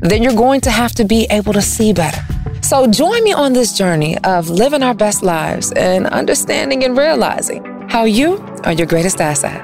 then 0.00 0.22
you're 0.22 0.34
going 0.34 0.60
to 0.62 0.70
have 0.70 0.92
to 0.92 1.04
be 1.04 1.26
able 1.30 1.52
to 1.52 1.62
see 1.62 1.92
better. 1.92 2.20
So 2.62 2.86
join 2.86 3.22
me 3.24 3.32
on 3.32 3.52
this 3.52 3.72
journey 3.72 4.18
of 4.24 4.50
living 4.50 4.82
our 4.82 4.94
best 4.94 5.22
lives 5.22 5.72
and 5.72 6.06
understanding 6.06 6.84
and 6.84 6.96
realizing 6.96 7.64
how 7.88 8.04
you 8.04 8.38
are 8.64 8.72
your 8.72 8.86
greatest 8.86 9.20
asset. 9.20 9.62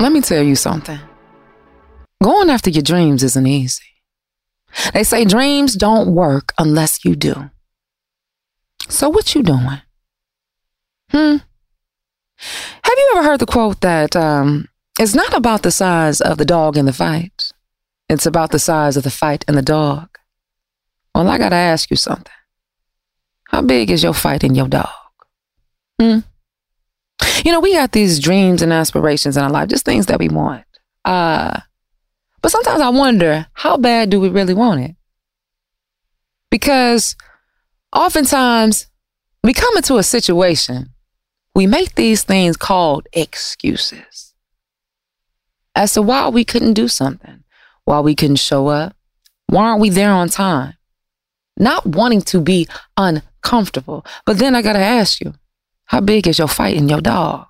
Let 0.00 0.12
me 0.12 0.20
tell 0.20 0.42
you 0.42 0.56
something. 0.56 0.98
Going 2.22 2.50
after 2.50 2.70
your 2.70 2.82
dreams 2.82 3.22
isn't 3.22 3.46
easy. 3.46 3.84
They 4.94 5.04
say 5.04 5.24
dreams 5.24 5.74
don't 5.74 6.14
work 6.14 6.52
unless 6.58 7.04
you 7.04 7.16
do. 7.16 7.50
So 8.88 9.08
what 9.08 9.34
you 9.34 9.42
doing? 9.42 9.82
Hmm. 11.10 11.36
Have 12.36 12.94
you 12.96 13.12
ever 13.16 13.24
heard 13.24 13.40
the 13.40 13.46
quote 13.46 13.80
that 13.82 14.16
um, 14.16 14.68
it's 14.98 15.14
not 15.14 15.36
about 15.36 15.62
the 15.62 15.70
size 15.70 16.20
of 16.20 16.38
the 16.38 16.44
dog 16.44 16.76
in 16.76 16.86
the 16.86 16.92
fight? 16.92 17.39
It's 18.10 18.26
about 18.26 18.50
the 18.50 18.58
size 18.58 18.96
of 18.96 19.04
the 19.04 19.10
fight 19.10 19.44
and 19.46 19.56
the 19.56 19.62
dog. 19.62 20.18
Well, 21.14 21.28
I 21.28 21.38
gotta 21.38 21.54
ask 21.54 21.90
you 21.90 21.96
something. 21.96 22.32
How 23.44 23.62
big 23.62 23.88
is 23.88 24.02
your 24.02 24.14
fight 24.14 24.42
and 24.42 24.56
your 24.56 24.66
dog? 24.66 24.88
Hmm. 26.00 26.18
You 27.44 27.52
know, 27.52 27.60
we 27.60 27.72
got 27.72 27.92
these 27.92 28.18
dreams 28.18 28.62
and 28.62 28.72
aspirations 28.72 29.36
in 29.36 29.44
our 29.44 29.50
life, 29.50 29.68
just 29.68 29.84
things 29.84 30.06
that 30.06 30.18
we 30.18 30.28
want. 30.28 30.64
Uh, 31.04 31.60
but 32.42 32.50
sometimes 32.50 32.80
I 32.80 32.88
wonder, 32.88 33.46
how 33.52 33.76
bad 33.76 34.10
do 34.10 34.18
we 34.18 34.28
really 34.28 34.54
want 34.54 34.80
it? 34.80 34.96
Because 36.50 37.14
oftentimes 37.92 38.88
we 39.44 39.54
come 39.54 39.76
into 39.76 39.98
a 39.98 40.02
situation, 40.02 40.90
we 41.54 41.68
make 41.68 41.94
these 41.94 42.24
things 42.24 42.56
called 42.56 43.06
excuses 43.12 44.34
as 45.76 45.92
to 45.92 46.02
why 46.02 46.28
we 46.28 46.44
couldn't 46.44 46.74
do 46.74 46.88
something 46.88 47.39
why 47.90 47.98
we 47.98 48.14
couldn't 48.14 48.36
show 48.36 48.68
up? 48.68 48.94
Why 49.48 49.64
aren't 49.64 49.80
we 49.80 49.90
there 49.90 50.12
on 50.12 50.28
time? 50.28 50.74
Not 51.56 51.84
wanting 51.84 52.22
to 52.22 52.40
be 52.40 52.68
uncomfortable. 52.96 54.06
But 54.24 54.38
then 54.38 54.54
I 54.54 54.62
got 54.62 54.74
to 54.74 54.78
ask 54.78 55.20
you, 55.20 55.34
how 55.86 56.00
big 56.00 56.28
is 56.28 56.38
your 56.38 56.46
fight 56.46 56.76
in 56.76 56.88
your 56.88 57.00
dog? 57.00 57.48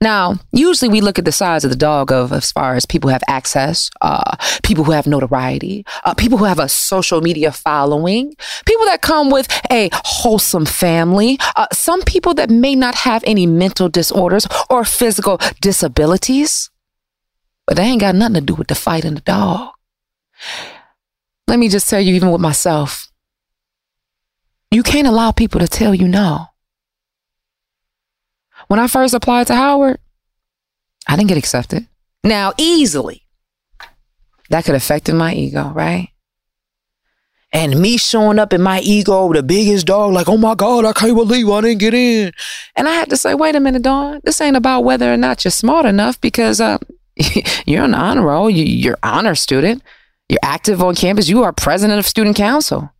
Now, 0.00 0.40
usually 0.50 0.90
we 0.90 1.00
look 1.00 1.20
at 1.20 1.24
the 1.24 1.30
size 1.30 1.62
of 1.64 1.70
the 1.70 1.76
dog 1.76 2.10
of 2.10 2.32
as 2.32 2.50
far 2.50 2.74
as 2.74 2.84
people 2.84 3.08
have 3.10 3.22
access, 3.28 3.90
uh, 4.00 4.36
people 4.64 4.82
who 4.82 4.90
have 4.90 5.06
notoriety, 5.06 5.86
uh, 6.04 6.12
people 6.14 6.36
who 6.36 6.44
have 6.44 6.58
a 6.58 6.68
social 6.68 7.20
media 7.20 7.52
following, 7.52 8.34
people 8.66 8.86
that 8.86 9.02
come 9.02 9.30
with 9.30 9.48
a 9.70 9.88
wholesome 9.92 10.66
family, 10.66 11.38
uh, 11.54 11.68
some 11.72 12.02
people 12.02 12.34
that 12.34 12.50
may 12.50 12.74
not 12.74 12.96
have 12.96 13.22
any 13.24 13.46
mental 13.46 13.88
disorders 13.88 14.48
or 14.68 14.84
physical 14.84 15.38
disabilities. 15.60 16.70
But 17.66 17.76
they 17.76 17.82
ain't 17.82 18.00
got 18.00 18.14
nothing 18.14 18.34
to 18.34 18.40
do 18.40 18.54
with 18.54 18.68
the 18.68 18.74
fight 18.74 19.04
and 19.04 19.16
the 19.16 19.22
dog. 19.22 19.70
Let 21.48 21.58
me 21.58 21.68
just 21.68 21.88
tell 21.88 22.00
you, 22.00 22.14
even 22.14 22.30
with 22.30 22.40
myself, 22.40 23.10
you 24.70 24.82
can't 24.82 25.06
allow 25.06 25.30
people 25.32 25.60
to 25.60 25.68
tell 25.68 25.94
you 25.94 26.08
no. 26.08 26.46
When 28.68 28.80
I 28.80 28.88
first 28.88 29.14
applied 29.14 29.46
to 29.48 29.54
Howard, 29.54 29.98
I 31.08 31.16
didn't 31.16 31.28
get 31.28 31.38
accepted. 31.38 31.86
Now, 32.24 32.52
easily, 32.58 33.22
that 34.50 34.64
could 34.64 34.74
have 34.74 34.82
affected 34.82 35.14
my 35.14 35.34
ego, 35.34 35.70
right? 35.74 36.08
And 37.52 37.80
me 37.80 37.96
showing 37.96 38.38
up 38.38 38.52
in 38.52 38.60
my 38.60 38.80
ego, 38.80 39.26
with 39.26 39.36
the 39.36 39.42
biggest 39.42 39.86
dog, 39.86 40.12
like, 40.12 40.28
oh 40.28 40.36
my 40.36 40.54
God, 40.54 40.84
I 40.84 40.92
can't 40.92 41.14
believe 41.14 41.48
I 41.48 41.60
didn't 41.60 41.78
get 41.78 41.94
in. 41.94 42.32
And 42.74 42.88
I 42.88 42.92
had 42.92 43.08
to 43.10 43.16
say, 43.16 43.34
wait 43.34 43.54
a 43.54 43.60
minute, 43.60 43.82
Dawn, 43.82 44.20
this 44.24 44.40
ain't 44.40 44.56
about 44.56 44.82
whether 44.82 45.12
or 45.12 45.16
not 45.16 45.44
you're 45.44 45.52
smart 45.52 45.86
enough 45.86 46.20
because 46.20 46.60
uh, 46.60 46.78
you're 47.66 47.82
on 47.82 47.94
honor 47.94 48.22
roll. 48.22 48.50
You, 48.50 48.92
are 48.92 48.98
honor 49.02 49.34
student. 49.34 49.82
You're 50.28 50.40
active 50.42 50.82
on 50.82 50.94
campus. 50.94 51.28
You 51.28 51.42
are 51.42 51.52
president 51.52 51.98
of 51.98 52.06
student 52.06 52.36
council. 52.36 52.90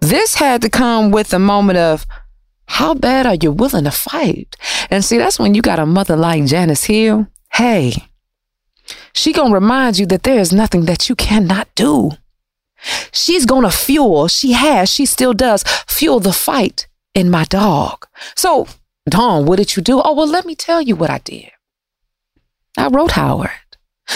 This 0.00 0.34
had 0.34 0.62
to 0.62 0.68
come 0.68 1.10
with 1.10 1.32
a 1.32 1.38
moment 1.38 1.78
of 1.78 2.06
how 2.66 2.94
bad 2.94 3.26
are 3.26 3.36
you 3.40 3.52
willing 3.52 3.84
to 3.84 3.90
fight? 3.90 4.56
And 4.90 5.04
see, 5.04 5.18
that's 5.18 5.38
when 5.38 5.54
you 5.54 5.62
got 5.62 5.78
a 5.78 5.86
mother 5.86 6.16
like 6.16 6.44
Janice 6.46 6.84
Hill. 6.84 7.28
Hey, 7.52 7.94
she 9.14 9.32
gonna 9.32 9.54
remind 9.54 9.98
you 9.98 10.06
that 10.06 10.22
there 10.22 10.38
is 10.38 10.52
nothing 10.52 10.86
that 10.86 11.08
you 11.08 11.14
cannot 11.14 11.68
do. 11.74 12.12
She's 13.12 13.46
gonna 13.46 13.70
fuel, 13.70 14.28
she 14.28 14.52
has, 14.52 14.90
she 14.90 15.06
still 15.06 15.32
does, 15.32 15.62
fuel 15.86 16.20
the 16.20 16.32
fight 16.32 16.86
in 17.14 17.30
my 17.30 17.44
dog. 17.44 18.06
So 18.34 18.66
Dawn, 19.08 19.44
what 19.46 19.56
did 19.56 19.76
you 19.76 19.82
do? 19.82 20.00
Oh, 20.02 20.14
well, 20.14 20.26
let 20.26 20.46
me 20.46 20.54
tell 20.54 20.80
you 20.80 20.96
what 20.96 21.10
I 21.10 21.18
did. 21.18 21.50
I 22.76 22.88
wrote 22.88 23.12
Howard. 23.12 23.50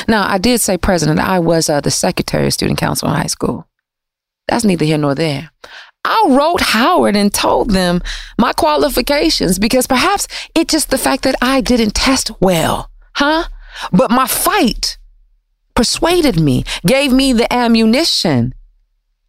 Now, 0.06 0.26
I 0.28 0.38
did 0.38 0.60
say 0.60 0.76
president. 0.76 1.20
I 1.20 1.38
was 1.38 1.68
uh, 1.68 1.80
the 1.80 1.90
secretary 1.90 2.46
of 2.46 2.52
student 2.52 2.78
council 2.78 3.08
in 3.08 3.14
high 3.14 3.26
school. 3.26 3.66
That's 4.46 4.64
neither 4.64 4.84
here 4.84 4.98
nor 4.98 5.14
there. 5.14 5.50
I 6.04 6.26
wrote 6.28 6.60
Howard 6.60 7.16
and 7.16 7.32
told 7.32 7.70
them 7.70 8.02
my 8.38 8.52
qualifications 8.52 9.58
because 9.58 9.86
perhaps 9.86 10.26
it's 10.54 10.72
just 10.72 10.90
the 10.90 10.98
fact 10.98 11.22
that 11.24 11.34
I 11.42 11.60
didn't 11.60 11.94
test 11.94 12.30
well, 12.40 12.90
huh? 13.14 13.44
But 13.92 14.10
my 14.10 14.26
fight 14.26 14.98
persuaded 15.74 16.40
me, 16.40 16.64
gave 16.86 17.12
me 17.12 17.32
the 17.32 17.52
ammunition 17.52 18.54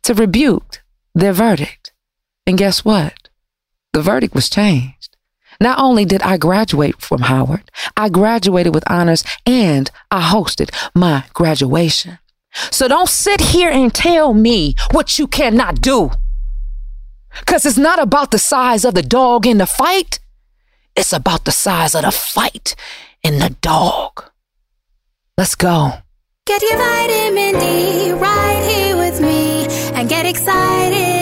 to 0.04 0.14
rebuke 0.14 0.82
their 1.14 1.34
verdict. 1.34 1.92
And 2.48 2.58
guess 2.58 2.86
what? 2.86 3.30
The 3.94 4.02
verdict 4.02 4.34
was 4.34 4.50
changed. 4.50 4.99
Not 5.62 5.80
only 5.80 6.06
did 6.06 6.22
I 6.22 6.38
graduate 6.38 7.02
from 7.02 7.22
Howard, 7.22 7.70
I 7.98 8.10
graduated 8.10 8.74
with 8.74 8.90
honors 8.90 9.24
and 9.46 9.92
I 10.10 10.22
hosted 10.22 10.74
my 10.96 11.26
graduation. 11.34 12.20
So 12.72 12.88
don't 12.88 13.10
sit 13.10 13.42
here 13.42 13.70
and 13.70 13.94
tell 13.94 14.34
me 14.34 14.76
what 14.92 15.20
you 15.20 15.28
cannot 15.28 15.82
do. 15.82 16.12
Because 17.40 17.66
it's 17.66 17.78
not 17.78 18.02
about 18.02 18.32
the 18.32 18.40
size 18.40 18.86
of 18.86 18.96
the 18.96 19.04
dog 19.04 19.46
in 19.46 19.58
the 19.58 19.66
fight, 19.66 20.20
it's 20.96 21.14
about 21.14 21.46
the 21.46 21.52
size 21.52 21.94
of 21.94 22.04
the 22.04 22.12
fight 22.12 22.76
in 23.22 23.40
the 23.40 23.56
dog. 23.62 24.24
Let's 25.38 25.56
go. 25.56 25.92
Get 26.46 26.62
your 26.64 26.78
vitamin 26.78 27.60
D 27.60 28.12
right 28.14 28.64
here 28.68 28.98
with 28.98 29.22
me 29.22 29.68
and 29.94 30.10
get 30.10 30.26
excited 30.26 31.19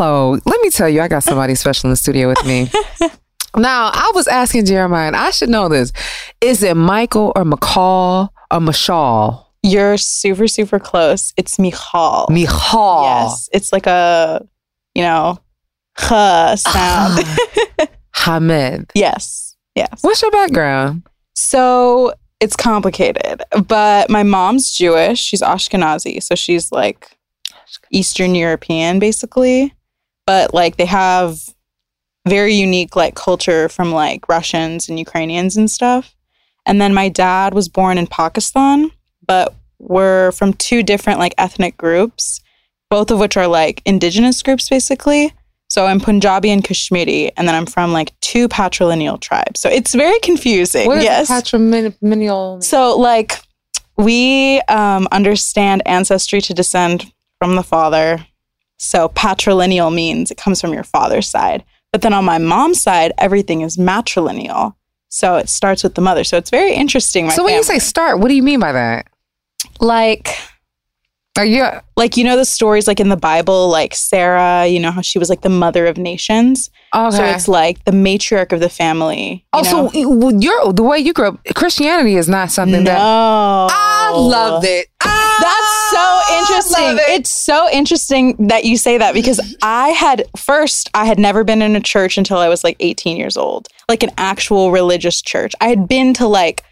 Hello. 0.00 0.38
Let 0.46 0.60
me 0.60 0.70
tell 0.70 0.88
you, 0.88 1.00
I 1.00 1.08
got 1.08 1.24
somebody 1.24 1.56
special 1.56 1.88
in 1.88 1.90
the 1.90 1.96
studio 1.96 2.28
with 2.28 2.46
me. 2.46 2.70
now, 3.56 3.90
I 3.92 4.12
was 4.14 4.28
asking 4.28 4.66
Jeremiah, 4.66 5.08
and 5.08 5.16
I 5.16 5.30
should 5.30 5.48
know 5.48 5.68
this. 5.68 5.92
Is 6.40 6.62
it 6.62 6.76
Michael 6.76 7.32
or 7.34 7.42
McCall 7.42 8.28
or 8.52 8.60
Mashal? 8.60 9.44
You're 9.64 9.96
super, 9.96 10.46
super 10.46 10.78
close. 10.78 11.34
It's 11.36 11.58
Michal. 11.58 12.28
Michal. 12.30 13.02
Yes. 13.02 13.48
It's 13.52 13.72
like 13.72 13.88
a, 13.88 14.46
you 14.94 15.02
know, 15.02 15.40
huh 15.96 16.54
sound. 16.54 17.24
Ah. 17.24 17.86
Hamed. 18.14 18.92
yes. 18.94 19.56
Yes. 19.74 19.98
What's 20.02 20.22
your 20.22 20.30
background? 20.30 21.02
So 21.34 22.12
it's 22.38 22.54
complicated, 22.54 23.42
but 23.66 24.10
my 24.10 24.22
mom's 24.22 24.70
Jewish. 24.70 25.18
She's 25.18 25.42
Ashkenazi. 25.42 26.22
So 26.22 26.36
she's 26.36 26.70
like 26.70 27.18
Eastern 27.90 28.36
European, 28.36 29.00
basically 29.00 29.74
but 30.28 30.52
like 30.52 30.76
they 30.76 30.84
have 30.84 31.38
very 32.28 32.52
unique 32.52 32.94
like 32.94 33.14
culture 33.14 33.66
from 33.70 33.92
like 33.92 34.28
Russians 34.28 34.86
and 34.86 34.98
Ukrainians 34.98 35.56
and 35.56 35.70
stuff. 35.70 36.14
And 36.66 36.82
then 36.82 36.92
my 36.92 37.08
dad 37.08 37.54
was 37.54 37.66
born 37.70 37.96
in 37.96 38.06
Pakistan, 38.06 38.90
but 39.26 39.54
we're 39.78 40.32
from 40.32 40.52
two 40.52 40.82
different 40.82 41.18
like 41.18 41.32
ethnic 41.38 41.78
groups, 41.78 42.42
both 42.90 43.10
of 43.10 43.18
which 43.18 43.38
are 43.38 43.46
like 43.46 43.80
indigenous 43.86 44.42
groups 44.42 44.68
basically. 44.68 45.32
So 45.70 45.86
I'm 45.86 45.98
Punjabi 45.98 46.50
and 46.50 46.62
Kashmiri, 46.62 47.32
and 47.38 47.48
then 47.48 47.54
I'm 47.54 47.64
from 47.64 47.94
like 47.94 48.12
two 48.20 48.48
patrilineal 48.48 49.18
tribes. 49.18 49.60
So 49.60 49.70
it's 49.70 49.94
very 49.94 50.20
confusing. 50.20 50.88
What 50.88 51.02
yes. 51.02 51.30
patrilineal? 51.30 52.62
So, 52.62 52.98
like, 52.98 53.40
we 53.96 54.60
um, 54.68 55.08
understand 55.10 55.82
ancestry 55.86 56.42
to 56.42 56.52
descend 56.52 57.12
from 57.38 57.56
the 57.56 57.62
father. 57.62 58.26
So, 58.78 59.08
patrilineal 59.08 59.92
means 59.92 60.30
it 60.30 60.36
comes 60.38 60.60
from 60.60 60.72
your 60.72 60.84
father's 60.84 61.28
side. 61.28 61.64
But 61.92 62.02
then 62.02 62.12
on 62.12 62.24
my 62.24 62.38
mom's 62.38 62.80
side, 62.80 63.12
everything 63.18 63.62
is 63.62 63.76
matrilineal. 63.76 64.74
So, 65.08 65.36
it 65.36 65.48
starts 65.48 65.82
with 65.82 65.94
the 65.94 66.00
mother. 66.00 66.24
So, 66.24 66.36
it's 66.36 66.50
very 66.50 66.74
interesting. 66.74 67.26
My 67.26 67.32
so 67.34 67.44
when 67.44 67.54
you 67.54 67.62
say 67.62 67.78
start, 67.78 68.20
what 68.20 68.28
do 68.28 68.34
you 68.34 68.42
mean 68.42 68.60
by 68.60 68.72
that? 68.72 69.06
like, 69.80 70.28
Like 71.36 71.50
yeah, 71.50 71.80
like 71.96 72.16
you 72.16 72.24
know 72.24 72.36
the 72.36 72.44
stories 72.44 72.86
like 72.88 73.00
in 73.00 73.08
the 73.08 73.16
Bible, 73.16 73.68
like 73.68 73.94
Sarah, 73.94 74.66
you 74.66 74.80
know 74.80 74.90
how 74.90 75.00
she 75.02 75.18
was 75.18 75.28
like 75.28 75.42
the 75.42 75.48
mother 75.48 75.86
of 75.86 75.96
nations. 75.96 76.70
okay. 76.94 77.16
So 77.16 77.24
it's 77.24 77.48
like 77.48 77.84
the 77.84 77.92
matriarch 77.92 78.52
of 78.52 78.60
the 78.60 78.68
family. 78.68 79.44
you 79.54 79.60
oh, 79.60 79.62
know? 79.62 79.76
also, 79.84 79.98
you- 79.98 80.38
you're 80.40 80.72
the 80.72 80.82
way 80.82 80.98
you 80.98 81.12
grew 81.12 81.28
up. 81.28 81.40
Christianity 81.54 82.16
is 82.16 82.28
not 82.28 82.50
something 82.50 82.82
no, 82.84 82.90
that 82.90 82.98
I 83.00 84.10
loved 84.14 84.66
it. 84.66 84.88
That's 85.40 85.90
so 85.90 86.20
interesting. 86.38 86.84
it. 86.96 87.18
It's 87.20 87.30
so 87.30 87.68
interesting 87.70 88.48
that 88.48 88.64
you 88.64 88.76
say 88.76 88.98
that 88.98 89.14
because 89.14 89.40
I 89.62 89.88
had 89.90 90.24
first 90.36 90.90
I 90.94 91.04
had 91.04 91.18
never 91.18 91.44
been 91.44 91.62
in 91.62 91.76
a 91.76 91.80
church 91.80 92.18
until 92.18 92.38
I 92.38 92.48
was 92.48 92.64
like 92.64 92.76
18 92.80 93.16
years 93.16 93.36
old. 93.36 93.68
Like 93.88 94.02
an 94.02 94.10
actual 94.18 94.70
religious 94.70 95.22
church. 95.22 95.54
I 95.60 95.68
had 95.68 95.88
been 95.88 96.14
to 96.14 96.26
like 96.26 96.64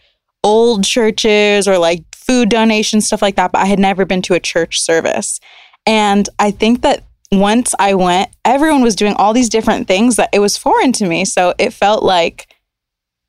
old 0.44 0.84
churches 0.84 1.66
or 1.66 1.78
like 1.78 2.04
food 2.14 2.48
donations 2.48 3.06
stuff 3.06 3.22
like 3.22 3.36
that, 3.36 3.52
but 3.52 3.60
I 3.60 3.66
had 3.66 3.78
never 3.78 4.04
been 4.04 4.22
to 4.22 4.34
a 4.34 4.40
church 4.40 4.80
service. 4.80 5.40
And 5.86 6.28
I 6.38 6.50
think 6.50 6.82
that 6.82 7.04
once 7.32 7.74
I 7.78 7.94
went, 7.94 8.30
everyone 8.44 8.82
was 8.82 8.96
doing 8.96 9.14
all 9.14 9.32
these 9.32 9.48
different 9.48 9.88
things 9.88 10.16
that 10.16 10.30
it 10.32 10.38
was 10.38 10.56
foreign 10.56 10.92
to 10.92 11.06
me. 11.06 11.24
So 11.24 11.54
it 11.58 11.72
felt 11.72 12.02
like 12.02 12.48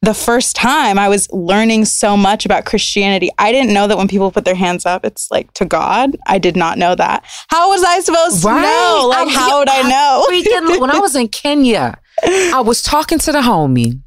the 0.01 0.13
first 0.13 0.55
time 0.55 0.99
I 0.99 1.09
was 1.09 1.27
learning 1.31 1.85
so 1.85 2.15
much 2.15 2.45
about 2.45 2.65
Christianity. 2.65 3.29
I 3.39 3.51
didn't 3.51 3.73
know 3.73 3.87
that 3.87 3.97
when 3.97 4.07
people 4.07 4.31
put 4.31 4.45
their 4.45 4.55
hands 4.55 4.85
up, 4.85 5.03
it's 5.03 5.29
like 5.31 5.51
to 5.53 5.65
God. 5.65 6.15
I 6.27 6.37
did 6.37 6.55
not 6.55 6.77
know 6.77 6.93
that. 6.95 7.25
How 7.47 7.69
was 7.69 7.83
I 7.83 7.99
supposed 8.01 8.41
to 8.43 8.47
know? 8.49 9.05
Like, 9.09 9.19
I'm- 9.19 9.29
how 9.29 9.59
would 9.59 9.69
I 9.69 9.79
I'm 9.81 9.89
know? 9.89 10.25
Freaking, 10.29 10.79
when 10.79 10.91
I 10.91 10.99
was 10.99 11.15
in 11.15 11.27
Kenya, 11.27 11.97
I 12.23 12.61
was 12.61 12.81
talking 12.83 13.17
to 13.19 13.31
the 13.31 13.41
homie. 13.41 13.99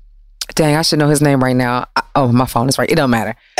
Dang, 0.54 0.76
I 0.76 0.82
should 0.82 0.98
know 0.98 1.08
his 1.08 1.22
name 1.22 1.42
right 1.42 1.56
now. 1.56 1.86
I- 1.96 2.02
oh, 2.16 2.32
my 2.32 2.46
phone 2.46 2.68
is 2.68 2.78
right. 2.78 2.90
It 2.90 2.96
don't 2.96 3.10
matter. 3.10 3.34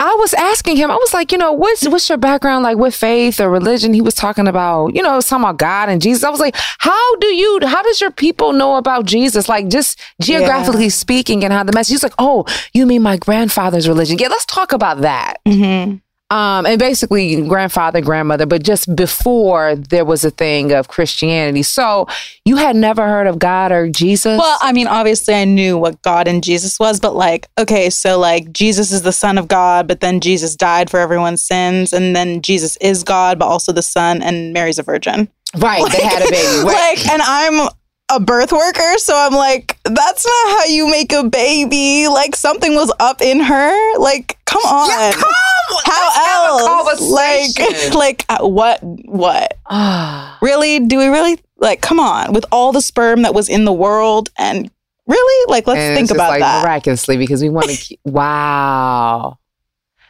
I 0.00 0.14
was 0.18 0.32
asking 0.34 0.76
him. 0.76 0.90
I 0.90 0.94
was 0.96 1.12
like, 1.12 1.32
you 1.32 1.38
know, 1.38 1.52
what's 1.52 1.86
what's 1.88 2.08
your 2.08 2.18
background 2.18 2.62
like 2.62 2.76
with 2.78 2.94
faith 2.94 3.40
or 3.40 3.50
religion? 3.50 3.92
He 3.92 4.00
was 4.00 4.14
talking 4.14 4.46
about, 4.46 4.94
you 4.94 5.02
know, 5.02 5.20
talking 5.20 5.44
about 5.44 5.58
God 5.58 5.88
and 5.88 6.00
Jesus. 6.00 6.22
I 6.22 6.30
was 6.30 6.38
like, 6.40 6.54
how 6.78 7.16
do 7.16 7.26
you? 7.28 7.58
How 7.64 7.82
does 7.82 8.00
your 8.00 8.10
people 8.12 8.52
know 8.52 8.76
about 8.76 9.06
Jesus? 9.06 9.48
Like 9.48 9.68
just 9.68 9.98
geographically 10.22 10.88
speaking, 10.90 11.42
and 11.44 11.52
how 11.52 11.64
the 11.64 11.72
message. 11.72 11.92
He's 11.94 12.02
like, 12.04 12.14
oh, 12.18 12.44
you 12.72 12.86
mean 12.86 13.02
my 13.02 13.16
grandfather's 13.16 13.88
religion? 13.88 14.18
Yeah, 14.18 14.28
let's 14.28 14.46
talk 14.46 14.72
about 14.72 15.00
that. 15.00 15.38
Mm-hmm. 15.46 15.96
Um, 16.30 16.66
and 16.66 16.78
basically 16.78 17.40
grandfather, 17.48 18.02
grandmother, 18.02 18.44
but 18.44 18.62
just 18.62 18.94
before 18.94 19.76
there 19.76 20.04
was 20.04 20.24
a 20.26 20.30
thing 20.30 20.72
of 20.72 20.86
Christianity. 20.88 21.62
So 21.62 22.06
you 22.44 22.56
had 22.56 22.76
never 22.76 23.06
heard 23.06 23.26
of 23.26 23.38
God 23.38 23.72
or 23.72 23.88
Jesus? 23.88 24.38
Well, 24.38 24.58
I 24.60 24.72
mean, 24.72 24.88
obviously, 24.88 25.32
I 25.34 25.46
knew 25.46 25.78
what 25.78 26.02
God 26.02 26.28
and 26.28 26.44
Jesus 26.44 26.78
was, 26.78 27.00
but 27.00 27.16
like, 27.16 27.46
okay, 27.58 27.88
so 27.88 28.18
like 28.18 28.52
Jesus 28.52 28.92
is 28.92 29.00
the 29.02 29.12
Son 29.12 29.38
of 29.38 29.48
God, 29.48 29.88
but 29.88 30.00
then 30.00 30.20
Jesus 30.20 30.54
died 30.54 30.90
for 30.90 31.00
everyone's 31.00 31.42
sins, 31.42 31.94
and 31.94 32.14
then 32.14 32.42
Jesus 32.42 32.76
is 32.76 33.02
God, 33.02 33.38
but 33.38 33.46
also 33.46 33.72
the 33.72 33.80
Son, 33.80 34.20
and 34.22 34.52
Mary's 34.52 34.78
a 34.78 34.82
virgin. 34.82 35.28
right, 35.56 35.82
they 35.92 36.02
had 36.02 36.20
a 36.20 36.30
baby. 36.30 36.62
Right. 36.66 36.98
Like, 36.98 37.08
and 37.08 37.22
I'm 37.22 37.68
a 38.10 38.20
birth 38.20 38.52
worker, 38.52 38.98
so 38.98 39.14
I'm 39.16 39.32
like, 39.32 39.78
that's 39.84 40.26
not 40.26 40.58
how 40.58 40.64
you 40.66 40.90
make 40.90 41.12
a 41.14 41.24
baby. 41.24 42.06
Like, 42.08 42.36
something 42.36 42.74
was 42.74 42.92
up 43.00 43.22
in 43.22 43.40
her. 43.40 43.98
Like, 43.98 44.38
come 44.44 44.62
on. 44.64 44.90
Yeah, 44.90 45.12
come 45.12 45.24
on. 45.24 45.57
How 45.84 46.02
Let's 46.04 46.16
have 46.16 47.00
else? 47.00 47.10
Like, 47.10 47.94
like 47.94 48.24
uh, 48.28 48.46
what? 48.46 48.80
What? 48.82 49.54
Ah. 49.70 50.38
Really? 50.40 50.80
Do 50.80 50.96
we 50.98 51.06
really 51.08 51.38
like? 51.58 51.82
Come 51.82 52.00
on, 52.00 52.32
with 52.32 52.46
all 52.50 52.72
the 52.72 52.80
sperm 52.80 53.22
that 53.22 53.34
was 53.34 53.48
in 53.50 53.64
the 53.66 53.72
world, 53.72 54.30
and 54.38 54.70
really, 55.06 55.52
like, 55.52 55.66
let's 55.66 55.78
And 55.78 55.94
think 55.94 56.04
it's 56.04 56.10
just 56.10 56.16
about 56.16 56.30
like 56.30 56.40
that. 56.40 56.62
miraculously 56.62 57.16
because 57.18 57.42
we 57.42 57.50
want 57.50 57.68
to 57.68 57.76
keep. 57.84 58.00
Wow. 58.04 59.38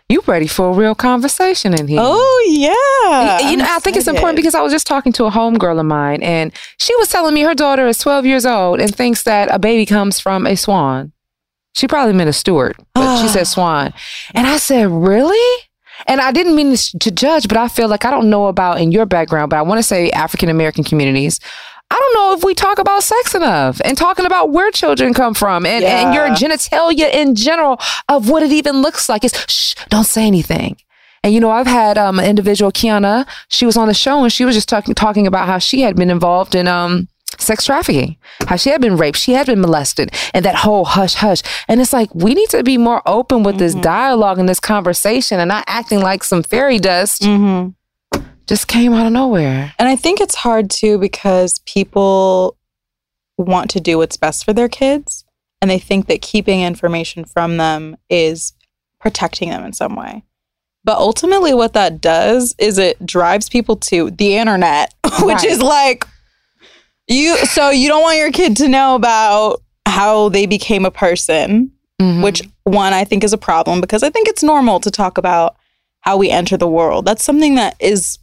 You 0.08 0.22
ready 0.26 0.46
for 0.46 0.70
a 0.70 0.72
real 0.72 0.94
conversation 0.94 1.74
in 1.74 1.86
here? 1.86 2.00
Oh 2.02 2.44
yeah. 2.48 3.50
you 3.50 3.56
know, 3.58 3.64
I'm 3.64 3.76
I 3.76 3.78
think 3.80 3.96
it's 3.96 4.06
important 4.06 4.36
because 4.36 4.54
I 4.54 4.62
was 4.62 4.72
just 4.72 4.86
talking 4.86 5.12
to 5.14 5.24
a 5.26 5.30
homegirl 5.30 5.78
of 5.78 5.84
mine, 5.84 6.22
and 6.22 6.50
she 6.78 6.94
was 6.96 7.08
telling 7.08 7.34
me 7.34 7.42
her 7.42 7.54
daughter 7.54 7.86
is 7.86 7.98
12 7.98 8.24
years 8.24 8.46
old 8.46 8.80
and 8.80 8.94
thinks 8.94 9.24
that 9.24 9.52
a 9.54 9.58
baby 9.58 9.84
comes 9.84 10.18
from 10.18 10.46
a 10.46 10.56
swan. 10.56 11.12
She 11.74 11.86
probably 11.86 12.12
meant 12.14 12.30
a 12.30 12.32
steward, 12.32 12.76
but 12.94 13.22
she 13.22 13.28
said 13.28 13.46
swan. 13.46 13.92
And 14.34 14.46
I 14.46 14.56
said, 14.56 14.88
Really? 14.88 15.64
And 16.06 16.20
I 16.20 16.32
didn't 16.32 16.54
mean 16.54 16.76
to 16.76 17.10
judge, 17.10 17.48
but 17.48 17.56
I 17.56 17.68
feel 17.68 17.88
like 17.88 18.04
I 18.04 18.10
don't 18.10 18.30
know 18.30 18.46
about 18.46 18.80
in 18.80 18.92
your 18.92 19.06
background, 19.06 19.50
but 19.50 19.56
I 19.56 19.62
want 19.62 19.78
to 19.78 19.82
say 19.82 20.10
African 20.10 20.48
American 20.48 20.84
communities. 20.84 21.40
I 21.90 21.94
don't 21.94 22.14
know 22.14 22.36
if 22.36 22.44
we 22.44 22.54
talk 22.54 22.78
about 22.78 23.02
sex 23.02 23.34
enough 23.34 23.80
and 23.82 23.96
talking 23.96 24.26
about 24.26 24.50
where 24.50 24.70
children 24.70 25.14
come 25.14 25.32
from 25.32 25.64
and, 25.64 25.82
and 25.84 26.14
your 26.14 26.28
genitalia 26.28 27.10
in 27.10 27.34
general 27.34 27.80
of 28.10 28.28
what 28.28 28.42
it 28.42 28.52
even 28.52 28.82
looks 28.82 29.08
like. 29.08 29.24
It's 29.24 29.50
shh, 29.50 29.74
don't 29.88 30.04
say 30.04 30.26
anything. 30.26 30.76
And 31.24 31.32
you 31.32 31.40
know, 31.40 31.50
I've 31.50 31.66
had 31.66 31.96
um, 31.96 32.18
an 32.18 32.26
individual, 32.26 32.70
Kiana. 32.70 33.26
She 33.48 33.64
was 33.64 33.76
on 33.76 33.88
the 33.88 33.94
show 33.94 34.22
and 34.22 34.32
she 34.32 34.44
was 34.44 34.54
just 34.54 34.68
talking 34.68 34.94
talking 34.94 35.26
about 35.26 35.46
how 35.46 35.58
she 35.58 35.80
had 35.80 35.96
been 35.96 36.10
involved 36.10 36.54
in 36.54 36.68
um 36.68 37.08
sex 37.38 37.64
trafficking, 37.64 38.16
how 38.46 38.56
she 38.56 38.70
had 38.70 38.80
been 38.80 38.96
raped, 38.96 39.16
she 39.18 39.32
had 39.32 39.46
been 39.46 39.60
molested, 39.60 40.10
and 40.34 40.44
that 40.44 40.56
whole 40.56 40.84
hush 40.84 41.14
hush. 41.14 41.42
And 41.68 41.80
it's 41.80 41.92
like 41.92 42.14
we 42.14 42.34
need 42.34 42.48
to 42.50 42.62
be 42.62 42.76
more 42.78 43.02
open 43.06 43.42
with 43.42 43.58
this 43.58 43.74
dialogue 43.74 44.38
and 44.38 44.48
this 44.48 44.60
conversation, 44.60 45.40
and 45.40 45.48
not 45.48 45.64
acting 45.66 46.00
like 46.00 46.24
some 46.24 46.42
fairy 46.42 46.78
dust 46.78 47.22
Mhm. 47.22 47.74
just 48.46 48.66
came 48.68 48.92
out 48.94 49.06
of 49.06 49.12
nowhere. 49.12 49.72
And 49.78 49.88
I 49.88 49.96
think 49.96 50.20
it's 50.20 50.34
hard 50.36 50.70
too 50.70 50.98
because 50.98 51.58
people 51.66 52.56
want 53.36 53.70
to 53.70 53.80
do 53.80 53.98
what's 53.98 54.16
best 54.16 54.44
for 54.44 54.52
their 54.52 54.68
kids 54.68 55.24
and 55.62 55.70
they 55.70 55.78
think 55.78 56.06
that 56.06 56.22
keeping 56.22 56.62
information 56.62 57.24
from 57.24 57.56
them 57.56 57.96
is 58.10 58.52
protecting 59.00 59.50
them 59.50 59.64
in 59.64 59.72
some 59.72 59.94
way. 59.94 60.24
But 60.84 60.98
ultimately, 60.98 61.52
what 61.54 61.74
that 61.74 62.00
does 62.00 62.54
is 62.58 62.78
it 62.78 63.04
drives 63.04 63.48
people 63.48 63.76
to 63.76 64.10
the 64.10 64.36
internet, 64.36 64.94
which 65.22 65.36
Right. 65.36 65.44
is 65.44 65.60
like 65.60 66.06
you. 67.08 67.36
So 67.46 67.70
you 67.70 67.88
don't 67.88 68.02
want 68.02 68.18
your 68.18 68.30
kid 68.32 68.56
to 68.58 68.68
know 68.68 68.94
about 68.94 69.62
how 69.86 70.28
they 70.28 70.46
became 70.46 70.84
a 70.84 70.90
person, 70.90 71.72
Mhm. 72.00 72.22
which 72.22 72.42
one 72.64 72.92
I 72.92 73.04
think 73.04 73.24
is 73.24 73.32
a 73.32 73.38
problem 73.38 73.80
because 73.80 74.02
I 74.02 74.10
think 74.10 74.28
it's 74.28 74.42
normal 74.42 74.78
to 74.80 74.90
talk 74.90 75.18
about 75.18 75.56
how 76.00 76.16
we 76.16 76.30
enter 76.30 76.56
the 76.56 76.68
world. 76.68 77.04
That's 77.06 77.24
something 77.24 77.56
that 77.56 77.74
is 77.80 78.18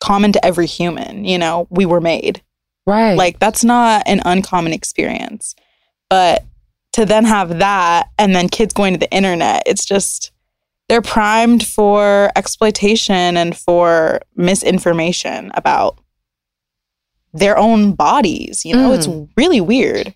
common 0.00 0.32
to 0.32 0.44
every 0.44 0.66
human. 0.66 1.24
You 1.24 1.38
know, 1.38 1.66
we 1.70 1.86
were 1.86 2.00
made. 2.00 2.42
right, 2.86 3.16
Like, 3.16 3.38
that's 3.38 3.64
not 3.64 4.02
an 4.06 4.20
uncommon 4.26 4.74
experience. 4.74 5.54
But 6.10 6.44
to 6.92 7.06
then 7.06 7.24
have 7.24 7.58
that 7.60 8.08
and 8.18 8.36
then 8.36 8.46
kids 8.50 8.74
going 8.74 8.92
to 8.92 8.98
the 9.00 9.10
internet, 9.10 9.62
it's 9.64 9.86
just, 9.86 10.32
they're 10.90 11.00
primed 11.00 11.66
for 11.66 12.30
exploitation 12.36 13.38
and 13.38 13.56
for 13.56 14.20
misinformation 14.36 15.50
about 15.54 15.96
their 17.34 17.58
own 17.58 17.92
bodies. 17.92 18.64
You 18.64 18.76
know, 18.76 18.92
it's 18.92 19.06
mm. 19.06 19.28
really 19.36 19.60
weird. 19.60 20.14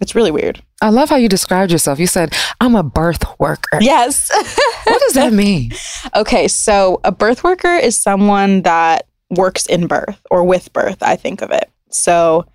It's 0.00 0.14
really 0.14 0.30
weird. 0.30 0.62
I 0.82 0.90
love 0.90 1.08
how 1.08 1.16
you 1.16 1.28
described 1.28 1.72
yourself. 1.72 1.98
You 1.98 2.06
said, 2.06 2.34
"I'm 2.60 2.76
a 2.76 2.82
birth 2.82 3.24
worker." 3.38 3.78
Yes. 3.80 4.30
What 4.86 5.00
does 5.00 5.14
that 5.14 5.32
mean? 5.32 5.72
Okay, 6.14 6.46
so 6.46 7.00
a 7.02 7.10
birth 7.10 7.42
worker 7.42 7.74
is 7.74 8.00
someone 8.00 8.62
that 8.62 9.06
works 9.30 9.66
in 9.66 9.86
birth 9.86 10.20
or 10.30 10.44
with 10.44 10.72
birth, 10.72 11.02
I 11.02 11.16
think 11.16 11.42
of 11.42 11.50
it. 11.50 11.70
So, 11.90 12.46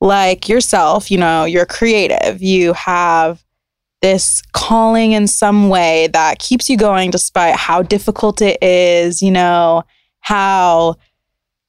like 0.00 0.48
yourself, 0.48 1.10
you 1.10 1.18
know, 1.18 1.44
you're 1.44 1.66
creative, 1.66 2.42
you 2.42 2.74
have 2.74 3.42
this 4.02 4.42
calling 4.52 5.12
in 5.12 5.26
some 5.26 5.68
way 5.68 6.08
that 6.08 6.38
keeps 6.38 6.68
you 6.68 6.76
going 6.76 7.10
despite 7.10 7.54
how 7.54 7.82
difficult 7.82 8.42
it 8.42 8.62
is, 8.62 9.22
you 9.22 9.30
know, 9.30 9.84
how 10.20 10.96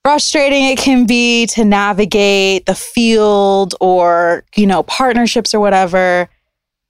frustrating 0.04 0.66
it 0.66 0.78
can 0.78 1.06
be 1.06 1.46
to 1.48 1.64
navigate 1.64 2.66
the 2.66 2.76
field 2.76 3.74
or, 3.80 4.44
you 4.56 4.68
know, 4.68 4.84
partnerships 4.84 5.54
or 5.54 5.60
whatever 5.60 6.30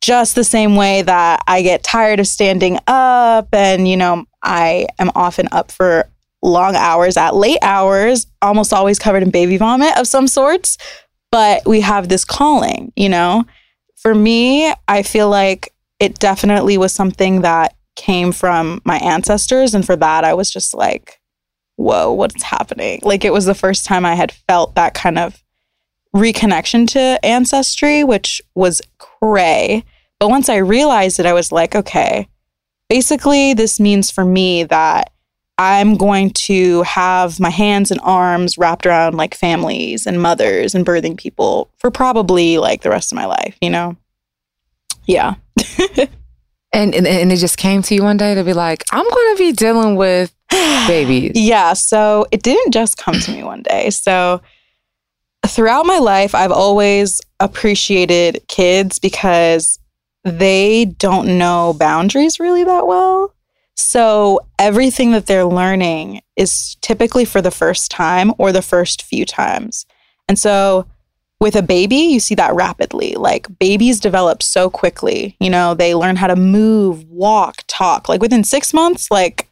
just 0.02 0.36
the 0.36 0.44
same 0.44 0.76
way 0.76 1.02
that 1.02 1.42
I 1.48 1.62
get 1.62 1.82
tired 1.82 2.20
of 2.20 2.28
standing 2.28 2.78
up 2.88 3.48
and, 3.54 3.88
you 3.88 3.96
know, 3.96 4.26
I 4.44 4.88
am 5.00 5.12
often 5.16 5.48
up 5.54 5.72
for 5.72 6.10
long 6.42 6.76
hours 6.76 7.16
at 7.16 7.36
late 7.36 7.60
hours, 7.62 8.28
almost 8.42 8.74
always 8.74 9.00
covered 9.00 9.24
in 9.24 9.30
baby 9.30 9.56
vomit 9.56 9.98
of 9.98 10.08
some 10.08 10.28
sorts. 10.28 10.78
but 11.32 11.66
we 11.66 11.82
have 11.82 12.10
this 12.10 12.24
calling, 12.24 12.94
you 12.96 13.10
know? 13.10 13.44
For 13.96 14.14
me, 14.14 14.72
I 14.88 15.02
feel 15.02 15.30
like 15.30 15.74
it 16.00 16.20
definitely 16.20 16.78
was 16.78 16.94
something 16.94 17.42
that 17.42 17.76
came 17.96 18.32
from 18.32 18.82
my 18.86 18.98
ancestors. 19.00 19.74
And 19.74 19.84
for 19.84 19.96
that, 19.96 20.24
I 20.24 20.36
was 20.36 20.52
just 20.52 20.76
like, 20.76 21.20
whoa, 21.76 22.12
what's 22.12 22.44
happening? 22.44 23.00
Like, 23.04 23.26
it 23.26 23.34
was 23.34 23.46
the 23.46 23.56
first 23.56 23.86
time 23.86 24.06
I 24.06 24.16
had 24.16 24.32
felt 24.32 24.76
that 24.76 24.94
kind 24.94 25.18
of 25.18 25.44
reconnection 26.16 26.88
to 26.90 27.20
ancestry, 27.26 28.04
which 28.04 28.42
was 28.56 28.82
cray. 29.00 29.84
But 30.20 30.30
once 30.30 30.50
I 30.50 30.58
realized 30.58 31.20
it, 31.20 31.26
I 31.26 31.34
was 31.34 31.52
like, 31.52 31.76
okay, 31.76 32.28
basically, 32.90 33.54
this 33.54 33.80
means 33.80 34.12
for 34.12 34.24
me 34.24 34.64
that 34.66 35.12
I'm 35.58 35.98
going 35.98 36.32
to 36.32 36.84
have 36.84 37.40
my 37.40 37.50
hands 37.50 37.92
and 37.92 38.00
arms 38.04 38.58
wrapped 38.58 38.86
around 38.86 39.16
like 39.16 39.36
families 39.36 40.06
and 40.08 40.22
mothers 40.22 40.74
and 40.74 40.86
birthing 40.86 41.18
people 41.18 41.70
for 41.78 41.92
probably 41.92 42.58
like 42.58 42.82
the 42.82 42.90
rest 42.90 43.12
of 43.12 43.16
my 43.16 43.26
life, 43.26 43.58
you 43.62 43.70
know? 43.70 43.96
Yeah. 45.06 45.36
And, 46.74 46.96
and 46.96 47.06
and 47.06 47.32
it 47.32 47.38
just 47.38 47.58
came 47.58 47.84
to 47.84 47.94
you 47.94 48.02
one 48.02 48.18
day 48.18 48.34
to 48.34 48.44
be 48.44 48.54
like, 48.54 48.84
I'm 48.92 49.08
going 49.08 49.36
to 49.36 49.38
be 49.38 49.52
dealing 49.52 49.96
with 49.96 50.34
babies. 50.88 51.32
Yeah. 51.36 51.74
So 51.74 52.26
it 52.32 52.44
didn't 52.44 52.72
just 52.72 52.98
come 52.98 53.20
to 53.20 53.32
me 53.32 53.44
one 53.44 53.64
day. 53.64 53.90
So 53.90 54.42
throughout 55.46 55.86
my 55.86 56.00
life, 56.00 56.36
I've 56.36 56.52
always 56.52 57.22
appreciated 57.40 58.44
kids 58.48 59.00
because 59.00 59.80
they 60.24 60.86
don't 60.86 61.38
know 61.38 61.76
boundaries 61.78 62.40
really 62.40 62.64
that 62.64 62.88
well. 62.88 63.34
So 63.76 64.40
everything 64.60 65.12
that 65.12 65.26
they're 65.26 65.46
learning 65.46 66.22
is 66.36 66.76
typically 66.82 67.26
for 67.26 67.42
the 67.42 67.52
first 67.52 67.92
time 67.92 68.34
or 68.38 68.52
the 68.52 68.62
first 68.62 69.04
few 69.04 69.26
times. 69.26 69.86
And 70.30 70.38
so 70.38 70.86
with 71.40 71.56
a 71.56 71.62
baby, 71.62 71.98
you 71.98 72.20
see 72.20 72.36
that 72.36 72.56
rapidly. 72.56 73.16
Like 73.16 73.48
babies 73.60 74.00
develop 74.00 74.42
so 74.42 74.70
quickly. 74.70 75.36
You 75.40 75.50
know, 75.50 75.74
they 75.74 75.96
learn 75.96 76.16
how 76.16 76.28
to 76.28 76.36
move, 76.36 77.04
walk, 77.10 77.64
talk. 77.68 78.08
Like 78.08 78.22
within 78.22 78.44
six 78.44 78.74
months, 78.74 79.12
like, 79.12 79.50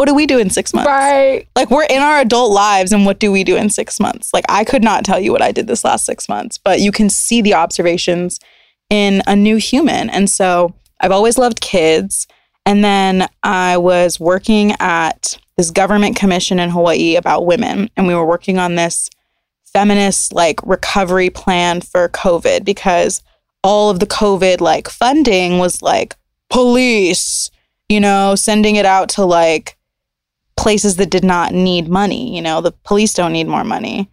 what 0.00 0.08
do 0.08 0.14
we 0.14 0.24
do 0.24 0.38
in 0.38 0.48
six 0.48 0.72
months? 0.72 0.88
Right. 0.88 1.46
Like 1.54 1.70
we're 1.70 1.84
in 1.84 2.00
our 2.00 2.20
adult 2.20 2.52
lives, 2.52 2.90
and 2.90 3.04
what 3.04 3.18
do 3.18 3.30
we 3.30 3.44
do 3.44 3.54
in 3.54 3.68
six 3.68 4.00
months? 4.00 4.32
Like 4.32 4.46
I 4.48 4.64
could 4.64 4.82
not 4.82 5.04
tell 5.04 5.20
you 5.20 5.30
what 5.30 5.42
I 5.42 5.52
did 5.52 5.66
this 5.66 5.84
last 5.84 6.06
six 6.06 6.26
months, 6.26 6.56
but 6.56 6.80
you 6.80 6.90
can 6.90 7.10
see 7.10 7.42
the 7.42 7.52
observations 7.52 8.40
in 8.88 9.20
a 9.26 9.36
new 9.36 9.56
human. 9.56 10.08
And 10.08 10.30
so 10.30 10.72
I've 11.00 11.10
always 11.10 11.36
loved 11.36 11.60
kids. 11.60 12.26
And 12.64 12.82
then 12.82 13.28
I 13.42 13.76
was 13.76 14.18
working 14.18 14.72
at 14.80 15.38
this 15.58 15.70
government 15.70 16.16
commission 16.16 16.58
in 16.58 16.70
Hawaii 16.70 17.16
about 17.16 17.44
women, 17.44 17.90
and 17.94 18.06
we 18.06 18.14
were 18.14 18.24
working 18.24 18.58
on 18.58 18.76
this 18.76 19.10
feminist 19.64 20.32
like 20.32 20.60
recovery 20.64 21.28
plan 21.28 21.82
for 21.82 22.08
COVID 22.08 22.64
because 22.64 23.22
all 23.62 23.90
of 23.90 24.00
the 24.00 24.06
COVID 24.06 24.62
like 24.62 24.88
funding 24.88 25.58
was 25.58 25.82
like 25.82 26.16
police, 26.48 27.50
you 27.90 28.00
know, 28.00 28.34
sending 28.34 28.76
it 28.76 28.86
out 28.86 29.10
to 29.10 29.26
like 29.26 29.76
places 30.60 30.96
that 30.96 31.10
did 31.10 31.24
not 31.24 31.52
need 31.52 31.88
money. 31.88 32.34
You 32.36 32.42
know, 32.42 32.60
the 32.60 32.72
police 32.72 33.14
don't 33.14 33.32
need 33.32 33.48
more 33.48 33.64
money 33.64 34.10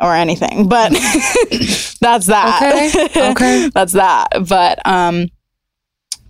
or 0.00 0.14
anything, 0.14 0.68
but 0.68 0.90
that's 2.00 2.26
that. 2.26 2.60
Okay. 2.60 3.30
Okay. 3.30 3.70
that's 3.74 3.92
that. 3.92 4.28
But 4.48 4.84
um, 4.86 5.28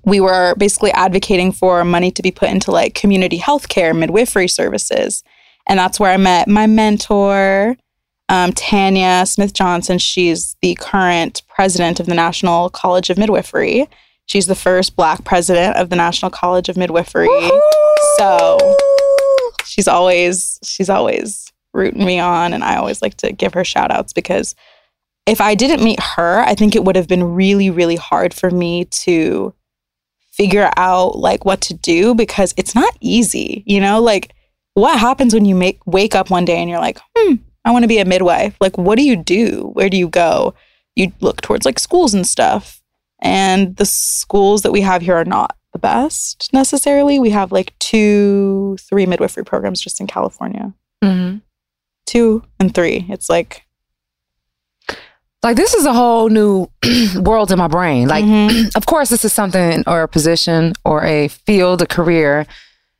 we 0.05 0.21
were 0.21 0.55
basically 0.59 0.93
advocating 0.93 1.53
for 1.53 1.85
money 1.85 2.11
to 2.11 2.23
be 2.23 2.31
put 2.31 2.51
into 2.51 2.71
like 2.71 2.95
community 2.95 3.39
healthcare, 3.39 3.97
midwifery 3.97 4.49
services. 4.49 5.25
And 5.67 5.79
that's 5.79 5.99
where 5.99 6.13
I 6.13 6.17
met 6.19 6.47
my 6.47 6.67
mentor, 6.67 7.77
um, 8.29 8.53
Tanya 8.53 9.25
Smith 9.25 9.55
Johnson. 9.55 9.99
She's 9.99 10.57
the 10.61 10.75
current 10.75 11.43
president 11.49 11.99
of 11.99 12.07
the 12.07 12.15
National 12.15 12.69
College 12.69 13.09
of 13.09 13.17
Midwifery. 13.19 13.89
She's 14.27 14.47
the 14.47 14.55
first 14.55 14.97
Black 14.97 15.25
president 15.25 15.77
of 15.77 15.89
the 15.89 15.97
National 15.97 16.31
College 16.31 16.69
of 16.69 16.77
Midwifery. 16.77 17.29
So 18.19 18.77
she's 19.71 19.89
always 19.89 20.59
she's 20.65 20.91
always 20.91 21.53
rooting 21.73 22.05
me 22.05 22.19
on, 22.19 22.53
and 22.53 22.65
I 22.65 22.77
always 22.77 23.01
like 23.01 23.17
to 23.19 23.33
give 23.33 23.55
her 23.55 23.65
shout 23.65 23.91
outs 23.91 24.13
because 24.13 24.55
if 25.27 25.41
I 25.41 25.55
didn't 25.55 25.85
meet 25.85 26.01
her, 26.01 26.41
I 26.41 26.55
think 26.55 26.75
it 26.75 26.85
would 26.85 26.97
have 26.97 27.09
been 27.09 27.35
really 27.35 27.71
really 27.71 27.97
hard 27.97 28.35
for 28.35 28.51
me 28.51 28.87
to 29.07 29.55
figure 30.33 30.71
out 30.77 31.19
like 31.19 31.45
what 31.45 31.61
to 31.61 31.75
do 31.75 32.15
because 32.15 32.53
it's 32.57 32.75
not 32.75 32.97
easy, 33.01 33.63
you 33.67 33.81
know, 33.81 34.01
like 34.01 34.35
what 34.75 34.99
happens 34.99 35.35
when 35.35 35.45
you 35.45 35.55
make 35.55 35.81
wake 35.87 36.15
up 36.15 36.31
one 36.31 36.45
day 36.45 36.57
and 36.57 36.69
you're 36.69 36.81
like, 36.81 36.99
hmm, 37.17 37.35
I 37.65 37.71
want 37.71 37.85
to 37.85 37.89
be 37.89 37.99
a 37.99 38.05
midwife. 38.05 38.57
Like, 38.61 38.77
what 38.79 38.97
do 38.97 39.05
you 39.05 39.17
do? 39.17 39.71
Where 39.75 39.91
do 39.91 39.97
you 39.97 40.09
go? 40.09 40.55
You 40.97 41.13
look 41.21 41.41
towards 41.41 41.65
like 41.67 41.79
schools 41.79 42.15
and 42.15 42.27
stuff. 42.27 42.83
And 43.23 43.77
the 43.77 43.85
schools 43.85 44.63
that 44.63 44.73
we 44.73 44.81
have 44.81 45.03
here 45.03 45.15
are 45.15 45.25
not 45.25 45.57
the 45.73 45.79
best 45.79 46.51
necessarily. 46.53 47.19
We 47.19 47.31
have 47.31 47.53
like 47.53 47.79
two, 47.79 48.77
three 48.81 49.07
midwifery 49.07 49.45
programs 49.45 49.81
just 49.81 50.01
in 50.01 50.07
California. 50.07 50.73
hmm 51.03 51.37
Two 52.07 52.43
and 52.59 52.75
three. 52.75 53.07
It's 53.09 53.29
like, 53.29 53.63
Like 55.43 55.57
this 55.57 55.75
is 55.75 55.87
a 55.87 55.93
whole 55.93 56.29
new 56.29 56.69
world 57.23 57.51
in 57.51 57.59
my 57.59 57.69
brain. 57.69 58.09
Like, 58.09 58.25
Mhm. 58.25 58.71
of 58.77 58.87
course, 58.87 59.09
this 59.09 59.25
is 59.25 59.33
something 59.33 59.83
or 59.87 60.03
a 60.03 60.09
position 60.09 60.73
or 60.85 61.05
a 61.05 61.29
field, 61.29 61.83
a 61.83 61.87
career 61.87 62.47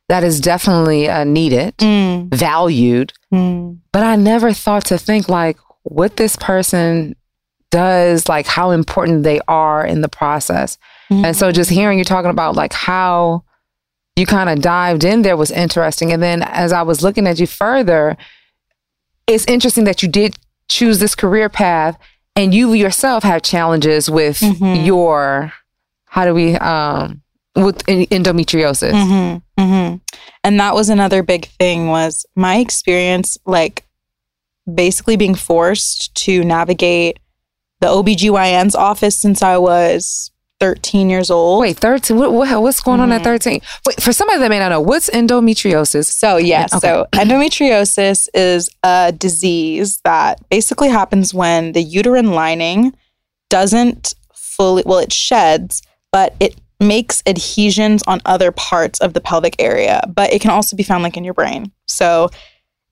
that 0.09 0.23
is 0.23 0.39
definitely 0.41 1.09
uh, 1.09 1.23
needed, 1.23 1.77
mm, 1.77 2.33
valued. 2.33 3.13
mm, 3.33 3.77
But 3.93 4.03
I 4.03 4.15
never 4.15 4.53
thought 4.53 4.85
to 4.85 4.97
think 4.97 5.29
like 5.29 5.57
what 5.83 6.17
this 6.17 6.35
person 6.35 7.15
does, 7.69 8.27
like 8.27 8.45
how 8.47 8.71
important 8.71 9.23
they 9.23 9.39
are 9.47 9.85
in 9.85 10.01
the 10.01 10.09
process. 10.09 10.77
Mm. 11.11 11.25
And 11.25 11.35
so 11.35 11.51
just 11.51 11.69
hearing 11.69 11.97
you 11.97 12.03
talking 12.05 12.31
about 12.31 12.55
like 12.55 12.73
how 12.73 13.43
you 14.15 14.25
kind 14.25 14.49
of 14.49 14.61
dived 14.61 15.03
in 15.03 15.21
there 15.21 15.37
was 15.37 15.51
interesting. 15.51 16.11
And 16.11 16.21
then 16.21 16.41
as 16.43 16.71
I 16.73 16.81
was 16.81 17.01
looking 17.03 17.27
at 17.27 17.39
you 17.39 17.47
further, 17.47 18.17
it's 19.27 19.45
interesting 19.45 19.85
that 19.85 20.01
you 20.03 20.09
did 20.09 20.37
choose 20.69 20.99
this 20.99 21.15
career 21.15 21.49
path 21.49 21.97
and 22.35 22.53
you 22.53 22.73
yourself 22.73 23.23
had 23.23 23.43
challenges 23.43 24.09
with 24.09 24.39
Mhm. 24.39 24.85
your 24.85 25.53
how 26.05 26.25
do 26.25 26.33
we 26.33 26.55
um 26.55 27.21
with 27.55 27.83
en- 27.89 28.05
endometriosis. 28.07 28.93
hmm 28.93 29.37
hmm 29.61 29.95
And 30.43 30.59
that 30.59 30.73
was 30.73 30.89
another 30.89 31.21
big 31.23 31.45
thing 31.59 31.87
was 31.87 32.25
my 32.35 32.57
experience, 32.57 33.37
like 33.45 33.85
basically 34.73 35.17
being 35.17 35.35
forced 35.35 36.13
to 36.15 36.43
navigate 36.45 37.19
the 37.81 37.87
OBGYN's 37.87 38.75
office 38.75 39.17
since 39.17 39.41
I 39.41 39.57
was 39.57 40.31
13 40.61 41.09
years 41.09 41.31
old. 41.31 41.59
Wait, 41.61 41.79
13 41.79 42.17
what, 42.17 42.31
what 42.31 42.61
what's 42.61 42.81
going 42.81 42.99
on 42.99 43.11
at 43.11 43.21
Mhm. 43.21 43.23
13? 43.23 43.61
Wait, 43.87 43.99
for 43.99 44.13
somebody 44.13 44.37
that 44.37 44.49
may 44.49 44.59
not 44.59 44.69
know, 44.69 44.79
what's 44.79 45.09
endometriosis? 45.09 46.05
So, 46.05 46.37
yes. 46.37 46.71
Okay. 46.71 46.87
So, 46.87 47.07
endometriosis 47.13 48.29
is 48.35 48.69
a 48.83 49.11
disease 49.11 49.99
that 50.03 50.39
basically 50.51 50.89
happens 50.89 51.33
when 51.33 51.71
the 51.71 51.81
uterine 51.81 52.33
lining 52.33 52.93
doesn't 53.49 54.13
fully, 54.35 54.83
well, 54.85 54.99
it 54.99 55.11
sheds, 55.11 55.81
but 56.11 56.35
it 56.39 56.53
makes 56.79 57.23
adhesions 57.25 58.03
on 58.05 58.21
other 58.27 58.51
parts 58.51 58.99
of 59.01 59.13
the 59.13 59.21
pelvic 59.21 59.55
area. 59.57 60.03
But 60.13 60.31
it 60.31 60.41
can 60.41 60.51
also 60.51 60.75
be 60.75 60.83
found 60.83 61.01
like 61.01 61.17
in 61.17 61.23
your 61.23 61.33
brain. 61.33 61.71
So, 61.87 62.29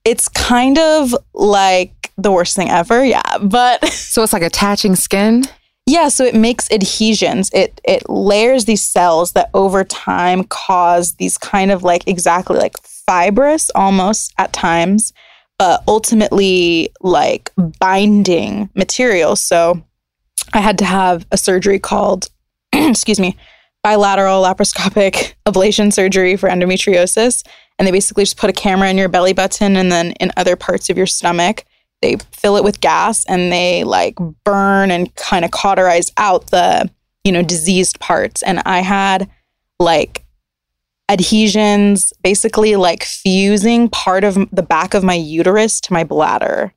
it's 0.06 0.28
kind 0.28 0.80
of 0.80 1.14
like 1.36 2.12
the 2.18 2.32
worst 2.32 2.56
thing 2.56 2.70
ever. 2.72 3.06
Yeah. 3.06 3.38
But 3.40 3.86
So 3.90 4.24
it's 4.24 4.34
like 4.34 4.42
attaching 4.42 4.96
skin? 4.96 5.44
Yeah, 5.90 6.08
so 6.10 6.24
it 6.24 6.36
makes 6.36 6.70
adhesions. 6.72 7.50
It 7.52 7.82
it 7.84 8.08
layers 8.08 8.66
these 8.66 8.84
cells 8.84 9.32
that 9.32 9.50
over 9.56 9.84
time 9.84 10.44
cause 10.44 11.16
these 11.16 11.38
kind 11.38 11.72
of 11.72 11.84
like 11.84 12.08
exactly 12.08 12.58
like 12.58 12.80
fibrous 12.84 13.72
almost 13.74 14.32
at 14.38 14.54
times, 14.54 15.14
but 15.58 15.84
ultimately 15.88 16.90
like 17.02 17.52
binding 17.80 18.70
material. 18.76 19.36
So 19.36 19.84
I 20.54 20.60
had 20.60 20.78
to 20.78 20.86
have 20.86 21.26
a 21.32 21.38
surgery 21.38 21.80
called 21.80 22.30
excuse 22.74 23.20
me, 23.20 23.36
bilateral 23.82 24.44
laparoscopic 24.44 25.34
ablation 25.48 25.92
surgery 25.92 26.36
for 26.36 26.50
endometriosis. 26.50 27.44
And 27.80 27.88
they 27.88 27.92
basically 27.92 28.26
just 28.26 28.38
put 28.38 28.50
a 28.50 28.54
camera 28.54 28.90
in 28.90 28.98
your 28.98 29.10
belly 29.10 29.34
button 29.34 29.76
and 29.76 29.92
then 29.92 30.12
in 30.20 30.32
other 30.38 30.56
parts 30.56 30.90
of 30.90 30.98
your 30.98 31.08
stomach 31.08 31.64
they 32.02 32.16
fill 32.32 32.56
it 32.58 32.64
with 32.64 32.80
gas 32.82 33.26
and 33.26 33.52
they 33.52 33.84
like 33.84 34.16
burn 34.44 34.92
and 34.92 35.14
kind 35.16 35.44
of 35.46 35.52
cauterize 35.52 36.12
out 36.18 36.48
the 36.48 36.90
you 37.24 37.32
know 37.32 37.42
diseased 37.44 38.00
parts 38.00 38.42
and 38.44 38.62
i 38.66 38.80
had 38.80 39.30
like 39.80 40.24
adhesions 41.10 42.14
basically 42.24 42.76
like 42.76 43.04
fusing 43.04 43.90
part 43.90 44.24
of 44.24 44.38
the 44.52 44.62
back 44.64 44.94
of 44.94 45.04
my 45.04 45.16
uterus 45.16 45.82
to 45.82 45.94
my 45.94 46.04
bladder 46.04 46.74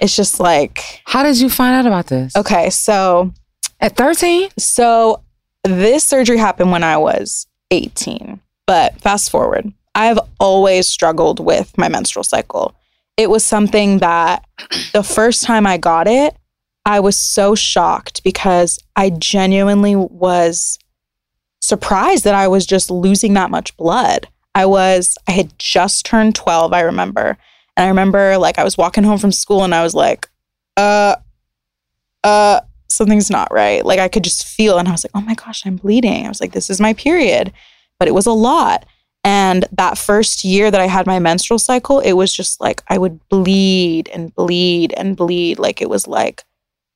it's 0.00 0.16
just 0.16 0.40
like 0.40 1.02
How 1.04 1.22
did 1.22 1.38
you 1.38 1.48
find 1.48 1.74
out 1.76 1.86
about 1.86 2.06
this? 2.06 2.34
okay 2.36 2.68
so 2.70 3.32
At 3.80 3.96
13? 3.96 4.50
so 4.58 5.22
this 5.62 6.04
surgery 6.04 6.36
happened 6.36 6.72
when 6.72 6.84
I 6.84 6.96
was 6.98 7.46
18. 7.70 8.38
But 8.66 9.00
fast 9.00 9.30
forward, 9.30 9.72
I've 9.94 10.18
always 10.38 10.88
struggled 10.88 11.40
with 11.40 11.76
my 11.78 11.88
menstrual 11.88 12.22
cycle. 12.24 12.74
It 13.16 13.30
was 13.30 13.44
something 13.44 13.98
that 13.98 14.44
the 14.92 15.02
first 15.02 15.44
time 15.44 15.66
I 15.66 15.78
got 15.78 16.06
it, 16.08 16.36
I 16.84 17.00
was 17.00 17.16
so 17.16 17.54
shocked 17.54 18.22
because 18.24 18.78
I 18.96 19.10
genuinely 19.10 19.96
was 19.96 20.78
surprised 21.60 22.24
that 22.24 22.34
I 22.34 22.48
was 22.48 22.66
just 22.66 22.90
losing 22.90 23.34
that 23.34 23.50
much 23.50 23.76
blood. 23.76 24.28
I 24.54 24.66
was, 24.66 25.16
I 25.26 25.32
had 25.32 25.58
just 25.58 26.04
turned 26.04 26.34
12, 26.34 26.72
I 26.72 26.80
remember. 26.80 27.38
And 27.76 27.84
I 27.84 27.88
remember 27.88 28.36
like 28.38 28.58
I 28.58 28.64
was 28.64 28.76
walking 28.76 29.04
home 29.04 29.18
from 29.18 29.32
school 29.32 29.64
and 29.64 29.74
I 29.74 29.82
was 29.82 29.94
like, 29.94 30.28
uh, 30.76 31.16
uh, 32.22 32.60
something's 32.88 33.30
not 33.30 33.52
right. 33.52 33.84
Like 33.84 33.98
I 33.98 34.08
could 34.08 34.24
just 34.24 34.46
feel, 34.46 34.78
and 34.78 34.88
I 34.88 34.92
was 34.92 35.04
like, 35.04 35.12
oh 35.14 35.20
my 35.20 35.34
gosh, 35.34 35.64
I'm 35.66 35.76
bleeding. 35.76 36.26
I 36.26 36.28
was 36.28 36.40
like, 36.40 36.52
this 36.52 36.70
is 36.70 36.80
my 36.80 36.92
period. 36.94 37.52
But 37.98 38.08
it 38.08 38.14
was 38.14 38.26
a 38.26 38.32
lot. 38.32 38.84
And 39.24 39.64
that 39.72 39.96
first 39.96 40.44
year 40.44 40.70
that 40.70 40.80
I 40.80 40.86
had 40.86 41.06
my 41.06 41.18
menstrual 41.18 41.58
cycle, 41.58 41.98
it 42.00 42.12
was 42.12 42.32
just 42.32 42.60
like 42.60 42.82
I 42.88 42.98
would 42.98 43.26
bleed 43.30 44.10
and 44.10 44.34
bleed 44.34 44.92
and 44.96 45.16
bleed. 45.16 45.58
Like 45.58 45.80
it 45.80 45.88
was 45.88 46.06
like, 46.06 46.44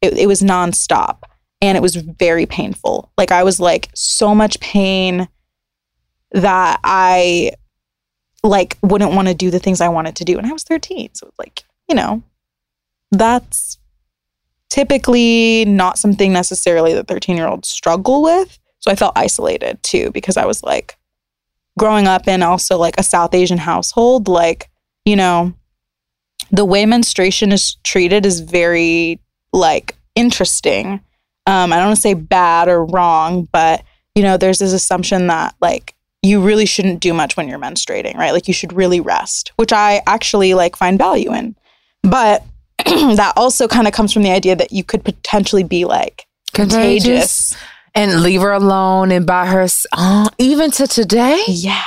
it, 0.03 0.13
it 0.13 0.27
was 0.27 0.43
nonstop. 0.43 1.23
And 1.63 1.77
it 1.77 1.81
was 1.81 1.97
very 1.97 2.45
painful. 2.45 3.11
Like 3.17 3.33
I 3.33 3.43
was 3.43 3.59
like 3.59 3.89
so 3.95 4.35
much 4.35 4.61
pain 4.61 5.27
that 6.33 6.79
I 6.85 7.53
like 8.45 8.77
wouldn't 8.83 9.15
want 9.15 9.29
to 9.29 9.35
do 9.35 9.51
the 9.51 9.59
things 9.59 9.81
I 9.81 9.89
wanted 9.89 10.15
to 10.17 10.25
do. 10.25 10.37
And 10.37 10.47
I 10.47 10.53
was 10.53 10.65
13. 10.65 11.15
So 11.15 11.27
it's 11.27 11.39
like, 11.39 11.65
you 11.89 11.95
know, 11.95 12.23
that's 13.11 13.79
typically 14.69 15.65
not 15.65 15.99
something 15.99 16.31
necessarily 16.31 16.93
that 16.93 17.09
13 17.09 17.39
year 17.39 17.49
olds 17.49 17.69
struggle 17.69 18.23
with. 18.23 18.59
So 18.81 18.91
I 18.91 18.97
felt 18.97 19.17
isolated 19.17 19.83
too 19.83 20.11
because 20.13 20.37
I 20.37 20.45
was 20.45 20.63
like 20.63 20.98
growing 21.79 22.07
up 22.07 22.29
in 22.29 22.43
also 22.43 22.77
like 22.77 22.99
a 22.99 23.03
South 23.03 23.35
Asian 23.35 23.59
household, 23.59 24.29
like, 24.29 24.71
you 25.05 25.17
know, 25.17 25.55
the 26.51 26.65
way 26.65 26.85
menstruation 26.87 27.53
is 27.53 27.77
treated 27.85 28.27
is 28.27 28.41
very 28.41 29.19
like 29.53 29.97
interesting. 30.15 31.01
Um, 31.47 31.73
I 31.73 31.77
don't 31.77 31.87
want 31.87 31.97
to 31.97 32.03
say 32.03 32.15
bad 32.15 32.69
or 32.69 32.85
wrong, 32.85 33.49
but 33.53 33.83
you 34.15 34.23
know, 34.23 34.37
there's 34.37 34.59
this 34.59 34.73
assumption 34.73 35.29
that 35.29 35.55
like 35.61 35.95
you 36.23 36.41
really 36.41 36.67
shouldn't 36.67 37.01
do 37.01 37.15
much 37.15 37.37
when 37.37 37.49
you're 37.49 37.59
menstruating, 37.59 38.17
right? 38.17 38.33
Like 38.33 38.49
you 38.49 38.55
should 38.55 38.73
really 38.73 39.01
rest, 39.01 39.53
which 39.57 39.73
I 39.73 40.03
actually 40.07 40.55
like 40.55 40.77
find 40.77 40.99
value 40.99 41.33
in. 41.33 41.55
But 42.03 42.45
that 42.85 43.33
also 43.37 43.69
kind 43.69 43.87
of 43.87 43.93
comes 43.93 44.13
from 44.13 44.23
the 44.23 44.31
idea 44.31 44.57
that 44.57 44.73
you 44.73 44.83
could 44.85 45.05
potentially 45.05 45.63
be 45.63 45.85
like 45.85 46.27
contagious, 46.53 47.57
and 47.95 48.23
leave 48.23 48.41
her 48.41 48.53
alone 48.53 49.11
and 49.11 49.27
by 49.27 49.47
her 49.47 49.67
uh, 49.93 50.29
even 50.39 50.71
to 50.73 50.87
today. 50.87 51.43
Yeah. 51.47 51.83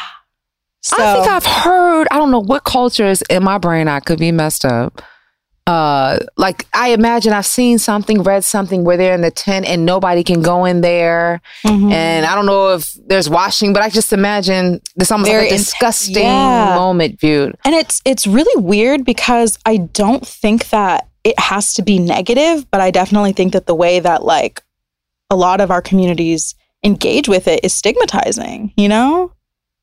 So, 0.84 0.96
I 0.98 1.14
think 1.14 1.28
I've 1.28 1.46
heard, 1.46 2.08
I 2.10 2.18
don't 2.18 2.32
know 2.32 2.42
what 2.42 2.64
culture 2.64 3.06
is 3.06 3.24
in 3.30 3.44
my 3.44 3.60
brain, 3.60 3.88
I 3.88 4.00
could 4.00 4.18
be 4.18 4.32
messed 4.32 4.66
up 4.66 5.02
uh 5.68 6.18
like 6.38 6.66
I 6.74 6.90
imagine 6.90 7.34
I've 7.34 7.46
seen 7.46 7.78
something, 7.78 8.24
read 8.24 8.44
something 8.44 8.84
where 8.84 8.98
they're 8.98 9.14
in 9.14 9.22
the 9.22 9.32
tent 9.32 9.66
and 9.68 9.86
nobody 9.86 10.24
can 10.24 10.42
go 10.42 10.66
in 10.66 10.82
there. 10.82 11.42
Mm-hmm. 11.66 11.92
And 11.92 12.26
I 12.26 12.34
don't 12.34 12.46
know 12.46 12.74
if 12.74 12.94
there's 13.06 13.30
washing, 13.30 13.72
but 13.72 13.84
I 13.84 13.90
just 13.90 14.12
imagine 14.12 14.82
this 14.96 15.12
almost 15.12 15.30
Very 15.30 15.46
like 15.46 15.54
a 15.54 15.58
disgusting 15.58 16.24
yeah. 16.24 16.76
moment 16.76 17.20
viewed. 17.20 17.56
And 17.64 17.76
it's 17.76 18.02
it's 18.06 18.26
really 18.26 18.62
weird 18.62 19.06
because 19.06 19.60
I 19.66 19.78
don't 19.78 20.26
think 20.28 20.70
that 20.70 21.08
it 21.24 21.40
has 21.40 21.76
to 21.76 21.84
be 21.84 22.00
negative, 22.00 22.70
but 22.72 22.82
I 22.82 22.90
definitely 22.90 23.34
think 23.34 23.54
that 23.54 23.68
the 23.68 23.76
way 23.76 24.00
that 24.00 24.24
like 24.24 24.64
a 25.32 25.36
lot 25.36 25.62
of 25.62 25.72
our 25.72 25.82
communities 25.82 26.54
engage 26.84 27.28
with 27.28 27.48
it 27.48 27.64
is 27.64 27.74
stigmatizing, 27.74 28.74
you 28.78 28.88
know? 28.88 29.32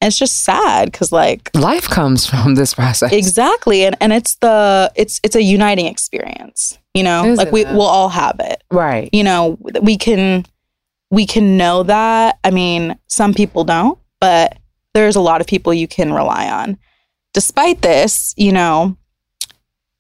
And 0.01 0.09
it's 0.09 0.19
just 0.19 0.43
sad 0.45 0.93
because 0.93 1.11
like 1.11 1.51
life 1.55 1.89
comes 1.89 2.25
from 2.25 2.55
this 2.55 2.75
process. 2.75 3.13
Exactly. 3.13 3.85
And 3.85 3.97
and 4.01 4.13
it's 4.13 4.37
the 4.37 4.93
it's 4.95 5.21
it's 5.25 5.35
a 5.35 5.43
uniting 5.43 5.87
experience. 5.87 6.79
You 6.95 7.03
know? 7.03 7.25
Isn't 7.25 7.37
like 7.37 7.53
we 7.53 7.65
it? 7.65 7.73
we'll 7.73 7.83
all 7.83 8.09
have 8.11 8.37
it. 8.39 8.63
Right. 8.71 9.11
You 9.13 9.25
know, 9.25 9.59
we 9.83 9.97
can 9.97 10.45
we 11.11 11.27
can 11.27 11.57
know 11.57 11.83
that. 11.83 12.39
I 12.45 12.51
mean, 12.53 12.97
some 13.09 13.35
people 13.35 13.65
don't, 13.65 13.99
but 14.21 14.59
there's 14.95 15.17
a 15.17 15.21
lot 15.21 15.41
of 15.41 15.49
people 15.49 15.75
you 15.75 15.89
can 15.89 16.13
rely 16.13 16.49
on. 16.49 16.79
Despite 17.35 17.83
this, 17.83 18.35
you 18.37 18.53
know, 18.53 18.97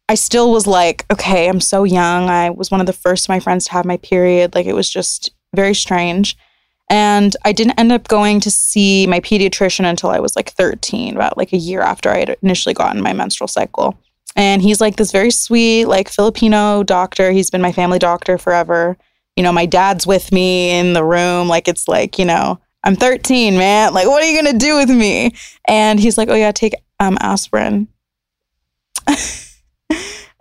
I 0.08 0.14
still 0.14 0.52
was 0.52 0.66
like, 0.66 1.04
okay, 1.12 1.48
I'm 1.48 1.60
so 1.60 1.84
young. 1.84 2.30
I 2.30 2.50
was 2.50 2.70
one 2.70 2.80
of 2.80 2.86
the 2.86 2.92
first 2.92 3.26
of 3.26 3.28
my 3.30 3.40
friends 3.40 3.66
to 3.66 3.72
have 3.72 3.84
my 3.84 3.96
period. 3.98 4.54
Like 4.54 4.66
it 4.66 4.74
was 4.74 4.88
just 4.88 5.30
very 5.54 5.74
strange. 5.74 6.36
And 6.90 7.36
I 7.44 7.52
didn't 7.52 7.78
end 7.78 7.92
up 7.92 8.08
going 8.08 8.40
to 8.40 8.50
see 8.50 9.06
my 9.06 9.20
pediatrician 9.20 9.84
until 9.84 10.10
I 10.10 10.20
was 10.20 10.34
like 10.36 10.50
13, 10.52 11.16
about 11.16 11.36
like 11.36 11.52
a 11.52 11.58
year 11.58 11.82
after 11.82 12.10
I 12.10 12.20
had 12.20 12.36
initially 12.42 12.74
gotten 12.74 13.02
my 13.02 13.12
menstrual 13.12 13.48
cycle. 13.48 13.98
And 14.36 14.62
he's 14.62 14.80
like 14.80 14.96
this 14.96 15.12
very 15.12 15.30
sweet, 15.30 15.86
like 15.86 16.08
Filipino 16.08 16.82
doctor. 16.82 17.30
He's 17.30 17.50
been 17.50 17.60
my 17.60 17.72
family 17.72 17.98
doctor 17.98 18.38
forever. 18.38 18.96
You 19.36 19.42
know, 19.42 19.52
my 19.52 19.66
dad's 19.66 20.06
with 20.06 20.32
me 20.32 20.70
in 20.78 20.94
the 20.94 21.04
room. 21.04 21.48
Like, 21.48 21.68
it's 21.68 21.88
like, 21.88 22.18
you 22.18 22.24
know, 22.24 22.58
I'm 22.84 22.96
13, 22.96 23.58
man. 23.58 23.92
Like, 23.92 24.06
what 24.06 24.22
are 24.22 24.26
you 24.26 24.40
going 24.40 24.52
to 24.52 24.58
do 24.58 24.76
with 24.76 24.90
me? 24.90 25.34
And 25.66 26.00
he's 26.00 26.16
like, 26.16 26.28
oh, 26.28 26.34
yeah, 26.34 26.52
take 26.52 26.74
um, 27.00 27.18
aspirin. 27.20 27.88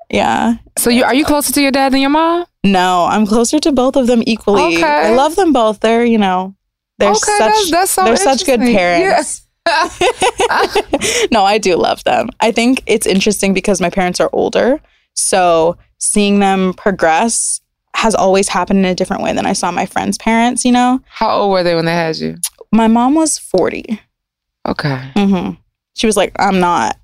yeah. 0.09 0.55
So, 0.77 0.89
you 0.89 1.03
are 1.03 1.13
you 1.13 1.25
closer 1.25 1.53
to 1.53 1.61
your 1.61 1.71
dad 1.71 1.93
than 1.93 2.01
your 2.01 2.09
mom? 2.09 2.45
No, 2.63 3.05
I'm 3.05 3.25
closer 3.25 3.59
to 3.59 3.71
both 3.71 3.95
of 3.95 4.07
them 4.07 4.23
equally. 4.25 4.77
Okay. 4.77 4.83
I 4.83 5.15
love 5.15 5.35
them 5.35 5.53
both. 5.53 5.79
They're, 5.79 6.05
you 6.05 6.17
know, 6.17 6.55
they're 6.97 7.11
okay, 7.11 7.17
such 7.19 7.37
that's, 7.37 7.71
that's 7.71 7.91
so 7.91 8.03
they're 8.05 8.17
such 8.17 8.45
good 8.45 8.59
parents. 8.59 9.47
no, 11.31 11.43
I 11.43 11.57
do 11.57 11.75
love 11.75 12.03
them. 12.03 12.29
I 12.39 12.51
think 12.51 12.83
it's 12.85 13.05
interesting 13.05 13.53
because 13.53 13.81
my 13.81 13.89
parents 13.89 14.19
are 14.19 14.29
older. 14.33 14.79
So 15.13 15.77
seeing 15.97 16.39
them 16.39 16.73
progress 16.73 17.61
has 17.95 18.15
always 18.15 18.47
happened 18.47 18.79
in 18.79 18.85
a 18.85 18.95
different 18.95 19.23
way 19.23 19.33
than 19.33 19.45
I 19.45 19.53
saw 19.53 19.71
my 19.71 19.85
friends' 19.85 20.17
parents, 20.17 20.63
you 20.63 20.71
know? 20.71 21.01
How 21.07 21.31
old 21.31 21.51
were 21.51 21.63
they 21.63 21.75
when 21.75 21.85
they 21.85 21.93
had 21.93 22.15
you? 22.17 22.37
My 22.71 22.87
mom 22.87 23.15
was 23.15 23.37
40. 23.39 23.99
Okay. 24.67 25.11
Mm-hmm. 25.15 25.53
She 25.95 26.05
was 26.05 26.15
like, 26.15 26.31
I'm 26.37 26.59
not, 26.59 26.97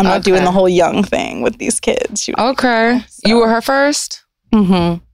I'm 0.00 0.06
not 0.06 0.20
okay. 0.20 0.30
doing 0.30 0.44
the 0.44 0.50
whole 0.50 0.68
young 0.68 1.02
thing 1.02 1.42
with 1.42 1.58
these 1.58 1.78
kids. 1.78 2.28
okay. 2.38 3.00
So. 3.08 3.28
You 3.28 3.36
were 3.38 3.48
her 3.48 3.60
first? 3.60 4.24
Mm-hmm. 4.52 5.04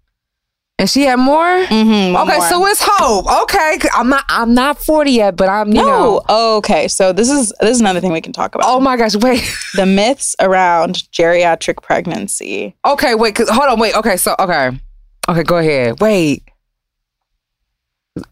And 0.79 0.91
she 0.91 1.03
had 1.03 1.19
more. 1.19 1.43
Mm-hmm, 1.43 2.17
okay, 2.17 2.37
more. 2.37 2.49
so 2.49 2.67
it's 2.67 2.83
hope. 2.83 3.27
Okay, 3.45 3.79
I'm 3.95 4.11
not. 4.11 4.25
I'm 4.29 4.53
not 4.53 4.79
40 4.79 5.11
yet, 5.11 5.35
but 5.35 5.49
I'm. 5.49 5.69
You 5.69 5.75
no. 5.75 5.83
Know. 5.85 6.23
Oh, 6.29 6.57
okay, 6.59 6.87
so 6.87 7.15
this 7.15 7.31
is 7.31 7.51
this 7.61 7.71
is 7.71 7.81
another 7.81 8.01
thing 8.01 8.13
we 8.13 8.21
can 8.21 8.35
talk 8.35 8.55
about. 8.55 8.69
Oh 8.69 8.79
my 8.79 8.99
gosh! 8.99 9.17
Wait. 9.17 9.43
the 9.75 9.87
myths 9.87 10.37
around 10.39 10.97
geriatric 11.13 11.83
pregnancy. 11.83 12.77
Okay, 12.85 13.15
wait. 13.15 13.39
hold 13.39 13.71
on. 13.71 13.81
Wait. 13.81 13.95
Okay. 13.97 14.19
So 14.19 14.37
okay. 14.39 14.79
Okay. 15.29 15.43
Go 15.45 15.57
ahead. 15.57 15.99
Wait. 16.01 16.43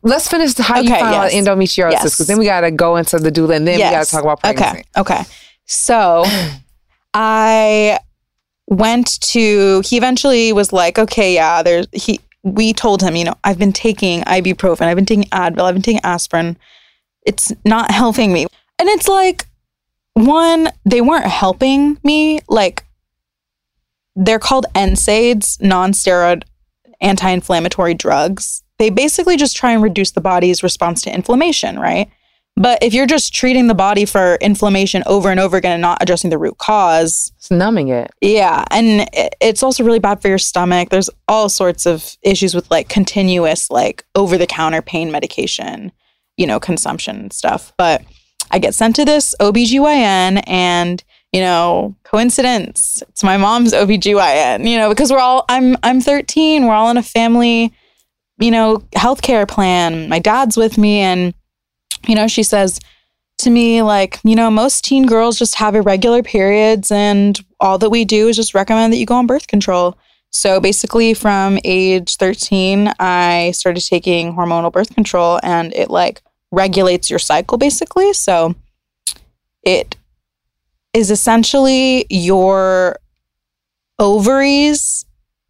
Let's 0.02 0.28
finish 0.28 0.54
how 0.56 0.80
okay, 0.80 0.88
you 0.88 0.94
found 0.94 1.32
yes. 1.32 1.34
endometriosis 1.34 1.90
because 1.90 2.20
yes. 2.20 2.28
then 2.28 2.38
we 2.38 2.44
got 2.46 2.62
to 2.62 2.70
go 2.70 2.96
into 2.96 3.18
the 3.18 3.30
doula 3.30 3.56
and 3.56 3.66
then 3.66 3.78
yes. 3.78 3.90
we 3.90 3.96
got 3.96 4.04
to 4.04 4.10
talk 4.10 4.22
about 4.22 4.40
pregnancy. 4.40 4.84
Okay. 4.96 5.14
Okay. 5.14 5.24
So 5.66 6.24
I 7.14 7.98
went 8.66 9.20
to 9.20 9.82
he 9.84 9.96
eventually 9.96 10.52
was 10.52 10.72
like 10.72 10.98
okay 10.98 11.34
yeah 11.34 11.62
there's 11.62 11.86
he 11.92 12.18
we 12.42 12.72
told 12.72 13.02
him 13.02 13.14
you 13.14 13.22
know 13.22 13.34
i've 13.44 13.58
been 13.58 13.74
taking 13.74 14.22
ibuprofen 14.22 14.86
i've 14.86 14.96
been 14.96 15.04
taking 15.04 15.24
advil 15.24 15.64
i've 15.64 15.74
been 15.74 15.82
taking 15.82 16.00
aspirin. 16.02 16.56
It's 17.24 17.52
not 17.64 17.90
helping 17.90 18.32
me. 18.32 18.46
And 18.78 18.88
it's 18.88 19.08
like 19.08 19.46
one 20.14 20.70
they 20.84 21.00
weren't 21.00 21.26
helping 21.26 21.98
me 22.04 22.40
like 22.48 22.84
they're 24.14 24.38
called 24.38 24.66
nsaids 24.74 25.60
non-steroid 25.60 26.44
anti-inflammatory 27.00 27.94
drugs. 27.94 28.62
They 28.78 28.90
basically 28.90 29.36
just 29.36 29.56
try 29.56 29.72
and 29.72 29.82
reduce 29.82 30.12
the 30.12 30.20
body's 30.20 30.62
response 30.62 31.02
to 31.02 31.14
inflammation 31.14 31.78
right 31.78 32.10
but 32.56 32.82
if 32.82 32.94
you're 32.94 33.06
just 33.06 33.34
treating 33.34 33.66
the 33.66 33.74
body 33.74 34.04
for 34.04 34.36
inflammation 34.36 35.02
over 35.06 35.30
and 35.30 35.40
over 35.40 35.56
again 35.56 35.72
and 35.72 35.82
not 35.82 36.00
addressing 36.00 36.30
the 36.30 36.38
root 36.38 36.58
cause, 36.58 37.32
it's 37.36 37.50
numbing 37.50 37.88
it. 37.88 38.12
Yeah. 38.20 38.64
And 38.70 39.08
it's 39.12 39.62
also 39.62 39.82
really 39.82 39.98
bad 39.98 40.22
for 40.22 40.28
your 40.28 40.38
stomach. 40.38 40.90
There's 40.90 41.10
all 41.26 41.48
sorts 41.48 41.84
of 41.84 42.16
issues 42.22 42.54
with 42.54 42.70
like 42.70 42.88
continuous, 42.88 43.70
like 43.70 44.04
over 44.14 44.38
the 44.38 44.46
counter 44.46 44.82
pain 44.82 45.10
medication, 45.10 45.90
you 46.36 46.46
know, 46.46 46.60
consumption 46.60 47.16
and 47.16 47.32
stuff. 47.32 47.72
But 47.76 48.02
I 48.52 48.60
get 48.60 48.74
sent 48.74 48.94
to 48.96 49.04
this 49.04 49.34
OBGYN 49.40 50.44
and, 50.46 51.02
you 51.32 51.40
know, 51.40 51.96
coincidence. 52.04 53.02
It's 53.08 53.24
my 53.24 53.36
mom's 53.36 53.72
OBGYN, 53.72 54.70
you 54.70 54.76
know, 54.76 54.90
because 54.90 55.10
we're 55.10 55.18
all 55.18 55.44
I'm 55.48 55.76
I'm 55.82 56.00
13, 56.00 56.66
we're 56.66 56.74
all 56.74 56.90
in 56.90 56.98
a 56.98 57.02
family, 57.02 57.72
you 58.38 58.52
know, 58.52 58.78
healthcare 58.94 59.48
plan. 59.48 60.08
My 60.08 60.20
dad's 60.20 60.56
with 60.56 60.78
me 60.78 61.00
and 61.00 61.34
you 62.06 62.14
know, 62.14 62.28
she 62.28 62.42
says 62.42 62.80
to 63.38 63.50
me, 63.50 63.82
like, 63.82 64.20
you 64.24 64.36
know, 64.36 64.50
most 64.50 64.84
teen 64.84 65.06
girls 65.06 65.38
just 65.38 65.56
have 65.56 65.74
irregular 65.74 66.22
periods, 66.22 66.90
and 66.90 67.38
all 67.60 67.78
that 67.78 67.90
we 67.90 68.04
do 68.04 68.28
is 68.28 68.36
just 68.36 68.54
recommend 68.54 68.92
that 68.92 68.98
you 68.98 69.06
go 69.06 69.16
on 69.16 69.26
birth 69.26 69.46
control. 69.46 69.98
So 70.30 70.60
basically, 70.60 71.14
from 71.14 71.58
age 71.64 72.16
13, 72.16 72.92
I 72.98 73.52
started 73.52 73.82
taking 73.82 74.34
hormonal 74.34 74.72
birth 74.72 74.94
control, 74.94 75.40
and 75.42 75.72
it 75.74 75.90
like 75.90 76.22
regulates 76.50 77.10
your 77.10 77.18
cycle 77.18 77.58
basically. 77.58 78.12
So 78.12 78.54
it 79.62 79.96
is 80.92 81.10
essentially 81.10 82.06
your 82.08 82.98
ovaries 83.98 85.04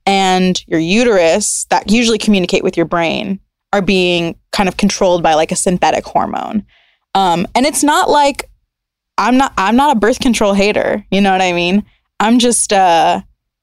and 0.07 0.63
your 0.67 0.81
uterus 0.81 1.67
that 1.71 1.91
usually 1.91 2.19
communicate 2.19 2.63
with 2.63 2.77
your 2.77 2.87
brain 2.87 3.41
are 3.75 3.83
being 3.83 4.39
kind 4.53 4.69
of 4.69 4.77
controlled 4.77 5.21
by 5.21 5.35
like 5.35 5.51
a 5.51 5.57
synthetic 5.57 6.05
hormone. 6.05 6.65
Um, 7.17 7.45
and 7.57 7.67
it's 7.67 7.83
not 7.83 8.09
like 8.09 8.49
I'm 9.19 9.37
not 9.37 9.53
I'm 9.59 9.75
not 9.75 9.97
a 9.97 9.99
birth 9.99 10.21
control 10.21 10.55
hater. 10.55 11.05
You 11.11 11.21
know 11.21 11.33
what 11.33 11.43
I 11.43 11.53
mean? 11.53 11.85
I'm 12.21 12.39
just 12.39 12.73
uh 12.73 13.21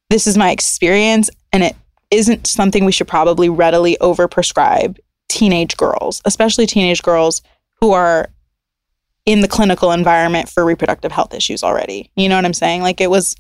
this 0.10 0.28
is 0.28 0.38
my 0.38 0.52
experience 0.52 1.30
and 1.54 1.64
it 1.64 1.78
isn't 2.12 2.46
something 2.46 2.84
we 2.84 2.92
should 2.92 3.08
probably 3.08 3.48
readily 3.48 3.98
overprescribe 4.02 5.00
teenage 5.30 5.78
girls, 5.78 6.22
especially 6.26 6.66
teenage 6.66 7.02
girls 7.02 7.42
who 7.80 7.94
are 7.94 8.30
in 9.26 9.40
the 9.40 9.48
clinical 9.48 9.94
environment 9.94 10.50
for 10.50 10.66
reproductive 10.66 11.14
health 11.14 11.34
issues 11.34 11.64
already. 11.64 12.12
You 12.18 12.28
know 12.28 12.36
what 12.36 12.44
I'm 12.44 12.54
saying? 12.54 12.82
Like 12.82 13.00
it 13.00 13.10
was 13.10 13.38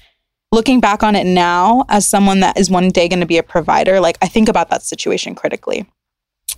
looking 0.53 0.79
back 0.79 1.03
on 1.03 1.17
it 1.17 1.25
now 1.25 1.83
as 1.89 2.07
someone 2.07 2.39
that 2.39 2.57
is 2.57 2.71
one 2.71 2.87
day 2.89 3.09
going 3.09 3.19
to 3.19 3.25
be 3.25 3.37
a 3.37 3.43
provider, 3.43 3.99
like 3.99 4.17
I 4.21 4.29
think 4.29 4.47
about 4.47 4.69
that 4.69 4.83
situation 4.83 5.35
critically. 5.35 5.85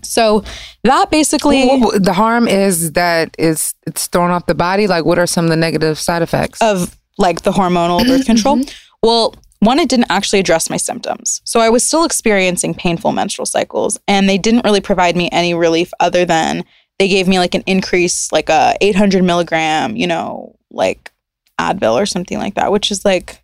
So 0.06 0.44
that 0.84 1.10
basically 1.12 1.66
Well, 1.66 1.80
well, 1.80 2.00
the 2.00 2.14
harm 2.14 2.48
is 2.48 2.94
that 2.94 3.36
it's 3.40 3.74
it's 3.88 4.08
thrown 4.08 4.32
off 4.32 4.46
the 4.46 4.56
body. 4.56 4.88
Like, 4.88 5.06
what 5.06 5.20
are 5.20 5.28
some 5.28 5.46
of 5.46 5.50
the 5.50 5.58
negative 5.58 6.00
side 6.00 6.22
effects? 6.22 6.62
of 6.62 6.98
like 7.18 7.42
the 7.44 7.52
hormonal 7.52 8.00
birth 8.00 8.22
mm-hmm. 8.22 8.24
control. 8.24 8.62
Well, 9.02 9.36
one, 9.60 9.80
it 9.80 9.88
didn't 9.88 10.08
actually 10.10 10.40
address 10.40 10.70
my 10.70 10.78
symptoms. 10.78 11.42
So 11.46 11.60
I 11.60 11.70
was 11.70 11.86
still 11.86 12.04
experiencing 12.04 12.74
painful 12.74 13.12
menstrual 13.12 13.46
cycles, 13.46 13.98
and 14.08 14.28
they 14.28 14.38
didn't 14.38 14.66
really 14.66 14.82
provide 14.82 15.16
me 15.16 15.30
any 15.32 15.54
relief 15.54 15.92
other 16.00 16.26
than 16.26 16.66
they 17.00 17.08
gave 17.08 17.28
me 17.28 17.40
like 17.40 17.56
an 17.56 17.64
increase, 17.66 18.32
like 18.32 18.50
a 18.50 18.76
800 18.82 19.24
milligram, 19.24 19.96
you 19.96 20.08
know, 20.08 20.56
like 20.70 21.12
Advil 21.60 21.94
or 21.94 22.06
something 22.06 22.38
like 22.38 22.56
that, 22.56 22.72
which 22.72 22.92
is 22.92 23.06
like 23.06 23.42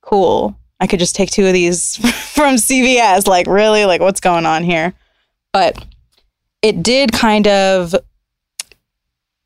cool. 0.00 0.58
I 0.80 0.86
could 0.86 1.00
just 1.00 1.16
take 1.16 1.30
two 1.30 1.46
of 1.46 1.52
these 1.52 1.96
from 2.32 2.56
CVS. 2.56 3.26
Like, 3.26 3.46
really? 3.46 3.84
Like, 3.84 4.00
what's 4.00 4.20
going 4.20 4.46
on 4.46 4.64
here? 4.64 4.94
But 5.52 5.84
it 6.62 6.82
did 6.82 7.12
kind 7.12 7.46
of 7.46 7.94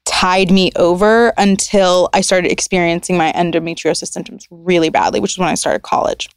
tied 0.04 0.50
me 0.50 0.70
over 0.76 1.32
until 1.36 2.08
I 2.12 2.20
started 2.20 2.50
experiencing 2.50 3.16
my 3.16 3.32
endometriosis 3.32 4.08
symptoms 4.12 4.46
really 4.50 4.88
badly, 4.90 5.20
which 5.20 5.32
is 5.32 5.38
when 5.38 5.48
I 5.48 5.54
started 5.54 5.82
college. 5.82 6.28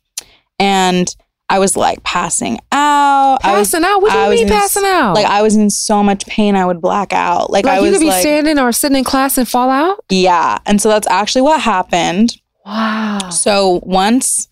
And 0.59 1.13
I 1.49 1.59
was 1.59 1.75
like 1.77 2.03
passing 2.03 2.59
out. 2.71 3.37
I 3.43 3.57
was 3.59 3.69
passing 3.71 3.85
out? 3.85 4.01
What 4.01 4.11
do 4.11 4.17
you 4.17 4.27
was 4.29 4.39
mean 4.39 4.47
in 4.47 4.53
passing 4.53 4.83
out? 4.85 5.13
like 5.13 5.25
I 5.27 5.41
was 5.41 5.55
in 5.55 5.69
so 5.69 6.01
much 6.01 6.25
pain 6.25 6.55
I 6.55 6.65
would 6.65 6.81
black 6.81 7.13
out. 7.13 7.51
Like, 7.51 7.65
Like, 7.65 7.73
I 7.73 7.77
you 7.77 7.83
was 7.83 7.91
could 7.93 7.99
be 8.01 8.07
like 8.09 8.21
standing 8.21 8.57
or 8.59 8.71
sitting 8.71 8.97
in 8.97 9.03
class 9.03 9.37
and 9.37 9.47
fall 9.47 9.69
out. 9.69 10.03
yeah. 10.09 10.57
And 10.65 10.81
so 10.81 10.89
that's 10.89 11.07
actually 11.07 11.43
what 11.43 11.61
happened. 11.61 12.35
Wow. 12.65 13.29
So 13.29 13.79
once 13.83 14.47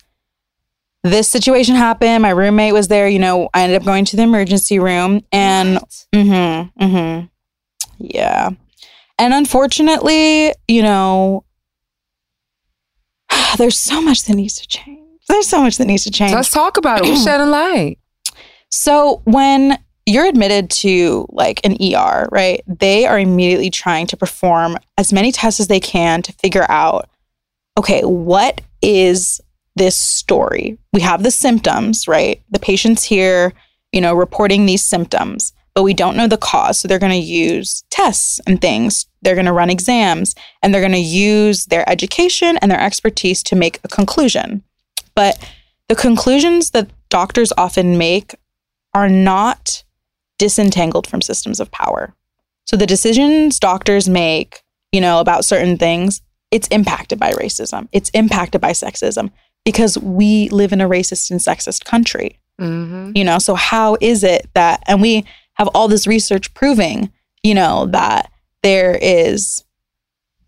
this 1.04 1.28
situation 1.28 1.74
happened, 1.74 2.22
my 2.22 2.30
roommate 2.30 2.72
was 2.72 2.88
there, 2.88 3.06
you 3.06 3.18
know, 3.18 3.50
I 3.52 3.62
ended 3.62 3.80
up 3.80 3.84
going 3.84 4.06
to 4.06 4.16
the 4.16 4.22
emergency 4.22 4.78
room 4.78 5.20
and 5.30 5.78
Mm-hmm. 6.14 6.82
Mm-hmm. 6.82 7.26
Yeah. 7.98 8.50
And 9.18 9.34
unfortunately, 9.34 10.54
you 10.66 10.82
know, 10.82 11.44
there's 13.58 13.78
so 13.78 14.00
much 14.00 14.24
that 14.24 14.34
needs 14.34 14.58
to 14.60 14.66
change. 14.66 15.00
There's 15.28 15.46
so 15.46 15.62
much 15.62 15.76
that 15.76 15.86
needs 15.86 16.04
to 16.04 16.10
change. 16.10 16.32
Let's 16.32 16.50
talk 16.50 16.78
about 16.78 17.04
it. 17.04 17.08
We're 17.08 17.16
shedding 17.24 17.50
light. 17.50 17.98
So 18.70 19.20
when 19.24 19.78
you're 20.06 20.26
admitted 20.26 20.70
to 20.70 21.26
like 21.30 21.60
an 21.64 21.76
ER, 21.80 22.28
right? 22.32 22.62
They 22.66 23.06
are 23.06 23.18
immediately 23.18 23.70
trying 23.70 24.06
to 24.08 24.16
perform 24.16 24.76
as 24.98 25.12
many 25.12 25.32
tests 25.32 25.60
as 25.60 25.68
they 25.68 25.80
can 25.80 26.22
to 26.22 26.32
figure 26.32 26.66
out 26.70 27.08
okay, 27.76 28.02
what 28.02 28.60
is 28.82 29.40
this 29.76 29.96
story? 29.96 30.78
We 30.92 31.00
have 31.00 31.22
the 31.22 31.30
symptoms, 31.30 32.06
right? 32.06 32.42
The 32.50 32.58
patient's 32.58 33.04
here, 33.04 33.52
you 33.92 34.00
know, 34.00 34.14
reporting 34.14 34.66
these 34.66 34.84
symptoms, 34.84 35.52
but 35.74 35.82
we 35.82 35.94
don't 35.94 36.16
know 36.16 36.28
the 36.28 36.36
cause. 36.36 36.78
So 36.78 36.88
they're 36.88 36.98
going 36.98 37.12
to 37.12 37.18
use 37.18 37.84
tests 37.90 38.40
and 38.46 38.60
things. 38.60 39.06
They're 39.22 39.34
going 39.34 39.46
to 39.46 39.52
run 39.52 39.70
exams 39.70 40.34
and 40.62 40.72
they're 40.72 40.80
going 40.80 40.92
to 40.92 40.98
use 40.98 41.66
their 41.66 41.88
education 41.88 42.56
and 42.58 42.70
their 42.70 42.80
expertise 42.80 43.42
to 43.44 43.56
make 43.56 43.80
a 43.84 43.88
conclusion. 43.88 44.62
But 45.14 45.38
the 45.88 45.94
conclusions 45.94 46.70
that 46.70 46.90
doctors 47.08 47.52
often 47.56 47.98
make 47.98 48.34
are 48.94 49.08
not 49.08 49.84
disentangled 50.38 51.06
from 51.06 51.20
systems 51.20 51.60
of 51.60 51.70
power. 51.70 52.14
So 52.66 52.76
the 52.76 52.86
decisions 52.86 53.58
doctors 53.58 54.08
make, 54.08 54.62
you 54.92 55.00
know, 55.00 55.20
about 55.20 55.44
certain 55.44 55.76
things, 55.76 56.22
it's 56.50 56.68
impacted 56.68 57.18
by 57.18 57.32
racism. 57.32 57.88
It's 57.92 58.10
impacted 58.10 58.60
by 58.60 58.72
sexism 58.72 59.30
because 59.64 59.98
we 59.98 60.48
live 60.50 60.72
in 60.72 60.80
a 60.80 60.88
racist 60.88 61.30
and 61.30 61.40
sexist 61.40 61.84
country. 61.84 62.38
Mm-hmm. 62.60 63.12
You 63.14 63.24
know, 63.24 63.38
so 63.38 63.54
how 63.54 63.96
is 64.00 64.22
it 64.22 64.48
that 64.54 64.82
and 64.86 65.00
we 65.02 65.24
have 65.54 65.68
all 65.68 65.88
this 65.88 66.06
research 66.06 66.52
proving, 66.54 67.12
you 67.42 67.54
know, 67.54 67.86
that 67.86 68.30
there 68.62 68.98
is 69.00 69.64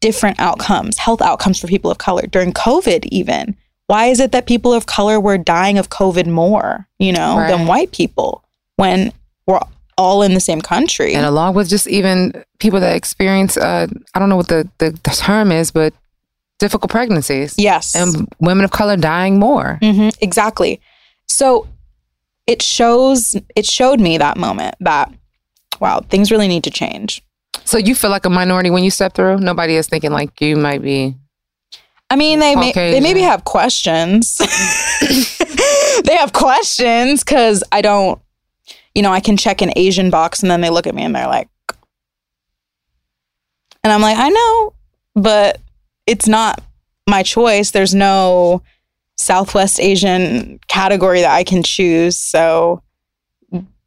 different 0.00 0.38
outcomes, 0.38 0.98
health 0.98 1.22
outcomes 1.22 1.60
for 1.60 1.66
people 1.66 1.90
of 1.90 1.98
color 1.98 2.26
during 2.26 2.52
COVID 2.52 3.06
even. 3.10 3.56
Why 3.86 4.06
is 4.06 4.20
it 4.20 4.32
that 4.32 4.46
people 4.46 4.72
of 4.72 4.86
color 4.86 5.20
were 5.20 5.38
dying 5.38 5.78
of 5.78 5.90
COVID 5.90 6.26
more, 6.26 6.88
you 6.98 7.12
know, 7.12 7.36
than 7.48 7.66
white 7.66 7.92
people 7.92 8.44
when 8.76 9.12
we're 9.46 9.60
all 9.96 10.22
in 10.22 10.34
the 10.34 10.40
same 10.40 10.60
country? 10.60 11.14
And 11.14 11.24
along 11.24 11.54
with 11.54 11.68
just 11.68 11.86
even 11.86 12.44
people 12.58 12.80
that 12.80 12.96
experience, 12.96 13.56
uh, 13.56 13.86
I 14.14 14.18
don't 14.18 14.28
know 14.28 14.36
what 14.36 14.48
the, 14.48 14.68
the, 14.78 14.90
the 14.90 15.10
term 15.10 15.52
is, 15.52 15.70
but 15.70 15.94
difficult 16.58 16.90
pregnancies. 16.90 17.54
yes. 17.58 17.94
And 17.94 18.28
women 18.40 18.64
of 18.64 18.70
color 18.70 18.96
dying 18.96 19.38
more. 19.38 19.78
hmm 19.82 20.08
exactly. 20.20 20.80
So 21.28 21.66
it 22.46 22.62
shows 22.62 23.36
it 23.54 23.66
showed 23.66 24.00
me 24.00 24.18
that 24.18 24.36
moment 24.36 24.76
that 24.80 25.12
wow, 25.80 26.00
things 26.08 26.30
really 26.30 26.48
need 26.48 26.64
to 26.64 26.70
change. 26.70 27.22
So 27.64 27.78
you 27.78 27.94
feel 27.94 28.10
like 28.10 28.24
a 28.24 28.30
minority 28.30 28.70
when 28.70 28.84
you 28.84 28.90
step 28.90 29.14
through? 29.14 29.38
Nobody 29.38 29.76
is 29.76 29.88
thinking 29.88 30.12
like 30.12 30.40
you 30.40 30.56
might 30.56 30.82
be. 30.82 31.14
I 32.08 32.16
mean, 32.16 32.38
they 32.38 32.54
may 32.54 32.72
they 32.72 33.00
maybe 33.00 33.22
have 33.22 33.44
questions. 33.44 34.36
they 36.04 36.14
have 36.16 36.32
questions 36.32 37.24
because 37.24 37.64
I 37.72 37.82
don't, 37.82 38.20
you 38.94 39.02
know, 39.02 39.12
I 39.12 39.18
can 39.18 39.36
check 39.36 39.60
an 39.60 39.72
Asian 39.74 40.10
box 40.10 40.40
and 40.40 40.50
then 40.50 40.60
they 40.60 40.70
look 40.70 40.86
at 40.86 40.94
me 40.94 41.02
and 41.02 41.14
they're 41.14 41.26
like, 41.26 41.48
and 43.82 43.92
I'm 43.92 44.00
like, 44.02 44.16
I 44.16 44.28
know, 44.28 44.72
but 45.16 45.60
it's 46.06 46.26
not 46.26 46.62
my 47.08 47.22
choice. 47.22 47.70
There's 47.70 47.94
no 47.94 48.62
Southwest 49.16 49.80
Asian 49.80 50.60
category 50.68 51.20
that 51.20 51.34
I 51.34 51.44
can 51.44 51.62
choose. 51.62 52.16
So 52.16 52.82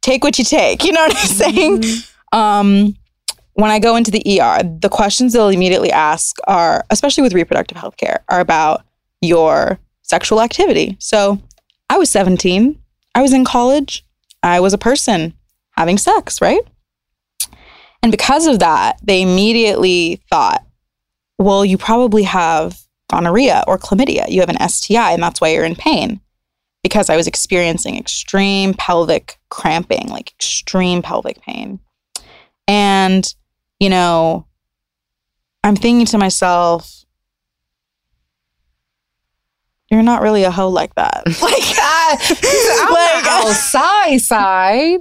take 0.00 0.24
what 0.24 0.38
you 0.38 0.44
take. 0.44 0.84
You 0.90 0.92
know 0.92 1.02
what 1.02 1.16
I'm 1.16 1.26
saying? 1.26 1.84
Um, 2.32 2.96
when 3.54 3.70
I 3.70 3.78
go 3.78 3.96
into 3.96 4.10
the 4.10 4.40
ER, 4.40 4.62
the 4.62 4.88
questions 4.88 5.32
they'll 5.32 5.48
immediately 5.48 5.92
ask 5.92 6.36
are, 6.46 6.84
especially 6.90 7.22
with 7.22 7.34
reproductive 7.34 7.76
health 7.76 7.96
care, 7.96 8.24
are 8.28 8.40
about 8.40 8.84
your 9.20 9.78
sexual 10.02 10.40
activity. 10.40 10.96
So 10.98 11.40
I 11.88 11.98
was 11.98 12.10
17, 12.10 12.80
I 13.14 13.22
was 13.22 13.32
in 13.32 13.44
college, 13.44 14.04
I 14.42 14.60
was 14.60 14.72
a 14.72 14.78
person 14.78 15.34
having 15.76 15.98
sex, 15.98 16.40
right? 16.40 16.62
And 18.02 18.10
because 18.10 18.46
of 18.46 18.60
that, 18.60 18.98
they 19.02 19.22
immediately 19.22 20.22
thought, 20.30 20.64
well, 21.40 21.64
you 21.64 21.78
probably 21.78 22.24
have 22.24 22.78
gonorrhea 23.10 23.64
or 23.66 23.78
chlamydia. 23.78 24.28
You 24.28 24.40
have 24.40 24.50
an 24.50 24.68
STI, 24.68 25.12
and 25.12 25.22
that's 25.22 25.40
why 25.40 25.48
you're 25.48 25.64
in 25.64 25.74
pain. 25.74 26.20
Because 26.82 27.08
I 27.08 27.16
was 27.16 27.26
experiencing 27.26 27.96
extreme 27.96 28.74
pelvic 28.74 29.38
cramping, 29.48 30.08
like 30.08 30.32
extreme 30.32 31.00
pelvic 31.00 31.40
pain. 31.40 31.80
And, 32.68 33.26
you 33.78 33.88
know, 33.88 34.46
I'm 35.64 35.76
thinking 35.76 36.06
to 36.06 36.18
myself, 36.18 37.04
you're 39.90 40.02
not 40.02 40.22
really 40.22 40.44
a 40.44 40.50
hoe 40.50 40.68
like 40.68 40.94
that. 40.94 41.22
like, 41.42 41.62
I'm 42.82 42.92
like, 42.92 43.26
outside 43.26 44.18
side. 44.18 45.00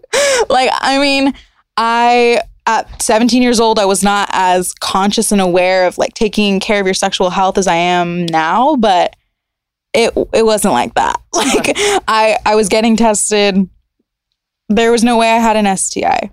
like, 0.50 0.70
I 0.74 1.00
mean, 1.00 1.34
I 1.76 2.42
at 2.66 3.02
17 3.02 3.42
years 3.42 3.60
old, 3.60 3.80
I 3.80 3.86
was 3.86 4.04
not 4.04 4.30
as 4.32 4.74
conscious 4.74 5.32
and 5.32 5.42
aware 5.42 5.88
of 5.88 5.98
like 5.98 6.14
taking 6.14 6.60
care 6.60 6.80
of 6.80 6.86
your 6.86 6.94
sexual 6.94 7.30
health 7.30 7.58
as 7.58 7.68
I 7.68 7.76
am 7.76 8.26
now, 8.26 8.76
but 8.76 9.16
it 9.94 10.14
it 10.34 10.46
wasn't 10.46 10.74
like 10.74 10.94
that. 10.96 11.20
Uh-huh. 11.34 11.56
Like 11.56 11.74
I 12.08 12.38
I 12.46 12.56
was 12.56 12.68
getting 12.68 12.98
tested. 12.98 13.70
There 14.68 14.92
was 14.92 15.04
no 15.04 15.18
way 15.18 15.32
I 15.32 15.38
had 15.38 15.56
an 15.56 15.78
STI. 15.78 16.32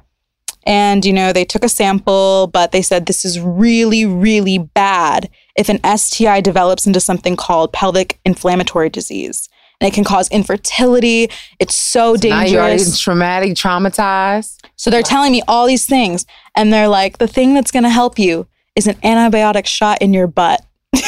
And 0.64 1.04
you 1.04 1.12
know, 1.12 1.32
they 1.32 1.44
took 1.44 1.62
a 1.62 1.68
sample, 1.68 2.48
but 2.48 2.72
they 2.72 2.82
said 2.82 3.06
this 3.06 3.24
is 3.24 3.38
really 3.38 4.04
really 4.04 4.58
bad 4.58 5.30
if 5.56 5.68
an 5.68 5.80
STI 5.96 6.40
develops 6.40 6.86
into 6.86 6.98
something 6.98 7.36
called 7.36 7.72
pelvic 7.72 8.18
inflammatory 8.24 8.90
disease. 8.90 9.48
And 9.80 9.88
it 9.88 9.94
can 9.94 10.04
cause 10.04 10.28
infertility. 10.30 11.30
It's 11.58 11.74
so 11.74 12.12
Now 12.12 12.44
dangerous. 12.44 12.98
traumatic, 12.98 13.52
traumatized. 13.54 14.58
So 14.76 14.90
they're 14.90 15.02
telling 15.02 15.32
me 15.32 15.42
all 15.46 15.66
these 15.66 15.86
things, 15.86 16.24
and 16.54 16.72
they're 16.72 16.88
like, 16.88 17.18
the 17.18 17.28
thing 17.28 17.54
that's 17.54 17.70
going 17.70 17.82
to 17.82 17.90
help 17.90 18.18
you 18.18 18.46
is 18.74 18.86
an 18.86 18.94
antibiotic 18.96 19.66
shot 19.66 20.00
in 20.00 20.14
your 20.14 20.26
butt. 20.26 20.64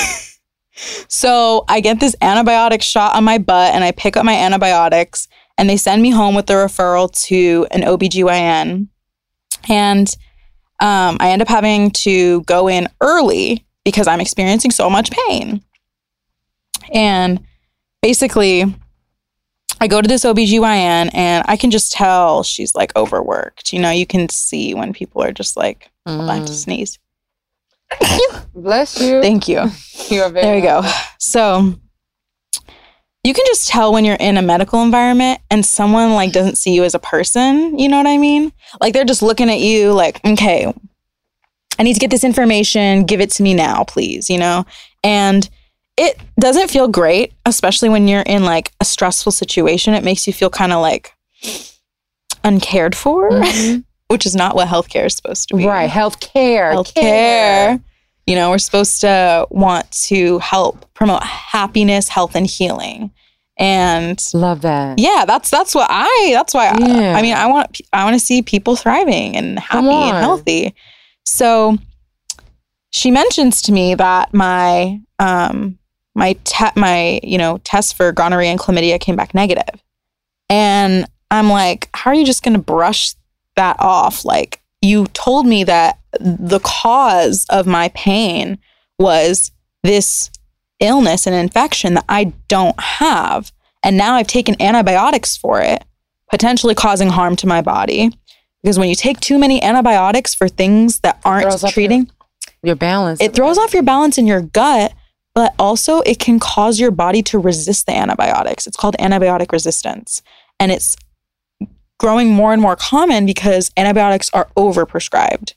So 1.09 1.65
I 1.69 1.81
get 1.81 2.01
this 2.01 2.15
antibiotic 2.23 2.83
shot 2.83 3.17
on 3.17 3.25
my 3.25 3.39
butt 3.39 3.75
and 3.75 3.83
I 3.83 3.93
pick 3.93 4.17
up 4.17 4.25
my 4.25 4.35
antibiotics 4.35 5.29
and 5.57 5.69
they 5.69 5.77
send 5.77 6.03
me 6.03 6.11
home 6.11 6.35
with 6.35 6.47
the 6.47 6.55
referral 6.55 7.11
to 7.27 7.67
an 7.71 7.83
OBGYN. 7.83 8.89
And 9.69 10.09
um, 10.81 11.17
I 11.21 11.31
end 11.31 11.43
up 11.43 11.49
having 11.49 11.91
to 11.91 12.43
go 12.43 12.69
in 12.69 12.89
early 13.01 13.67
because 13.85 14.07
I'm 14.07 14.21
experiencing 14.21 14.71
so 14.71 14.89
much 14.89 15.11
pain. 15.11 15.63
And 16.93 17.41
basically, 18.03 18.65
I 19.81 19.87
go 19.87 20.01
to 20.01 20.09
this 20.09 20.25
OBGYN 20.25 21.11
and 21.15 21.45
I 21.47 21.57
can 21.57 21.71
just 21.71 21.93
tell 21.93 22.43
she's 22.43 22.75
like 22.75 22.95
overworked. 22.97 23.73
You 23.73 23.81
know, 23.81 23.91
you 23.91 24.07
can 24.07 24.29
see 24.29 24.75
when 24.75 24.93
people 24.93 25.23
are 25.23 25.33
just 25.33 25.57
like, 25.57 25.91
hold 26.07 26.23
on, 26.23 26.31
I 26.31 26.37
have 26.37 26.47
to 26.47 26.53
mm. 26.53 26.57
sneeze. 26.57 26.99
Bless 28.55 29.01
you. 29.01 29.23
Thank 29.23 29.49
you. 29.49 29.71
You're 30.09 30.29
very 30.31 30.45
There 30.45 30.57
you 30.57 30.63
go. 30.63 30.83
So 31.19 31.75
you 33.25 33.35
can 33.35 33.45
just 33.47 33.69
tell 33.69 33.93
when 33.93 34.05
you're 34.05 34.17
in 34.17 34.37
a 34.37 34.43
medical 34.43 34.83
environment 34.83 35.41
and 35.51 35.67
someone 35.67 36.15
like 36.15 36.33
doesn't 36.33 36.57
see 36.57 36.75
you 36.75 36.85
as 36.85 36.95
a 36.95 37.01
person. 37.01 37.79
You 37.79 37.89
know 37.89 37.99
what 37.99 38.07
I 38.07 38.17
mean? 38.17 38.53
Like 38.81 38.95
they're 38.95 39.05
just 39.05 39.23
looking 39.23 39.51
at 39.51 39.61
you 39.61 39.93
like, 39.93 40.25
okay, 40.25 40.73
I 41.79 41.83
need 41.83 41.95
to 41.95 42.01
get 42.01 42.11
this 42.11 42.25
information. 42.25 43.05
Give 43.05 43.21
it 43.21 43.31
to 43.33 43.43
me 43.43 43.55
now, 43.55 43.85
please. 43.85 44.31
You 44.31 44.39
know? 44.39 44.65
And 45.05 45.49
it 45.99 46.19
doesn't 46.39 46.71
feel 46.71 46.89
great, 46.89 47.33
especially 47.45 47.89
when 47.89 48.07
you're 48.09 48.23
in 48.23 48.45
like 48.45 48.73
a 48.81 48.85
stressful 48.85 49.33
situation. 49.33 49.95
It 49.95 50.05
makes 50.05 50.27
you 50.27 50.33
feel 50.33 50.51
kind 50.51 50.73
of 50.73 50.81
like 50.81 51.13
uncared 52.45 52.95
for, 52.95 53.31
which 54.09 54.25
is 54.27 54.35
not 54.35 54.55
what 54.55 54.69
healthcare 54.69 55.07
is 55.07 55.15
supposed 55.15 55.49
to 55.49 55.57
be 55.57 55.67
Right. 55.67 55.91
Healthcare, 55.91 56.73
healthcare. 56.75 57.83
You 58.27 58.35
know, 58.35 58.51
we're 58.51 58.59
supposed 58.59 59.01
to 59.01 59.47
want 59.51 59.91
to 60.09 60.39
help 60.41 60.93
promote 60.95 61.23
happiness, 61.23 62.09
health, 62.09 62.35
and 62.37 62.47
healing. 62.47 63.11
And 63.57 64.23
Love 64.35 64.61
that. 64.61 64.99
yeah, 65.01 65.25
that's 65.27 65.51
that's 65.51 65.75
what 65.75 65.89
I. 65.91 66.31
That's 66.33 66.55
why 66.55 66.67
Yeah. 66.79 67.15
I, 67.17 67.19
I 67.19 67.23
mean 67.23 67.35
I 67.35 67.47
want 67.47 67.81
I 67.93 68.05
want 68.05 68.15
to 68.15 68.21
see 68.25 68.41
people 68.43 68.77
thriving 68.77 69.37
and 69.37 69.59
happy 69.59 69.89
and 69.89 70.17
healthy. 70.19 70.75
So 71.25 71.77
she 72.91 73.11
mentions 73.11 73.61
to 73.63 73.73
me 73.73 73.95
that 73.97 74.33
my 74.33 75.01
um 75.19 75.79
my 76.19 76.35
te- 76.45 76.75
my 76.77 77.21
you 77.23 77.39
know 77.39 77.59
test 77.65 77.97
for 77.97 78.13
gonorrhea 78.13 78.51
and 78.51 78.61
chlamydia 78.61 79.01
came 79.01 79.17
back 79.17 79.35
negative, 79.35 79.83
and 80.51 81.07
I'm 81.31 81.49
like, 81.49 81.89
how 81.95 82.11
are 82.11 82.15
you 82.15 82.27
just 82.27 82.43
gonna 82.43 82.59
brush 82.59 83.15
that 83.57 83.77
off? 83.79 84.25
Like 84.25 84.61
you 84.83 85.07
told 85.09 85.47
me 85.47 85.65
that 85.65 85.99
the 86.21 86.61
cause 86.61 87.47
of 87.51 87.67
my 87.67 87.89
pain 87.91 88.59
was 88.99 89.51
this 89.83 90.31
illness 90.81 91.27
and 91.27 91.35
infection 91.35 91.95
that 91.95 92.05
I 92.09 92.33
don't 92.49 92.79
have. 92.81 93.53
And 93.83 93.97
now 93.97 94.15
I've 94.15 94.27
taken 94.27 94.61
antibiotics 94.61 95.37
for 95.37 95.61
it, 95.61 95.85
potentially 96.31 96.75
causing 96.75 97.09
harm 97.11 97.37
to 97.37 97.47
my 97.47 97.63
body. 97.63 98.11
Because 98.63 98.79
when 98.79 98.89
you 98.89 98.95
take 98.95 99.21
too 99.21 99.39
many 99.39 99.63
antibiotics 99.63 100.35
for 100.35 100.49
things 100.49 101.01
that 101.01 101.21
aren't 101.25 101.61
treating, 101.73 102.11
Your 102.63 102.75
balance. 102.75 103.21
it 103.21 103.35
throws 103.35 103.57
off 103.59 103.73
your 103.73 103.85
balance 103.85 104.19
in 104.19 104.27
your 104.27 104.41
gut, 104.41 104.93
but 105.39 105.55
also 105.57 106.01
it 106.01 106.19
can 106.19 106.41
cause 106.41 106.81
your 106.81 106.91
body 106.91 107.23
to 107.23 107.39
resist 107.39 107.87
the 107.87 107.93
antibiotics. 107.93 108.67
It's 108.67 108.77
called 108.77 108.97
antibiotic 108.99 109.53
resistance. 109.53 110.21
And 110.59 110.73
it's 110.73 110.97
growing 112.01 112.33
more 112.33 112.53
and 112.53 112.61
more 112.61 112.75
common 112.75 113.25
because 113.25 113.71
antibiotics 113.77 114.31
are 114.31 114.49
overprescribed. 114.57 115.55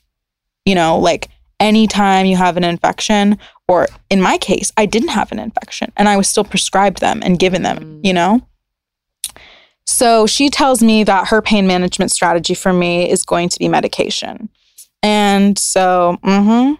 You 0.64 0.76
know, 0.76 1.00
like 1.00 1.30
anytime 1.58 2.26
you 2.26 2.36
have 2.36 2.56
an 2.56 2.62
infection, 2.62 3.38
or 3.66 3.88
in 4.08 4.20
my 4.20 4.38
case, 4.38 4.70
I 4.76 4.86
didn't 4.86 5.08
have 5.08 5.32
an 5.32 5.40
infection 5.40 5.90
and 5.96 6.08
I 6.08 6.16
was 6.16 6.28
still 6.28 6.44
prescribed 6.44 7.00
them 7.00 7.20
and 7.24 7.36
given 7.36 7.62
them, 7.62 8.00
you 8.04 8.12
know? 8.12 8.40
So 9.84 10.28
she 10.28 10.48
tells 10.48 10.80
me 10.80 11.02
that 11.02 11.26
her 11.26 11.42
pain 11.42 11.66
management 11.66 12.12
strategy 12.12 12.54
for 12.54 12.72
me 12.72 13.10
is 13.10 13.24
going 13.24 13.48
to 13.48 13.58
be 13.58 13.66
medication. 13.66 14.48
And 15.02 15.58
so, 15.58 16.18
mm-hmm. 16.22 16.74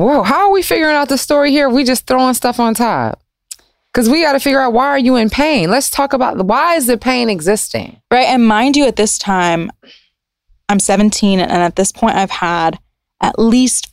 Whoa, 0.00 0.22
how 0.22 0.46
are 0.46 0.50
we 0.50 0.62
figuring 0.62 0.96
out 0.96 1.10
the 1.10 1.18
story 1.18 1.50
here? 1.50 1.68
We 1.68 1.84
just 1.84 2.06
throwing 2.06 2.32
stuff 2.32 2.58
on 2.58 2.74
top. 2.74 3.22
Because 3.92 4.08
we 4.08 4.22
got 4.22 4.32
to 4.32 4.40
figure 4.40 4.60
out 4.60 4.72
why 4.72 4.86
are 4.86 4.98
you 4.98 5.16
in 5.16 5.28
pain? 5.28 5.68
Let's 5.68 5.90
talk 5.90 6.12
about 6.12 6.38
the, 6.38 6.44
why 6.44 6.76
is 6.76 6.86
the 6.86 6.96
pain 6.96 7.28
existing? 7.28 8.00
Right. 8.10 8.28
And 8.28 8.46
mind 8.46 8.76
you, 8.76 8.86
at 8.86 8.96
this 8.96 9.18
time, 9.18 9.70
I'm 10.68 10.80
17, 10.80 11.40
and 11.40 11.50
at 11.50 11.76
this 11.76 11.92
point, 11.92 12.16
I've 12.16 12.30
had 12.30 12.78
at 13.20 13.38
least 13.38 13.92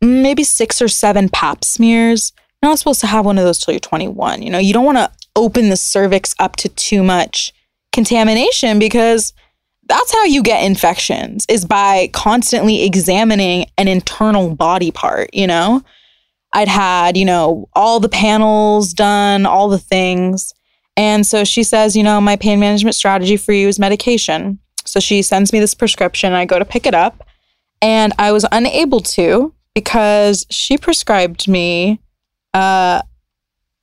maybe 0.00 0.44
six 0.44 0.80
or 0.80 0.88
seven 0.88 1.28
pap 1.28 1.64
smears. 1.64 2.32
You're 2.62 2.70
not 2.70 2.78
supposed 2.78 3.00
to 3.00 3.06
have 3.06 3.24
one 3.24 3.38
of 3.38 3.44
those 3.44 3.58
till 3.58 3.72
you're 3.72 3.80
21. 3.80 4.42
You 4.42 4.50
know, 4.50 4.58
you 4.58 4.72
don't 4.72 4.84
want 4.84 4.98
to 4.98 5.10
open 5.34 5.70
the 5.70 5.76
cervix 5.76 6.34
up 6.38 6.56
to 6.56 6.68
too 6.68 7.02
much 7.02 7.52
contamination 7.92 8.78
because 8.78 9.32
that's 9.90 10.12
how 10.12 10.24
you 10.24 10.42
get 10.42 10.64
infections 10.64 11.44
is 11.48 11.64
by 11.64 12.08
constantly 12.12 12.84
examining 12.84 13.66
an 13.76 13.88
internal 13.88 14.54
body 14.54 14.90
part, 14.90 15.34
you 15.34 15.46
know? 15.46 15.82
I'd 16.52 16.68
had, 16.68 17.16
you 17.16 17.24
know, 17.24 17.68
all 17.74 18.00
the 18.00 18.08
panels 18.08 18.92
done, 18.92 19.46
all 19.46 19.68
the 19.68 19.78
things. 19.78 20.52
And 20.96 21.26
so 21.26 21.44
she 21.44 21.62
says, 21.62 21.96
you 21.96 22.02
know, 22.02 22.20
my 22.20 22.36
pain 22.36 22.60
management 22.60 22.94
strategy 22.94 23.36
for 23.36 23.52
you 23.52 23.68
is 23.68 23.78
medication. 23.78 24.58
So 24.84 25.00
she 25.00 25.22
sends 25.22 25.52
me 25.52 25.60
this 25.60 25.74
prescription. 25.74 26.32
I 26.32 26.44
go 26.46 26.58
to 26.58 26.64
pick 26.64 26.86
it 26.86 26.94
up, 26.94 27.26
and 27.80 28.12
I 28.18 28.32
was 28.32 28.46
unable 28.50 29.00
to 29.00 29.54
because 29.74 30.46
she 30.50 30.76
prescribed 30.76 31.46
me 31.46 32.00
uh, 32.54 33.02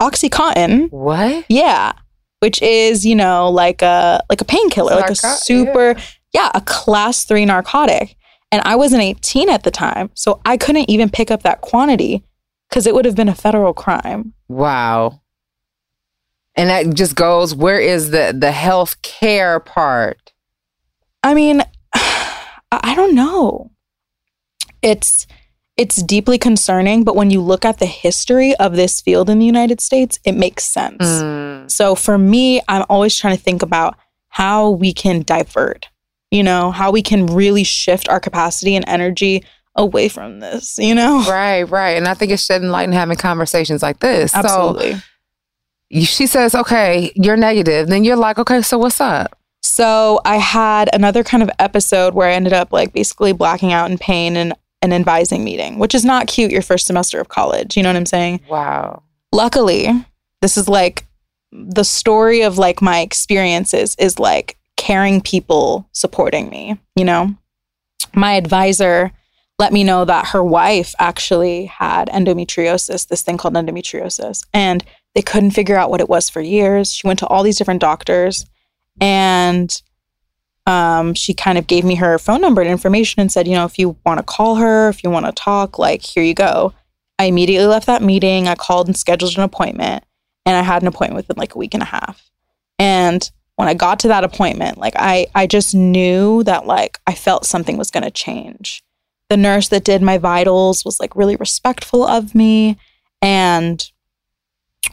OxyContin. 0.02 0.92
What? 0.92 1.46
Yeah, 1.48 1.94
which 2.40 2.62
is 2.62 3.06
you 3.06 3.16
know 3.16 3.50
like 3.50 3.82
a 3.82 4.22
like 4.30 4.42
a 4.42 4.46
painkiller, 4.46 4.96
like 4.96 5.10
a 5.10 5.16
super 5.16 5.96
yeah. 6.34 6.52
a 6.54 6.62
class 6.62 7.24
three 7.24 7.46
narcotic. 7.46 8.16
And 8.50 8.62
I 8.64 8.78
wasn't 8.78 9.04
18 9.04 9.50
at 9.50 9.64
the 9.64 9.72
time, 9.72 10.10
so 10.14 10.40
I 10.46 10.56
couldn't 10.56 10.90
even 10.90 11.10
pick 11.10 11.32
up 11.32 11.44
that 11.44 11.60
quantity 11.60 12.24
because 12.70 12.88
it 12.88 12.96
would 12.96 13.04
have 13.04 13.16
been 13.16 13.28
a 13.28 13.36
federal 13.36 13.74
crime. 13.74 14.34
Wow. 14.48 15.22
And 16.56 16.70
that 16.70 16.96
just 16.96 17.16
goes, 17.16 17.54
where 17.54 17.80
is 17.80 18.12
the 18.12 18.36
the 18.38 18.52
health 18.52 19.02
care 19.02 19.60
part? 19.60 20.34
I 21.24 21.34
mean, 21.34 21.62
I 21.94 22.44
I 22.72 22.96
don't 22.96 23.16
know. 23.16 23.72
It's 24.82 25.28
it's 25.78 26.02
deeply 26.02 26.40
concerning, 26.40 27.04
but 27.04 27.16
when 27.16 27.30
you 27.30 27.40
look 27.40 27.64
at 27.64 27.78
the 27.78 27.86
history 27.86 28.56
of 28.56 28.76
this 28.76 29.00
field 29.00 29.30
in 29.30 29.38
the 29.38 29.46
United 29.46 29.80
States, 29.80 30.20
it 30.26 30.34
makes 30.34 30.64
sense. 30.64 31.04
Mm. 31.04 31.70
So 31.70 31.94
for 31.94 32.18
me, 32.18 32.62
I'm 32.68 32.86
always 32.90 33.16
trying 33.16 33.38
to 33.38 33.42
think 33.42 33.62
about 33.62 33.96
how 34.30 34.72
we 34.72 34.92
can 34.92 35.22
divert, 35.22 35.88
you 36.32 36.44
know, 36.44 36.72
how 36.72 36.92
we 36.92 37.04
can 37.04 37.28
really 37.28 37.64
shift 37.64 38.10
our 38.10 38.20
capacity 38.20 38.76
and 38.76 38.86
energy 38.88 39.44
away 39.76 40.10
from 40.10 40.40
this, 40.40 40.80
you 40.80 40.96
know? 40.96 41.24
Right, 41.30 41.64
right. 41.64 41.92
And 41.92 42.08
I 42.08 42.16
think 42.16 42.32
it's 42.32 42.44
shedding 42.44 42.70
light 42.70 42.86
and 42.86 42.94
having 42.94 43.18
conversations 43.18 43.84
like 43.84 44.00
this. 44.00 44.34
Absolutely. 44.34 44.96
So 44.96 46.02
she 46.02 46.26
says, 46.26 46.56
okay, 46.56 47.12
you're 47.16 47.38
negative. 47.38 47.88
Then 47.88 48.04
you're 48.04 48.16
like, 48.16 48.40
okay, 48.40 48.62
so 48.64 48.80
what's 48.80 49.00
up? 49.00 49.38
So 49.62 50.22
I 50.26 50.38
had 50.38 50.90
another 50.94 51.24
kind 51.24 51.44
of 51.44 51.52
episode 51.60 52.14
where 52.14 52.30
I 52.30 52.34
ended 52.34 52.54
up 52.54 52.72
like 52.72 52.94
basically 52.94 53.32
blacking 53.32 53.72
out 53.74 53.92
in 53.92 53.98
pain 53.98 54.36
in 54.36 54.54
an 54.88 54.94
advising 54.94 55.44
meeting, 55.44 55.78
which 55.78 55.94
is 55.94 56.04
not 56.04 56.28
cute 56.28 56.52
your 56.52 56.62
first 56.62 56.88
semester 56.88 57.20
of 57.20 57.30
college. 57.30 57.78
You 57.78 57.84
know 57.84 57.90
what 57.90 57.96
I'm 57.96 58.06
saying? 58.06 58.42
Wow. 58.50 59.04
Luckily, 59.32 59.88
this 60.42 60.58
is 60.58 60.68
like 60.68 61.06
the 61.52 61.84
story 61.84 62.42
of 62.42 62.58
like 62.58 62.82
my 62.82 63.00
experiences 63.00 63.96
is 64.00 64.18
like 64.18 64.58
caring 64.78 65.22
people 65.22 65.88
supporting 65.92 66.50
me, 66.50 66.80
you 66.96 67.06
know? 67.06 67.36
My 68.16 68.34
advisor 68.34 69.12
let 69.60 69.74
me 69.74 69.84
know 69.84 70.06
that 70.06 70.28
her 70.28 70.44
wife 70.44 70.94
actually 71.00 71.66
had 71.66 72.10
endometriosis, 72.10 73.08
this 73.08 73.24
thing 73.24 73.38
called 73.38 73.56
endometriosis, 73.56 74.46
and 74.54 74.84
they 75.16 75.22
couldn't 75.22 75.52
figure 75.52 75.76
out 75.76 75.90
what 75.90 76.02
it 76.02 76.10
was 76.10 76.30
for 76.30 76.42
years. 76.42 76.94
She 76.94 77.08
went 77.08 77.20
to 77.20 77.28
all 77.28 77.42
these 77.42 77.58
different 77.58 77.82
doctors 77.82 78.46
and 79.02 79.82
um, 80.68 81.14
she 81.14 81.34
kind 81.34 81.58
of 81.58 81.66
gave 81.66 81.86
me 81.86 81.96
her 81.96 82.20
phone 82.20 82.42
number 82.42 82.62
and 82.62 82.70
information 82.70 83.22
and 83.22 83.32
said, 83.32 83.48
you 83.48 83.54
know, 83.54 83.64
if 83.64 83.80
you 83.80 83.98
want 84.06 84.20
to 84.20 84.24
call 84.24 84.56
her, 84.56 84.90
if 84.90 85.02
you 85.02 85.10
want 85.10 85.26
to 85.26 85.32
talk, 85.32 85.80
like, 85.80 86.04
here 86.04 86.22
you 86.22 86.34
go. 86.34 86.74
I 87.18 87.26
immediately 87.26 87.66
left 87.66 87.88
that 87.88 88.04
meeting. 88.04 88.50
I 88.50 88.56
called 88.56 88.88
and 88.88 88.96
scheduled 88.96 89.38
an 89.38 89.44
appointment, 89.44 90.04
and 90.46 90.56
I 90.56 90.62
had 90.62 90.82
an 90.82 90.90
appointment 90.90 91.16
within 91.16 91.40
like 91.40 91.56
a 91.56 91.58
week 91.58 91.74
and 91.74 91.82
a 91.82 91.88
half. 91.88 92.30
And 92.78 93.28
when 93.56 93.70
I 93.70 93.74
got 93.74 94.00
to 94.02 94.10
that 94.10 94.26
appointment, 94.26 94.78
like 94.78 94.94
I, 94.98 95.28
I 95.34 95.48
just 95.48 95.74
knew 95.74 96.44
that 96.44 96.68
like 96.68 97.00
I 97.08 97.16
felt 97.16 97.46
something 97.46 97.78
was 97.78 97.90
going 97.90 98.04
to 98.04 98.12
change. 98.12 98.84
The 99.30 99.38
nurse 99.38 99.70
that 99.70 99.86
did 99.86 100.02
my 100.02 100.18
vitals 100.18 100.84
was 100.86 101.00
like 101.00 101.16
really 101.16 101.38
respectful 101.38 102.06
of 102.06 102.36
me, 102.36 102.78
and 103.22 103.90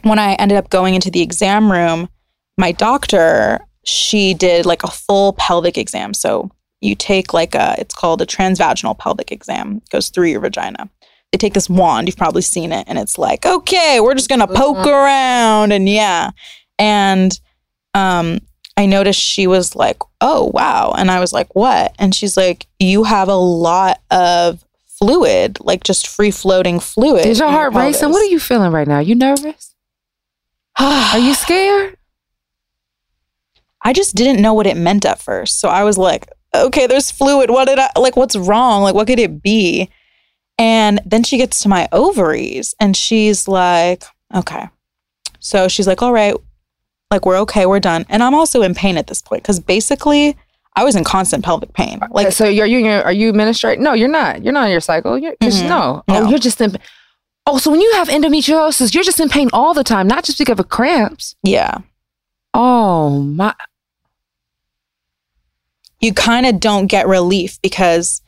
when 0.03 0.19
I 0.19 0.33
ended 0.35 0.57
up 0.57 0.69
going 0.69 0.95
into 0.95 1.11
the 1.11 1.21
exam 1.21 1.71
room, 1.71 2.09
my 2.57 2.71
doctor 2.71 3.59
she 3.85 4.33
did 4.33 4.65
like 4.65 4.83
a 4.83 4.87
full 4.87 5.33
pelvic 5.33 5.77
exam. 5.77 6.13
So 6.13 6.51
you 6.81 6.95
take 6.95 7.33
like 7.33 7.55
a, 7.55 7.75
it's 7.77 7.95
called 7.95 8.21
a 8.21 8.25
transvaginal 8.25 8.97
pelvic 8.97 9.31
exam. 9.31 9.81
It 9.83 9.89
goes 9.89 10.09
through 10.09 10.27
your 10.27 10.41
vagina. 10.41 10.89
they 11.31 11.37
take 11.37 11.53
this 11.53 11.69
wand, 11.69 12.07
you've 12.07 12.17
probably 12.17 12.41
seen 12.41 12.71
it, 12.71 12.85
and 12.87 12.97
it's 12.97 13.17
like, 13.17 13.45
okay, 13.45 13.99
we're 13.99 14.13
just 14.15 14.29
gonna 14.29 14.47
poke 14.47 14.85
around 14.85 15.71
and 15.71 15.87
yeah. 15.87 16.31
And 16.77 17.39
um 17.93 18.39
I 18.77 18.85
noticed 18.87 19.21
she 19.21 19.47
was 19.47 19.75
like, 19.75 19.97
oh 20.19 20.51
wow. 20.53 20.93
And 20.97 21.09
I 21.09 21.19
was 21.19 21.31
like, 21.31 21.55
what? 21.55 21.95
And 21.97 22.13
she's 22.13 22.35
like, 22.35 22.67
you 22.79 23.05
have 23.05 23.29
a 23.29 23.35
lot 23.35 24.01
of 24.11 24.65
fluid, 24.85 25.59
like 25.61 25.83
just 25.83 26.07
free 26.07 26.31
floating 26.31 26.79
fluid. 26.79 27.25
Is 27.25 27.39
your 27.39 27.49
heart 27.49 27.73
racing? 27.73 28.09
What 28.09 28.21
are 28.21 28.29
you 28.29 28.39
feeling 28.39 28.71
right 28.71 28.87
now? 28.87 28.99
You 28.99 29.15
nervous? 29.15 29.73
Are 30.79 31.19
you 31.19 31.33
scared? 31.33 31.95
I 33.85 33.93
just 33.93 34.15
didn't 34.15 34.41
know 34.41 34.53
what 34.53 34.67
it 34.67 34.75
meant 34.75 35.05
at 35.05 35.21
first. 35.21 35.59
So 35.61 35.69
I 35.69 35.83
was 35.85 35.97
like, 35.97 36.27
okay, 36.53 36.87
there's 36.87 37.11
fluid. 37.11 37.49
What 37.51 37.65
did 37.69 37.79
I 37.79 37.89
like? 37.97 38.17
What's 38.17 38.35
wrong? 38.35 38.81
Like, 38.83 38.95
what 38.95 39.07
could 39.07 39.19
it 39.19 39.41
be? 39.41 39.89
And 40.57 40.99
then 41.05 41.23
she 41.23 41.37
gets 41.37 41.61
to 41.63 41.69
my 41.69 41.87
ovaries 41.91 42.73
and 42.79 42.97
she's 42.97 43.47
like, 43.47 44.03
okay. 44.33 44.67
So 45.39 45.67
she's 45.67 45.85
like, 45.87 46.01
all 46.01 46.11
right, 46.13 46.33
like, 47.11 47.25
we're 47.25 47.37
okay, 47.41 47.65
we're 47.65 47.79
done. 47.79 48.05
And 48.09 48.23
I'm 48.23 48.33
also 48.33 48.61
in 48.63 48.73
pain 48.73 48.97
at 48.97 49.07
this 49.07 49.21
point 49.21 49.43
because 49.43 49.59
basically 49.59 50.35
I 50.75 50.83
was 50.83 50.95
in 50.95 51.03
constant 51.03 51.43
pelvic 51.45 51.73
pain. 51.73 51.99
Like, 52.09 52.31
so 52.31 52.45
you're 52.49 52.65
you 52.65 52.85
are 52.89 53.11
you 53.11 53.31
menstruating? 53.33 53.79
No, 53.79 53.93
you're 53.93 54.07
not. 54.09 54.43
You're 54.43 54.53
not 54.53 54.65
in 54.65 54.71
your 54.71 54.81
cycle. 54.81 55.17
You're, 55.17 55.35
you're- 55.41 55.53
Mhm. 55.53 55.69
no. 55.69 56.03
No. 56.07 56.25
Oh, 56.25 56.29
you're 56.29 56.39
just 56.39 56.59
in. 56.59 56.75
Oh, 57.45 57.59
so 57.59 57.69
when 57.69 57.79
you 57.81 57.91
have 57.93 58.07
endometriosis, 58.09 58.93
you're 58.95 59.03
just 59.03 59.19
in 59.19 59.29
pain 59.29 59.49
all 59.53 59.73
the 59.75 59.83
time, 59.83 60.07
not 60.07 60.23
just 60.23 60.39
because 60.39 60.59
of 60.59 60.67
cramps. 60.69 61.35
yeah, 61.43 61.77
Oh 62.55 63.19
my! 63.21 63.53
You 66.05 66.13
kind 66.13 66.45
of 66.45 66.59
don't 66.59 66.87
get 66.87 67.07
relief 67.07 67.59
because 67.61 68.21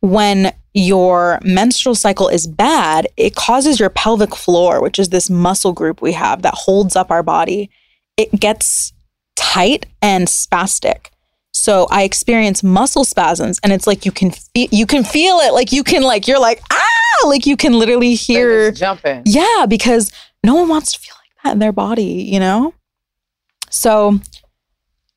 when 0.00 0.54
your 0.72 1.40
menstrual 1.42 1.94
cycle 1.94 2.28
is 2.28 2.46
bad, 2.46 3.08
it 3.16 3.34
causes 3.34 3.80
your 3.80 3.90
pelvic 3.90 4.34
floor, 4.34 4.80
which 4.80 4.98
is 4.98 5.08
this 5.08 5.28
muscle 5.28 5.72
group 5.72 6.00
we 6.00 6.12
have 6.12 6.42
that 6.42 6.54
holds 6.54 6.94
up 6.94 7.10
our 7.10 7.22
body, 7.22 7.68
it 8.16 8.30
gets 8.38 8.92
tight 9.34 9.86
and 10.00 10.28
spastic. 10.28 11.08
So 11.52 11.88
I 11.90 12.02
experience 12.02 12.62
muscle 12.62 13.04
spasms 13.04 13.58
and 13.64 13.72
it's 13.72 13.86
like 13.86 14.04
you 14.04 14.12
can 14.12 14.30
feel 14.30 14.68
you 14.70 14.86
can 14.86 15.02
feel 15.02 15.38
it 15.38 15.52
like 15.52 15.72
you 15.72 15.82
can 15.82 16.02
like 16.02 16.28
you're 16.28 16.40
like 16.40 16.62
ah 16.70 17.26
like 17.26 17.46
you 17.46 17.56
can 17.56 17.72
literally 17.72 18.14
hear 18.14 18.70
jumping. 18.70 19.22
yeah, 19.24 19.66
because 19.68 20.12
no 20.44 20.54
one 20.54 20.68
wants 20.68 20.92
to 20.92 21.00
feel 21.00 21.14
like 21.14 21.42
that 21.42 21.52
in 21.54 21.58
their 21.58 21.72
body, 21.72 22.04
you 22.04 22.38
know? 22.38 22.74
So 23.70 24.20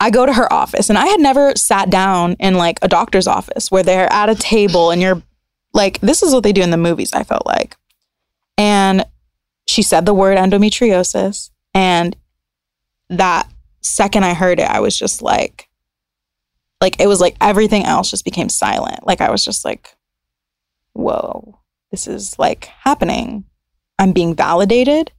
I 0.01 0.09
go 0.09 0.25
to 0.25 0.33
her 0.33 0.51
office 0.51 0.89
and 0.89 0.97
I 0.97 1.05
had 1.05 1.19
never 1.19 1.55
sat 1.55 1.91
down 1.91 2.35
in 2.39 2.55
like 2.55 2.79
a 2.81 2.87
doctor's 2.87 3.27
office 3.27 3.69
where 3.69 3.83
they're 3.83 4.11
at 4.11 4.29
a 4.29 4.35
table 4.35 4.89
and 4.89 4.99
you're 4.99 5.21
like, 5.73 5.99
this 6.01 6.23
is 6.23 6.33
what 6.33 6.41
they 6.41 6.51
do 6.51 6.63
in 6.63 6.71
the 6.71 6.77
movies, 6.77 7.13
I 7.13 7.23
felt 7.23 7.45
like. 7.45 7.77
And 8.57 9.05
she 9.67 9.83
said 9.83 10.07
the 10.07 10.13
word 10.15 10.39
endometriosis. 10.39 11.51
And 11.75 12.17
that 13.09 13.47
second 13.81 14.25
I 14.25 14.33
heard 14.33 14.59
it, 14.59 14.67
I 14.67 14.79
was 14.79 14.97
just 14.97 15.21
like, 15.21 15.69
like 16.81 16.99
it 16.99 17.05
was 17.05 17.21
like 17.21 17.35
everything 17.39 17.85
else 17.85 18.09
just 18.09 18.25
became 18.25 18.49
silent. 18.49 19.05
Like 19.05 19.21
I 19.21 19.29
was 19.29 19.45
just 19.45 19.63
like, 19.63 19.95
whoa, 20.93 21.59
this 21.91 22.07
is 22.07 22.39
like 22.39 22.65
happening. 22.65 23.43
I'm 23.99 24.13
being 24.13 24.33
validated. 24.33 25.11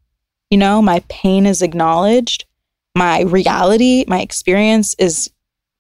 You 0.50 0.58
know, 0.58 0.82
my 0.82 1.04
pain 1.08 1.46
is 1.46 1.62
acknowledged. 1.62 2.46
My 2.94 3.22
reality, 3.22 4.04
my 4.06 4.20
experience 4.20 4.94
is 4.98 5.30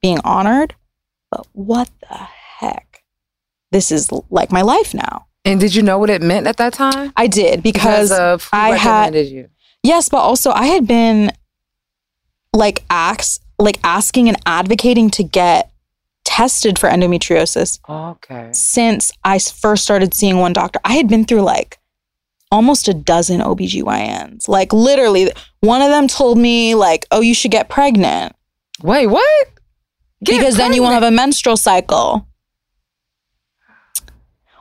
being 0.00 0.18
honored. 0.24 0.74
But 1.30 1.46
what 1.52 1.90
the 2.00 2.14
heck? 2.58 3.02
This 3.70 3.90
is 3.90 4.10
like 4.30 4.52
my 4.52 4.62
life 4.62 4.92
now. 4.94 5.26
And 5.44 5.58
did 5.60 5.74
you 5.74 5.82
know 5.82 5.98
what 5.98 6.10
it 6.10 6.22
meant 6.22 6.46
at 6.46 6.56
that 6.58 6.72
time? 6.72 7.12
I 7.16 7.26
did 7.26 7.62
because, 7.62 8.12
of 8.12 8.44
who 8.44 8.48
I 8.56 8.76
had- 8.76 9.14
recommended 9.14 9.32
you. 9.32 9.48
yes, 9.82 10.08
but 10.08 10.18
also 10.18 10.50
I 10.52 10.66
had 10.66 10.86
been 10.86 11.32
like 12.54 12.84
ax 12.90 13.40
like 13.58 13.78
asking 13.84 14.28
and 14.28 14.36
advocating 14.44 15.08
to 15.10 15.22
get 15.22 15.70
tested 16.24 16.78
for 16.78 16.88
endometriosis 16.88 17.78
Okay. 17.88 18.50
since 18.52 19.12
I 19.24 19.38
first 19.38 19.84
started 19.84 20.14
seeing 20.14 20.38
one 20.38 20.52
doctor. 20.52 20.80
I 20.84 20.94
had 20.94 21.08
been 21.08 21.24
through 21.24 21.42
like 21.42 21.78
almost 22.52 22.86
a 22.86 22.94
dozen 22.94 23.40
OBGYNs. 23.40 24.46
Like 24.46 24.72
literally, 24.72 25.32
one 25.60 25.82
of 25.82 25.88
them 25.88 26.06
told 26.06 26.38
me 26.38 26.76
like, 26.76 27.06
"Oh, 27.10 27.20
you 27.20 27.34
should 27.34 27.50
get 27.50 27.68
pregnant 27.68 28.36
Wait, 28.82 29.06
what? 29.06 29.48
Get 30.24 30.38
because 30.38 30.56
then 30.56 30.72
you 30.72 30.82
won't 30.82 30.94
have 30.94 31.02
a 31.02 31.10
menstrual 31.10 31.56
cycle." 31.56 32.28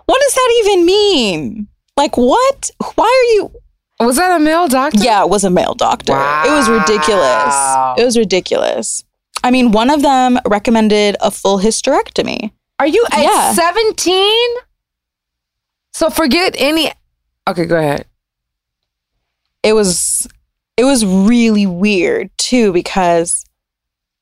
What 0.05 0.19
does 0.21 0.33
that 0.33 0.63
even 0.63 0.85
mean? 0.85 1.67
Like 1.95 2.17
what? 2.17 2.71
Why 2.95 3.05
are 3.05 3.33
you 3.35 3.51
Was 3.99 4.17
that 4.17 4.35
a 4.35 4.43
male 4.43 4.67
doctor? 4.67 5.03
Yeah, 5.03 5.23
it 5.23 5.29
was 5.29 5.43
a 5.43 5.49
male 5.49 5.75
doctor. 5.75 6.13
Wow. 6.13 6.43
It 6.47 6.51
was 6.51 6.69
ridiculous. 6.69 7.55
It 7.97 8.05
was 8.05 8.17
ridiculous. 8.17 9.03
I 9.43 9.51
mean, 9.51 9.71
one 9.71 9.89
of 9.89 10.01
them 10.01 10.39
recommended 10.45 11.15
a 11.21 11.31
full 11.31 11.59
hysterectomy. 11.59 12.51
Are 12.79 12.87
you 12.87 13.05
at 13.11 13.23
Yeah. 13.23 13.53
17? 13.53 14.25
So 15.93 16.09
forget 16.09 16.55
any. 16.57 16.91
Okay, 17.51 17.65
go 17.65 17.75
ahead. 17.77 18.05
it 19.61 19.73
was 19.73 20.25
it 20.77 20.85
was 20.85 21.05
really 21.05 21.65
weird 21.65 22.29
too 22.37 22.71
because 22.71 23.43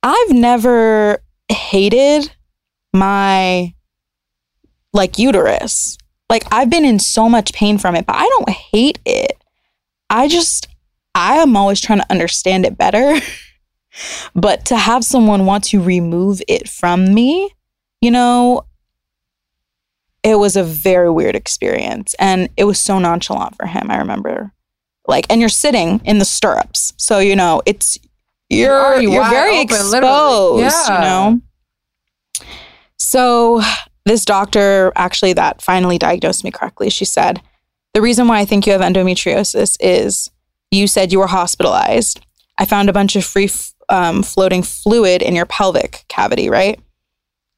I've 0.01 0.31
never 0.31 1.21
hated 1.47 2.31
my 2.91 3.75
like 4.93 5.19
uterus. 5.19 5.95
Like 6.27 6.43
I've 6.51 6.71
been 6.71 6.85
in 6.85 6.97
so 6.97 7.29
much 7.29 7.53
pain 7.53 7.77
from 7.77 7.95
it, 7.95 8.07
but 8.07 8.15
I 8.15 8.25
don't 8.25 8.49
hate 8.49 8.97
it. 9.05 9.37
I 10.09 10.27
just 10.27 10.67
I 11.13 11.35
am 11.35 11.55
always 11.55 11.79
trying 11.79 11.99
to 11.99 12.11
understand 12.11 12.65
it 12.65 12.79
better. 12.79 13.19
but 14.33 14.65
to 14.65 14.75
have 14.75 15.03
someone 15.03 15.45
want 15.45 15.65
to 15.65 15.79
remove 15.79 16.41
it 16.47 16.67
from 16.67 17.13
me, 17.13 17.53
you 18.01 18.09
know, 18.09 18.65
it 20.23 20.35
was 20.35 20.55
a 20.55 20.63
very 20.63 21.09
weird 21.09 21.35
experience 21.35 22.15
and 22.19 22.49
it 22.57 22.65
was 22.65 22.79
so 22.79 22.99
nonchalant 22.99 23.55
for 23.55 23.65
him. 23.65 23.89
I 23.89 23.97
remember 23.97 24.53
like 25.09 25.25
and 25.29 25.41
you're 25.41 25.49
sitting 25.49 25.99
in 26.05 26.19
the 26.19 26.25
stirrups 26.25 26.93
so 26.95 27.19
you 27.19 27.35
know 27.35 27.61
it's 27.65 27.97
you're 28.49 28.93
you're, 28.93 29.01
you 29.01 29.11
wide 29.11 29.31
very 29.31 29.51
open, 29.51 29.61
exposed 29.63 29.91
literally. 29.91 30.63
you 30.63 31.01
know 31.01 31.41
so 32.97 33.61
this 34.05 34.23
doctor 34.23 34.93
actually 34.95 35.33
that 35.33 35.61
finally 35.61 35.97
diagnosed 35.97 36.43
me 36.43 36.51
correctly 36.51 36.89
she 36.89 37.03
said 37.03 37.41
the 37.93 38.01
reason 38.01 38.27
why 38.27 38.39
i 38.39 38.45
think 38.45 38.65
you 38.65 38.71
have 38.71 38.81
endometriosis 38.81 39.75
is 39.81 40.31
you 40.71 40.87
said 40.87 41.11
you 41.11 41.19
were 41.19 41.27
hospitalized 41.27 42.21
i 42.57 42.65
found 42.65 42.87
a 42.87 42.93
bunch 42.93 43.15
of 43.15 43.25
free 43.25 43.49
um, 43.89 44.21
floating 44.21 44.61
fluid 44.61 45.23
in 45.23 45.35
your 45.35 45.47
pelvic 45.47 46.05
cavity 46.07 46.49
right 46.49 46.79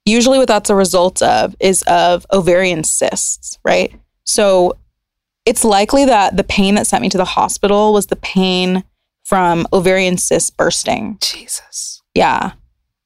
usually 0.06 0.38
what 0.38 0.48
that's 0.48 0.70
a 0.70 0.76
result 0.76 1.22
of 1.22 1.56
is 1.60 1.84
of 1.84 2.26
ovarian 2.32 2.84
cysts 2.84 3.60
right 3.64 3.94
so 4.24 4.78
it's 5.46 5.64
likely 5.64 6.06
that 6.06 6.38
the 6.38 6.44
pain 6.44 6.76
that 6.76 6.88
sent 6.88 7.02
me 7.02 7.10
to 7.10 7.18
the 7.18 7.26
hospital 7.26 7.94
was 7.94 8.08
the 8.08 8.16
pain 8.16 8.84
from 9.24 9.68
ovarian 9.74 10.18
cysts 10.18 10.50
bursting. 10.50 11.18
Jesus. 11.22 12.02
Yeah. 12.14 12.52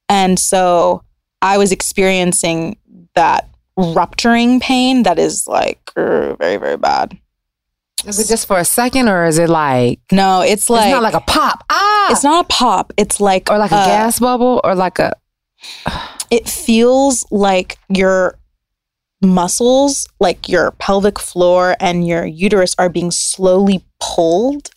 And 0.08 0.38
so 0.38 1.02
I 1.40 1.58
was 1.58 1.72
experiencing 1.72 2.76
that 3.14 3.48
rupturing 3.76 4.60
pain 4.60 5.02
that 5.04 5.18
is 5.18 5.46
like 5.46 5.92
er, 5.96 6.36
very, 6.38 6.56
very 6.56 6.76
bad. 6.76 7.18
Is 8.06 8.20
it 8.20 8.28
just 8.28 8.46
for 8.46 8.58
a 8.58 8.64
second 8.64 9.08
or 9.08 9.24
is 9.24 9.38
it 9.38 9.48
like. 9.48 10.00
No, 10.12 10.42
it's 10.42 10.70
like 10.70 10.86
it's 10.86 10.92
not 10.92 11.02
like 11.02 11.14
a 11.14 11.20
pop. 11.20 11.64
Ah! 11.70 12.08
it's 12.10 12.22
not 12.22 12.44
a 12.44 12.48
pop. 12.48 12.92
It's 12.96 13.20
like 13.20 13.50
or 13.50 13.58
like 13.58 13.72
a 13.72 13.76
uh, 13.76 13.86
gas 13.86 14.18
bubble 14.18 14.60
or 14.62 14.74
like 14.74 14.98
a. 14.98 15.12
It 16.30 16.48
feels 16.48 17.24
like 17.30 17.78
your 17.88 18.38
muscles, 19.22 20.06
like 20.20 20.48
your 20.48 20.72
pelvic 20.72 21.18
floor 21.18 21.76
and 21.80 22.06
your 22.06 22.26
uterus 22.26 22.74
are 22.78 22.88
being 22.88 23.10
slowly 23.10 23.84
pulled 24.00 24.70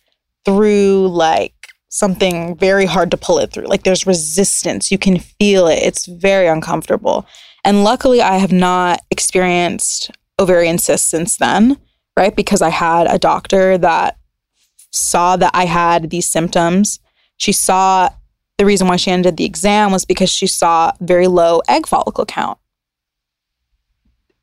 through 0.44 1.08
like 1.08 1.54
something 1.88 2.56
very 2.56 2.86
hard 2.86 3.10
to 3.10 3.16
pull 3.16 3.38
it 3.38 3.52
through. 3.52 3.66
Like 3.66 3.82
there's 3.82 4.06
resistance. 4.06 4.90
You 4.90 4.98
can 4.98 5.18
feel 5.18 5.66
it. 5.66 5.80
It's 5.82 6.06
very 6.06 6.46
uncomfortable. 6.46 7.26
And 7.64 7.84
luckily, 7.84 8.22
I 8.22 8.38
have 8.38 8.52
not 8.52 9.00
experienced 9.10 10.10
ovarian 10.38 10.78
cysts 10.78 11.08
since 11.08 11.36
then, 11.36 11.76
right? 12.16 12.34
Because 12.34 12.62
I 12.62 12.70
had 12.70 13.06
a 13.06 13.18
doctor 13.18 13.76
that 13.76 14.16
saw 14.92 15.36
that 15.36 15.50
I 15.54 15.66
had 15.66 16.10
these 16.10 16.26
symptoms. 16.26 17.00
She 17.36 17.52
saw 17.52 18.08
the 18.60 18.66
reason 18.66 18.86
why 18.86 18.96
she 18.96 19.10
ended 19.10 19.38
the 19.38 19.46
exam 19.46 19.90
was 19.90 20.04
because 20.04 20.28
she 20.28 20.46
saw 20.46 20.92
very 21.00 21.28
low 21.28 21.62
egg 21.66 21.86
follicle 21.86 22.26
count. 22.26 22.58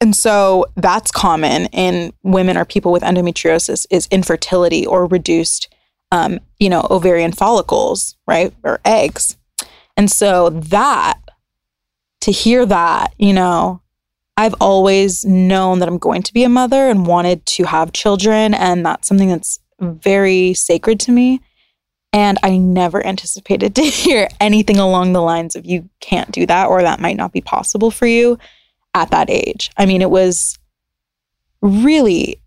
And 0.02 0.16
so 0.16 0.66
that's 0.76 1.12
common 1.12 1.68
in 1.68 2.12
women 2.24 2.58
or 2.58 2.66
people 2.66 2.92
with 2.92 3.04
endometriosis 3.04 3.86
is 3.92 4.08
infertility 4.10 4.88
or 4.88 5.06
reduced, 5.06 5.72
um, 6.12 6.40
you 6.58 6.68
know, 6.68 6.88
ovarian 6.90 7.32
follicles, 7.32 8.16
right, 8.26 8.52
or 8.64 8.80
eggs. 8.84 9.38
And 9.96 10.10
so 10.10 10.50
that 10.50 11.20
to 12.22 12.32
hear 12.32 12.66
that, 12.66 13.14
you 13.20 13.34
know, 13.34 13.84
I've 14.36 14.56
always 14.60 15.26
known 15.26 15.78
that 15.78 15.88
I'm 15.88 16.00
going 16.00 16.24
to 16.24 16.34
be 16.34 16.44
a 16.44 16.50
mother 16.50 16.90
and 16.90 17.06
wanted 17.06 17.46
to 17.46 17.66
have 17.66 17.94
children. 17.94 18.56
And 18.56 18.84
that's 18.84 19.08
something 19.08 19.30
that's 19.30 19.60
very 19.80 20.56
sacred 20.56 21.00
to 21.02 21.12
me. 21.12 21.40
And 22.14 22.38
I 22.44 22.58
never 22.58 23.06
anticipated 23.06 23.76
to 23.76 23.84
hear 23.84 24.28
anything 24.40 24.78
along 24.78 25.14
the 25.14 25.22
lines 25.22 25.56
of 25.56 25.66
you 25.66 25.90
can't 26.00 26.32
do 26.32 26.46
that 26.46 26.68
or 26.68 26.82
that 26.82 27.00
might 27.00 27.18
not 27.18 27.34
be 27.34 27.42
possible 27.42 27.92
for 27.92 28.08
you 28.08 28.38
at 28.94 29.12
that 29.12 29.30
age. 29.30 29.72
I 29.78 29.86
mean, 29.86 30.02
it 30.02 30.10
was 30.10 30.58
really, 31.62 32.42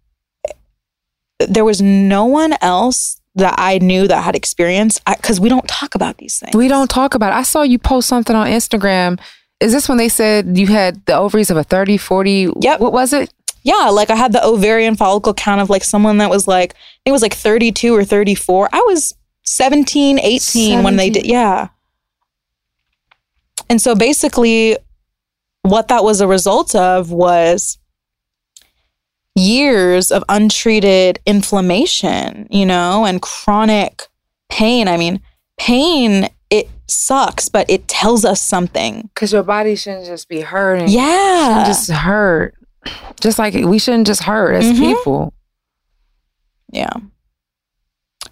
there 1.39 1.65
was 1.65 1.81
no 1.81 2.25
one 2.25 2.55
else 2.61 3.21
that 3.37 3.55
I 3.59 3.79
knew 3.79 4.09
that 4.09 4.25
had 4.25 4.35
experience 4.35 5.01
because 5.07 5.39
we 5.39 5.49
don't 5.49 5.69
talk 5.69 5.95
about 5.95 6.19
these 6.19 6.39
things. 6.39 6.57
We 6.57 6.69
don't 6.69 6.91
talk 6.91 7.15
about 7.15 7.33
it. 7.33 7.37
I 7.37 7.43
saw 7.43 7.63
you 7.63 7.79
post 7.79 8.09
something 8.09 8.35
on 8.35 8.49
Instagram. 8.49 9.21
Is 9.61 9.73
this 9.73 9.89
when 9.89 9.99
they 9.99 10.09
said 10.09 10.59
you 10.59 10.67
had 10.67 11.05
the 11.07 11.15
ovaries 11.15 11.51
of 11.51 11.57
a 11.57 11.63
30, 11.63 11.97
40? 11.97 12.53
Yep. 12.61 12.81
What 12.81 12.93
was 12.93 13.13
it? 13.13 13.33
Yeah, 13.63 13.91
like 13.91 14.11
I 14.11 14.17
had 14.17 14.33
the 14.33 14.45
ovarian 14.45 14.97
follicle 14.97 15.35
count 15.35 15.61
of 15.61 15.69
like 15.69 15.85
someone 15.85 16.19
that 16.19 16.31
was 16.31 16.49
like, 16.49 16.73
I 16.73 17.05
think 17.05 17.07
it 17.07 17.13
was 17.13 17.23
like 17.23 17.35
32 17.35 17.95
or 17.95 18.05
34. 18.05 18.71
I 18.73 18.83
was 18.87 19.15
17, 19.51 20.21
18 20.21 20.85
when 20.85 20.95
they 20.95 21.11
did. 21.11 21.27
Yeah. 21.27 21.69
And 23.69 23.83
so 23.83 23.97
basically, 23.97 24.77
what 25.63 25.89
that 25.89 26.05
was 26.05 26.21
a 26.21 26.29
result 26.29 26.75
of 26.77 27.11
was 27.11 27.79
years 29.35 30.13
of 30.13 30.23
untreated 30.29 31.19
inflammation, 31.27 32.47
you 32.51 32.65
know, 32.65 33.05
and 33.05 33.21
chronic 33.21 34.07
pain. 34.49 34.87
I 34.87 34.97
mean, 34.97 35.21
pain, 35.59 36.29
it 36.51 36.69
sucks, 36.87 37.49
but 37.49 37.69
it 37.69 37.89
tells 37.89 38.25
us 38.25 38.41
something. 38.41 39.11
Because 39.15 39.33
your 39.33 39.43
body 39.43 39.75
shouldn't 39.75 40.07
just 40.07 40.29
be 40.29 40.43
hurting. 40.43 40.89
Yeah. 40.89 41.65
just 41.67 41.91
hurt. 41.91 42.55
Just 43.21 43.39
like 43.39 43.55
we 43.55 43.81
shouldn't 43.81 44.07
just 44.07 44.23
hurt 44.23 44.55
as 44.55 44.65
Mhm. 44.65 44.79
people. 44.79 45.35
Yeah. 46.73 46.93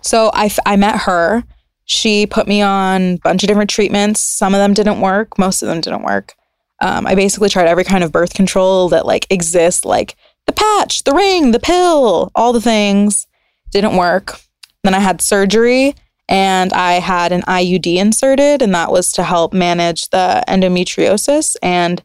So 0.03 0.31
I, 0.33 0.47
f- 0.47 0.59
I 0.67 0.77
met 0.77 1.01
her. 1.03 1.45
She 1.85 2.27
put 2.27 2.47
me 2.47 2.63
on 2.63 3.03
a 3.03 3.19
bunch 3.19 3.43
of 3.43 3.49
different 3.49 3.71
treatments. 3.71 4.21
Some 4.21 4.55
of 4.55 4.59
them 4.59 4.75
didn't 4.75 5.01
work. 5.01 5.39
Most 5.39 5.63
of 5.63 5.69
them 5.69 5.81
didn't 5.81 6.03
work. 6.03 6.35
Um, 6.81 7.07
I 7.07 7.15
basically 7.15 7.49
tried 7.49 7.67
every 7.67 7.85
kind 7.85 8.05
of 8.05 8.13
birth 8.13 8.35
control 8.35 8.89
that 8.91 9.07
like 9.07 9.27
exists, 9.31 9.85
like 9.85 10.17
the 10.47 10.53
patch, 10.53 11.05
the 11.05 11.13
ring, 11.13 11.51
the 11.51 11.59
pill, 11.61 12.31
all 12.35 12.53
the 12.53 12.61
things. 12.61 13.27
Didn't 13.71 13.97
work. 13.97 14.41
Then 14.85 14.95
I 14.95 15.01
had 15.01 15.21
surgery 15.21 15.95
and 16.29 16.73
I 16.73 16.95
had 16.95 17.33
an 17.33 17.43
IUD 17.43 17.97
inserted, 17.97 18.61
and 18.61 18.75
that 18.75 18.93
was 18.93 19.11
to 19.13 19.23
help 19.23 19.55
manage 19.55 20.11
the 20.11 20.45
endometriosis. 20.47 21.57
And 21.63 22.03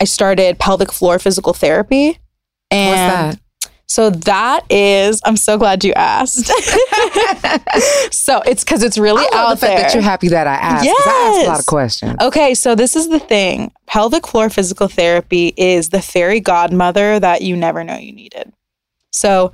I 0.00 0.04
started 0.04 0.58
pelvic 0.58 0.92
floor 0.92 1.18
physical 1.18 1.52
therapy. 1.52 2.18
And 2.70 3.30
What's 3.30 3.36
that? 3.36 3.40
So 3.90 4.08
that 4.08 4.64
is, 4.70 5.20
I'm 5.24 5.36
so 5.36 5.58
glad 5.58 5.82
you 5.82 5.92
asked. 5.94 6.46
so 8.14 8.40
it's 8.46 8.62
because 8.62 8.84
it's 8.84 8.96
really 8.96 9.24
I 9.32 9.34
love 9.34 9.34
out 9.34 9.50
the 9.50 9.56
fact 9.56 9.74
there. 9.76 9.82
that 9.82 9.94
you're 9.94 10.02
happy 10.04 10.28
that 10.28 10.46
I 10.46 10.54
asked. 10.54 10.84
'cause 10.86 11.06
I 11.08 11.10
asked 11.34 11.44
a 11.46 11.50
lot 11.50 11.58
of 11.58 11.66
questions. 11.66 12.16
Okay, 12.22 12.54
so 12.54 12.76
this 12.76 12.94
is 12.94 13.08
the 13.08 13.18
thing. 13.18 13.72
Pelvic 13.86 14.28
floor 14.28 14.48
physical 14.48 14.86
therapy 14.86 15.52
is 15.56 15.88
the 15.88 16.00
fairy 16.00 16.38
godmother 16.38 17.18
that 17.18 17.42
you 17.42 17.56
never 17.56 17.82
know 17.82 17.96
you 17.96 18.12
needed. 18.12 18.52
So 19.10 19.52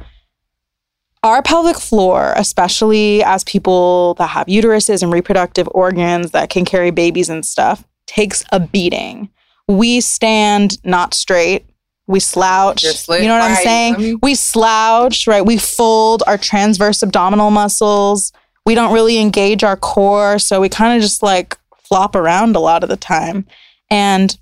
our 1.22 1.40
pelvic 1.42 1.78
floor, 1.78 2.34
especially 2.36 3.22
as 3.24 3.42
people 3.44 4.14
that 4.18 4.26
have 4.28 4.48
uteruses 4.48 5.02
and 5.02 5.10
reproductive 5.10 5.66
organs 5.72 6.32
that 6.32 6.50
can 6.50 6.66
carry 6.66 6.90
babies 6.90 7.30
and 7.30 7.44
stuff, 7.44 7.84
takes 8.06 8.44
a 8.52 8.60
beating. 8.60 9.30
We 9.66 10.02
stand 10.02 10.76
not 10.84 11.14
straight. 11.14 11.64
We 12.06 12.20
slouch. 12.20 12.82
Slit 12.84 13.22
You 13.22 13.28
know 13.28 13.38
what 13.38 13.50
I'm 13.50 13.56
saying? 13.56 13.94
I 13.94 13.98
mean- 13.98 14.18
we 14.22 14.34
slouch, 14.34 15.26
right? 15.26 15.44
We 15.44 15.58
fold 15.58 16.22
our 16.26 16.38
transverse 16.38 17.02
abdominal 17.02 17.50
muscles. 17.50 18.32
We 18.64 18.74
don't 18.74 18.92
really 18.92 19.18
engage 19.18 19.64
our 19.64 19.76
core. 19.76 20.38
So 20.38 20.60
we 20.60 20.68
kind 20.68 20.96
of 20.96 21.02
just 21.02 21.22
like 21.22 21.58
flop 21.84 22.14
around 22.14 22.56
a 22.56 22.60
lot 22.60 22.82
of 22.82 22.88
the 22.88 22.96
time. 22.96 23.46
And 23.90 24.36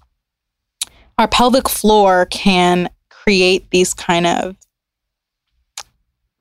our 1.19 1.29
pelvic 1.29 1.69
floor 1.69 2.27
can 2.27 2.91
create 3.11 3.71
these 3.71 3.95
kind 3.95 4.27
of 4.27 4.57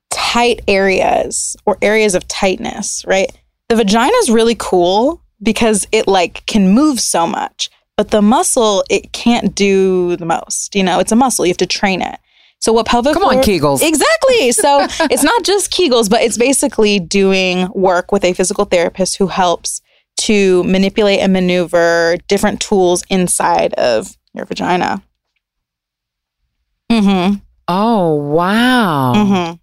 tight 0.09 0.61
areas 0.67 1.55
or 1.65 1.78
areas 1.82 2.15
of 2.15 2.28
tightness, 2.28 3.03
right? 3.07 3.32
The 3.69 3.76
vagina 3.76 4.13
is 4.21 4.30
really 4.30 4.55
cool 4.57 5.21
because 5.41 5.88
it 5.91 6.07
like 6.07 6.45
can 6.45 6.69
move 6.69 6.99
so 6.99 7.28
much, 7.28 7.69
but 7.97 8.11
the 8.11 8.21
muscle 8.21 8.83
it 8.89 9.11
can't 9.13 9.53
do 9.55 10.15
the 10.17 10.25
most. 10.25 10.75
You 10.75 10.83
know, 10.83 10.99
it's 10.99 11.11
a 11.11 11.15
muscle. 11.15 11.45
You 11.45 11.51
have 11.51 11.57
to 11.57 11.65
train 11.65 12.01
it. 12.01 12.19
So 12.59 12.71
what 12.71 12.85
pelvic 12.85 13.13
Come 13.13 13.23
on, 13.23 13.37
Kegels. 13.37 13.85
Exactly. 13.85 14.51
So 14.53 14.87
it's 15.11 15.23
not 15.23 15.43
just 15.43 15.71
Kegels, 15.71 16.09
but 16.09 16.21
it's 16.21 16.37
basically 16.37 16.99
doing 16.99 17.69
work 17.73 18.11
with 18.11 18.23
a 18.23 18.33
physical 18.33 18.65
therapist 18.65 19.17
who 19.17 19.27
helps 19.27 19.81
to 20.17 20.63
manipulate 20.63 21.19
and 21.19 21.33
maneuver 21.33 22.17
different 22.27 22.61
tools 22.61 23.03
inside 23.09 23.73
of 23.73 24.17
your 24.33 24.45
vagina. 24.45 25.03
Mm-hmm. 26.91 27.35
Oh, 27.67 28.15
wow. 28.15 29.13
Mm-hmm. 29.15 29.53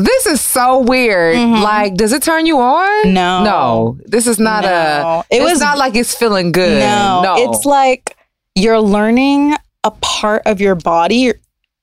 This 0.00 0.26
is 0.26 0.40
so 0.40 0.80
weird. 0.80 1.36
Mhm. 1.36 1.62
Like, 1.62 1.94
does 1.94 2.12
it 2.12 2.22
turn 2.22 2.46
you 2.46 2.58
on? 2.60 3.12
No. 3.12 3.42
No. 3.44 3.98
This 4.06 4.26
is 4.26 4.38
not 4.38 4.64
a. 4.64 5.24
It 5.30 5.42
was- 5.42 5.60
not 5.60 5.78
like 5.78 5.94
it's 5.94 6.14
feeling 6.14 6.52
good. 6.52 6.80
No, 6.80 7.22
No. 7.22 7.34
it's 7.38 7.64
like 7.64 8.16
you're 8.54 8.80
learning 8.80 9.56
a 9.84 9.90
part 9.90 10.42
of 10.46 10.60
your 10.60 10.74
body. 10.74 11.16
You're, 11.16 11.34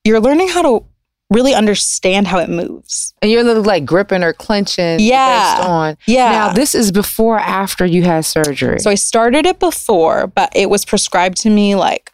you're 0.04 0.20
learning 0.20 0.48
how 0.48 0.62
to 0.62 0.84
really 1.30 1.54
understand 1.54 2.28
how 2.28 2.38
it 2.38 2.48
moves. 2.48 3.12
and 3.20 3.30
you're 3.30 3.42
like 3.42 3.84
gripping 3.84 4.22
or 4.22 4.32
clenching. 4.32 5.00
Yeah. 5.00 5.56
Based 5.56 5.68
on. 5.68 5.96
Yeah. 6.06 6.30
Now, 6.30 6.52
this 6.52 6.74
is 6.74 6.92
before 6.92 7.36
or 7.36 7.40
after 7.40 7.84
you 7.84 8.02
had 8.04 8.24
surgery. 8.24 8.78
So 8.78 8.90
I 8.90 8.94
started 8.94 9.44
it 9.46 9.58
before, 9.58 10.28
but 10.28 10.52
it 10.54 10.70
was 10.70 10.84
prescribed 10.84 11.38
to 11.38 11.50
me 11.50 11.74
like 11.74 12.12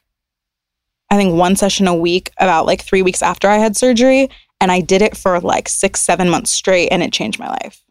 I 1.11 1.17
think 1.17 1.35
one 1.35 1.57
session 1.57 1.87
a 1.87 1.95
week 1.95 2.31
about 2.39 2.65
like 2.65 2.81
three 2.83 3.03
weeks 3.03 3.21
after 3.21 3.49
I 3.49 3.59
had 3.59 3.77
surgery. 3.77 4.31
And 4.63 4.71
I 4.73 4.81
did 4.81 5.03
it 5.03 5.17
for 5.17 5.41
like 5.41 5.69
six, 5.69 6.01
seven 6.01 6.31
months 6.31 6.51
straight 6.53 6.89
and 6.93 7.03
it 7.03 7.13
changed 7.13 7.39
my 7.39 7.49
life. 7.49 7.83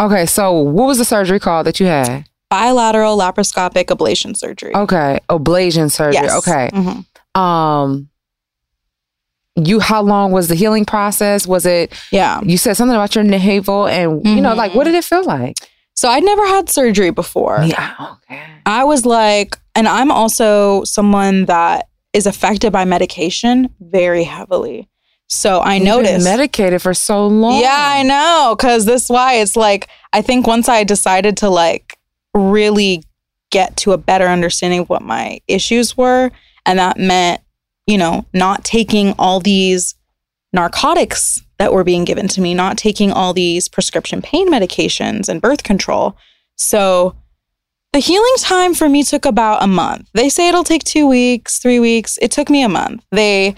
okay. 0.00 0.26
So, 0.26 0.52
what 0.52 0.86
was 0.86 0.98
the 0.98 1.04
surgery 1.04 1.38
called 1.40 1.66
that 1.66 1.78
you 1.80 1.86
had? 1.86 2.26
Bilateral 2.50 3.16
laparoscopic 3.18 3.86
ablation 3.86 4.36
surgery. 4.36 4.74
Okay. 4.74 5.20
Ablation 5.30 5.90
surgery. 5.90 6.22
Yes. 6.22 6.36
Okay. 6.38 6.68
Mhm. 6.72 7.04
Um, 7.40 8.08
you, 9.56 9.80
how 9.80 10.02
long 10.02 10.32
was 10.32 10.48
the 10.48 10.54
healing 10.54 10.84
process? 10.84 11.46
Was 11.46 11.64
it, 11.64 11.92
Yeah. 12.12 12.40
you 12.44 12.58
said 12.58 12.76
something 12.76 12.94
about 12.94 13.14
your 13.14 13.24
navel 13.24 13.86
and, 13.86 14.24
you 14.26 14.40
know, 14.40 14.54
like, 14.54 14.74
what 14.74 14.84
did 14.84 14.94
it 14.94 15.04
feel 15.04 15.24
like? 15.24 15.56
So 15.94 16.08
I'd 16.10 16.22
never 16.24 16.46
had 16.46 16.68
surgery 16.68 17.10
before. 17.10 17.62
Yeah. 17.64 17.94
Okay. 18.30 18.42
I 18.66 18.84
was 18.84 19.06
like, 19.06 19.56
and 19.74 19.88
I'm 19.88 20.10
also 20.10 20.84
someone 20.84 21.46
that 21.46 21.88
is 22.12 22.26
affected 22.26 22.70
by 22.72 22.84
medication 22.84 23.70
very 23.80 24.24
heavily. 24.24 24.88
So 25.28 25.58
I 25.58 25.74
You've 25.74 25.84
been 25.84 26.04
noticed. 26.04 26.24
medicated 26.24 26.82
for 26.82 26.94
so 26.94 27.26
long. 27.26 27.60
Yeah, 27.60 27.74
I 27.76 28.02
know. 28.02 28.56
Cause 28.58 28.84
this 28.84 29.04
is 29.04 29.08
why 29.10 29.34
it's 29.34 29.56
like, 29.56 29.88
I 30.12 30.22
think 30.22 30.46
once 30.46 30.68
I 30.68 30.84
decided 30.84 31.36
to 31.38 31.50
like 31.50 31.98
really 32.34 33.02
get 33.50 33.76
to 33.78 33.92
a 33.92 33.98
better 33.98 34.26
understanding 34.26 34.80
of 34.80 34.88
what 34.88 35.02
my 35.02 35.40
issues 35.48 35.96
were, 35.96 36.30
and 36.64 36.78
that 36.78 36.98
meant, 36.98 37.40
you 37.86 37.98
know, 37.98 38.24
not 38.32 38.64
taking 38.64 39.14
all 39.18 39.40
these 39.40 39.94
narcotics 40.52 41.42
that 41.58 41.72
were 41.72 41.84
being 41.84 42.04
given 42.04 42.28
to 42.28 42.40
me, 42.40 42.54
not 42.54 42.78
taking 42.78 43.10
all 43.12 43.32
these 43.32 43.68
prescription 43.68 44.22
pain 44.22 44.50
medications 44.50 45.28
and 45.28 45.42
birth 45.42 45.62
control. 45.62 46.16
So 46.56 47.16
the 47.92 47.98
healing 47.98 48.34
time 48.38 48.74
for 48.74 48.88
me 48.88 49.02
took 49.02 49.24
about 49.24 49.62
a 49.62 49.66
month. 49.66 50.08
They 50.12 50.28
say 50.28 50.48
it'll 50.48 50.64
take 50.64 50.84
two 50.84 51.06
weeks, 51.06 51.58
three 51.58 51.80
weeks. 51.80 52.18
It 52.20 52.30
took 52.30 52.50
me 52.50 52.62
a 52.62 52.68
month. 52.68 53.04
They 53.10 53.54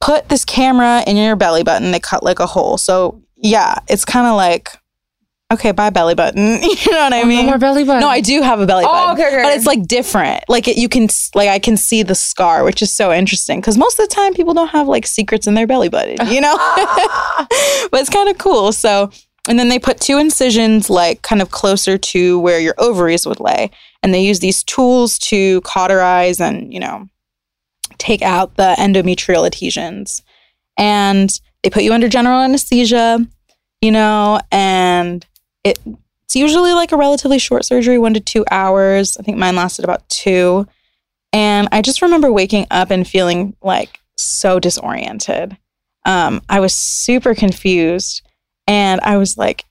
put 0.00 0.28
this 0.28 0.44
camera 0.44 1.02
in 1.06 1.16
your 1.16 1.36
belly 1.36 1.62
button, 1.62 1.90
they 1.90 2.00
cut 2.00 2.22
like 2.22 2.40
a 2.40 2.46
hole. 2.46 2.78
So 2.78 3.22
yeah, 3.36 3.78
it's 3.88 4.04
kind 4.04 4.26
of 4.26 4.36
like, 4.36 4.70
okay, 5.52 5.72
bye 5.72 5.90
belly 5.90 6.14
button. 6.14 6.62
you 6.62 6.92
know 6.92 6.98
what 7.04 7.12
I 7.12 7.22
Oh, 7.22 7.26
mean? 7.26 7.44
no 7.46 7.50
more 7.52 7.58
belly 7.58 7.84
button. 7.84 8.00
No, 8.00 8.08
I 8.08 8.20
do 8.20 8.42
have 8.42 8.60
a 8.60 8.66
belly 8.66 8.84
Oh, 8.86 8.88
button. 8.92 9.14
okay, 9.14 9.26
okay. 9.28 9.42
But 9.42 9.56
it's 9.56 9.66
like 9.66 9.86
different. 9.86 10.44
Like 10.48 10.68
it, 10.68 10.76
you 10.76 10.88
can 10.88 11.08
like 11.34 11.48
I 11.48 11.58
can 11.58 11.76
see 11.76 12.02
the 12.02 12.14
scar, 12.14 12.64
which 12.64 12.82
is 12.82 12.92
so 12.92 13.12
interesting 13.12 13.60
because 13.60 13.78
most 13.78 13.98
of 13.98 14.08
the 14.08 14.14
time 14.14 14.34
people 14.34 14.54
don't 14.54 14.68
have 14.68 14.86
like 14.88 15.06
secrets 15.06 15.46
in 15.46 15.54
their 15.54 15.66
belly 15.66 15.88
button, 15.88 16.26
you 16.28 16.40
know. 16.40 16.56
but 17.90 18.00
it's 18.00 18.10
kind 18.10 18.28
of 18.28 18.38
cool. 18.38 18.72
So, 18.72 19.10
and 19.48 19.58
then 19.58 19.68
they 19.68 19.78
put 19.78 20.00
two 20.00 20.18
incisions 20.18 20.90
like 20.90 21.22
kind 21.22 21.40
of 21.40 21.50
closer 21.50 21.96
to 21.98 22.38
where 22.40 22.60
your 22.60 22.74
ovaries 22.78 23.26
would 23.26 23.40
lay, 23.40 23.70
and 24.02 24.12
they 24.12 24.22
use 24.22 24.40
these 24.40 24.62
tools 24.62 25.18
to 25.20 25.60
cauterize 25.62 26.40
and 26.40 26.72
you 26.72 26.80
know 26.80 27.08
take 27.98 28.22
out 28.22 28.56
the 28.56 28.74
endometrial 28.78 29.46
adhesions, 29.46 30.22
and 30.76 31.30
they 31.62 31.70
put 31.70 31.82
you 31.82 31.92
under 31.92 32.08
general 32.08 32.40
anesthesia, 32.40 33.26
you 33.80 33.90
know, 33.90 34.40
and 34.50 35.26
it 35.64 35.78
it's 36.24 36.36
usually 36.36 36.74
like 36.74 36.92
a 36.92 36.96
relatively 36.96 37.38
short 37.38 37.64
surgery, 37.64 37.98
one 37.98 38.12
to 38.12 38.20
two 38.20 38.44
hours. 38.50 39.16
I 39.16 39.22
think 39.22 39.38
mine 39.38 39.56
lasted 39.56 39.84
about 39.84 40.06
two. 40.10 40.66
And 41.32 41.68
I 41.72 41.80
just 41.80 42.02
remember 42.02 42.30
waking 42.30 42.66
up 42.70 42.90
and 42.90 43.08
feeling 43.08 43.56
like 43.62 43.98
so 44.18 44.60
disoriented. 44.60 45.56
Um, 46.04 46.42
I 46.48 46.60
was 46.60 46.74
super 46.74 47.34
confused. 47.34 48.20
And 48.66 49.00
I 49.00 49.16
was 49.16 49.38
like, 49.38 49.64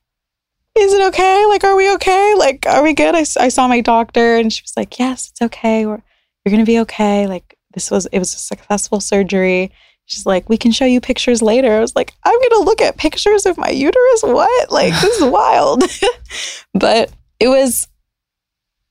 is 0.75 0.93
it 0.93 1.07
okay? 1.09 1.45
Like, 1.47 1.63
are 1.63 1.75
we 1.75 1.91
okay? 1.93 2.33
Like, 2.35 2.65
are 2.67 2.81
we 2.81 2.93
good? 2.93 3.13
I, 3.13 3.19
I 3.39 3.49
saw 3.49 3.67
my 3.67 3.81
doctor 3.81 4.37
and 4.37 4.51
she 4.51 4.63
was 4.63 4.73
like, 4.75 4.97
yes, 4.97 5.29
it's 5.29 5.41
okay. 5.43 5.85
We're, 5.85 6.01
you're 6.43 6.51
going 6.51 6.65
to 6.65 6.65
be 6.65 6.79
okay. 6.79 7.27
Like, 7.27 7.56
this 7.77 7.91
was, 7.91 8.07
it 8.07 8.17
was 8.17 8.33
a 8.33 8.39
successful 8.39 8.99
surgery. 8.99 9.71
She's 10.05 10.25
like, 10.25 10.49
we 10.49 10.57
can 10.57 10.71
show 10.71 10.85
you 10.85 10.99
pictures 10.99 11.43
later. 11.43 11.77
I 11.77 11.79
was 11.79 11.95
like, 11.95 12.11
I'm 12.23 12.33
going 12.33 12.49
to 12.49 12.63
look 12.65 12.81
at 12.81 12.97
pictures 12.97 13.45
of 13.45 13.55
my 13.55 13.69
uterus. 13.69 14.23
What? 14.23 14.71
Like, 14.71 14.93
this 14.93 15.19
is 15.19 15.23
wild. 15.31 15.83
but 16.73 17.11
it 17.39 17.49
was, 17.49 17.87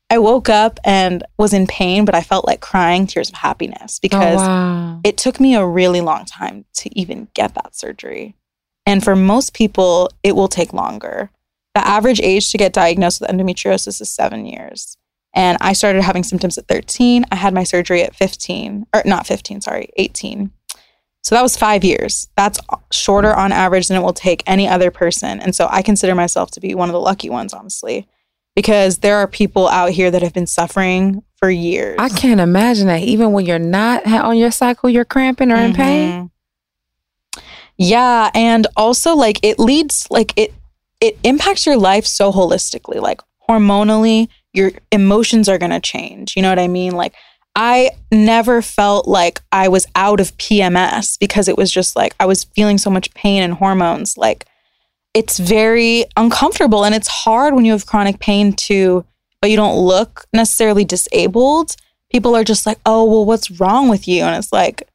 I 0.09 0.19
woke 0.19 0.49
up 0.49 0.79
and 0.85 1.25
was 1.37 1.53
in 1.53 1.67
pain, 1.67 2.05
but 2.05 2.15
I 2.15 2.21
felt 2.21 2.47
like 2.47 2.61
crying 2.61 3.09
tears 3.09 3.29
of 3.29 3.35
happiness 3.35 3.99
Oh, 3.99 4.03
because 4.03 4.39
wow. 4.39 5.01
it 5.03 5.17
took 5.17 5.41
me 5.41 5.57
a 5.57 5.67
really 5.67 6.01
long 6.01 6.27
time 6.27 6.65
to 6.75 6.97
even 6.97 7.27
get 7.35 7.55
that 7.55 7.75
surgery. 7.75 8.37
And 8.85 9.03
for 9.03 9.17
most 9.17 9.53
people, 9.53 10.11
it 10.23 10.37
will 10.37 10.47
take 10.47 10.73
longer. 10.73 11.31
The 11.75 11.85
average 11.85 12.21
age 12.21 12.53
to 12.53 12.59
get 12.59 12.73
diagnosed 12.73 13.21
with 13.21 13.31
endometriosis 13.31 14.01
is 14.01 14.09
seven 14.15 14.47
years. 14.47 14.97
And 15.37 15.59
I 15.61 15.75
started 15.75 16.03
having 16.03 16.25
symptoms 16.25 16.57
at 16.57 16.67
13. 16.67 17.27
I 17.31 17.37
had 17.37 17.53
my 17.53 17.63
surgery 17.63 18.03
at 18.03 18.17
15, 18.17 18.87
or 18.95 19.03
not 19.05 19.27
15, 19.27 19.61
sorry, 19.61 19.91
18. 19.97 20.51
So 21.23 21.35
that 21.35 21.43
was 21.43 21.57
five 21.57 21.85
years. 21.85 22.29
That's 22.37 22.59
shorter 22.91 23.35
on 23.35 23.53
average 23.53 23.89
than 23.89 23.99
it 23.99 24.01
will 24.01 24.15
take 24.15 24.43
any 24.47 24.67
other 24.67 24.91
person. 24.91 25.41
And 25.41 25.55
so 25.55 25.69
I 25.71 25.83
consider 25.83 26.15
myself 26.15 26.51
to 26.53 26.61
be 26.61 26.75
one 26.75 26.89
of 26.89 26.95
the 26.95 27.01
lucky 27.01 27.29
ones, 27.29 27.53
honestly, 27.53 28.09
because 28.55 28.99
there 28.99 29.17
are 29.17 29.27
people 29.27 29.69
out 29.69 29.91
here 29.91 30.11
that 30.11 30.23
have 30.23 30.33
been 30.33 30.47
suffering 30.47 31.23
for 31.37 31.51
years. 31.51 31.97
I 31.99 32.09
can't 32.09 32.41
imagine 32.41 32.87
that. 32.87 33.03
Even 33.03 33.33
when 33.33 33.45
you're 33.45 33.59
not 33.59 34.07
on 34.07 34.39
your 34.39 34.51
cycle, 34.51 34.89
you're 34.89 35.05
cramping 35.05 35.53
or 35.53 35.57
in 35.57 35.73
mm-hmm. 35.73 35.83
pain. 35.83 36.31
Yeah, 37.77 38.31
and 38.33 38.67
also 38.75 39.15
like 39.15 39.39
it 39.43 39.59
leads 39.59 40.07
like 40.09 40.33
it 40.37 40.55
it 41.01 41.19
impacts 41.25 41.67
your 41.67 41.77
life 41.77 42.07
so 42.07 42.33
holistically. 42.33 43.03
Like 43.03 43.21
hormonally, 43.49 44.29
your 44.57 44.73
emotions 44.91 45.49
are 45.49 45.59
going 45.59 45.71
to 45.71 45.81
change. 45.81 46.35
You 46.37 46.43
know 46.43 46.49
what 46.49 46.59
I 46.59 46.69
mean? 46.69 46.93
Like 46.93 47.15
I 47.55 47.91
never 48.11 48.63
felt 48.63 49.07
like 49.07 49.41
I 49.53 49.69
was 49.69 49.87
out 49.95 50.21
of 50.21 50.37
PMS 50.39 51.19
because 51.19 51.49
it 51.49 51.57
was 51.57 51.71
just 51.71 51.97
like 51.97 52.15
I 52.21 52.27
was 52.27 52.45
feeling 52.45 52.79
so 52.79 52.91
much 52.91 53.13
pain 53.15 53.43
and 53.43 53.55
hormones. 53.55 54.17
Like 54.17 54.47
it's 55.15 55.39
very 55.39 56.05
uncomfortable 56.17 56.85
and 56.85 56.95
it's 56.95 57.09
hard 57.09 57.55
when 57.55 57.65
you 57.65 57.73
have 57.73 57.87
chronic 57.87 58.21
pain 58.21 58.53
to 58.53 59.05
but 59.41 59.51
you 59.51 59.57
don't 59.57 59.79
look 59.79 60.25
necessarily 60.33 60.85
disabled. 60.85 61.77
People 62.11 62.35
are 62.35 62.45
just 62.45 62.67
like, 62.67 62.79
"Oh, 62.87 63.05
well 63.05 63.25
what's 63.25 63.51
wrong 63.51 63.89
with 63.89 64.09
you?" 64.09 64.23
And 64.23 64.37
it's 64.37 64.53
like 64.53 64.89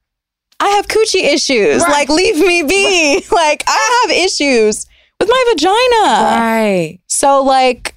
I 0.62 0.70
have 0.70 0.88
coochie 0.88 1.24
issues. 1.24 1.82
Right. 1.82 1.90
Like, 1.90 2.10
leave 2.10 2.38
me 2.38 2.62
be. 2.64 3.26
Like, 3.32 3.64
I 3.66 4.02
have 4.04 4.16
issues 4.16 4.86
with 5.20 5.28
my 5.28 5.46
vagina. 5.50 6.24
Right. 6.24 7.00
So, 7.08 7.44
like, 7.44 7.96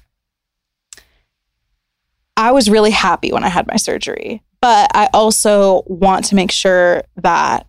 I 2.37 2.51
was 2.51 2.69
really 2.69 2.91
happy 2.91 3.31
when 3.31 3.43
I 3.43 3.49
had 3.49 3.67
my 3.67 3.77
surgery, 3.77 4.43
but 4.61 4.91
I 4.93 5.09
also 5.13 5.83
want 5.87 6.25
to 6.25 6.35
make 6.35 6.51
sure 6.51 7.03
that 7.17 7.67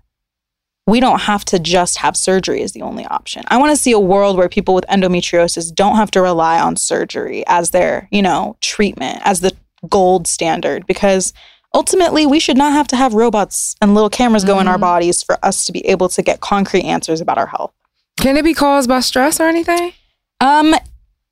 we 0.86 1.00
don't 1.00 1.20
have 1.22 1.44
to 1.46 1.58
just 1.58 1.98
have 1.98 2.16
surgery 2.16 2.62
as 2.62 2.72
the 2.72 2.82
only 2.82 3.04
option. 3.06 3.42
I 3.48 3.58
want 3.58 3.70
to 3.76 3.82
see 3.82 3.92
a 3.92 3.98
world 3.98 4.36
where 4.36 4.48
people 4.48 4.74
with 4.74 4.86
endometriosis 4.86 5.74
don't 5.74 5.96
have 5.96 6.10
to 6.12 6.22
rely 6.22 6.60
on 6.60 6.76
surgery 6.76 7.44
as 7.48 7.70
their, 7.70 8.08
you 8.12 8.22
know, 8.22 8.56
treatment, 8.60 9.20
as 9.24 9.40
the 9.40 9.52
gold 9.88 10.26
standard 10.26 10.86
because 10.86 11.32
ultimately 11.74 12.24
we 12.26 12.40
should 12.40 12.56
not 12.56 12.72
have 12.72 12.88
to 12.88 12.96
have 12.96 13.14
robots 13.14 13.76
and 13.80 13.94
little 13.94 14.10
cameras 14.10 14.44
go 14.44 14.58
in 14.60 14.68
our 14.68 14.78
bodies 14.78 15.22
for 15.22 15.44
us 15.44 15.66
to 15.66 15.72
be 15.72 15.86
able 15.86 16.08
to 16.08 16.22
get 16.22 16.40
concrete 16.40 16.84
answers 16.84 17.20
about 17.20 17.38
our 17.38 17.46
health. 17.46 17.72
Can 18.18 18.36
it 18.36 18.44
be 18.44 18.54
caused 18.54 18.88
by 18.88 19.00
stress 19.00 19.40
or 19.40 19.44
anything? 19.44 19.92
Um, 20.40 20.74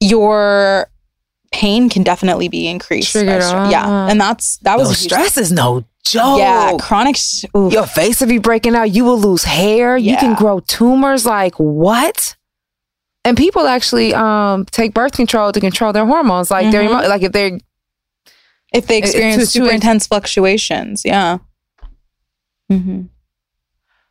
your 0.01 0.89
pain 1.61 1.89
can 1.89 2.03
definitely 2.03 2.49
be 2.49 2.67
increased. 2.75 3.13
Triggered 3.13 3.43
stre- 3.43 3.71
yeah, 3.71 4.09
and 4.11 4.21
that's 4.21 4.59
that 4.67 4.77
was 4.79 4.89
No, 4.89 4.93
a 4.93 4.95
huge- 4.95 5.05
stress 5.11 5.37
is 5.39 5.51
no 5.53 5.85
joke. 6.05 6.39
Yeah, 6.39 6.77
chronic. 6.81 7.17
s- 7.17 7.45
oof. 7.57 7.73
Your 7.73 7.87
face 7.87 8.21
will 8.21 8.29
be 8.29 8.39
breaking 8.39 8.75
out. 8.75 8.91
You 8.97 9.05
will 9.05 9.19
lose 9.19 9.45
hair. 9.45 9.97
You 9.97 10.17
can 10.17 10.35
grow 10.35 10.61
tumors. 10.61 11.25
Like 11.25 11.55
what? 11.57 12.37
And 13.27 13.37
people 13.37 13.67
actually 13.67 14.13
um 14.15 14.67
take 14.79 14.93
birth 14.95 15.13
control 15.17 15.53
to 15.53 15.61
control 15.61 15.93
their 15.93 16.07
hormones. 16.07 16.51
Like 16.51 16.71
their 16.73 16.83
Mhm. 16.83 16.91
emo- 17.03 17.09
like 17.09 17.23
if 17.23 17.33
they're 17.33 17.59
if 18.73 18.87
they 18.89 18.99
experience 18.99 19.37
to- 19.37 19.47
to 19.47 19.47
super 19.47 19.69
in- 19.69 19.77
intense 19.77 20.07
fluctuations. 20.07 21.03
Yeah. 21.05 21.39
hmm 22.71 23.03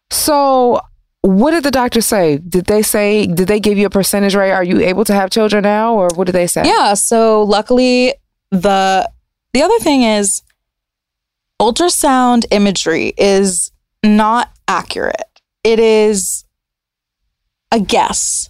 so. 0.10 0.80
What 1.24 1.52
did 1.52 1.64
the 1.64 1.72
doctor 1.72 2.02
say? 2.02 2.38
Did 2.38 2.66
they 2.66 2.82
say? 2.82 3.26
Did 3.26 3.48
they 3.48 3.60
give 3.60 3.78
you 3.78 3.86
a 3.86 3.90
percentage 3.90 4.36
rate? 4.36 4.52
Are 4.52 4.64
you 4.64 4.82
able 4.82 5.06
to 5.06 5.14
have 5.14 5.30
children 5.30 5.64
now, 5.64 5.96
or 5.96 6.10
what 6.16 6.26
did 6.26 6.34
they 6.34 6.48
say? 6.48 6.64
Yeah. 6.66 6.94
So 6.96 7.44
luckily, 7.44 8.14
the 8.52 9.10
the 9.54 9.62
other 9.62 9.80
thing 9.80 10.04
is, 10.04 10.44
ultrasound 11.62 12.46
imagery 12.52 13.14
is 13.18 13.72
not 14.04 14.52
accurate. 14.68 15.40
It 15.64 15.80
is 15.80 16.44
a 17.72 17.80
guess. 17.80 18.50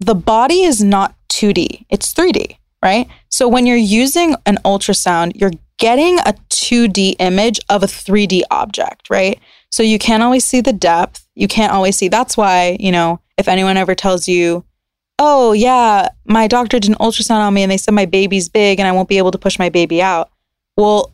The 0.00 0.14
body 0.14 0.62
is 0.62 0.82
not 0.82 1.14
2D, 1.28 1.86
it's 1.90 2.12
3D, 2.12 2.56
right? 2.82 3.08
So 3.28 3.48
when 3.48 3.66
you're 3.66 3.76
using 3.76 4.34
an 4.46 4.58
ultrasound, 4.64 5.32
you're 5.34 5.52
getting 5.78 6.18
a 6.20 6.34
2D 6.50 7.16
image 7.18 7.60
of 7.68 7.82
a 7.82 7.86
3D 7.86 8.42
object, 8.50 9.10
right? 9.10 9.38
So 9.74 9.82
you 9.82 9.98
can't 9.98 10.22
always 10.22 10.44
see 10.44 10.60
the 10.60 10.72
depth. 10.72 11.26
You 11.34 11.48
can't 11.48 11.72
always 11.72 11.96
see. 11.96 12.06
That's 12.06 12.36
why, 12.36 12.76
you 12.78 12.92
know, 12.92 13.18
if 13.36 13.48
anyone 13.48 13.76
ever 13.76 13.96
tells 13.96 14.28
you, 14.28 14.64
oh, 15.18 15.50
yeah, 15.50 16.10
my 16.26 16.46
doctor 16.46 16.78
did 16.78 16.92
an 16.92 16.96
ultrasound 17.00 17.40
on 17.40 17.52
me 17.54 17.64
and 17.64 17.72
they 17.72 17.76
said 17.76 17.92
my 17.92 18.06
baby's 18.06 18.48
big 18.48 18.78
and 18.78 18.86
I 18.86 18.92
won't 18.92 19.08
be 19.08 19.18
able 19.18 19.32
to 19.32 19.38
push 19.38 19.58
my 19.58 19.70
baby 19.70 20.00
out. 20.00 20.30
Well, 20.76 21.10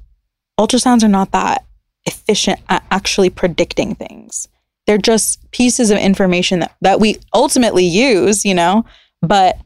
ultrasounds 0.60 1.02
are 1.02 1.08
not 1.08 1.32
that 1.32 1.64
efficient 2.04 2.60
at 2.68 2.84
actually 2.90 3.30
predicting 3.30 3.94
things. 3.94 4.46
They're 4.86 4.98
just 4.98 5.50
pieces 5.52 5.90
of 5.90 5.96
information 5.96 6.58
that, 6.58 6.76
that 6.82 7.00
we 7.00 7.18
ultimately 7.32 7.86
use, 7.86 8.44
you 8.44 8.54
know, 8.54 8.84
but 9.22 9.56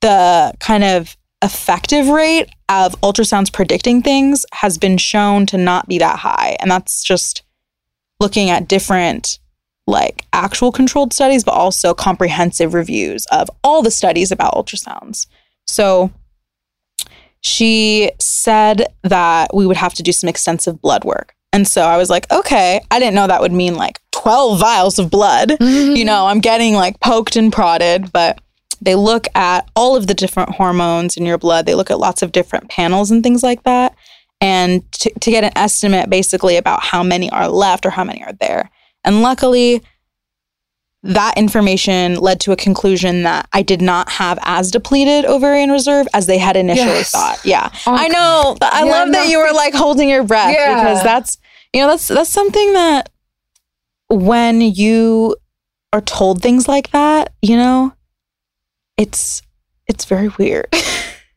the 0.00 0.54
kind 0.60 0.84
of 0.84 1.16
effective 1.42 2.06
rate 2.06 2.50
of 2.68 2.94
ultrasounds 3.00 3.52
predicting 3.52 4.00
things 4.00 4.46
has 4.52 4.78
been 4.78 4.96
shown 4.96 5.44
to 5.46 5.58
not 5.58 5.88
be 5.88 5.98
that 5.98 6.20
high. 6.20 6.56
And 6.60 6.70
that's 6.70 7.02
just 7.02 7.42
looking 8.20 8.50
at 8.50 8.68
different 8.68 9.38
like 9.86 10.26
actual 10.32 10.70
controlled 10.70 11.12
studies, 11.14 11.44
but 11.44 11.54
also 11.54 11.94
comprehensive 11.94 12.74
reviews 12.74 13.24
of 13.26 13.50
all 13.64 13.82
the 13.82 13.90
studies 13.90 14.30
about 14.30 14.54
ultrasounds. 14.54 15.26
So 15.66 16.10
she 17.40 18.12
said 18.20 18.86
that 19.02 19.54
we 19.54 19.66
would 19.66 19.76
have 19.76 19.94
to 19.94 20.02
do 20.02 20.12
some 20.12 20.28
extensive 20.28 20.80
blood 20.82 21.04
work. 21.04 21.34
And 21.52 21.66
so 21.66 21.82
I 21.82 21.96
was 21.96 22.10
like, 22.10 22.30
okay, 22.30 22.80
I 22.90 22.98
didn't 22.98 23.14
know 23.14 23.26
that 23.26 23.40
would 23.40 23.52
mean 23.52 23.76
like 23.76 23.98
12 24.12 24.60
vials 24.60 24.98
of 24.98 25.10
blood. 25.10 25.50
Mm-hmm. 25.50 25.96
You 25.96 26.04
know, 26.04 26.26
I'm 26.26 26.40
getting 26.40 26.74
like 26.74 27.00
poked 27.00 27.36
and 27.36 27.52
prodded, 27.52 28.12
but 28.12 28.40
they 28.80 28.94
look 28.94 29.26
at 29.34 29.68
all 29.74 29.96
of 29.96 30.06
the 30.06 30.14
different 30.14 30.50
hormones 30.50 31.16
in 31.16 31.24
your 31.24 31.38
blood. 31.38 31.66
They 31.66 31.74
look 31.74 31.90
at 31.90 31.98
lots 31.98 32.22
of 32.22 32.32
different 32.32 32.68
panels 32.68 33.10
and 33.10 33.22
things 33.22 33.42
like 33.42 33.62
that. 33.62 33.96
And 34.40 34.90
to, 34.92 35.10
to 35.20 35.30
get 35.30 35.42
an 35.44 35.52
estimate 35.56 36.08
basically 36.10 36.56
about 36.56 36.82
how 36.82 37.02
many 37.02 37.28
are 37.30 37.48
left 37.48 37.84
or 37.84 37.90
how 37.90 38.04
many 38.04 38.22
are 38.22 38.32
there. 38.34 38.70
And 39.04 39.20
luckily, 39.22 39.82
that 41.02 41.36
information 41.36 42.16
led 42.16 42.40
to 42.40 42.52
a 42.52 42.56
conclusion 42.56 43.22
that 43.22 43.48
I 43.52 43.62
did 43.62 43.80
not 43.80 44.08
have 44.10 44.38
as 44.42 44.70
depleted 44.70 45.24
ovarian 45.24 45.70
reserve 45.70 46.06
as 46.14 46.26
they 46.26 46.38
had 46.38 46.56
initially 46.56 46.88
Yes. 46.98 47.10
thought. 47.10 47.40
Yeah. 47.44 47.70
Oh 47.86 47.94
okay. 47.94 48.04
I 48.04 48.08
know. 48.08 48.56
I 48.62 48.84
Yeah, 48.84 48.90
love 48.92 49.12
that 49.12 49.28
you 49.28 49.38
were 49.38 49.52
like 49.52 49.74
holding 49.74 50.08
your 50.08 50.24
breath 50.24 50.52
Yeah. 50.52 50.74
because 50.74 51.02
that's 51.02 51.38
you 51.72 51.80
know 51.82 51.88
that's 51.88 52.08
that's 52.08 52.30
something 52.30 52.72
that 52.74 53.10
when 54.08 54.60
you 54.60 55.36
are 55.92 56.00
told 56.00 56.42
things 56.42 56.66
like 56.68 56.90
that, 56.90 57.32
you 57.42 57.56
know, 57.56 57.92
it's 58.96 59.42
it's 59.86 60.04
very 60.04 60.28
weird. 60.38 60.66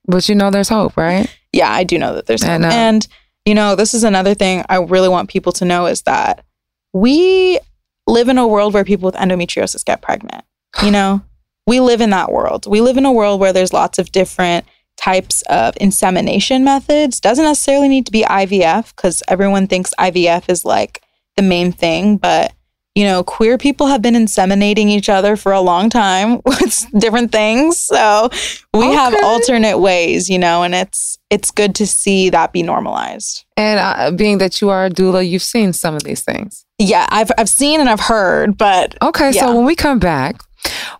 But 0.07 0.27
you 0.27 0.33
know, 0.35 0.49
there's 0.49 0.67
hope, 0.69 0.97
right? 0.97 1.29
Yeah, 1.53 1.71
I 1.71 1.83
do 1.83 1.97
know 1.97 2.15
that 2.15 2.25
there's 2.25 2.43
I 2.43 2.53
hope. 2.53 2.61
know. 2.61 2.69
and 2.69 3.07
you 3.45 3.55
know, 3.55 3.75
this 3.75 3.93
is 3.93 4.03
another 4.03 4.35
thing 4.35 4.63
I 4.69 4.77
really 4.77 5.09
want 5.09 5.29
people 5.29 5.51
to 5.53 5.65
know 5.65 5.87
is 5.87 6.03
that 6.03 6.45
we 6.93 7.59
live 8.07 8.29
in 8.29 8.37
a 8.37 8.47
world 8.47 8.73
where 8.73 8.83
people 8.83 9.07
with 9.07 9.15
endometriosis 9.15 9.85
get 9.85 10.01
pregnant. 10.01 10.45
You 10.83 10.91
know, 10.91 11.21
we 11.65 11.79
live 11.79 12.01
in 12.01 12.11
that 12.11 12.31
world. 12.31 12.67
We 12.67 12.81
live 12.81 12.97
in 12.97 13.05
a 13.05 13.11
world 13.11 13.39
where 13.39 13.53
there's 13.53 13.73
lots 13.73 13.99
of 13.99 14.11
different 14.11 14.65
types 14.97 15.41
of 15.43 15.75
insemination 15.79 16.63
methods. 16.63 17.19
Doesn't 17.19 17.45
necessarily 17.45 17.87
need 17.87 18.05
to 18.05 18.11
be 18.11 18.23
IVF 18.23 18.95
because 18.95 19.23
everyone 19.27 19.67
thinks 19.67 19.93
IVF 19.99 20.49
is 20.49 20.63
like 20.63 21.01
the 21.35 21.41
main 21.41 21.71
thing, 21.71 22.17
but 22.17 22.53
you 22.95 23.05
know, 23.05 23.23
queer 23.23 23.57
people 23.57 23.87
have 23.87 24.01
been 24.01 24.15
inseminating 24.15 24.87
each 24.87 25.07
other 25.07 25.35
for 25.37 25.51
a 25.53 25.61
long 25.61 25.89
time 25.89 26.41
with 26.45 26.85
different 26.99 27.31
things. 27.31 27.77
So 27.77 28.29
we 28.73 28.85
have 28.87 29.13
alternate 29.23 29.79
ways, 29.79 30.29
you 30.29 30.37
know, 30.37 30.63
and 30.63 30.75
it's 30.75 31.17
it's 31.29 31.51
good 31.51 31.73
to 31.75 31.87
see 31.87 32.29
that 32.29 32.51
be 32.51 32.63
normalized. 32.63 33.45
And 33.55 33.79
uh, 33.79 34.11
being 34.11 34.39
that 34.39 34.59
you 34.61 34.69
are 34.69 34.85
a 34.85 34.89
doula, 34.89 35.27
you've 35.27 35.41
seen 35.41 35.71
some 35.73 35.95
of 35.95 36.03
these 36.03 36.21
things. 36.23 36.65
Yeah, 36.79 37.07
I've 37.09 37.31
I've 37.37 37.47
seen 37.49 37.79
and 37.79 37.89
I've 37.89 38.01
heard, 38.01 38.57
but 38.57 38.97
Okay, 39.01 39.31
Yeah. 39.31 39.41
so 39.41 39.55
when 39.55 39.65
we 39.65 39.75
come 39.75 39.99
back, 39.99 40.41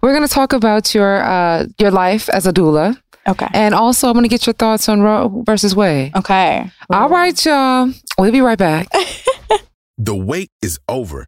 we're 0.02 0.14
going 0.16 0.28
to 0.28 0.34
talk 0.34 0.54
about 0.54 0.96
your 0.96 1.22
uh, 1.24 1.66
your 1.78 1.92
life 1.92 2.30
as 2.30 2.48
a 2.48 2.54
doula, 2.54 2.98
okay. 3.28 3.48
and 3.54 3.76
also 3.76 4.08
I'm 4.08 4.14
going 4.14 4.24
to 4.24 4.30
get 4.30 4.46
your 4.48 4.54
thoughts 4.54 4.88
on 4.88 5.02
Roe 5.02 5.44
versus 5.46 5.76
Wade. 5.76 6.16
Okay. 6.16 6.70
All 6.90 7.10
right, 7.10 7.46
y'all. 7.46 7.92
We'll 8.18 8.32
be 8.32 8.42
right 8.42 8.58
back. 8.58 8.88
The 9.98 10.16
wait 10.16 10.50
is 10.64 10.80
over. 10.88 11.28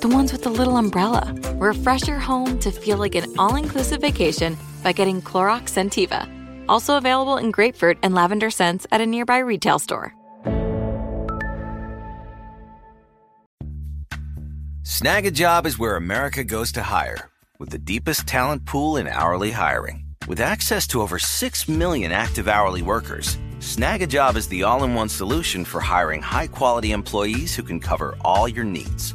The 0.00 0.08
ones 0.08 0.32
with 0.32 0.42
the 0.42 0.50
little 0.50 0.78
umbrella. 0.78 1.34
Refresh 1.56 2.08
your 2.08 2.18
home 2.18 2.58
to 2.60 2.70
feel 2.70 2.96
like 2.96 3.14
an 3.14 3.26
all 3.38 3.56
inclusive 3.56 4.00
vacation 4.00 4.56
by 4.82 4.92
getting 4.92 5.20
Clorox 5.20 5.68
Scentiva. 5.68 6.26
Also 6.70 6.96
available 6.96 7.36
in 7.36 7.50
grapefruit 7.50 7.98
and 8.02 8.14
lavender 8.14 8.50
scents 8.50 8.86
at 8.90 9.02
a 9.02 9.06
nearby 9.06 9.40
retail 9.40 9.78
store. 9.78 10.14
Snagajob 14.82 15.66
is 15.66 15.78
where 15.78 15.96
America 15.96 16.44
goes 16.44 16.72
to 16.72 16.82
hire, 16.82 17.28
with 17.58 17.68
the 17.68 17.78
deepest 17.78 18.26
talent 18.26 18.64
pool 18.64 18.96
in 18.96 19.06
hourly 19.06 19.50
hiring. 19.50 20.04
With 20.26 20.40
access 20.40 20.86
to 20.88 21.02
over 21.02 21.18
6 21.18 21.68
million 21.68 22.10
active 22.10 22.48
hourly 22.48 22.80
workers, 22.80 23.36
Snagajob 23.58 24.36
is 24.36 24.48
the 24.48 24.62
all 24.62 24.82
in 24.84 24.94
one 24.94 25.10
solution 25.10 25.64
for 25.66 25.80
hiring 25.80 26.22
high 26.22 26.46
quality 26.46 26.92
employees 26.92 27.54
who 27.54 27.62
can 27.62 27.80
cover 27.80 28.16
all 28.24 28.48
your 28.48 28.64
needs. 28.64 29.14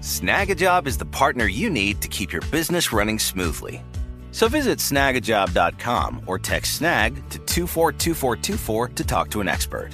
Snagajob 0.00 0.86
is 0.86 0.96
the 0.96 1.04
partner 1.04 1.46
you 1.46 1.68
need 1.68 2.00
to 2.00 2.08
keep 2.08 2.32
your 2.32 2.42
business 2.50 2.90
running 2.92 3.18
smoothly. 3.18 3.82
So 4.32 4.48
visit 4.48 4.78
snagajob.com 4.78 6.22
or 6.26 6.38
text 6.38 6.76
snag 6.76 7.16
to 7.30 7.38
242424 7.40 8.88
to 8.88 9.04
talk 9.04 9.30
to 9.30 9.40
an 9.40 9.48
expert. 9.48 9.90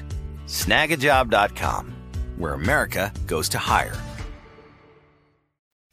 Snagajob.com, 0.46 1.92
where 2.36 2.52
America 2.52 3.12
goes 3.26 3.48
to 3.50 3.58
hire. 3.58 3.96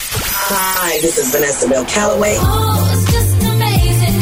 Hi, 0.01 0.99
this 1.01 1.17
is 1.17 1.31
Vanessa 1.31 1.67
Bell 1.67 1.85
Calloway, 1.85 2.37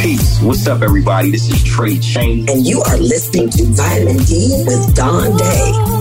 Peace. 0.02 0.42
What's 0.42 0.68
up, 0.68 0.82
everybody? 0.84 1.32
This 1.32 1.50
is 1.50 1.62
Trey 1.64 2.00
Chain. 2.00 2.48
and 2.50 2.66
you 2.66 2.82
are 2.84 2.98
listening 2.98 3.50
to 3.50 3.66
Vitamin 3.66 4.18
D 4.18 4.64
with 4.66 4.96
Dawn 4.96 5.36
Day. 5.36 6.01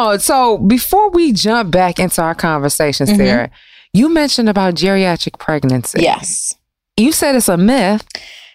On. 0.00 0.20
So 0.20 0.58
before 0.58 1.10
we 1.10 1.32
jump 1.32 1.70
back 1.70 1.98
into 1.98 2.22
our 2.22 2.34
conversation, 2.34 3.06
Mhm. 3.06 3.16
Sarah, 3.16 3.50
you 3.92 4.08
mentioned 4.08 4.48
about 4.48 4.74
geriatric 4.74 5.38
pregnancy. 5.38 6.00
Yes. 6.02 6.54
You 6.96 7.12
said 7.12 7.34
it's 7.34 7.48
a 7.48 7.56
myth. 7.56 8.06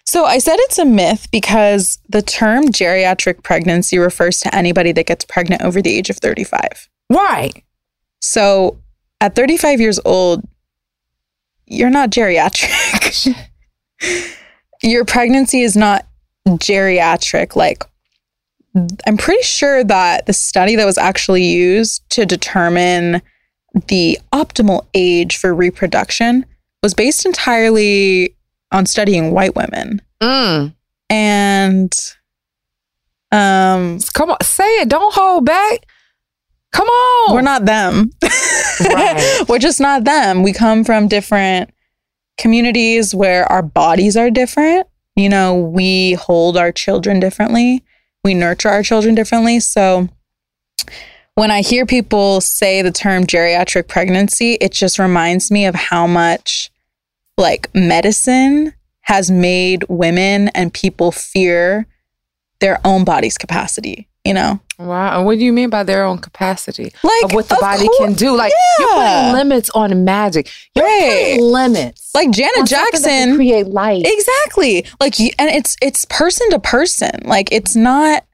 So 0.08 0.26
I 0.26 0.38
said 0.38 0.58
it's 0.60 0.78
a 0.78 0.86
myth 0.86 1.28
because 1.32 1.98
the 2.10 2.22
term 2.22 2.66
geriatric 2.66 3.42
pregnancy 3.44 3.98
refers 3.98 4.40
to 4.42 4.54
anybody 4.56 4.92
that 4.92 5.08
gets 5.08 5.26
pregnant 5.26 5.62
over 5.64 5.82
the 5.82 5.96
age 5.98 6.10
of 6.10 6.18
35. 6.18 6.88
Right. 7.10 7.64
So 8.22 8.78
at 9.22 9.36
35 9.36 9.82
years 9.82 10.00
old, 10.06 10.44
you're 11.66 11.90
not 11.90 12.12
geriatric. 12.12 13.36
Your 14.84 15.06
pregnancy 15.06 15.62
is 15.62 15.76
not 15.76 16.06
geriatric. 16.48 17.56
Like, 17.56 17.84
I'm 19.08 19.18
pretty 19.18 19.44
sure 19.44 19.84
that 19.84 20.26
the 20.26 20.34
study 20.34 20.76
that 20.76 20.86
was 20.86 20.98
actually 20.98 21.44
used 21.44 22.08
to 22.12 22.26
determine 22.26 23.22
the 23.88 24.20
optimal 24.34 24.86
age 24.94 25.38
for 25.38 25.54
reproduction 25.54 26.46
was 26.84 26.94
based 26.94 27.26
entirely 27.26 28.36
on 28.72 28.86
studying 28.86 29.32
white 29.32 29.56
women. 29.56 30.02
Mm. 30.22 30.74
And 31.10 31.94
um 33.32 34.00
Come 34.14 34.32
on, 34.32 34.38
say 34.42 34.82
it. 34.82 34.90
Don't 34.90 35.14
hold 35.14 35.46
back. 35.46 35.86
Come 36.72 36.88
on. 36.88 37.34
we're 37.36 37.42
not 37.42 37.66
them. 37.66 38.12
Right. 38.82 39.42
we're 39.48 39.60
just 39.60 39.80
not 39.80 40.04
them. 40.04 40.44
We 40.44 40.52
come 40.52 40.84
from 40.84 41.08
different 41.08 41.70
communities 42.38 43.16
where 43.16 43.50
our 43.50 43.62
bodies 43.62 44.18
are 44.18 44.30
different. 44.30 44.88
You 45.16 45.30
know, 45.30 45.56
we 45.56 46.14
hold 46.14 46.58
our 46.58 46.74
children 46.74 47.22
differently, 47.22 47.84
we 48.26 48.34
nurture 48.34 48.70
our 48.70 48.84
children 48.84 49.16
differently. 49.16 49.62
So 49.62 50.10
when 51.36 51.52
I 51.52 51.62
hear 51.62 51.86
people 51.86 52.42
say 52.42 52.82
the 52.82 52.92
term 52.92 53.26
geriatric 53.26 53.88
pregnancy, 53.88 54.54
it 54.56 54.72
just 54.72 55.00
reminds 55.00 55.52
me 55.52 55.66
of 55.66 55.76
how 55.76 56.08
much 56.08 56.72
like 57.38 57.74
medicine 57.76 58.74
has 59.02 59.30
made 59.30 59.86
women 59.88 60.48
and 60.50 60.74
people 60.74 61.12
fear 61.12 61.86
their 62.60 62.82
own 62.84 63.04
body's 63.06 63.38
capacity, 63.38 64.10
you 64.26 64.34
know? 64.34 64.60
Wow. 64.78 65.18
And 65.18 65.26
what 65.26 65.38
do 65.40 65.46
you 65.46 65.54
mean 65.54 65.70
by 65.70 65.84
their 65.84 66.04
own 66.04 66.18
capacity? 66.18 66.92
Like 67.04 67.24
of 67.26 67.34
what 67.34 67.48
the 67.48 67.56
of 67.56 67.62
body 67.62 67.88
cour- 67.98 68.08
can 68.08 68.14
do. 68.14 68.36
Like 68.36 68.52
you're 68.80 68.90
putting 68.94 69.34
limits 69.34 69.70
on 69.72 70.04
magic. 70.04 70.52
You're 70.76 70.86
Right. 70.86 71.32
putting 71.38 71.46
limits. 71.46 72.12
Like 72.14 72.32
Janet 72.32 72.58
on 72.58 72.66
that 72.66 72.70
can 72.92 73.02
Jackson 73.02 73.36
create 73.36 73.68
life. 73.68 74.04
Exactly. 74.06 74.86
Like 75.00 75.20
and 75.20 75.50
it's 75.50 75.78
it's 75.82 76.06
person 76.06 76.50
to 76.52 76.60
person. 76.60 77.12
Like 77.24 77.52
it's 77.52 77.76
not 77.76 78.26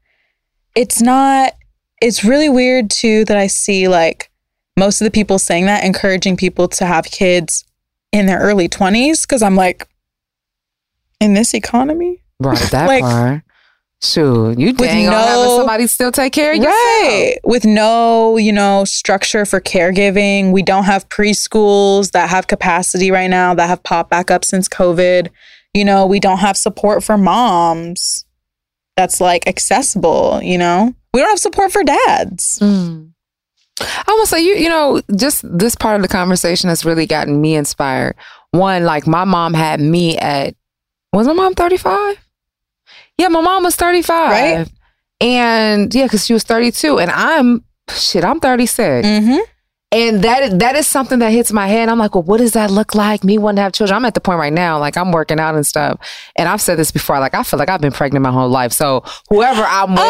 it's 0.76 1.02
not 1.02 1.54
it's 2.02 2.24
really 2.24 2.50
weird 2.50 2.90
too 2.90 3.24
that 3.26 3.38
I 3.38 3.48
see 3.48 3.88
like 3.88 4.32
most 4.80 5.00
of 5.02 5.06
the 5.06 5.12
people 5.12 5.38
saying 5.38 5.68
that 5.68 5.84
encouraging 5.84 6.38
people 6.38 6.68
to 6.70 6.86
have 6.86 7.06
kids 7.06 7.66
in 8.12 8.26
their 8.26 8.40
early 8.40 8.68
20s 8.68 9.22
because 9.28 9.44
I'm 9.44 9.56
like 9.56 9.88
in 11.20 11.34
this 11.34 11.54
economy 11.54 12.24
Right, 12.40 12.58
that 12.72 12.88
Like, 12.88 13.04
part. 13.04 13.42
Shoot, 14.04 14.58
you 14.58 14.68
with 14.68 14.78
dang 14.78 15.08
on 15.08 15.14
having 15.14 15.44
no- 15.46 15.58
somebody 15.58 15.86
still 15.86 16.12
take 16.12 16.34
care 16.34 16.54
of 16.54 16.58
you. 16.58 16.64
right 16.66 17.36
with 17.44 17.66
no 17.66 18.36
you 18.38 18.52
know 18.52 18.84
structure 18.84 19.46
for 19.46 19.62
caregiving 19.62 20.52
we 20.52 20.64
don't 20.64 20.86
have 20.86 21.08
preschools 21.10 22.12
that 22.12 22.30
have 22.30 22.48
capacity 22.48 23.12
right 23.12 23.30
now 23.30 23.54
that 23.54 23.68
have 23.68 23.84
popped 23.84 24.10
back 24.10 24.32
up 24.32 24.44
since 24.44 24.68
covid 24.68 25.30
you 25.76 25.86
know 25.86 26.08
we 26.08 26.20
don't 26.20 26.40
have 26.40 26.58
support 26.58 27.04
for 27.04 27.16
moms 27.16 28.26
that's 28.98 29.22
like 29.22 29.46
accessible 29.48 30.40
you 30.42 30.58
know 30.58 30.96
we 31.14 31.20
don't 31.22 31.30
have 31.30 31.40
support 31.40 31.72
for 31.72 31.84
dads 31.84 32.58
Mm. 32.60 33.12
I 33.80 34.04
almost 34.10 34.30
say 34.30 34.42
you, 34.44 34.54
you 34.56 34.70
know, 34.70 35.02
just 35.16 35.44
this 35.58 35.74
part 35.76 35.96
of 35.96 36.04
the 36.04 36.08
conversation 36.08 36.70
has 36.70 36.86
really 36.86 37.08
gotten 37.08 37.42
me 37.42 37.56
inspired. 37.56 38.16
One, 38.52 38.84
like 38.84 39.08
my 39.08 39.24
mom 39.24 39.56
had 39.56 39.80
me 39.80 40.20
at 40.20 40.54
was 41.14 41.26
my 41.26 41.34
mom 41.34 41.56
thirty 41.56 41.78
five? 41.78 42.18
Yeah, 43.22 43.28
my 43.30 43.42
mom 43.42 43.64
was 43.64 43.76
thirty 43.76 44.02
five, 44.02 44.32
Right. 44.32 44.68
And 45.20 45.94
yeah, 45.94 46.06
because 46.06 46.26
she 46.26 46.34
was 46.34 46.44
thirty 46.44 46.72
two, 46.72 46.98
and 47.00 47.12
I'm 47.12 47.64
shit, 47.90 48.24
I'm 48.26 48.40
thirty 48.40 48.66
six. 48.66 49.08
mm-hmm. 49.08 49.38
And 49.94 50.24
that 50.24 50.60
that 50.60 50.76
is 50.78 50.88
something 50.88 51.20
that 51.20 51.32
hits 51.32 51.52
my 51.52 51.68
head. 51.68 51.90
I'm 51.90 52.00
like, 52.00 52.16
well, 52.16 52.24
what 52.24 52.38
does 52.38 52.54
that 52.54 52.72
look 52.72 52.96
like? 52.96 53.26
Me 53.26 53.38
wanting 53.38 53.58
to 53.58 53.62
have 53.64 53.74
children. 53.74 53.98
I'm 53.98 54.06
at 54.06 54.14
the 54.14 54.22
point 54.22 54.40
right 54.40 54.54
now, 54.54 54.80
like 54.80 54.96
I'm 54.96 55.12
working 55.12 55.38
out 55.38 55.54
and 55.54 55.68
stuff. 55.68 56.00
And 56.38 56.48
I've 56.48 56.62
said 56.62 56.78
this 56.80 56.92
before, 56.92 57.20
like 57.20 57.34
I 57.36 57.44
feel 57.44 57.60
like 57.60 57.68
I've 57.70 57.82
been 57.82 57.92
pregnant 57.92 58.24
my 58.24 58.32
whole 58.32 58.48
life. 58.50 58.72
So 58.72 59.04
whoever 59.30 59.62
I'm 59.64 59.92
with, 59.92 60.02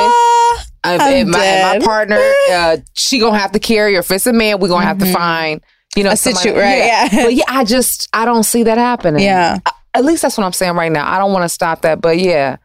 if, 0.85 1.01
I'm 1.01 1.31
my, 1.31 1.77
my 1.79 1.79
partner, 1.83 2.19
uh, 2.51 2.77
she 2.93 3.17
gonna 3.19 3.39
have 3.39 3.51
to 3.53 3.59
carry, 3.59 3.95
or 3.95 3.99
if 3.99 4.11
it's 4.11 4.27
a 4.27 4.33
man, 4.33 4.59
we're 4.59 4.67
gonna 4.69 4.85
have 4.85 4.99
to 4.99 5.11
find, 5.11 5.61
you 5.95 6.03
know, 6.03 6.11
A 6.11 6.15
somebody- 6.15 6.49
situ- 6.49 6.59
right, 6.59 6.77
yeah. 6.85 7.09
But 7.23 7.33
yeah, 7.33 7.43
I 7.47 7.63
just 7.63 8.07
I 8.13 8.23
don't 8.25 8.43
see 8.43 8.61
that 8.63 8.77
happening. 8.77 9.23
yeah 9.23 9.57
At 9.95 10.05
least 10.05 10.21
that's 10.21 10.37
what 10.37 10.45
I'm 10.45 10.53
saying 10.53 10.75
right 10.75 10.91
now. 10.91 11.11
I 11.11 11.17
don't 11.17 11.33
want 11.33 11.43
to 11.43 11.49
stop 11.49 11.81
that, 11.81 12.01
but 12.01 12.19
yeah. 12.19 12.57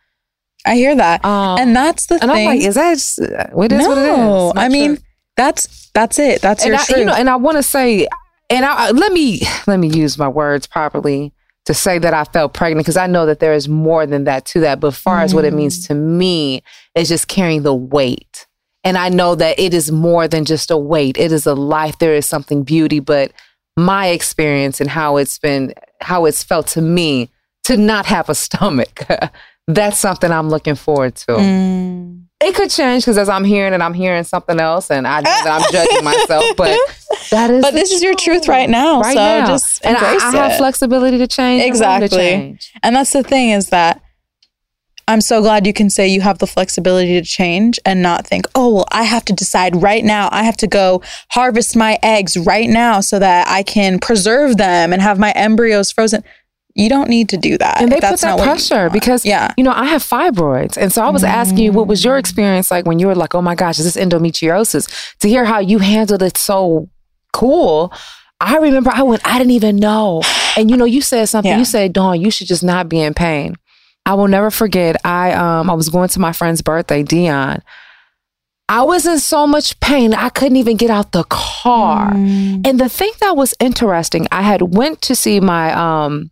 I 0.66 0.74
hear 0.74 0.94
that 0.96 1.24
Um, 1.24 1.58
and 1.58 1.74
that's 1.76 2.06
the 2.06 2.14
and 2.14 2.30
thing 2.30 2.48
I'm 2.48 2.56
like, 2.56 2.60
is 2.60 2.74
that 2.74 2.94
just, 2.94 3.18
what 3.52 3.72
is 3.72 3.78
no, 3.82 3.88
what 3.88 3.98
it 3.98 4.56
is? 4.58 4.64
I 4.64 4.68
mean 4.68 4.96
sure. 4.96 5.04
that's 5.36 5.90
that's 5.94 6.18
it. 6.18 6.42
That's 6.42 6.62
and 6.64 6.72
your 6.72 6.80
I, 6.80 6.84
truth. 6.84 6.98
you 6.98 7.04
know, 7.06 7.14
and 7.14 7.30
I 7.30 7.36
want 7.36 7.56
to 7.56 7.62
say, 7.62 8.06
and 8.50 8.64
I, 8.66 8.90
let 8.90 9.12
me 9.12 9.40
let 9.66 9.78
me 9.80 9.88
use 9.88 10.18
my 10.18 10.28
words 10.28 10.66
properly 10.66 11.32
to 11.64 11.72
say 11.74 11.98
that 11.98 12.12
I 12.12 12.24
felt 12.24 12.52
pregnant 12.52 12.84
because 12.84 12.98
I 12.98 13.06
know 13.06 13.24
that 13.26 13.40
there 13.40 13.54
is 13.54 13.66
more 13.68 14.06
than 14.06 14.24
that 14.24 14.44
to 14.46 14.60
that. 14.60 14.78
But 14.78 14.88
as 14.88 14.98
far 14.98 15.20
as 15.22 15.34
what 15.34 15.44
it 15.46 15.52
Mm. 15.54 15.56
means 15.56 15.86
to 15.88 15.94
me 15.94 16.62
is 16.94 17.08
just 17.08 17.28
carrying 17.28 17.62
the 17.62 17.74
weight, 17.74 18.46
and 18.84 18.98
I 18.98 19.08
know 19.08 19.34
that 19.36 19.58
it 19.58 19.72
is 19.72 19.90
more 19.90 20.28
than 20.28 20.44
just 20.44 20.70
a 20.70 20.76
weight. 20.76 21.16
It 21.16 21.32
is 21.32 21.46
a 21.46 21.54
life. 21.54 21.98
There 21.98 22.14
is 22.14 22.26
something 22.26 22.62
beauty, 22.62 23.00
but 23.00 23.32
my 23.78 24.08
experience 24.08 24.80
and 24.82 24.90
how 24.90 25.16
it's 25.16 25.38
been, 25.38 25.72
how 26.02 26.26
it's 26.26 26.42
felt 26.42 26.66
to 26.68 26.82
me 26.82 27.30
to 27.64 27.76
not 27.78 28.04
have 28.06 28.28
a 28.28 28.34
stomach. 28.34 29.00
That's 29.66 29.98
something 29.98 30.30
I'm 30.30 30.48
looking 30.48 30.74
forward 30.76 31.16
to. 31.16 31.32
Mm. 31.32 32.22
It 32.40 32.54
could 32.54 32.70
change 32.70 33.02
because 33.04 33.16
as 33.18 33.28
I'm 33.30 33.44
hearing 33.44 33.72
it, 33.72 33.80
I'm 33.80 33.94
hearing 33.94 34.22
something 34.22 34.60
else, 34.60 34.90
and 34.90 35.06
I 35.06 35.20
know 35.20 35.30
that 35.30 35.60
I'm 35.62 35.72
judging 35.72 36.04
myself. 36.04 36.44
But 36.56 36.78
that 37.30 37.50
is, 37.50 37.62
But 37.62 37.72
this 37.72 37.90
is 37.90 38.02
your 38.02 38.14
truth 38.14 38.46
right 38.46 38.68
now. 38.68 39.00
right 39.00 39.14
so 39.14 39.20
now. 39.20 39.46
just 39.46 39.84
and 39.84 39.96
I, 39.96 40.16
I 40.16 40.30
have 40.36 40.52
it. 40.52 40.58
flexibility 40.58 41.16
to 41.18 41.26
change. 41.26 41.60
room 41.60 41.64
to 41.64 41.68
Exactly. 41.68 42.18
change. 42.18 42.72
And 42.82 42.94
that's 42.94 43.12
the 43.12 43.22
thing 43.22 43.50
is 43.50 43.70
that 43.70 44.02
I'm 45.08 45.20
so 45.20 45.40
glad 45.40 45.66
you 45.66 45.72
can 45.72 45.88
say 45.88 46.08
you 46.08 46.20
have 46.20 46.38
the 46.38 46.46
flexibility 46.48 47.18
to 47.20 47.24
change 47.24 47.78
and 47.86 48.02
not 48.02 48.26
think, 48.26 48.46
oh, 48.56 48.74
well, 48.74 48.86
I 48.90 49.04
have 49.04 49.24
to 49.26 49.32
decide 49.32 49.80
right 49.80 50.04
now. 50.04 50.28
I 50.32 50.42
have 50.42 50.56
to 50.58 50.66
go 50.66 51.00
harvest 51.30 51.76
my 51.76 51.96
eggs 52.02 52.36
right 52.36 52.68
now 52.68 53.00
so 53.00 53.18
that 53.20 53.46
I 53.48 53.62
can 53.62 53.98
preserve 54.00 54.56
them 54.56 54.92
and 54.92 55.00
have 55.00 55.18
my 55.18 55.30
embryos 55.32 55.92
frozen. 55.92 56.24
You 56.76 56.90
don't 56.90 57.08
need 57.08 57.30
to 57.30 57.38
do 57.38 57.56
that. 57.56 57.80
And 57.80 57.90
they 57.90 58.00
put 58.00 58.20
that 58.20 58.22
not 58.22 58.38
what 58.38 58.44
you 58.44 58.50
pressure 58.50 58.90
because, 58.90 59.24
yeah. 59.24 59.54
you 59.56 59.64
know, 59.64 59.72
I 59.72 59.86
have 59.86 60.02
fibroids. 60.02 60.76
And 60.76 60.92
so 60.92 61.02
I 61.02 61.08
was 61.08 61.24
asking 61.24 61.58
you, 61.58 61.72
what 61.72 61.86
was 61.86 62.04
your 62.04 62.18
experience 62.18 62.70
like 62.70 62.84
when 62.84 62.98
you 62.98 63.06
were 63.06 63.14
like, 63.14 63.34
oh 63.34 63.40
my 63.40 63.54
gosh, 63.54 63.78
is 63.78 63.86
this 63.86 63.96
endometriosis? 63.96 65.16
To 65.20 65.28
hear 65.28 65.46
how 65.46 65.58
you 65.58 65.78
handled 65.78 66.22
it 66.22 66.36
so 66.36 66.90
cool. 67.32 67.94
I 68.40 68.58
remember 68.58 68.90
I 68.92 69.02
went, 69.02 69.26
I 69.26 69.38
didn't 69.38 69.52
even 69.52 69.76
know. 69.76 70.20
And 70.54 70.70
you 70.70 70.76
know, 70.76 70.84
you 70.84 71.00
said 71.00 71.24
something, 71.30 71.50
Yeah. 71.50 71.58
you 71.58 71.64
said, 71.64 71.94
Dawn, 71.94 72.20
you 72.20 72.30
should 72.30 72.46
just 72.46 72.62
not 72.62 72.90
be 72.90 73.00
in 73.00 73.14
pain. 73.14 73.56
I 74.04 74.12
will 74.12 74.28
never 74.28 74.50
forget. 74.50 74.96
I 75.04 75.32
um 75.32 75.70
I 75.70 75.72
was 75.72 75.88
going 75.88 76.10
to 76.10 76.20
my 76.20 76.32
friend's 76.32 76.60
birthday, 76.62 77.02
Dion. 77.02 77.62
I 78.68 78.82
was 78.82 79.06
in 79.06 79.18
so 79.18 79.46
much 79.46 79.78
pain. 79.80 80.12
I 80.12 80.28
couldn't 80.28 80.56
even 80.56 80.76
get 80.76 80.90
out 80.90 81.12
the 81.12 81.24
car. 81.24 82.12
Mm. 82.12 82.66
And 82.66 82.80
the 82.80 82.88
thing 82.88 83.12
that 83.20 83.36
was 83.36 83.54
interesting, 83.60 84.26
I 84.30 84.42
had 84.42 84.60
went 84.74 85.00
to 85.02 85.14
see 85.14 85.40
my 85.40 85.72
um 85.72 86.30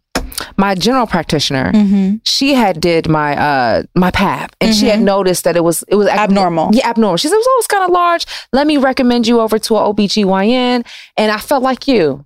my 0.57 0.75
general 0.75 1.07
practitioner. 1.07 1.73
Mm-hmm. 1.73 2.17
She 2.25 2.55
had 2.55 2.81
did 2.81 3.09
my 3.09 3.37
uh 3.37 3.83
my 3.95 4.11
pap 4.11 4.55
and 4.61 4.75
she 4.75 4.87
had 4.87 5.01
noticed 5.01 5.45
that 5.45 5.57
it 5.57 5.65
was 5.65 5.85
it 5.89 5.97
was 5.97 6.07
ab- 6.09 6.31
Abnormal. 6.31 6.71
Yeah, 6.73 6.89
abnormal. 6.89 7.17
She 7.17 7.29
said, 7.29 7.35
it 7.35 7.39
was 7.39 7.47
always 7.47 7.67
kind 7.67 7.85
of 7.85 7.91
large. 7.91 8.27
Let 8.53 8.67
me 8.67 8.77
recommend 8.77 9.27
you 9.27 9.41
over 9.41 9.59
to 9.59 9.77
an 9.77 9.83
OBGYN." 9.95 10.87
And 11.17 11.33
I 11.33 11.39
felt 11.39 11.63
like 11.63 11.87
you. 11.89 12.25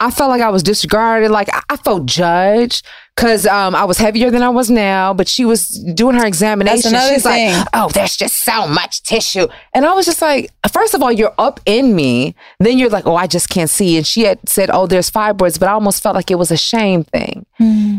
I 0.00 0.12
felt 0.12 0.30
like 0.30 0.40
I 0.40 0.50
was 0.50 0.62
disregarded. 0.62 1.30
Like 1.30 1.48
I, 1.52 1.62
I 1.70 1.76
felt 1.76 2.06
judged 2.06 2.86
because 3.16 3.46
um, 3.46 3.74
I 3.74 3.84
was 3.84 3.98
heavier 3.98 4.30
than 4.30 4.42
I 4.42 4.48
was 4.48 4.70
now. 4.70 5.12
But 5.12 5.26
she 5.26 5.44
was 5.44 5.68
doing 5.68 6.14
her 6.16 6.24
examination. 6.24 6.92
She's 6.92 7.24
thing. 7.24 7.52
like, 7.52 7.66
"Oh, 7.74 7.88
there's 7.88 8.16
just 8.16 8.44
so 8.44 8.68
much 8.68 9.02
tissue," 9.02 9.48
and 9.74 9.84
I 9.84 9.92
was 9.94 10.06
just 10.06 10.22
like, 10.22 10.52
first 10.72 10.94
of 10.94 11.02
all, 11.02 11.10
you're 11.10 11.34
up 11.36 11.58
in 11.66 11.96
me. 11.96 12.36
Then 12.60 12.78
you're 12.78 12.90
like, 12.90 13.06
"Oh, 13.06 13.16
I 13.16 13.26
just 13.26 13.48
can't 13.48 13.70
see." 13.70 13.96
And 13.96 14.06
she 14.06 14.22
had 14.22 14.38
said, 14.48 14.70
"Oh, 14.72 14.86
there's 14.86 15.10
fibroids," 15.10 15.58
but 15.58 15.68
I 15.68 15.72
almost 15.72 16.00
felt 16.02 16.14
like 16.14 16.30
it 16.30 16.36
was 16.36 16.52
a 16.52 16.56
shame 16.56 17.02
thing. 17.02 17.44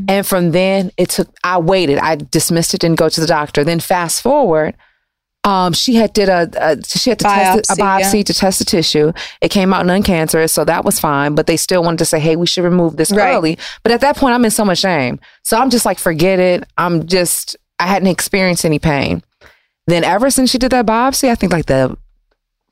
And 0.08 0.26
from 0.26 0.52
then, 0.52 0.92
it 0.96 1.10
took. 1.10 1.28
I 1.44 1.58
waited. 1.58 1.98
I 1.98 2.16
dismissed 2.16 2.74
it. 2.74 2.80
Didn't 2.80 3.00
go 3.00 3.10
to 3.10 3.20
the 3.20 3.28
doctor. 3.28 3.66
Then 3.66 3.82
fast 3.82 4.22
forward. 4.22 4.76
Um, 5.46 5.72
she 5.72 5.96
had 5.96 6.12
did 6.14 6.28
a, 6.28 6.50
a 6.58 6.84
she 6.86 7.10
had 7.10 7.20
to 7.20 7.26
test 7.26 7.60
it- 7.60 7.70
a 7.70 7.82
Biopsy, 7.82 8.02
biopsy 8.02 8.18
yeah. 8.18 8.24
to 8.24 8.34
test 8.34 8.60
the 8.60 8.66
tissue. 8.66 9.14
It 9.42 9.50
came 9.50 9.74
out 9.74 9.86
non-cancerous, 9.86 10.52
so 10.52 10.66
that 10.66 10.84
was 10.84 11.00
fine. 11.00 11.34
But 11.34 11.48
they 11.48 11.56
still 11.58 11.82
wanted 11.82 12.00
to 12.00 12.06
say, 12.06 12.20
"Hey, 12.20 12.36
we 12.36 12.46
should 12.46 12.64
remove 12.66 12.98
this 12.98 13.12
Right. 13.12 13.34
early." 13.34 13.58
But 13.84 13.94
at 13.94 14.02
that 14.02 14.18
point, 14.18 14.36
I'm 14.36 14.44
in 14.44 14.52
so 14.52 14.66
much 14.66 14.80
shame. 14.80 15.20
So 15.44 15.58
I'm 15.58 15.70
just 15.70 15.86
like, 15.86 15.98
forget 15.98 16.40
it. 16.40 16.66
I'm 16.78 17.08
just 17.08 17.56
I 17.80 17.88
hadn't 17.88 18.10
experienced 18.10 18.66
any 18.66 18.80
pain. 18.80 19.24
Then 19.88 20.04
ever 20.04 20.30
since 20.30 20.50
she 20.52 20.58
did 20.58 20.72
that 20.72 20.86
biopsy, 20.86 21.30
I 21.30 21.36
think 21.36 21.54
like 21.54 21.68
the 21.68 21.96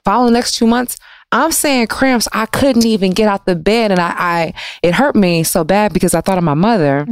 following 0.04 0.34
next 0.34 0.56
two 0.56 0.68
months, 0.68 0.98
I'm 1.32 1.52
saying 1.52 1.88
cramps. 1.88 2.28
I 2.32 2.46
couldn't 2.46 2.86
even 2.86 3.12
get 3.12 3.28
out 3.28 3.46
the 3.46 3.56
bed, 3.56 3.92
and 3.92 4.00
I, 4.00 4.14
I 4.18 4.54
it 4.82 4.94
hurt 4.94 5.16
me 5.16 5.44
so 5.44 5.64
bad 5.66 5.92
because 5.92 6.14
I 6.14 6.22
thought 6.22 6.38
of 6.38 6.44
my 6.44 6.54
mother. 6.54 7.06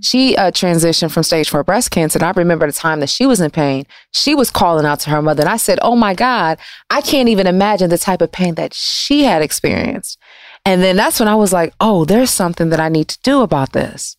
She 0.00 0.36
uh, 0.36 0.52
transitioned 0.52 1.10
from 1.10 1.24
stage 1.24 1.48
four 1.48 1.64
breast 1.64 1.90
cancer, 1.90 2.18
and 2.18 2.24
I 2.24 2.30
remember 2.30 2.66
the 2.66 2.72
time 2.72 3.00
that 3.00 3.10
she 3.10 3.26
was 3.26 3.40
in 3.40 3.50
pain. 3.50 3.86
She 4.12 4.36
was 4.36 4.50
calling 4.50 4.86
out 4.86 5.00
to 5.00 5.10
her 5.10 5.20
mother, 5.20 5.42
and 5.42 5.50
I 5.50 5.56
said, 5.56 5.80
"Oh 5.82 5.96
my 5.96 6.14
God, 6.14 6.58
I 6.90 7.00
can't 7.00 7.28
even 7.28 7.48
imagine 7.48 7.90
the 7.90 7.98
type 7.98 8.22
of 8.22 8.30
pain 8.30 8.54
that 8.54 8.72
she 8.72 9.24
had 9.24 9.42
experienced." 9.42 10.18
And 10.64 10.82
then 10.82 10.96
that's 10.96 11.18
when 11.18 11.28
I 11.28 11.34
was 11.34 11.52
like, 11.52 11.74
"Oh, 11.80 12.04
there's 12.04 12.30
something 12.30 12.68
that 12.68 12.80
I 12.80 12.88
need 12.88 13.08
to 13.08 13.18
do 13.24 13.40
about 13.40 13.72
this." 13.72 14.17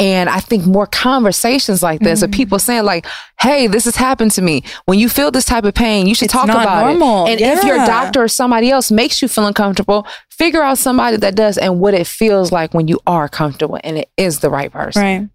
And 0.00 0.30
I 0.30 0.40
think 0.40 0.64
more 0.64 0.86
conversations 0.86 1.82
like 1.82 2.00
this 2.00 2.22
of 2.22 2.30
mm. 2.30 2.34
people 2.34 2.58
saying 2.58 2.84
like, 2.84 3.06
"Hey, 3.38 3.66
this 3.66 3.84
has 3.84 3.96
happened 3.96 4.30
to 4.32 4.42
me. 4.42 4.64
When 4.86 4.98
you 4.98 5.10
feel 5.10 5.30
this 5.30 5.44
type 5.44 5.64
of 5.64 5.74
pain, 5.74 6.06
you 6.06 6.14
should 6.14 6.24
It's 6.24 6.32
talk 6.32 6.44
about 6.44 6.86
normal. 6.86 7.26
it." 7.26 7.32
And 7.32 7.40
if 7.42 7.62
your 7.64 7.76
doctor 7.76 8.22
or 8.22 8.28
somebody 8.28 8.70
else 8.70 8.90
makes 8.90 9.20
you 9.20 9.28
feel 9.28 9.46
uncomfortable, 9.46 10.06
figure 10.30 10.62
out 10.62 10.78
somebody 10.78 11.18
that 11.18 11.36
does 11.36 11.58
and 11.58 11.80
what 11.80 11.92
it 11.92 12.06
feels 12.06 12.50
like 12.50 12.72
when 12.72 12.88
you 12.88 12.98
are 13.06 13.28
comfortable 13.28 13.78
and 13.84 13.98
it 13.98 14.10
is 14.16 14.40
the 14.40 14.48
right 14.48 14.72
person. 14.72 15.02
Right. 15.02 15.28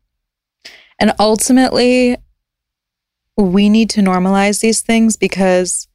And 0.97 1.13
ultimately, 1.19 2.17
we 3.37 3.69
need 3.69 3.91
to 3.91 4.01
normalize 4.01 4.61
these 4.61 4.81
things 4.81 5.15
because 5.15 5.87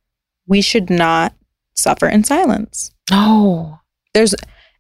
we 0.47 0.61
should 0.61 0.91
not 0.91 1.35
suffer 1.75 2.07
in 2.07 2.23
silence. 2.23 2.93
No. 3.11 3.81
There's 4.14 4.35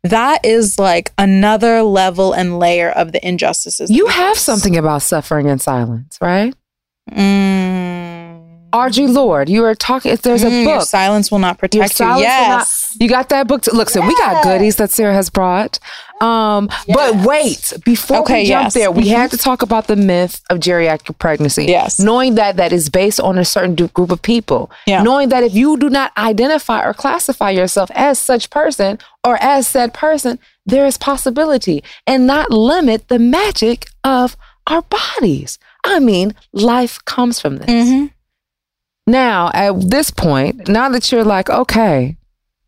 that 0.04 0.44
is 0.44 0.78
like 0.78 1.12
another 1.18 1.82
level 1.82 2.32
and 2.32 2.58
layer 2.58 2.90
of 2.90 3.12
the 3.12 3.26
injustices. 3.26 3.90
You 3.90 4.06
have 4.06 4.38
something 4.38 4.76
about 4.76 5.02
suffering 5.02 5.48
in 5.48 5.58
silence, 5.58 6.16
right? 6.20 6.54
Mm. 7.10 8.09
Audre 8.72 9.12
Lorde, 9.12 9.48
you 9.48 9.64
are 9.64 9.74
talking. 9.74 10.12
If 10.12 10.22
there's 10.22 10.42
a 10.42 10.46
Mm, 10.46 10.62
your 10.64 10.78
book, 10.78 10.86
silence 10.86 11.30
will 11.30 11.38
not 11.40 11.54
Your 11.54 11.68
protect 11.68 11.92
you. 11.92 11.96
silence 11.96 12.16
will 12.18 12.22
Yes. 12.22 12.88
not- 12.94 13.02
you 13.02 13.08
got 13.08 13.28
that 13.30 13.46
book. 13.48 13.62
To, 13.62 13.74
look, 13.74 13.90
so 13.90 14.00
we 14.00 14.14
got 14.16 14.42
goodies 14.44 14.76
that 14.76 14.90
Sarah 14.90 15.14
has 15.14 15.28
brought. 15.30 15.78
Um, 16.20 16.68
but 16.92 17.16
wait, 17.16 17.72
before 17.84 18.18
Okay, 18.18 18.42
we 18.42 18.48
jump 18.48 18.64
yes. 18.66 18.74
there, 18.74 18.90
we 18.90 19.04
Mhm. 19.04 19.16
had 19.16 19.30
to 19.30 19.38
talk 19.38 19.62
about 19.62 19.86
the 19.86 19.96
myth 19.96 20.40
of 20.50 20.58
geriatric 20.58 21.18
pregnancy. 21.18 21.64
Yes. 21.66 21.98
knowing 21.98 22.34
that 22.36 22.56
that 22.58 22.72
is 22.72 22.88
based 22.90 23.18
on 23.20 23.38
a 23.38 23.44
certain 23.44 23.74
group 23.74 24.10
of 24.12 24.20
people. 24.22 24.70
Yeah. 24.86 25.02
knowing 25.02 25.30
that 25.30 25.42
if 25.42 25.54
you 25.54 25.76
do 25.78 25.88
not 25.88 26.12
identify 26.18 26.84
or 26.84 26.92
classify 26.94 27.50
yourself 27.50 27.90
as 27.94 28.18
such 28.18 28.50
person 28.50 28.98
or 29.24 29.36
as 29.42 29.66
said 29.66 29.92
person, 29.94 30.38
there 30.66 30.86
is 30.86 30.96
possibility 30.98 31.82
and 32.06 32.26
not 32.26 32.50
limit 32.50 33.08
the 33.08 33.18
magic 33.18 33.86
of 34.04 34.36
our 34.66 34.82
bodies. 34.82 35.58
I 35.84 35.98
mean, 35.98 36.34
life 36.52 36.98
comes 37.06 37.40
from 37.40 37.56
this. 37.56 37.68
Mhm. 37.70 38.10
Now, 39.10 39.50
at 39.52 39.72
this 39.90 40.10
point, 40.10 40.68
now 40.68 40.88
that 40.90 41.10
you're 41.10 41.24
like, 41.24 41.50
okay, 41.50 42.16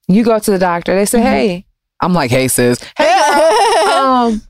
you 0.09 0.25
go 0.25 0.39
to 0.39 0.51
the 0.51 0.59
doctor, 0.59 0.95
they 0.95 1.05
say, 1.07 1.19
Mm-hmm. 1.19 1.27
hey, 1.29 1.67
I'm 2.01 2.13
like, 2.13 2.31
hey, 2.31 2.49
sis, 2.49 2.79
hey, 2.99 3.09
um, 3.95 4.43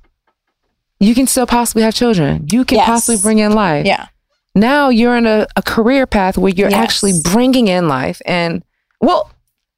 you 1.01 1.14
can 1.14 1.26
still 1.26 1.47
possibly 1.47 1.82
have 1.82 1.95
children. 1.95 2.47
You 2.51 2.64
can 2.64 2.78
Yes. 2.78 2.86
possibly 2.86 3.20
bring 3.20 3.38
in 3.40 3.53
life. 3.53 3.84
Yeah. 3.86 4.07
Now 4.55 4.88
you're 4.88 5.16
in 5.16 5.26
a, 5.26 5.47
a 5.57 5.62
career 5.62 6.07
path 6.07 6.38
where 6.38 6.53
you're 6.53 6.70
Yes. 6.70 6.78
actually 6.82 7.12
bringing 7.32 7.68
in 7.68 7.88
life. 7.88 8.20
And, 8.24 8.62
well, 9.01 9.30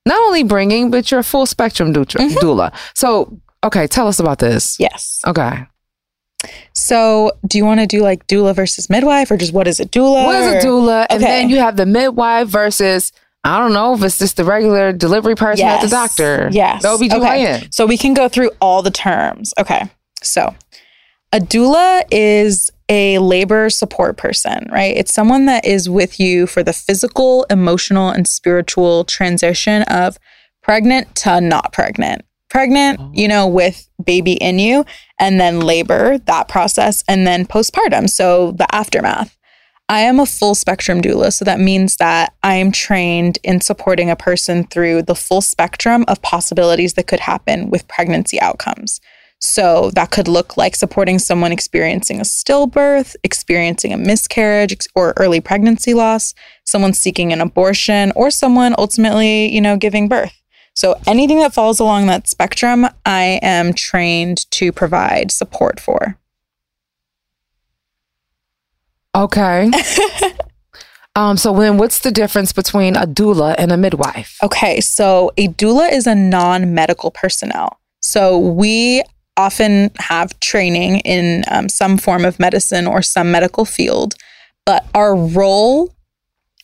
not 0.07 0.21
only 0.27 0.43
bringing, 0.45 0.91
but 0.91 1.11
you're 1.11 1.21
a 1.21 1.25
full 1.25 1.47
spectrum 1.47 1.93
Mm-hmm. 1.93 2.39
doula. 2.39 2.73
So, 2.95 3.41
okay, 3.65 3.87
tell 3.87 4.07
us 4.07 4.21
about 4.21 4.39
this. 4.39 4.79
Yes. 4.79 5.21
Okay. 5.27 5.67
So, 6.73 7.33
do 7.47 7.59
you 7.59 7.65
want 7.65 7.81
to 7.81 7.87
do 7.87 8.01
like 8.01 8.27
doula 8.27 8.55
versus 8.55 8.89
midwife, 8.91 9.31
or 9.31 9.37
just 9.37 9.53
what 9.53 9.67
is 9.69 9.81
a 9.81 9.85
doula? 9.87 10.25
What 10.27 10.37
is 10.37 10.47
a 10.47 10.59
or- 10.59 10.61
doula? 10.61 11.07
And 11.11 11.23
Okay. 11.23 11.33
then 11.33 11.49
you 11.51 11.59
have 11.59 11.77
the 11.77 11.87
midwife 11.87 12.49
versus 12.49 13.13
I 13.47 13.59
don't 13.59 13.75
know 13.75 13.93
if 13.95 14.03
it's 14.03 14.19
just 14.19 14.39
the 14.39 14.45
regular 14.45 14.91
delivery 14.93 15.35
person 15.35 15.67
at 15.67 15.81
the 15.83 15.89
Yes. 15.89 15.91
doctor. 15.91 16.49
Yes. 16.51 16.81
The 16.83 16.89
OBGYN. 16.89 17.17
Okay. 17.59 17.69
So 17.71 17.85
we 17.85 17.99
can 17.99 18.15
go 18.15 18.27
through 18.27 18.51
all 18.61 18.81
the 18.81 18.91
terms. 18.91 19.53
Okay. 19.61 19.83
So 20.23 20.55
a 21.31 21.41
doula 21.41 22.05
is 22.11 22.71
a 22.89 23.19
labor 23.19 23.69
support 23.69 24.17
person, 24.17 24.67
right? 24.73 24.97
It's 24.97 25.13
someone 25.13 25.45
that 25.47 25.67
is 25.67 25.91
with 25.91 26.19
you 26.19 26.47
for 26.47 26.63
the 26.63 26.73
physical, 26.73 27.45
emotional, 27.51 28.09
and 28.09 28.27
spiritual 28.27 29.05
transition 29.05 29.83
of 29.85 30.19
pregnant 30.63 31.15
to 31.17 31.41
not 31.43 31.71
pregnant. 31.73 32.23
Pregnant, 32.55 33.01
oh. 33.01 33.11
you 33.13 33.27
know, 33.27 33.49
with 33.49 33.89
baby 34.05 34.35
in 34.35 34.61
you, 34.61 34.87
and 35.19 35.41
then 35.41 35.59
labor, 35.59 36.19
that 36.19 36.47
process, 36.47 37.03
and 37.09 37.27
then 37.27 37.47
postpartum. 37.47 38.09
So 38.09 38.53
the 38.53 38.73
aftermath. 38.73 39.37
I 39.89 40.01
am 40.01 40.21
a 40.21 40.25
full 40.25 40.55
spectrum 40.55 41.03
doula. 41.03 41.33
So 41.33 41.45
that 41.45 41.59
means 41.59 41.97
that 41.97 42.33
I 42.45 42.55
am 42.55 42.71
trained 42.71 43.39
in 43.43 43.61
supporting 43.61 44.09
a 44.09 44.17
person 44.17 44.69
through 44.69 45.03
the 45.03 45.17
full 45.17 45.41
spectrum 45.41 46.05
of 46.07 46.23
possibilities 46.23 46.95
that 46.95 47.09
could 47.09 47.19
happen 47.19 47.71
with 47.71 47.89
pregnancy 47.89 48.41
outcomes. 48.41 49.01
So 49.41 49.91
that 49.91 50.13
could 50.13 50.29
look 50.29 50.57
like 50.57 50.77
supporting 50.77 51.19
someone 51.19 51.51
experiencing 51.51 52.21
a 52.21 52.23
stillbirth, 52.23 53.17
experiencing 53.25 53.93
a 53.93 53.99
miscarriage 53.99 54.87
or 54.95 55.13
early 55.17 55.41
pregnancy 55.41 55.93
loss, 55.93 56.35
someone 56.65 56.95
seeking 56.95 57.33
an 57.33 57.41
abortion, 57.41 58.13
or 58.15 58.31
someone 58.31 58.77
ultimately, 58.79 59.53
you 59.53 59.61
know, 59.61 59.77
giving 59.77 60.09
birth. 60.09 60.41
So 60.75 60.97
anything 61.07 61.39
that 61.39 61.55
falls 61.55 61.79
along 61.79 62.07
that 62.09 62.29
spectrum, 62.29 62.87
I 63.07 63.39
am 63.43 63.73
trained 63.73 64.51
to 64.53 64.73
provide 64.73 65.31
support 65.31 65.79
for. 65.79 66.19
Okay. 69.15 69.71
um, 71.17 71.37
so 71.37 71.57
then 71.57 71.79
what's 71.79 72.01
the 72.01 72.11
difference 72.11 72.53
between 72.53 72.97
a 72.97 73.07
doula 73.07 73.55
and 73.57 73.71
a 73.71 73.77
midwife? 73.77 74.37
Okay, 74.43 74.81
so 74.81 75.31
a 75.37 75.49
doula 75.49 75.93
is 75.93 76.09
a 76.09 76.15
non 76.15 76.75
medical 76.75 77.13
personnel. 77.13 77.79
So 78.01 78.37
we 78.37 79.03
often 79.37 79.91
have 79.99 80.39
training 80.41 81.01
in 81.01 81.45
um, 81.51 81.69
some 81.69 81.99
form 81.99 82.25
of 82.25 82.41
medicine 82.41 82.87
or 82.87 83.01
some 83.03 83.31
medical 83.31 83.65
field, 83.65 84.15
but 84.67 84.85
our 84.95 85.15
role, 85.15 85.95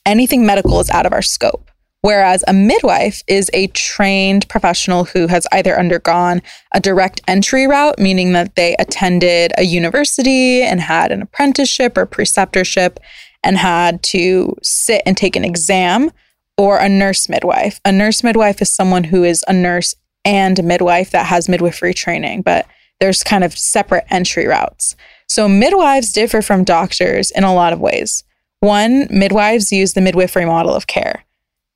anything 0.05 0.45
medical, 0.45 0.81
is 0.81 0.91
out 0.91 1.07
of 1.07 1.13
our 1.13 1.23
scope. 1.23 1.70
Whereas 2.03 2.43
a 2.49 2.55
midwife 2.55 3.23
is 3.27 3.51
a 3.53 3.67
trained 3.69 4.49
professional 4.49 5.05
who 5.05 5.27
has 5.27 5.47
either 5.53 5.79
undergone 5.79 6.41
a 6.73 6.81
direct 6.81 7.21
entry 7.29 7.67
route, 7.67 7.99
meaning 7.99 8.33
that 8.33 8.57
they 8.57 8.75
attended 8.79 9.53
a 9.59 9.65
university 9.65 10.63
and 10.63 10.81
had 10.81 11.13
an 11.13 11.21
apprenticeship 11.21 11.99
or 11.99 12.07
preceptorship 12.07 12.97
and 13.45 13.59
had 13.59 14.03
to 14.03 14.57
sit 14.63 15.03
and 15.05 15.17
take 15.17 15.37
an 15.37 15.45
exam, 15.45 16.11
or 16.57 16.77
a 16.77 16.89
nurse 16.89 17.29
midwife. 17.29 17.81
A 17.87 17.93
nurse 17.93 18.23
midwife 18.23 18.61
is 18.61 18.71
someone 18.71 19.05
who 19.05 19.25
is 19.25 19.43
a 19.49 19.53
nurse 19.53 19.95
and 20.27 20.59
a 20.59 20.63
midwife 20.63 21.11
that 21.11 21.27
has 21.27 21.49
midwifery 21.49 21.95
training, 21.95 22.43
but 22.43 22.67
there's 23.01 23.23
kind 23.23 23.45
of 23.45 23.57
separate 23.57 24.05
entry 24.11 24.47
routes. 24.47 24.95
So 25.27 25.49
midwives 25.49 26.13
differ 26.13 26.43
from 26.43 26.65
doctors 26.65 27.31
in 27.31 27.45
a 27.45 27.55
lot 27.55 27.73
of 27.73 27.81
ways. 27.81 28.25
One, 28.61 29.07
midwives 29.11 29.73
use 29.73 29.95
the 29.95 30.03
midwifery 30.03 30.45
model 30.45 30.75
of 30.75 30.87
care. 30.87 31.25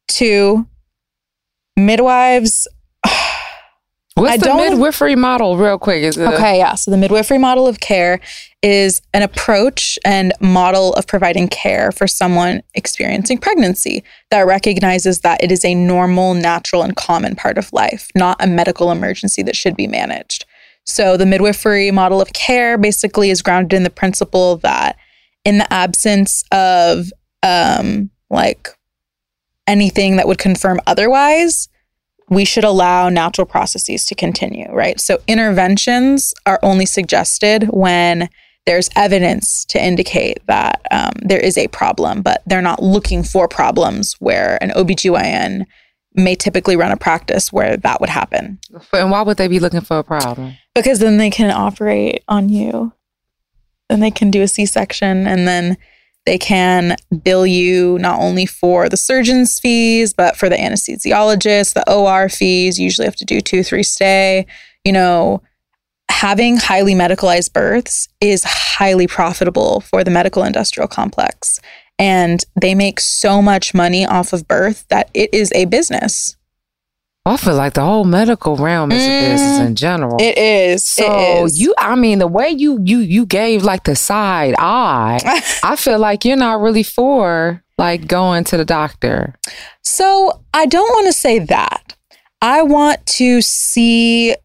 Two, 0.09 0.67
midwives. 1.77 2.69
What's 4.15 4.35
I 4.35 4.37
the 4.37 4.45
don't- 4.45 4.71
midwifery 4.71 5.17
model, 5.17 5.57
real 5.57 5.79
quick? 5.79 6.03
Is 6.05 6.17
it 6.17 6.25
Okay, 6.27 6.59
yeah. 6.59 6.77
So 6.77 6.91
the 6.93 6.97
midwifery 6.97 7.39
model 7.39 7.67
of 7.67 7.81
care 7.81 8.21
is 8.63 9.03
an 9.13 9.23
approach 9.23 9.99
and 10.05 10.33
model 10.41 10.93
of 10.95 11.07
providing 11.07 11.49
care 11.49 11.91
for 11.91 12.07
someone 12.07 12.63
experiencing 12.75 13.39
pregnancy 13.39 14.05
that 14.31 14.47
recognizes 14.47 15.21
that 15.21 15.43
it 15.43 15.51
is 15.51 15.65
a 15.65 15.75
normal, 15.75 16.33
natural, 16.35 16.83
and 16.83 16.95
common 16.97 17.35
part 17.35 17.59
of 17.59 17.73
life, 17.73 18.09
not 18.15 18.37
a 18.43 18.47
medical 18.47 18.93
emergency 18.93 19.43
that 19.43 19.57
should 19.57 19.77
be 19.77 19.89
managed. 19.89 20.45
So 20.87 21.17
the 21.17 21.27
midwifery 21.27 21.91
model 21.91 22.21
of 22.21 22.33
care 22.35 22.79
basically 22.79 23.31
is 23.31 23.43
grounded 23.43 23.77
in 23.77 23.83
the 23.83 23.91
principle 23.91 24.59
that 24.59 24.97
in 25.45 25.59
the 25.59 25.73
absence 25.73 26.45
of 26.53 27.11
um, 27.43 28.11
like 28.31 28.69
anything 29.67 30.17
that 30.17 30.27
would 30.27 30.39
confirm 30.39 30.81
otherwise, 30.87 31.69
we 32.29 32.45
should 32.45 32.65
allow 32.65 33.09
natural 33.09 33.47
processes 33.47 34.05
to 34.07 34.15
continue, 34.15 34.71
right? 34.73 34.99
So 35.01 35.19
interventions 35.29 36.35
are 36.47 36.59
only 36.63 36.87
suggested 36.87 37.69
when 37.71 38.29
there's 38.67 38.89
evidence 38.97 39.65
to 39.67 39.83
indicate 39.83 40.39
that 40.47 40.81
um, 40.91 41.13
there 41.17 41.41
is 41.41 41.59
a 41.59 41.69
problem, 41.69 42.23
but 42.23 42.43
they're 42.47 42.63
not 42.63 42.83
looking 42.83 43.23
for 43.23 43.47
problems 43.47 44.15
where 44.21 44.57
an 44.63 44.71
OBGYN 44.71 45.67
may 46.15 46.35
typically 46.35 46.77
run 46.77 46.93
a 46.93 46.97
practice 46.97 47.53
where 47.53 47.77
that 47.77 48.01
would 48.01 48.09
happen. 48.09 48.59
And 48.93 49.11
why 49.11 49.23
would 49.23 49.37
they 49.37 49.49
be 49.49 49.61
looking 49.61 49.81
for 49.83 49.99
a 49.99 50.05
problem? 50.05 50.55
Because 50.75 51.01
then 51.01 51.19
they 51.19 51.31
can 51.31 51.51
operate 51.51 52.23
on 52.29 52.49
you. 52.49 52.93
Then 53.91 54.01
they 54.01 54.11
can 54.11 54.31
do 54.31 54.41
a 54.41 54.49
C 54.49 54.65
section 54.65 55.27
and 55.27 55.47
then 55.47 55.77
they 56.27 56.39
can 56.39 56.97
bill 57.23 57.47
you 57.47 57.99
not 57.99 58.21
only 58.21 58.47
for 58.47 58.89
the 58.89 58.97
surgeon's 58.97 59.59
fees, 59.59 60.15
but 60.15 60.37
for 60.37 60.49
the 60.49 60.57
anesthesiologist, 60.57 61.75
the 61.75 61.91
OR 61.93 62.29
fees. 62.29 62.79
You 62.79 62.85
usually 62.85 63.07
have 63.07 63.17
to 63.17 63.25
do 63.25 63.41
two, 63.41 63.63
three 63.63 63.83
stay. 63.83 64.47
You 64.85 64.93
know, 64.93 65.43
having 66.11 66.57
highly 66.57 66.95
medicalized 66.95 67.53
births 67.53 68.09
is 68.21 68.45
highly 68.45 69.07
profitable 69.07 69.81
for 69.81 70.03
the 70.03 70.11
medical 70.11 70.45
industrial 70.45 70.89
complex. 70.89 71.61
And 71.99 72.43
they 72.61 72.75
make 72.75 73.01
so 73.01 73.41
much 73.43 73.75
money 73.75 74.07
off 74.07 74.33
of 74.33 74.49
birth 74.49 74.87
that 74.89 75.11
it 75.15 75.33
is 75.33 75.53
a 75.55 75.67
business. 75.67 76.37
I 77.27 77.39
feel 77.39 77.55
like 77.55 77.73
the 77.73 77.83
whole 77.83 78.05
medical 78.05 78.57
realm 78.57 78.93
is 78.93 79.03
a 79.03 79.09
mm. 79.09 79.21
business 79.21 79.61
in 79.61 79.77
general. 79.77 80.17
It 80.21 80.37
is. 80.37 80.85
So 80.85 81.05
it 81.07 81.45
is. 81.45 81.59
you, 81.59 81.75
I 81.79 81.95
mean, 81.95 82.19
the 82.19 82.27
way 82.27 82.51
you 82.51 82.79
you 82.85 82.99
you 82.99 83.25
gave 83.25 83.63
like 83.63 83.85
the 83.85 83.97
side 83.97 84.55
eye, 84.59 85.21
I 85.63 85.77
feel 85.77 85.99
like 85.99 86.27
you're 86.27 86.37
not 86.37 86.61
really 86.61 86.83
for 86.83 87.65
like 87.79 88.07
going 88.07 88.45
to 88.45 88.59
the 88.59 88.65
doctor. 88.65 89.35
So 89.83 90.43
I 90.53 90.67
don't 90.67 90.89
want 90.91 91.07
to 91.07 91.13
say 91.13 91.39
that. 91.39 91.97
I 92.43 92.63
want 92.63 93.05
to 93.07 93.41
see 93.41 94.37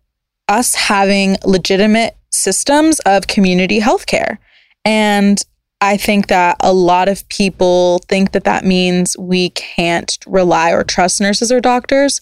us 0.48 0.74
having 0.74 1.38
legitimate 1.46 2.16
systems 2.32 3.00
of 3.02 3.28
community 3.28 3.82
healthcare. 3.82 4.38
And 4.86 5.44
I 5.82 5.98
think 5.98 6.28
that 6.28 6.58
a 6.60 6.74
lot 6.74 7.08
of 7.08 7.28
people 7.30 8.00
think 8.08 8.32
that 8.32 8.44
that 8.44 8.66
means 8.66 9.18
we 9.18 9.52
can't 9.52 10.18
rely 10.28 10.72
or 10.72 10.84
trust 10.84 11.22
nurses 11.22 11.52
or 11.52 11.62
doctors. 11.62 12.20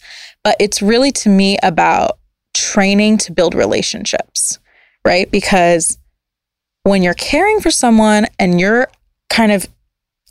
But 0.47 0.55
it's 0.61 0.81
really 0.81 1.11
to 1.11 1.29
me 1.29 1.57
about 1.61 2.19
training 2.53 3.17
to 3.17 3.33
build 3.33 3.53
relationships, 3.53 4.59
right? 5.03 5.29
Because 5.29 5.97
when 6.83 7.03
you're 7.03 7.15
caring 7.15 7.59
for 7.59 7.69
someone 7.69 8.27
and 8.39 8.57
you're 8.57 8.87
kind 9.29 9.51
of 9.51 9.67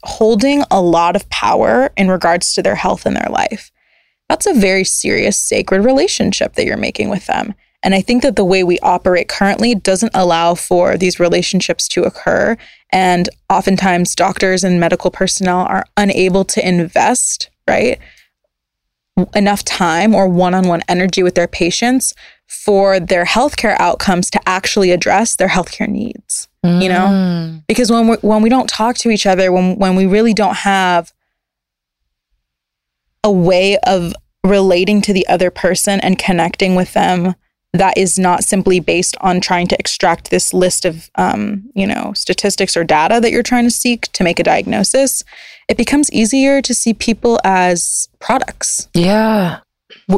holding 0.04 0.62
a 0.70 0.80
lot 0.80 1.16
of 1.16 1.28
power 1.28 1.90
in 1.98 2.10
regards 2.10 2.54
to 2.54 2.62
their 2.62 2.76
health 2.76 3.04
and 3.04 3.14
their 3.14 3.28
life. 3.28 3.70
That's 4.30 4.46
a 4.46 4.54
very 4.54 4.84
serious, 4.84 5.38
sacred 5.38 5.84
relationship 5.84 6.54
that 6.54 6.64
you're 6.64 6.78
making 6.78 7.10
with 7.10 7.26
them. 7.26 7.52
And 7.82 7.94
I 7.94 8.00
think 8.00 8.22
that 8.22 8.36
the 8.36 8.44
way 8.44 8.64
we 8.64 8.78
operate 8.78 9.28
currently 9.28 9.74
doesn't 9.74 10.14
allow 10.14 10.54
for 10.54 10.96
these 10.96 11.20
relationships 11.20 11.88
to 11.88 12.04
occur. 12.04 12.56
And 12.90 13.28
oftentimes, 13.50 14.14
doctors 14.14 14.64
and 14.64 14.80
medical 14.80 15.10
personnel 15.10 15.66
are 15.66 15.84
unable 15.98 16.46
to 16.46 16.66
invest, 16.66 17.50
right? 17.68 17.98
Enough 19.34 19.64
time 19.64 20.14
or 20.14 20.28
one 20.28 20.52
on 20.52 20.68
one 20.68 20.82
energy 20.88 21.22
with 21.22 21.34
their 21.36 21.48
patients 21.48 22.12
for 22.46 23.00
their 23.00 23.24
healthcare 23.24 23.74
outcomes 23.78 24.28
to 24.30 24.40
actually 24.46 24.90
address 24.90 25.36
their 25.36 25.48
healthcare 25.48 25.88
needs 25.88 26.48
you 26.62 26.88
know 26.88 27.06
Mm. 27.08 27.62
because 27.68 27.90
when 27.92 28.08
we 28.08 28.16
when 28.16 28.42
we 28.42 28.48
don't 28.50 28.68
talk 28.68 28.96
to 28.98 29.08
each 29.10 29.24
other 29.24 29.50
when 29.52 29.76
when 29.78 29.94
we 29.96 30.04
really 30.06 30.34
don't 30.34 30.56
have 30.56 31.12
a 33.24 33.30
way 33.30 33.78
of 33.86 34.14
relating 34.44 35.00
to 35.02 35.12
the 35.12 35.26
other 35.28 35.50
person 35.50 36.00
and 36.00 36.18
connecting 36.18 36.74
with 36.74 36.92
them 36.92 37.34
that 37.78 37.96
is 37.96 38.18
not 38.18 38.44
simply 38.44 38.80
based 38.80 39.16
on 39.20 39.40
trying 39.40 39.66
to 39.66 39.78
extract 39.78 40.30
this 40.30 40.52
list 40.52 40.84
of 40.84 41.10
um, 41.16 41.62
you 41.74 41.86
know 41.86 42.12
statistics 42.14 42.76
or 42.76 42.84
data 42.84 43.20
that 43.20 43.30
you're 43.30 43.42
trying 43.42 43.64
to 43.64 43.70
seek 43.70 44.10
to 44.12 44.24
make 44.24 44.38
a 44.38 44.42
diagnosis 44.42 45.24
it 45.68 45.76
becomes 45.76 46.10
easier 46.12 46.62
to 46.62 46.74
see 46.74 46.94
people 46.94 47.40
as 47.44 48.08
products 48.18 48.88
Yeah. 48.94 49.60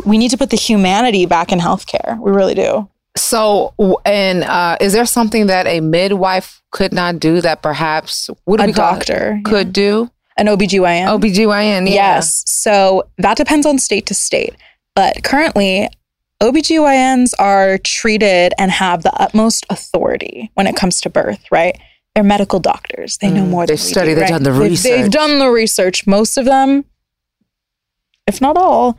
We 0.04 0.18
need 0.18 0.30
to 0.30 0.36
put 0.36 0.50
the 0.50 0.56
humanity 0.56 1.24
back 1.26 1.52
in 1.52 1.59
healthcare 1.59 2.18
we 2.20 2.30
really 2.30 2.54
do 2.54 2.88
So, 3.16 3.74
and 4.04 4.44
uh, 4.44 4.76
is 4.80 4.92
there 4.92 5.06
something 5.06 5.46
that 5.46 5.66
a 5.66 5.80
midwife 5.80 6.62
could 6.70 6.92
not 6.92 7.18
do 7.18 7.40
that 7.40 7.62
perhaps 7.62 8.30
what 8.44 8.61
a 8.61 8.66
we 8.66 8.72
call 8.72 8.94
it? 8.94 8.98
doctor 8.98 9.40
could 9.44 9.72
do? 9.72 10.11
an 10.38 10.46
obgyn 10.46 10.80
OBGYN, 10.80 11.88
yeah. 11.88 11.94
Yes. 11.94 12.44
So 12.46 13.09
that 13.18 13.36
depends 13.36 13.66
on 13.66 13.78
state 13.78 14.06
to 14.06 14.14
state. 14.14 14.54
But 14.94 15.22
currently, 15.24 15.88
OBGYNs 16.41 17.32
are 17.39 17.78
treated 17.78 18.55
and 18.59 18.70
have 18.70 19.03
the 19.03 19.12
utmost 19.20 19.66
authority 19.70 20.51
when 20.55 20.66
it 20.66 20.76
comes 20.76 21.01
to 21.01 21.11
birth, 21.11 21.41
right? 21.51 21.76
They're 22.14 22.22
medical 22.24 22.61
doctors. 22.61 23.18
They 23.18 23.30
know 23.30 23.43
Mm, 23.45 23.49
more 23.51 23.66
they've 23.66 23.76
than 23.78 23.84
we 23.86 23.91
studied, 23.91 24.11
do, 24.11 24.14
they've 24.16 24.22
right? 24.22 24.28
done 24.30 24.43
the 24.45 24.51
They've- 24.53 24.82
They've 24.82 24.97
research. 25.05 25.12
done 25.12 25.39
the 25.41 25.51
research. 25.51 26.07
Most 26.07 26.36
of 26.36 26.45
them, 26.45 26.84
if 28.26 28.41
not 28.41 28.57
all, 28.57 28.97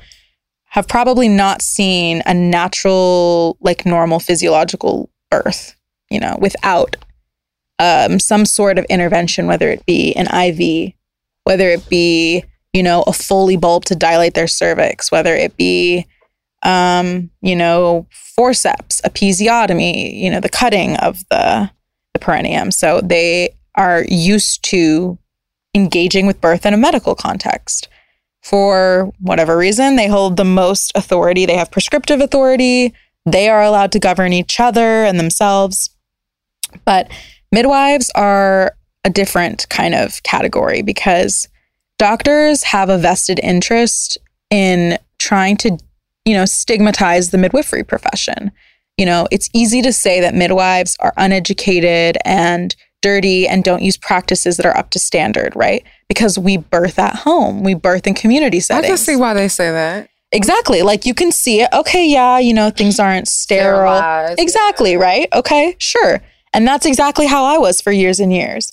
have 0.72 0.88
probably 0.88 1.28
not 1.30 1.62
seen 1.62 2.22
a 2.26 2.34
natural, 2.34 3.58
like 3.62 3.86
normal 3.86 4.20
physiological 4.20 5.10
birth, 5.32 5.76
you 6.10 6.20
know, 6.20 6.38
without 6.40 6.96
um, 7.80 8.20
some 8.20 8.46
sort 8.46 8.78
of 8.78 8.84
intervention, 8.90 9.48
whether 9.48 9.70
it 9.70 9.86
be 9.86 10.14
an 10.16 10.28
IV, 10.28 10.92
whether 11.46 11.70
it 11.70 11.88
be, 11.90 12.44
you 12.74 12.84
know, 12.84 13.04
a 13.08 13.14
Foley 13.14 13.56
bulb 13.56 13.86
to 13.86 13.96
dilate 13.96 14.34
their 14.34 14.48
cervix, 14.48 15.10
whether 15.12 15.34
it 15.34 15.56
be, 15.56 16.06
um, 16.64 17.30
you 17.42 17.56
know, 17.56 18.08
forceps, 18.12 19.02
episiotomy, 19.02 20.14
you 20.14 20.30
know, 20.30 20.40
the 20.40 20.50
cutting 20.50 20.96
of 20.98 21.20
the, 21.30 21.70
the 22.14 22.20
perineum. 22.20 22.72
So 22.72 23.02
they 23.02 23.56
are 23.76 24.06
used 24.10 24.64
to 24.66 25.18
engaging 25.74 26.28
with 26.28 26.42
birth 26.42 26.66
in 26.66 26.74
a 26.74 26.78
medical 26.78 27.16
context. 27.16 27.88
For 28.42 29.12
whatever 29.20 29.58
reason, 29.58 29.96
they 29.96 30.08
hold 30.08 30.38
the 30.38 30.46
most 30.46 30.92
authority. 30.96 31.46
They 31.46 31.58
have 31.58 31.72
prescriptive 31.72 32.22
authority. 32.22 32.94
They 33.26 33.50
are 33.50 33.62
allowed 33.62 33.92
to 33.94 34.00
govern 34.00 34.34
each 34.34 34.60
other 34.60 35.04
and 35.04 35.20
themselves. 35.20 35.90
But 36.86 37.12
midwives 37.52 38.12
are 38.16 38.76
a 39.04 39.10
different 39.10 39.68
kind 39.70 39.94
of 39.94 40.24
category 40.24 40.82
because 40.82 41.48
doctors 41.98 42.64
have 42.64 42.90
a 42.90 42.98
vested 42.98 43.40
interest 43.44 44.18
in 44.50 44.98
trying 45.20 45.58
to, 45.58 45.78
you 46.30 46.36
know, 46.36 46.46
stigmatize 46.46 47.32
the 47.32 47.40
midwifery 47.40 47.84
profession. 47.84 48.52
You 49.00 49.08
know, 49.08 49.28
it's 49.32 49.50
easy 49.52 49.82
to 49.82 49.92
say 49.92 50.22
that 50.22 50.36
midwives 50.36 50.96
are 51.00 51.12
uneducated 51.18 52.20
and 52.24 52.76
dirty 53.02 53.48
and 53.48 53.64
don't 53.64 53.82
use 53.82 53.98
practices 53.98 54.58
that 54.58 54.66
are 54.68 54.78
up 54.78 54.92
to 54.92 55.00
standard, 55.00 55.56
right? 55.56 55.84
Because 56.08 56.38
we 56.38 56.58
birth 56.58 57.00
at 57.00 57.16
home, 57.16 57.64
we 57.64 57.74
birth 57.74 58.06
in 58.06 58.14
community 58.14 58.60
settings. 58.60 58.86
I 58.86 58.90
can 58.90 58.98
see 58.98 59.16
why 59.16 59.34
they 59.34 59.48
say 59.48 59.72
that. 59.72 60.12
Exactly. 60.32 60.84
Like 60.84 61.08
you 61.08 61.16
can 61.16 61.32
see 61.32 61.62
it. 61.62 61.70
Okay, 61.74 62.08
yeah, 62.08 62.38
you 62.38 62.54
know, 62.54 62.70
things 62.70 63.00
aren't 63.00 63.28
sterile. 63.28 63.96
Sterilized, 63.96 64.40
exactly, 64.40 64.98
right? 64.98 65.28
Okay, 65.34 65.76
sure. 65.80 66.22
And 66.54 66.68
that's 66.68 66.86
exactly 66.86 67.26
how 67.26 67.44
I 67.44 67.58
was 67.58 67.82
for 67.82 67.92
years 67.92 68.20
and 68.20 68.32
years. 68.32 68.72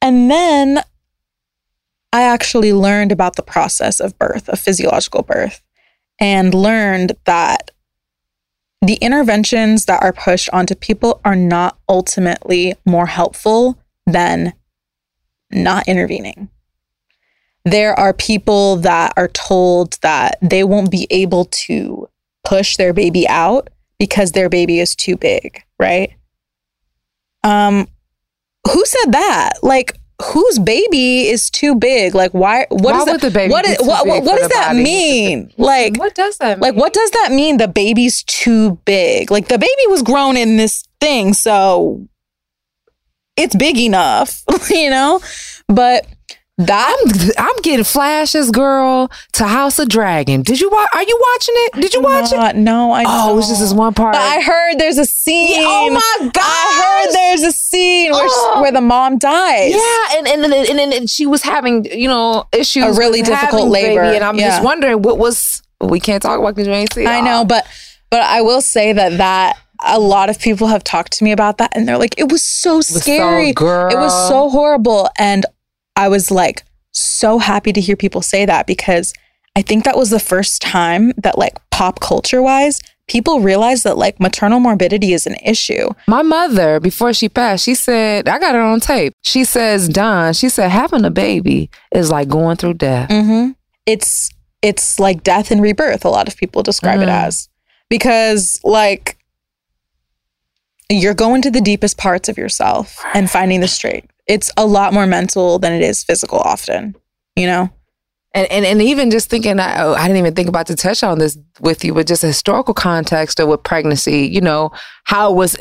And 0.00 0.30
then 0.30 0.80
I 2.12 2.22
actually 2.22 2.72
learned 2.72 3.10
about 3.10 3.34
the 3.34 3.42
process 3.42 3.98
of 3.98 4.16
birth, 4.16 4.48
of 4.48 4.60
physiological 4.60 5.22
birth, 5.22 5.63
and 6.20 6.54
learned 6.54 7.12
that 7.24 7.70
the 8.82 8.94
interventions 8.96 9.86
that 9.86 10.02
are 10.02 10.12
pushed 10.12 10.50
onto 10.52 10.74
people 10.74 11.20
are 11.24 11.36
not 11.36 11.78
ultimately 11.88 12.74
more 12.84 13.06
helpful 13.06 13.78
than 14.06 14.52
not 15.50 15.88
intervening 15.88 16.50
there 17.64 17.98
are 17.98 18.12
people 18.12 18.76
that 18.76 19.12
are 19.16 19.28
told 19.28 19.98
that 20.02 20.38
they 20.42 20.64
won't 20.64 20.90
be 20.90 21.06
able 21.10 21.46
to 21.46 22.08
push 22.44 22.76
their 22.76 22.92
baby 22.92 23.26
out 23.26 23.70
because 23.98 24.32
their 24.32 24.50
baby 24.50 24.80
is 24.80 24.94
too 24.94 25.16
big, 25.16 25.62
right? 25.78 26.14
Um 27.42 27.88
who 28.70 28.84
said 28.84 29.12
that? 29.12 29.52
Like 29.62 29.98
whose 30.22 30.58
baby 30.58 31.28
is 31.28 31.50
too 31.50 31.74
big? 31.74 32.14
Like 32.14 32.32
why 32.32 32.66
what 32.70 32.82
Why 32.82 32.98
would 32.98 33.08
that 33.08 33.20
the 33.20 33.30
baby 33.30 33.50
what 33.52 33.64
too 33.64 33.76
what, 33.80 34.06
what, 34.06 34.22
what 34.22 34.38
does 34.38 34.48
that 34.50 34.68
body? 34.68 34.82
mean? 34.82 35.52
Like 35.56 35.96
What 35.96 36.14
does 36.14 36.38
that 36.38 36.58
mean? 36.58 36.60
like 36.60 36.74
what 36.80 36.92
does 36.92 37.10
that 37.10 37.32
mean 37.32 37.56
the 37.56 37.68
baby's 37.68 38.22
too 38.24 38.78
big? 38.84 39.30
Like 39.30 39.48
the 39.48 39.58
baby 39.58 39.82
was 39.88 40.02
grown 40.02 40.36
in 40.36 40.56
this 40.56 40.84
thing, 41.00 41.34
so 41.34 42.06
it's 43.36 43.56
big 43.56 43.76
enough, 43.78 44.42
you 44.70 44.90
know? 44.90 45.20
But 45.68 46.06
I'm 46.56 46.96
I'm 47.36 47.56
getting 47.62 47.82
flashes, 47.84 48.52
girl, 48.52 49.10
to 49.32 49.44
House 49.44 49.80
of 49.80 49.88
Dragon. 49.88 50.42
Did 50.42 50.60
you 50.60 50.70
watch? 50.70 50.88
Are 50.94 51.02
you 51.02 51.18
watching 51.32 51.54
it? 51.56 51.72
Did 51.80 51.94
you 51.94 52.00
watch 52.00 52.32
it? 52.32 52.56
No, 52.56 52.92
I 52.92 53.02
Oh, 53.06 53.32
it 53.32 53.36
was 53.36 53.48
just 53.48 53.60
this 53.60 53.72
one 53.72 53.92
part. 53.92 54.12
But 54.14 54.22
I 54.22 54.40
heard 54.40 54.78
there's 54.78 54.98
a 54.98 55.04
scene. 55.04 55.60
Yeah, 55.60 55.66
oh 55.66 55.90
my 55.90 56.28
god! 56.32 56.42
I 56.44 57.02
heard 57.06 57.12
there's 57.14 57.42
a 57.42 57.50
scene 57.50 58.12
where, 58.12 58.22
Oh. 58.28 58.58
where 58.62 58.70
the 58.70 58.80
mom 58.80 59.18
dies. 59.18 59.72
Yeah, 59.72 60.18
and 60.18 60.28
and, 60.28 60.44
and 60.44 60.54
and 60.54 60.78
and 60.80 60.92
and 60.92 61.10
she 61.10 61.26
was 61.26 61.42
having 61.42 61.86
you 61.86 62.06
know 62.06 62.46
issues, 62.52 62.84
A 62.96 63.00
really 63.00 63.22
difficult 63.22 63.68
labor, 63.68 64.02
baby, 64.02 64.14
and 64.16 64.24
I'm 64.24 64.36
yeah. 64.38 64.50
just 64.50 64.62
wondering 64.62 65.02
what 65.02 65.18
was. 65.18 65.60
We 65.80 65.98
can't 65.98 66.22
talk 66.22 66.38
about 66.38 66.54
because 66.54 66.68
you 66.68 66.72
ain't 66.72 66.92
see. 66.94 67.04
I 67.04 67.20
know, 67.20 67.44
but 67.44 67.66
but 68.10 68.22
I 68.22 68.42
will 68.42 68.60
say 68.60 68.92
that 68.92 69.18
that 69.18 69.56
a 69.84 69.98
lot 69.98 70.30
of 70.30 70.38
people 70.38 70.68
have 70.68 70.84
talked 70.84 71.14
to 71.14 71.24
me 71.24 71.32
about 71.32 71.58
that, 71.58 71.72
and 71.74 71.86
they're 71.88 71.98
like, 71.98 72.14
it 72.16 72.30
was 72.30 72.42
so 72.44 72.80
so- 72.80 73.00
scary. 73.00 73.52
girl. 73.52 73.90
It 73.92 73.96
was 73.96 74.28
so 74.28 74.48
horrible, 74.50 75.10
and 75.18 75.44
I 75.96 76.08
was 76.08 76.30
like 76.30 76.62
so 76.92 77.38
happy 77.38 77.72
to 77.72 77.80
hear 77.80 77.96
people 77.96 78.22
say 78.22 78.44
that 78.46 78.66
because 78.66 79.12
I 79.56 79.62
think 79.62 79.84
that 79.84 79.96
was 79.96 80.10
the 80.10 80.20
first 80.20 80.62
time 80.62 81.12
that 81.18 81.38
like 81.38 81.54
pop 81.70 82.00
culture 82.00 82.42
wise. 82.42 82.80
People 83.06 83.40
realized 83.40 83.84
that 83.84 83.98
like 83.98 84.18
maternal 84.18 84.60
morbidity 84.60 85.12
is 85.12 85.26
an 85.26 85.34
issue. 85.44 85.90
My 86.08 86.22
mother, 86.22 86.80
before 86.80 87.12
she 87.12 87.28
passed, 87.28 87.64
she 87.64 87.74
said, 87.74 88.28
I 88.28 88.38
got 88.38 88.54
it 88.54 88.60
on 88.62 88.80
tape. 88.80 89.12
She 89.22 89.44
says, 89.44 89.88
Dawn, 89.90 90.32
she 90.32 90.48
said, 90.48 90.70
having 90.70 91.04
a 91.04 91.10
baby 91.10 91.68
is 91.94 92.10
like 92.10 92.28
going 92.28 92.56
through 92.56 92.74
death. 92.74 93.10
Mm-hmm. 93.10 93.50
It's 93.86 94.30
it's 94.62 94.98
like 94.98 95.22
death 95.22 95.50
and 95.50 95.60
rebirth. 95.60 96.06
A 96.06 96.08
lot 96.08 96.28
of 96.28 96.36
people 96.38 96.62
describe 96.62 97.00
it 97.02 97.08
Mm. 97.08 97.26
as 97.26 97.48
because 97.90 98.58
like 98.64 99.18
you're 100.90 101.14
going 101.14 101.42
to 101.42 101.50
the 101.50 101.60
deepest 101.60 101.98
parts 101.98 102.28
of 102.30 102.38
yourself 102.38 102.98
and 103.14 103.30
finding 103.30 103.60
the 103.60 103.68
strength. 103.68 104.08
It's 104.26 104.50
a 104.56 104.66
lot 104.66 104.92
more 104.92 105.06
mental 105.06 105.58
than 105.58 105.72
it 105.72 105.82
is 105.82 106.02
physical. 106.04 106.38
Often, 106.38 106.96
you 107.36 107.46
know. 107.46 107.70
And, 108.36 108.50
and 108.50 108.64
and 108.64 108.82
even 108.82 109.10
just 109.12 109.30
thinking, 109.30 109.60
I, 109.60 109.80
oh, 109.82 109.94
I 109.94 110.02
didn't 110.08 110.16
even 110.18 110.34
think 110.34 110.48
about 110.48 110.66
to 110.66 110.74
touch 110.74 111.04
on 111.04 111.18
this 111.20 111.38
with 111.60 111.84
you, 111.84 111.94
but 111.94 112.06
just 112.08 112.24
a 112.24 112.28
historical 112.28 112.74
context 112.74 113.38
of 113.38 113.46
what 113.48 113.62
pregnancy, 113.62 114.26
you 114.26 114.40
know, 114.40 114.72
how 115.04 115.30
it 115.32 115.36
was 115.36 115.56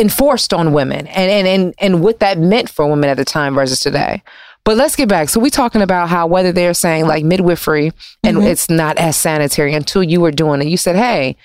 enforced 0.00 0.52
on 0.52 0.72
women 0.72 1.06
and, 1.06 1.30
and, 1.30 1.46
and, 1.46 1.74
and 1.78 2.02
what 2.02 2.18
that 2.20 2.36
meant 2.38 2.68
for 2.68 2.86
women 2.88 3.08
at 3.08 3.16
the 3.16 3.24
time 3.24 3.54
versus 3.54 3.78
today. 3.80 4.22
But 4.64 4.76
let's 4.76 4.96
get 4.96 5.08
back. 5.08 5.28
So 5.28 5.38
we're 5.38 5.50
talking 5.50 5.80
about 5.82 6.08
how 6.08 6.26
whether 6.26 6.50
they're 6.50 6.74
saying 6.74 7.06
like 7.06 7.24
midwifery 7.24 7.92
and 8.24 8.38
Mhm. 8.38 8.50
it's 8.50 8.68
not 8.68 8.98
as 8.98 9.16
sanitary 9.16 9.72
until 9.74 10.02
you 10.02 10.20
were 10.20 10.32
doing 10.32 10.60
it. 10.60 10.66
You 10.66 10.76
said, 10.76 10.96
hey, 10.96 11.36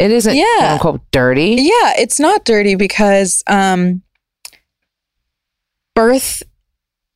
it 0.00 0.10
isn't 0.10 0.34
Yeah. 0.34 0.44
quote 0.58 0.70
unquote 0.70 1.00
dirty. 1.12 1.56
Yeah, 1.58 1.92
it's 1.98 2.18
not 2.18 2.46
dirty 2.46 2.76
because 2.76 3.44
um, 3.46 4.00
birth 5.94 6.42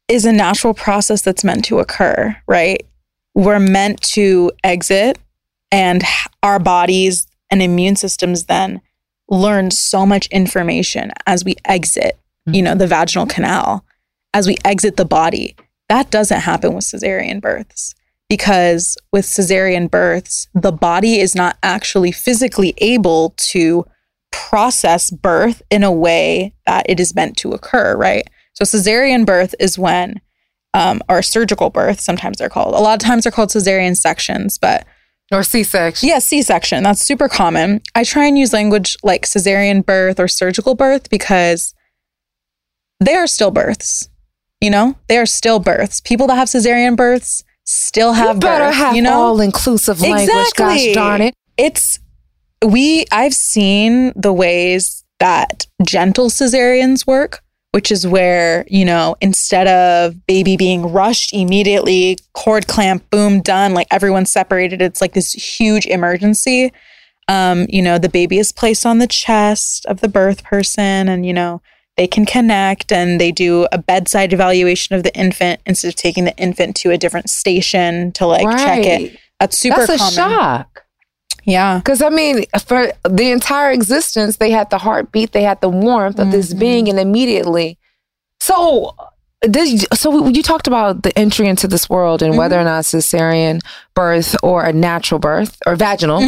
is 0.09 0.25
a 0.25 0.33
natural 0.33 0.75
process 0.75 1.23
that's 1.23 1.45
meant 1.45 1.65
to 1.67 1.79
occur, 1.79 2.37
right? 2.47 2.85
We're 3.35 3.61
meant 3.61 4.01
to 4.13 4.53
exit, 4.63 5.19
and 5.73 6.03
our 6.43 6.59
bodies 6.59 7.27
and 7.51 7.63
immune 7.63 7.97
systems 7.97 8.45
then 8.45 8.81
learn 9.29 9.71
so 9.71 10.05
much 10.05 10.27
information 10.27 11.11
as 11.27 11.45
we 11.45 11.57
exit, 11.65 12.19
you 12.47 12.53
mm-hmm. 12.53 12.65
know, 12.65 12.75
the 12.75 12.87
vaginal 12.87 13.27
canal, 13.27 13.85
as 14.33 14.47
we 14.47 14.57
exit 14.65 14.97
the 14.97 15.05
body. 15.05 15.57
That 15.89 16.11
doesn't 16.11 16.41
happen 16.41 16.75
with 16.75 16.85
cesarean 16.85 17.41
births 17.41 17.95
because 18.29 18.97
with 19.13 19.25
cesarean 19.25 19.91
births, 19.91 20.49
the 20.55 20.73
body 20.73 21.21
is 21.21 21.35
not 21.35 21.57
actually 21.63 22.13
physically 22.13 22.75
able 22.79 23.35
to 23.37 23.87
process 24.31 25.11
birth 25.11 25.63
in 25.71 25.85
a 25.85 25.93
way 25.93 26.53
that 26.67 26.87
it 26.89 27.01
is 27.01 27.15
meant 27.15 27.37
to 27.39 27.53
occur, 27.53 27.97
right? 27.97 28.29
So, 28.55 28.65
cesarean 28.65 29.25
birth 29.27 29.55
is 29.61 29.79
when, 29.79 30.21
um, 30.75 31.03
or 31.09 31.23
surgical 31.23 31.71
birth, 31.71 32.01
sometimes 32.01 32.39
they're 32.39 32.49
called. 32.49 32.75
A 32.75 32.79
lot 32.79 33.01
of 33.03 33.07
times 33.07 33.25
they're 33.25 33.33
called 33.33 33.51
cesarean 33.51 33.97
sections, 33.97 34.59
but 34.59 34.87
Or 35.33 35.43
C 35.43 35.63
section. 35.63 36.09
yeah, 36.09 36.19
C 36.19 36.43
section. 36.43 36.83
That's 36.83 37.05
super 37.05 37.29
common. 37.29 37.81
I 37.95 38.05
try 38.05 38.27
and 38.27 38.39
use 38.39 38.53
language 38.53 38.97
like 39.03 39.27
cesarean 39.27 39.85
birth 39.85 40.19
or 40.21 40.29
surgical 40.29 40.75
birth 40.75 41.11
because 41.11 41.75
they 43.01 43.15
are 43.15 43.27
still 43.27 43.51
births. 43.51 44.09
You 44.61 44.71
know, 44.71 44.97
they 45.09 45.19
are 45.19 45.27
still 45.27 45.59
births. 45.59 46.01
People 46.01 46.27
that 46.29 46.37
have 46.37 46.49
cesarean 46.49 46.97
births 46.97 47.45
still 47.67 48.13
have 48.15 48.37
you 48.37 48.41
better 48.41 48.67
birth, 48.67 48.75
have 48.75 48.97
you 48.97 49.03
know? 49.03 49.13
all 49.13 49.41
inclusive 49.41 50.01
language, 50.01 50.53
gosh 50.55 50.93
darn 50.95 51.21
it. 51.21 51.35
It's 51.57 51.99
we 52.65 53.05
I've 53.13 53.35
seen 53.35 54.13
the 54.17 54.33
ways 54.33 55.05
that 55.21 55.67
gentle 55.85 56.29
cesareans 56.31 57.07
work, 57.07 57.43
which 57.75 57.91
is 57.91 58.07
where, 58.07 58.65
you 58.69 58.85
know, 58.85 59.17
instead 59.21 59.67
of 59.67 60.25
baby 60.29 60.57
being 60.57 60.93
rushed 60.93 61.35
immediately, 61.35 62.17
cord 62.33 62.69
clamp, 62.69 63.03
boom, 63.11 63.41
done, 63.41 63.75
like 63.75 63.89
everyone's 63.91 64.31
separated, 64.31 64.81
it's 64.81 65.01
like 65.01 65.13
this 65.13 65.33
huge 65.33 65.85
emergency. 65.87 66.73
Um, 67.27 67.67
you 67.69 67.83
know, 67.83 67.99
the 67.99 68.09
baby 68.09 68.39
is 68.39 68.53
placed 68.53 68.87
on 68.87 68.99
the 68.99 69.09
chest 69.09 69.87
of 69.87 70.03
the 70.03 70.09
birth 70.09 70.45
person 70.45 71.09
and, 71.09 71.27
you 71.27 71.33
know, 71.33 71.63
they 71.97 72.07
can 72.07 72.25
connect 72.25 72.93
and 72.93 73.21
they 73.21 73.33
do 73.33 73.67
a 73.73 73.79
bedside 73.79 74.33
evaluation 74.33 74.95
of 74.95 75.03
the 75.03 75.13
infant 75.17 75.61
instead 75.67 75.89
of 75.89 75.97
taking 75.97 76.27
the 76.27 76.37
infant 76.37 76.77
to 76.77 76.93
a 76.93 76.97
different 76.97 77.29
station 77.29 78.13
to 78.13 78.25
like 78.25 78.57
check 78.57 78.85
it. 78.85 79.19
That's 79.41 79.59
super 79.59 79.85
That's 79.85 79.95
a 79.95 79.99
common. 79.99 80.15
shock. 80.15 80.84
Yeah. 81.45 81.79
Because 81.79 82.03
I 82.03 82.09
mean, 82.09 82.45
for 82.67 82.93
the 83.09 83.31
entire 83.31 83.71
existence, 83.71 84.37
they 84.39 84.51
had 84.51 84.71
the 84.71 84.79
heartbeat, 84.79 85.33
they 85.33 85.43
had 85.43 85.61
the 85.61 85.69
warmth 85.69 86.19
of 86.19 86.29
Mm-hmm. 86.29 86.37
this 86.37 86.55
being, 86.55 86.89
and 86.89 86.99
immediately. 86.99 87.79
So, 88.41 88.95
did 89.43 89.87
so 89.95 90.29
you 90.29 90.43
talked 90.43 90.67
about 90.67 91.03
the 91.03 91.17
entry 91.19 91.47
into 91.49 91.69
this 91.69 91.89
world 91.91 92.23
and 92.23 92.37
whether 92.39 92.59
or 92.59 92.65
not 92.65 92.79
a 92.79 92.97
cesarean 92.97 93.61
birth 93.95 94.35
or 94.43 94.65
a 94.65 94.73
natural 94.73 95.19
birth 95.19 95.59
or 95.67 95.77
vaginal. 95.77 96.23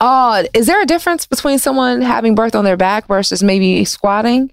Uh, 0.00 0.44
is 0.52 0.66
there 0.66 0.82
a 0.82 0.86
difference 0.86 1.24
between 1.24 1.58
someone 1.58 2.02
having 2.02 2.34
birth 2.34 2.54
on 2.54 2.64
their 2.64 2.76
back 2.76 3.06
versus 3.06 3.42
maybe 3.42 3.84
squatting? 3.86 4.50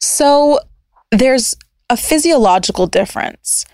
So 0.00 0.60
there's 1.10 1.54
a 1.90 1.96
physiological 1.96 2.86
difference. 2.86 3.66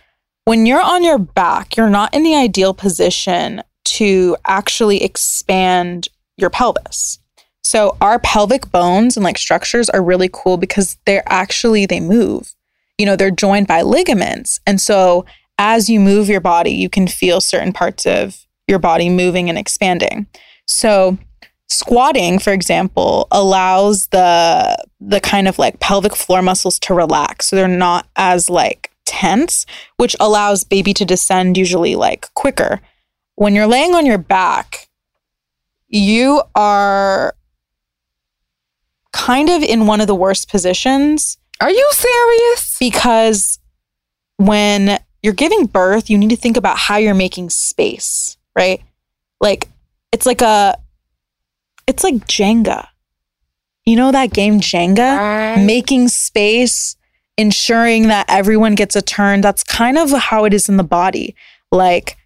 When 0.44 0.66
you're 0.66 0.82
on 0.82 1.04
your 1.04 1.18
back, 1.18 1.76
you're 1.76 1.90
not 1.90 2.12
in 2.14 2.24
the 2.24 2.34
ideal 2.34 2.74
position 2.74 3.62
to 3.84 4.36
actually 4.46 5.02
expand 5.02 6.08
your 6.36 6.50
pelvis. 6.50 7.18
So 7.62 7.96
our 8.00 8.18
pelvic 8.18 8.70
bones 8.70 9.16
and 9.16 9.24
like 9.24 9.38
structures 9.38 9.88
are 9.90 10.02
really 10.02 10.28
cool 10.32 10.56
because 10.56 10.98
they're 11.06 11.22
actually 11.26 11.86
they 11.86 12.00
move. 12.00 12.54
You 12.98 13.06
know, 13.06 13.16
they're 13.16 13.30
joined 13.30 13.66
by 13.66 13.82
ligaments. 13.82 14.60
And 14.66 14.80
so 14.80 15.24
as 15.58 15.88
you 15.88 16.00
move 16.00 16.28
your 16.28 16.40
body, 16.40 16.72
you 16.72 16.88
can 16.88 17.06
feel 17.06 17.40
certain 17.40 17.72
parts 17.72 18.06
of 18.06 18.46
your 18.66 18.78
body 18.78 19.08
moving 19.08 19.48
and 19.48 19.58
expanding. 19.58 20.26
So 20.66 21.18
squatting 21.72 22.38
for 22.38 22.52
example 22.52 23.26
allows 23.30 24.08
the 24.08 24.76
the 25.00 25.20
kind 25.20 25.48
of 25.48 25.58
like 25.58 25.80
pelvic 25.80 26.14
floor 26.14 26.42
muscles 26.42 26.78
to 26.78 26.92
relax 26.92 27.46
so 27.46 27.56
they're 27.56 27.66
not 27.66 28.06
as 28.14 28.50
like 28.50 28.90
tense 29.06 29.64
which 29.96 30.14
allows 30.20 30.64
baby 30.64 30.92
to 30.92 31.06
descend 31.06 31.56
usually 31.56 31.96
like 31.96 32.28
quicker 32.34 32.78
when 33.42 33.54
you're 33.54 33.66
laying 33.66 33.94
on 33.94 34.06
your 34.06 34.18
back 34.18 34.88
you 35.88 36.42
are 36.54 37.34
kind 39.12 39.48
of 39.50 39.62
in 39.62 39.86
one 39.86 40.00
of 40.00 40.06
the 40.06 40.14
worst 40.14 40.48
positions 40.48 41.38
Are 41.60 41.70
you 41.70 41.88
serious? 41.92 42.76
because 42.78 43.58
when 44.38 44.98
you're 45.22 45.32
giving 45.34 45.66
birth, 45.66 46.10
you 46.10 46.18
need 46.18 46.30
to 46.30 46.36
think 46.36 46.56
about 46.56 46.76
how 46.76 46.96
you're 46.96 47.14
making 47.14 47.50
space, 47.50 48.36
right? 48.56 48.82
Like 49.40 49.68
it's 50.10 50.26
like 50.26 50.42
a 50.42 50.76
it's 51.86 52.02
like 52.02 52.26
Jenga. 52.26 52.88
You 53.84 53.96
know 53.96 54.12
that 54.12 54.32
game 54.32 54.60
Jenga? 54.60 55.18
Right. 55.18 55.64
Making 55.64 56.08
space, 56.08 56.96
ensuring 57.36 58.08
that 58.08 58.26
everyone 58.28 58.74
gets 58.74 58.96
a 58.96 59.02
turn. 59.02 59.40
That's 59.40 59.62
kind 59.62 59.98
of 59.98 60.10
how 60.10 60.44
it 60.44 60.54
is 60.54 60.68
in 60.68 60.76
the 60.76 60.84
body. 60.84 61.36
Like 61.70 62.16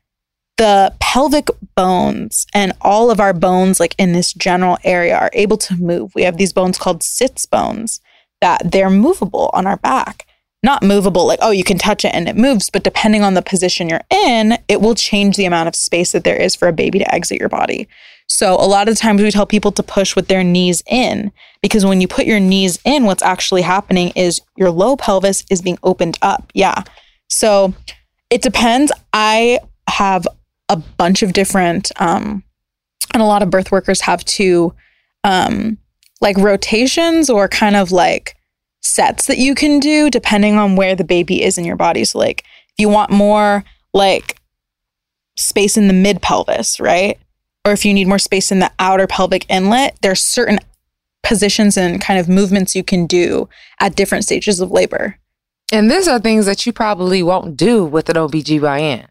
the 0.56 0.94
pelvic 1.00 1.48
bones 1.74 2.46
and 2.54 2.72
all 2.80 3.10
of 3.10 3.20
our 3.20 3.32
bones 3.34 3.78
like 3.78 3.94
in 3.98 4.12
this 4.12 4.32
general 4.32 4.78
area 4.84 5.16
are 5.16 5.30
able 5.32 5.58
to 5.58 5.76
move. 5.76 6.14
We 6.14 6.22
have 6.22 6.38
these 6.38 6.52
bones 6.52 6.78
called 6.78 7.02
sits 7.02 7.44
bones 7.46 8.00
that 8.40 8.70
they're 8.72 8.90
movable 8.90 9.50
on 9.52 9.66
our 9.66 9.76
back. 9.76 10.26
Not 10.62 10.82
movable 10.82 11.26
like 11.26 11.38
oh 11.42 11.50
you 11.50 11.64
can 11.64 11.78
touch 11.78 12.04
it 12.04 12.14
and 12.14 12.28
it 12.28 12.36
moves, 12.36 12.70
but 12.70 12.84
depending 12.84 13.22
on 13.22 13.34
the 13.34 13.42
position 13.42 13.88
you're 13.88 14.00
in, 14.10 14.58
it 14.68 14.80
will 14.80 14.94
change 14.94 15.36
the 15.36 15.44
amount 15.44 15.68
of 15.68 15.76
space 15.76 16.12
that 16.12 16.24
there 16.24 16.40
is 16.40 16.56
for 16.56 16.68
a 16.68 16.72
baby 16.72 16.98
to 16.98 17.14
exit 17.14 17.38
your 17.38 17.50
body. 17.50 17.86
So 18.28 18.54
a 18.54 18.66
lot 18.66 18.88
of 18.88 18.96
times 18.96 19.22
we 19.22 19.30
tell 19.30 19.46
people 19.46 19.70
to 19.72 19.82
push 19.82 20.16
with 20.16 20.28
their 20.28 20.42
knees 20.42 20.82
in 20.86 21.30
because 21.62 21.86
when 21.86 22.00
you 22.00 22.08
put 22.08 22.26
your 22.26 22.40
knees 22.40 22.78
in 22.84 23.04
what's 23.04 23.22
actually 23.22 23.62
happening 23.62 24.10
is 24.16 24.40
your 24.56 24.70
low 24.70 24.96
pelvis 24.96 25.44
is 25.50 25.62
being 25.62 25.78
opened 25.82 26.18
up. 26.22 26.50
Yeah. 26.54 26.82
So 27.28 27.74
it 28.30 28.42
depends. 28.42 28.90
I 29.12 29.60
have 29.88 30.26
a 30.68 30.76
bunch 30.76 31.22
of 31.22 31.32
different 31.32 31.92
um 32.00 32.42
and 33.14 33.22
a 33.22 33.26
lot 33.26 33.42
of 33.42 33.50
birth 33.50 33.70
workers 33.70 34.00
have 34.00 34.24
two 34.24 34.74
um 35.24 35.78
like 36.20 36.36
rotations 36.38 37.28
or 37.28 37.48
kind 37.48 37.76
of 37.76 37.92
like 37.92 38.36
sets 38.82 39.26
that 39.26 39.38
you 39.38 39.54
can 39.54 39.80
do 39.80 40.08
depending 40.10 40.56
on 40.56 40.76
where 40.76 40.94
the 40.94 41.04
baby 41.04 41.42
is 41.42 41.58
in 41.58 41.64
your 41.64 41.76
body. 41.76 42.04
So 42.04 42.18
like 42.18 42.40
if 42.40 42.74
you 42.78 42.88
want 42.88 43.10
more 43.10 43.64
like 43.92 44.38
space 45.36 45.76
in 45.76 45.88
the 45.88 45.94
mid 45.94 46.22
pelvis, 46.22 46.80
right? 46.80 47.18
Or 47.64 47.72
if 47.72 47.84
you 47.84 47.92
need 47.92 48.06
more 48.06 48.18
space 48.18 48.52
in 48.52 48.60
the 48.60 48.70
outer 48.78 49.06
pelvic 49.06 49.44
inlet, 49.48 49.98
there's 50.00 50.22
certain 50.22 50.58
positions 51.22 51.76
and 51.76 52.00
kind 52.00 52.18
of 52.18 52.28
movements 52.28 52.76
you 52.76 52.84
can 52.84 53.06
do 53.06 53.48
at 53.80 53.96
different 53.96 54.24
stages 54.24 54.60
of 54.60 54.70
labor. 54.70 55.18
And 55.72 55.90
these 55.90 56.06
are 56.06 56.20
things 56.20 56.46
that 56.46 56.64
you 56.64 56.72
probably 56.72 57.24
won't 57.24 57.56
do 57.56 57.84
with 57.84 58.08
an 58.08 58.14
OBGYN. 58.14 59.08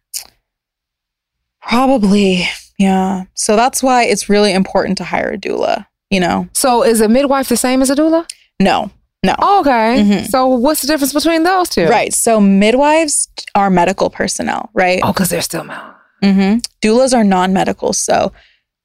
Probably. 1.67 2.43
Yeah. 2.77 3.23
So 3.33 3.55
that's 3.55 3.81
why 3.81 4.03
it's 4.03 4.29
really 4.29 4.53
important 4.53 4.97
to 4.99 5.03
hire 5.03 5.31
a 5.31 5.37
doula, 5.37 5.85
you 6.09 6.19
know? 6.19 6.47
So 6.53 6.83
is 6.83 7.01
a 7.01 7.07
midwife 7.07 7.49
the 7.49 7.57
same 7.57 7.81
as 7.81 7.89
a 7.89 7.95
doula? 7.95 8.29
No, 8.59 8.91
no. 9.23 9.33
Okay. 9.59 9.97
Mhm. 10.03 10.27
So 10.29 10.47
what's 10.47 10.81
the 10.81 10.87
difference 10.87 11.13
between 11.13 11.43
those 11.43 11.69
two? 11.69 11.87
Right. 11.87 12.13
So 12.13 12.39
midwives 12.39 13.27
are 13.55 13.69
medical 13.69 14.09
personnel, 14.09 14.69
right? 14.73 14.99
Oh, 15.03 15.13
because 15.13 15.29
they're 15.29 15.41
still 15.41 15.63
male. 15.63 15.93
hmm 16.21 16.57
Doulas 16.81 17.13
are 17.13 17.23
non 17.23 17.53
medical. 17.53 17.93
So, 17.93 18.31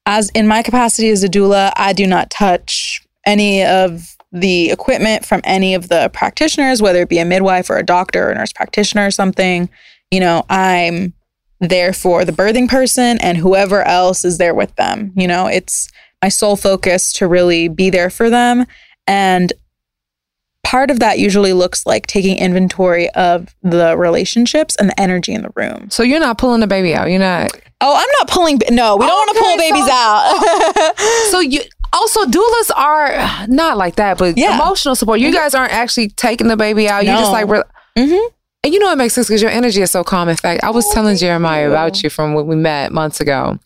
as 0.05 0.29
in 0.31 0.47
my 0.47 0.63
capacity 0.63 1.09
as 1.09 1.23
a 1.23 1.29
doula, 1.29 1.71
I 1.75 1.93
do 1.93 2.07
not 2.07 2.29
touch 2.29 3.01
any 3.25 3.63
of 3.63 4.15
the 4.31 4.71
equipment 4.71 5.25
from 5.25 5.41
any 5.43 5.75
of 5.75 5.89
the 5.89 6.09
practitioners, 6.13 6.81
whether 6.81 7.01
it 7.01 7.09
be 7.09 7.19
a 7.19 7.25
midwife 7.25 7.69
or 7.69 7.77
a 7.77 7.85
doctor 7.85 8.27
or 8.27 8.31
a 8.31 8.35
nurse 8.35 8.51
practitioner 8.53 9.05
or 9.05 9.11
something. 9.11 9.69
You 10.09 10.19
know, 10.21 10.43
I'm 10.49 11.13
there 11.61 11.93
for 11.93 12.25
the 12.25 12.31
birthing 12.33 12.67
person 12.67 13.17
and 13.21 13.37
whoever 13.37 13.83
else 13.83 14.25
is 14.25 14.37
there 14.37 14.53
with 14.53 14.75
them. 14.75 15.13
You 15.15 15.27
know, 15.27 15.47
it's 15.47 15.89
my 16.21 16.27
sole 16.29 16.55
focus 16.57 17.13
to 17.13 17.27
really 17.27 17.67
be 17.69 17.89
there 17.89 18.09
for 18.09 18.29
them. 18.29 18.65
And 19.07 19.53
part 20.63 20.91
of 20.91 20.99
that 20.99 21.19
usually 21.19 21.53
looks 21.53 21.85
like 21.85 22.07
taking 22.07 22.37
inventory 22.37 23.09
of 23.11 23.55
the 23.61 23.95
relationships 23.97 24.75
and 24.77 24.89
the 24.89 24.99
energy 24.99 25.33
in 25.33 25.41
the 25.43 25.51
room. 25.55 25.89
So 25.89 26.03
you're 26.03 26.19
not 26.19 26.37
pulling 26.37 26.61
the 26.61 26.67
baby 26.67 26.93
out. 26.93 27.09
You're 27.09 27.19
not. 27.19 27.51
Oh, 27.81 27.95
I'm 27.95 28.09
not 28.19 28.27
pulling. 28.29 28.59
No, 28.69 28.95
we 28.97 29.05
don't 29.05 29.15
want 29.15 29.37
to 29.37 29.43
pull 29.43 29.57
babies 29.57 29.85
so- 29.85 29.91
out. 29.91 30.97
So 31.31 31.39
you 31.39 31.61
also 31.93 32.25
doulas 32.25 32.71
are 32.75 33.47
not 33.47 33.77
like 33.77 33.95
that, 33.95 34.17
but 34.17 34.37
Yeah. 34.37 34.55
emotional 34.55 34.95
support. 34.95 35.19
You 35.19 35.31
guys 35.33 35.53
aren't 35.55 35.73
actually 35.73 36.09
taking 36.09 36.47
the 36.47 36.57
baby 36.57 36.87
out. 36.87 37.05
You're 37.05 37.15
just 37.17 37.31
like, 37.31 37.47
we're, 37.47 37.63
Mhm. 37.97 38.19
And 38.63 38.73
you 38.73 38.79
know 38.79 38.91
it 38.91 38.95
makes 38.97 39.15
sense 39.15 39.27
because 39.27 39.41
your 39.41 39.49
energy 39.49 39.81
is 39.81 39.89
so 39.89 40.03
calm. 40.03 40.29
In 40.29 40.35
fact, 40.35 40.63
I 40.63 40.69
was 40.69 40.87
telling 40.93 41.17
Jeremiah 41.17 41.67
about 41.67 42.03
you 42.03 42.11
from 42.11 42.35
when 42.35 42.45
we 42.45 42.55
met 42.55 42.91
months 42.91 43.19
ago. 43.19 43.57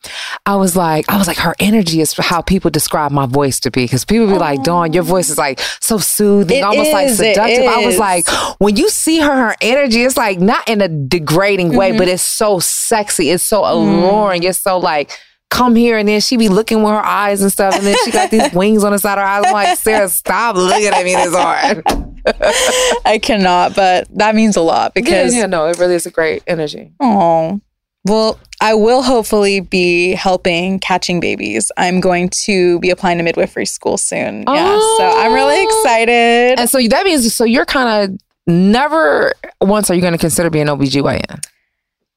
I 0.46 0.56
was 0.56 0.78
like, 0.78 1.10
I 1.10 1.18
was 1.18 1.28
like, 1.28 1.38
her 1.38 1.54
energy 1.60 2.00
is 2.00 2.14
how 2.14 2.42
people 2.42 2.72
describe 2.72 3.12
my 3.12 3.26
voice 3.26 3.60
to 3.62 3.72
be 3.72 3.84
because 3.84 4.06
people 4.06 4.28
be 4.28 4.38
like, 4.38 4.64
Dawn, 4.64 4.94
your 4.94 5.04
voice 5.04 5.30
is 5.30 5.38
like 5.38 5.60
so 5.82 5.98
soothing, 5.98 6.60
It 6.60 6.62
almost 6.62 6.94
like 6.94 7.08
is, 7.08 7.20
it 7.20 7.36
seductive. 7.36 7.66
I 7.66 7.86
was 7.86 7.98
like, 7.98 8.26
when 8.60 8.78
you 8.78 8.90
see 8.90 9.20
her, 9.20 9.36
her 9.50 9.56
energy, 9.60 10.02
is 10.04 10.16
like 10.16 10.40
not 10.40 10.68
in 10.70 10.80
a 10.82 10.88
degrading 10.88 11.76
way, 11.76 11.90
Mm-hmm. 11.90 11.98
but 11.98 12.08
it's 12.08 12.24
so 12.24 12.60
sexy. 12.60 13.32
It's 13.32 13.44
so 13.44 13.66
alluring. 13.66 14.44
It's 14.44 14.60
so 14.60 14.78
like, 14.78 15.12
come 15.50 15.76
here. 15.76 15.98
And 15.98 16.08
then 16.08 16.22
she 16.22 16.38
be 16.38 16.48
looking 16.48 16.84
with 16.84 16.92
her 16.94 17.06
eyes 17.06 17.42
and 17.42 17.52
stuff. 17.52 17.76
And 17.76 17.86
then 17.86 17.98
she 18.06 18.12
got 18.12 18.32
these 18.32 18.54
wings 18.54 18.84
on 18.86 18.94
the 18.94 19.00
side 19.00 19.18
of 19.18 19.24
her 19.24 19.30
eyes. 19.30 19.44
I'm 19.46 19.52
like, 19.54 19.78
Sarah, 19.78 20.08
stop 20.08 20.56
looking 20.56 20.88
at 20.88 21.04
me 21.04 21.16
this 21.16 21.36
hard. 21.36 22.15
I 23.06 23.20
cannot, 23.22 23.76
but 23.76 24.08
that 24.18 24.36
means 24.36 24.56
a 24.56 24.62
lot 24.62 24.94
because 24.94 25.36
yeah, 25.36 25.46
no, 25.46 25.68
it 25.68 25.78
really 25.78 25.96
is 25.96 26.06
a 26.06 26.12
great 26.12 26.44
energy. 26.48 26.92
oh, 27.00 27.60
well, 28.08 28.40
I 28.62 28.74
will 28.76 29.02
hopefully 29.02 29.60
be 29.62 30.12
helping 30.14 30.80
catching 30.80 31.20
babies. 31.20 31.72
I'm 31.78 32.00
going 32.00 32.30
to 32.46 32.80
be 32.80 32.90
applying 32.92 33.18
to 33.18 33.24
midwifery 33.24 33.66
school 33.66 33.98
soon. 33.98 34.44
Yeah, 34.48 34.80
so 34.98 35.12
I'm 35.18 35.34
really 35.34 35.56
Oh. 35.60 35.80
excited. 35.80 36.60
And 36.60 36.70
so 36.70 36.80
that 36.88 37.04
means, 37.06 37.34
so 37.34 37.44
you're 37.44 37.66
kind 37.66 38.12
of 38.12 38.20
never 38.48 39.34
once 39.60 39.90
are 39.90 39.96
you 39.96 40.02
going 40.02 40.14
to 40.14 40.20
consider 40.20 40.50
being 40.52 40.68
OBGYN? 40.68 41.44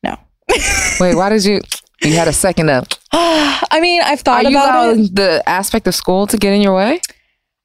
No. 0.02 0.16
Wait, 1.00 1.14
why 1.14 1.30
did 1.30 1.44
you? 1.44 1.60
You 2.02 2.12
had 2.14 2.28
a 2.28 2.32
second 2.34 2.68
of. 2.70 2.86
I 3.12 3.78
mean, 3.80 4.02
I've 4.04 4.20
thought 4.20 4.44
Are 4.44 4.50
you 4.50 4.56
about 4.58 4.96
it. 4.98 5.14
the 5.16 5.42
aspect 5.48 5.86
of 5.88 5.94
school 5.94 6.26
to 6.28 6.36
get 6.36 6.52
in 6.52 6.60
your 6.60 6.74
way? 6.76 7.00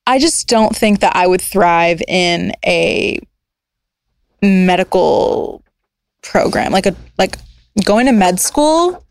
I 0.06 0.20
just 0.20 0.48
don't 0.48 0.76
think 0.76 1.00
that 1.00 1.16
I 1.16 1.28
would 1.28 1.42
thrive 1.42 2.02
in 2.08 2.52
a 2.66 3.20
medical 4.42 5.64
program 6.22 6.72
like 6.74 6.86
a 6.86 6.96
like 7.18 7.38
going 7.86 8.06
to 8.06 8.12
med 8.12 8.40
school 8.40 9.04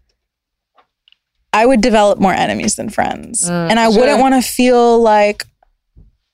I 1.52 1.66
would 1.66 1.81
develop 1.81 2.19
more 2.19 2.32
enemies 2.32 2.77
than 2.77 2.89
friends. 2.89 3.43
Mm, 3.43 3.70
and 3.70 3.78
I 3.78 3.90
sure. 3.90 4.01
wouldn't 4.01 4.20
want 4.20 4.35
to 4.35 4.43
feel 4.43 5.01
like 5.01 5.44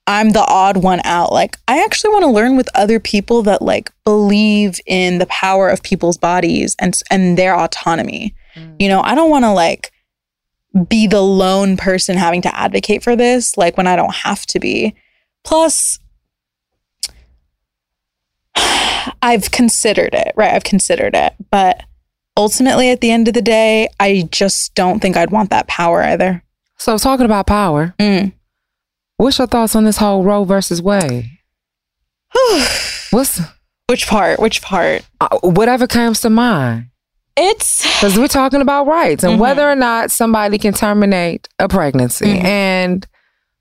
I'm 0.06 0.30
the 0.30 0.44
odd 0.44 0.78
one 0.78 1.00
out. 1.04 1.32
Like 1.32 1.58
I 1.66 1.82
actually 1.84 2.12
want 2.12 2.22
to 2.24 2.30
learn 2.30 2.56
with 2.56 2.68
other 2.74 3.00
people 3.00 3.42
that 3.42 3.60
like 3.60 3.90
believe 4.04 4.78
in 4.86 5.18
the 5.18 5.26
power 5.26 5.68
of 5.68 5.82
people's 5.82 6.16
bodies 6.16 6.76
and 6.80 7.00
and 7.10 7.36
their 7.36 7.54
autonomy. 7.54 8.34
You 8.80 8.88
know, 8.88 9.00
I 9.02 9.14
don't 9.14 9.30
want 9.30 9.44
to 9.44 9.52
like 9.52 9.92
be 10.78 11.06
the 11.06 11.20
lone 11.22 11.76
person 11.76 12.16
having 12.16 12.42
to 12.42 12.56
advocate 12.56 13.02
for 13.02 13.16
this 13.16 13.56
like 13.56 13.76
when 13.76 13.86
I 13.86 13.96
don't 13.96 14.14
have 14.14 14.46
to 14.46 14.58
be. 14.60 14.94
Plus 15.44 15.98
I've 19.22 19.50
considered 19.50 20.14
it, 20.14 20.32
right? 20.36 20.52
I've 20.54 20.64
considered 20.64 21.14
it, 21.14 21.34
but 21.50 21.82
ultimately 22.36 22.90
at 22.90 23.00
the 23.00 23.10
end 23.10 23.28
of 23.28 23.34
the 23.34 23.42
day, 23.42 23.88
I 24.00 24.28
just 24.30 24.74
don't 24.74 25.00
think 25.00 25.16
I'd 25.16 25.30
want 25.30 25.50
that 25.50 25.66
power 25.68 26.02
either. 26.02 26.42
So 26.76 26.96
talking 26.98 27.26
about 27.26 27.46
power, 27.46 27.94
Mm. 27.98 28.32
what's 29.16 29.38
your 29.38 29.46
thoughts 29.48 29.74
on 29.74 29.84
this 29.84 29.96
whole 29.98 30.22
Roe 30.24 30.44
versus 30.44 30.80
Wade? 30.82 31.30
What's 33.10 33.40
Which 33.88 34.06
part? 34.06 34.38
Which 34.38 34.60
part? 34.60 35.02
uh, 35.20 35.38
whatever 35.42 35.86
comes 35.86 36.20
to 36.20 36.30
mind? 36.30 36.90
It's 37.40 37.82
Because 37.82 38.18
we're 38.18 38.26
talking 38.28 38.60
about 38.60 38.86
rights 38.86 39.22
and 39.24 39.34
Mhm. 39.34 39.38
whether 39.38 39.68
or 39.68 39.76
not 39.76 40.10
somebody 40.10 40.58
can 40.58 40.74
terminate 40.74 41.48
a 41.58 41.68
pregnancy. 41.68 42.26
Mhm. 42.26 42.44
And 42.44 43.06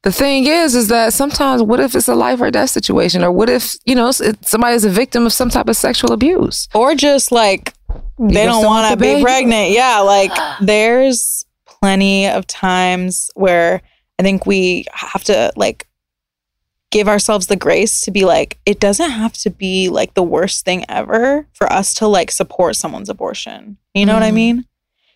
the 0.03 0.11
thing 0.11 0.45
is, 0.47 0.73
is 0.75 0.87
that 0.87 1.13
sometimes 1.13 1.61
what 1.61 1.79
if 1.79 1.95
it's 1.95 2.07
a 2.07 2.15
life 2.15 2.41
or 2.41 2.49
death 2.49 2.69
situation? 2.71 3.23
Or 3.23 3.31
what 3.31 3.49
if, 3.49 3.75
you 3.85 3.93
know, 3.95 4.11
somebody's 4.11 4.85
a 4.85 4.89
victim 4.89 5.25
of 5.25 5.33
some 5.33 5.49
type 5.49 5.67
of 5.69 5.77
sexual 5.77 6.11
abuse? 6.11 6.67
or 6.73 6.95
just 6.95 7.31
like 7.31 7.73
they 8.19 8.45
don't 8.45 8.57
want 8.63 8.67
want 8.67 8.91
to 8.91 8.97
be 8.97 9.13
baby. 9.13 9.21
pregnant. 9.23 9.69
Yeah, 9.71 9.99
like 9.99 10.31
there's 10.61 11.45
plenty 11.81 12.27
of 12.27 12.47
times 12.47 13.29
where 13.35 13.81
I 14.19 14.23
think 14.23 14.45
we 14.47 14.85
have 14.93 15.23
to 15.25 15.51
like 15.55 15.85
give 16.91 17.07
ourselves 17.07 17.47
the 17.47 17.55
grace 17.55 18.01
to 18.01 18.11
be 18.11 18.23
like 18.25 18.57
it 18.65 18.79
doesn't 18.79 19.11
have 19.11 19.33
to 19.33 19.49
be 19.49 19.89
like 19.89 20.13
the 20.13 20.23
worst 20.23 20.63
thing 20.65 20.85
ever 20.89 21.45
for 21.53 21.71
us 21.71 21.93
to 21.95 22.07
like 22.07 22.31
support 22.31 22.75
someone's 22.75 23.09
abortion. 23.09 23.77
You 23.93 24.05
know 24.05 24.13
what 24.13 24.23
I 24.23 24.31
Mhm. 24.31 24.35
mean? 24.35 24.65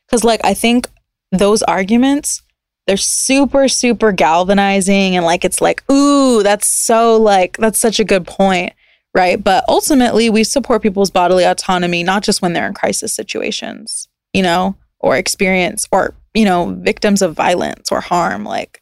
Cuz 0.09 0.23
like 0.23 0.41
I 0.43 0.53
think 0.53 0.87
those 1.31 1.63
arguments 1.63 2.41
they're 2.87 2.97
super 2.97 3.67
super 3.69 4.11
galvanizing 4.11 5.15
and 5.15 5.25
like 5.25 5.45
it's 5.45 5.61
like 5.61 5.83
ooh 5.89 6.43
that's 6.43 6.67
so 6.67 7.15
like 7.15 7.55
that's 7.57 7.79
such 7.79 7.99
a 7.99 8.03
good 8.05 8.25
point 8.27 8.73
right? 9.13 9.43
But 9.43 9.65
ultimately, 9.67 10.29
we 10.29 10.45
support 10.45 10.81
people's 10.81 11.09
bodily 11.11 11.43
autonomy, 11.43 12.01
not 12.01 12.23
just 12.23 12.41
when 12.41 12.53
they're 12.53 12.65
in 12.67 12.73
crisis 12.73 13.13
situations, 13.13 14.07
you 14.31 14.41
know, 14.41 14.77
or 15.01 15.17
experience 15.17 15.85
or, 15.91 16.13
you 16.33 16.45
know, 16.45 16.77
victims 16.79 17.21
of 17.21 17.35
violence 17.35 17.91
or 17.91 17.99
harm. 17.99 18.45
Like, 18.45 18.80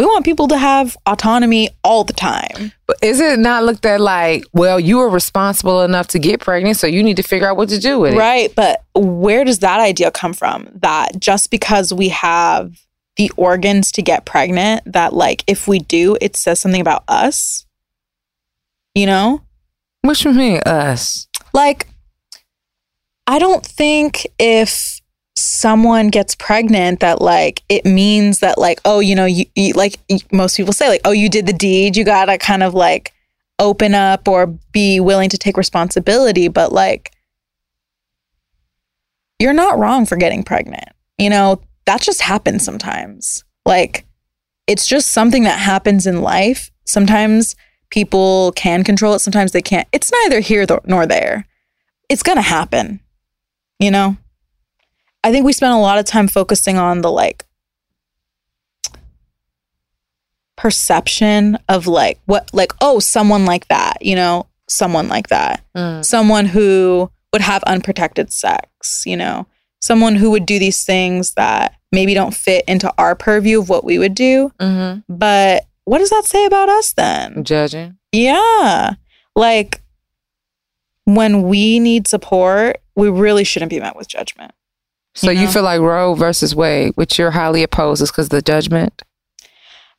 we 0.00 0.06
want 0.06 0.24
people 0.24 0.48
to 0.48 0.58
have 0.58 0.96
autonomy 1.06 1.68
all 1.84 2.04
the 2.04 2.12
time. 2.12 2.72
But 2.86 2.96
is 3.02 3.20
it 3.20 3.38
not 3.38 3.64
looked 3.64 3.84
at 3.84 4.00
like, 4.00 4.44
well, 4.52 4.80
you 4.80 4.98
were 4.98 5.08
responsible 5.08 5.82
enough 5.82 6.08
to 6.08 6.18
get 6.18 6.40
pregnant, 6.40 6.76
so 6.76 6.86
you 6.86 7.02
need 7.02 7.16
to 7.16 7.22
figure 7.22 7.48
out 7.48 7.56
what 7.56 7.68
to 7.68 7.78
do 7.78 7.98
with 7.98 8.14
it? 8.14 8.16
Right. 8.16 8.54
But 8.54 8.82
where 8.94 9.44
does 9.44 9.60
that 9.60 9.80
idea 9.80 10.10
come 10.10 10.32
from? 10.32 10.68
That 10.76 11.20
just 11.20 11.50
because 11.50 11.92
we 11.92 12.08
have 12.08 12.80
the 13.16 13.30
organs 13.36 13.92
to 13.92 14.02
get 14.02 14.24
pregnant, 14.24 14.82
that 14.92 15.12
like 15.12 15.44
if 15.46 15.68
we 15.68 15.80
do, 15.80 16.16
it 16.20 16.34
says 16.34 16.60
something 16.60 16.80
about 16.80 17.04
us, 17.06 17.66
you 18.94 19.06
know? 19.06 19.42
What 20.02 20.24
you 20.24 20.32
mean, 20.32 20.60
us? 20.64 21.28
like 21.52 21.86
i 23.26 23.38
don't 23.38 23.64
think 23.64 24.26
if 24.38 24.99
someone 25.36 26.08
gets 26.08 26.34
pregnant 26.34 27.00
that 27.00 27.20
like 27.20 27.62
it 27.68 27.84
means 27.84 28.40
that 28.40 28.58
like 28.58 28.80
oh 28.84 29.00
you 29.00 29.14
know 29.14 29.24
you, 29.24 29.44
you 29.54 29.72
like 29.72 29.96
most 30.32 30.56
people 30.56 30.72
say 30.72 30.88
like 30.88 31.00
oh 31.04 31.12
you 31.12 31.28
did 31.28 31.46
the 31.46 31.52
deed 31.52 31.96
you 31.96 32.04
gotta 32.04 32.36
kind 32.36 32.62
of 32.62 32.74
like 32.74 33.12
open 33.58 33.94
up 33.94 34.26
or 34.26 34.46
be 34.72 35.00
willing 35.00 35.28
to 35.28 35.38
take 35.38 35.56
responsibility 35.56 36.48
but 36.48 36.72
like 36.72 37.12
you're 39.38 39.52
not 39.54 39.78
wrong 39.78 40.04
for 40.04 40.16
getting 40.16 40.42
pregnant. 40.42 40.90
You 41.18 41.30
know 41.30 41.62
that 41.86 42.02
just 42.02 42.20
happens 42.20 42.64
sometimes. 42.64 43.44
Like 43.64 44.04
it's 44.66 44.86
just 44.86 45.10
something 45.10 45.44
that 45.44 45.58
happens 45.58 46.06
in 46.06 46.22
life. 46.22 46.70
Sometimes 46.84 47.56
people 47.90 48.52
can 48.52 48.84
control 48.84 49.14
it 49.14 49.20
sometimes 49.20 49.52
they 49.52 49.62
can't. 49.62 49.88
It's 49.92 50.12
neither 50.22 50.40
here 50.40 50.66
nor 50.84 51.06
there. 51.06 51.46
It's 52.08 52.22
gonna 52.22 52.42
happen 52.42 53.00
you 53.80 53.90
know 53.90 54.16
i 55.24 55.30
think 55.30 55.44
we 55.44 55.52
spend 55.52 55.72
a 55.72 55.76
lot 55.78 55.98
of 55.98 56.04
time 56.04 56.28
focusing 56.28 56.76
on 56.78 57.00
the 57.02 57.10
like 57.10 57.44
perception 60.56 61.56
of 61.68 61.86
like 61.86 62.18
what 62.26 62.50
like 62.52 62.72
oh 62.82 62.98
someone 62.98 63.46
like 63.46 63.66
that 63.68 63.96
you 64.04 64.14
know 64.14 64.46
someone 64.68 65.08
like 65.08 65.28
that 65.28 65.64
Mm. 65.76 66.04
someone 66.04 66.46
who 66.46 67.10
would 67.32 67.40
have 67.42 67.62
unprotected 67.64 68.32
sex 68.32 69.04
you 69.06 69.16
know 69.16 69.46
someone 69.80 70.16
who 70.16 70.30
would 70.30 70.44
do 70.46 70.58
these 70.58 70.84
things 70.84 71.32
that 71.34 71.76
maybe 71.92 72.12
don't 72.12 72.34
fit 72.34 72.64
into 72.68 72.92
our 72.98 73.14
purview 73.14 73.60
of 73.60 73.68
what 73.68 73.84
we 73.84 73.98
would 73.98 74.14
do 74.14 74.52
Mm-hmm. 74.60 75.00
but 75.14 75.64
what 75.84 75.98
does 75.98 76.10
that 76.10 76.24
say 76.26 76.44
about 76.44 76.68
us 76.68 76.92
then 76.92 77.42
Judging. 77.44 77.96
yeah. 78.12 78.94
Like 79.34 79.80
when 81.04 81.42
we 81.44 81.80
need 81.80 82.06
support, 82.06 82.76
we 82.94 83.08
really 83.08 83.42
shouldn't 83.44 83.70
be 83.70 83.80
met 83.80 83.96
with 83.96 84.06
judgment. 84.06 84.52
So 85.20 85.30
You 85.30 85.42
you 85.42 85.48
feel 85.48 85.62
like 85.62 85.80
Roe 85.80 86.14
versus 86.14 86.54
Wade, 86.54 86.92
which 86.94 87.18
you're 87.18 87.32
highly 87.32 87.62
opposed, 87.62 88.00
is 88.00 88.10
because 88.10 88.26
of 88.26 88.30
the 88.30 88.42
judgment? 88.42 89.02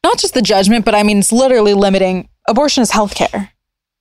Not 0.04 0.18
just 0.18 0.34
the 0.34 0.42
judgment, 0.42 0.84
but 0.84 0.96
I 0.96 1.04
mean, 1.04 1.20
it's 1.20 1.32
literally 1.32 1.76
limiting 1.76 2.28
abortion 2.48 2.82
is 2.82 2.92
healthcare. 2.92 3.50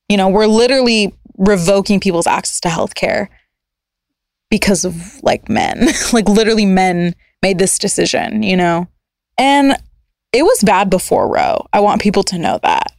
You 0.09 0.17
know, 0.17 0.29
we're 0.29 0.47
literally 0.47 1.13
revoking 1.37 1.99
people's 1.99 2.27
access 2.27 2.59
to 2.61 2.69
healthcare 2.69 3.27
because 4.49 4.83
of 4.83 5.21
like 5.23 5.47
men. 5.47 5.87
like 6.13 6.27
literally 6.27 6.65
men 6.65 7.15
made 7.43 7.59
this 7.59 7.77
decision, 7.77 8.41
you 8.41 8.57
know? 8.57 8.87
And 9.37 9.75
it 10.33 10.43
was 10.43 10.63
bad 10.63 10.89
before 10.89 11.31
Roe. 11.31 11.67
I 11.71 11.81
want 11.81 12.01
people 12.01 12.23
to 12.23 12.37
know 12.37 12.59
that. 12.63 12.91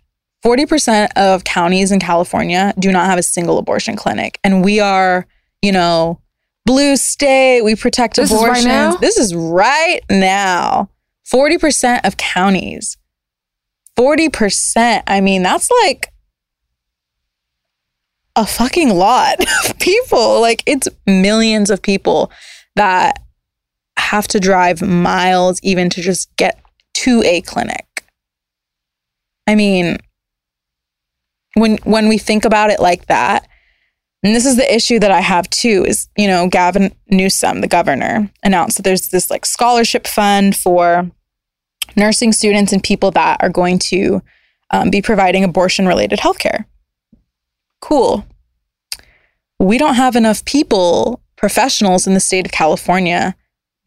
40% 0.44 1.09
of 1.16 1.44
counties 1.44 1.93
in 1.93 2.01
California 2.01 2.73
do 2.78 2.93
not 2.93 3.07
have 3.07 3.19
a 3.19 3.23
single 3.23 3.59
abortion 3.59 3.97
clinic. 3.97 4.39
And 4.43 4.65
we 4.65 4.81
are, 4.81 5.27
you 5.61 5.73
know, 5.73 6.20
blue 6.64 6.97
state, 6.97 7.62
we 7.62 7.74
protect 7.74 8.16
This 8.16 8.30
is 8.30 8.36
right 8.36 8.43
abortions. 8.44 8.64
now? 8.66 8.97
This 8.97 9.16
is 9.18 9.34
right 9.34 10.01
now. 10.10 10.89
40% 11.32 12.01
of 12.05 12.16
counties. 12.16 12.97
40%. 13.98 15.02
I 15.06 15.20
mean, 15.20 15.43
that's 15.43 15.70
like 15.82 16.09
a 18.36 18.47
fucking 18.47 18.90
lot 18.90 19.36
of 19.68 19.78
people. 19.78 20.40
Like, 20.40 20.62
it's 20.66 20.89
millions 21.06 21.70
of 21.70 21.82
people 21.82 22.30
that 22.76 23.18
have 23.98 24.26
to 24.28 24.40
drive 24.40 24.82
miles 24.82 25.60
even 25.62 25.90
to 25.90 26.01
just 26.01 26.34
get 26.36 26.60
to 26.94 27.22
a 27.24 27.40
clinic. 27.43 27.86
I 29.47 29.55
mean, 29.55 29.98
when 31.55 31.76
when 31.84 32.09
we 32.09 32.16
think 32.16 32.44
about 32.44 32.70
it 32.70 32.80
like 32.80 33.06
that, 33.06 33.47
and 34.23 34.35
this 34.35 34.47
is 34.47 34.57
the 34.57 34.74
issue 34.74 34.99
that 35.01 35.11
I 35.11 35.20
have 35.20 35.51
too, 35.51 35.85
is 35.86 36.09
you 36.16 36.28
know, 36.28 36.49
Gavin 36.49 36.94
Newsom, 37.09 37.61
the 37.61 37.69
governor, 37.69 38.31
announced 38.44 38.77
that 38.77 38.85
there's 38.85 39.09
this 39.09 39.31
like 39.31 39.44
scholarship 39.44 40.07
fund 40.07 40.57
for 40.57 41.11
nursing 41.97 42.32
students 42.32 42.73
and 42.73 42.82
people 42.82 43.11
that 43.12 43.43
are 43.43 43.49
going 43.49 43.78
to 43.78 44.23
um, 44.70 44.90
be 44.90 45.03
providing 45.03 45.44
abortion 45.44 45.86
related 45.86 46.20
healthcare. 46.20 46.65
Cool. 47.81 48.24
We 49.59 49.77
don't 49.77 49.97
have 49.97 50.16
enough 50.16 50.44
people, 50.44 51.20
professionals 51.36 52.07
in 52.07 52.15
the 52.15 52.20
state 52.20 52.47
of 52.47 52.53
California, 52.53 53.35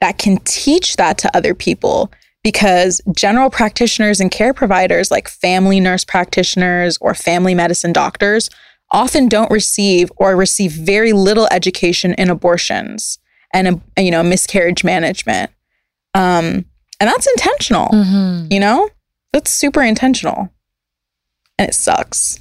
that 0.02 0.18
can 0.18 0.38
teach 0.44 0.98
that 0.98 1.18
to 1.20 1.36
other 1.36 1.56
people 1.56 2.12
because 2.44 3.02
general 3.16 3.50
practitioners 3.50 4.20
and 4.20 4.30
care 4.30 4.54
providers, 4.54 5.10
like 5.10 5.28
family 5.28 5.80
nurse 5.80 6.06
practitioners 6.06 6.98
or 7.02 7.16
family 7.16 7.56
medicine 7.56 7.92
doctors, 7.92 8.50
often 8.96 9.28
don't 9.28 9.52
receive 9.52 10.12
or 10.16 10.36
receive 10.36 10.72
very 10.72 11.12
little 11.12 11.48
education 11.52 12.14
in 12.14 12.30
abortions 12.30 13.20
and 13.54 13.82
you 13.98 14.10
know 14.10 14.24
miscarriage 14.24 14.84
management. 14.84 15.52
Um, 16.16 16.66
and 17.00 17.10
that's 17.10 17.28
intentional. 17.28 17.90
Mm-hmm. 17.90 18.48
You 18.50 18.60
know, 18.62 18.90
that's 19.34 19.52
super 19.52 19.84
intentional, 19.84 20.50
and 21.60 21.70
it 21.70 21.74
sucks. 21.76 22.40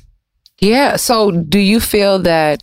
Yeah. 0.60 0.96
So 0.96 1.32
do 1.32 1.58
you 1.58 1.80
feel 1.80 2.20
that 2.20 2.62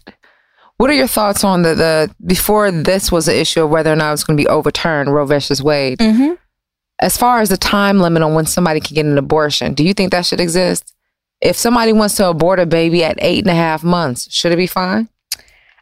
what 0.78 0.90
are 0.90 0.94
your 0.94 1.08
thoughts 1.08 1.44
on 1.44 1.62
the, 1.62 1.76
the 1.76 2.16
before 2.26 2.72
this 2.72 3.12
was 3.12 3.28
an 3.28 3.36
issue 3.36 3.64
of 3.64 3.70
whether 3.70 3.92
or 3.92 3.98
not 3.98 4.14
it's 4.14 4.24
going 4.24 4.38
to 4.38 4.42
be 4.42 4.48
overturned, 4.48 5.14
Roe 5.14 5.26
versus 5.26 5.62
Wade? 5.62 6.00
Mm-hmm. 6.00 6.36
As 7.00 7.18
far 7.18 7.42
as 7.42 7.50
the 7.50 7.58
time 7.58 8.00
limit 8.00 8.24
on 8.24 8.36
when 8.36 8.46
somebody 8.46 8.80
can 8.80 8.96
get 8.96 9.06
an 9.06 9.18
abortion, 9.18 9.74
do 9.74 9.84
you 9.84 9.94
think 9.94 10.12
that 10.12 10.26
should 10.26 10.40
exist? 10.40 10.96
If 11.42 11.58
somebody 11.58 11.92
wants 11.94 12.16
to 12.18 12.30
abort 12.30 12.60
a 12.60 12.66
baby 12.66 13.04
at 13.04 13.18
eight 13.20 13.40
and 13.44 13.50
a 13.52 13.56
half 13.56 13.84
months, 13.84 14.32
should 14.32 14.52
it 14.52 14.58
be 14.58 14.68
fine? 14.68 15.10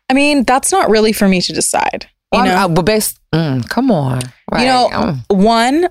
I 0.10 0.14
mean, 0.14 0.44
that's 0.44 0.72
not 0.72 0.90
really 0.90 1.11
for 1.14 1.27
me 1.27 1.41
to 1.41 1.53
decide. 1.53 2.07
Well, 2.31 2.45
you 2.45 2.52
know, 2.52 2.57
I, 2.57 2.68
but 2.68 2.84
based, 2.84 3.19
mm, 3.34 3.68
come 3.69 3.91
on. 3.91 4.22
you 4.57 4.65
know, 4.65 4.90
um, 4.91 5.22
one, 5.27 5.90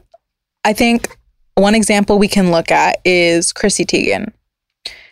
I 0.64 0.72
think 0.72 1.16
one 1.56 1.74
example 1.74 2.18
we 2.18 2.28
can 2.28 2.50
look 2.50 2.70
at 2.70 2.98
is 3.04 3.52
Chrissy 3.52 3.84
Teigen. 3.84 4.32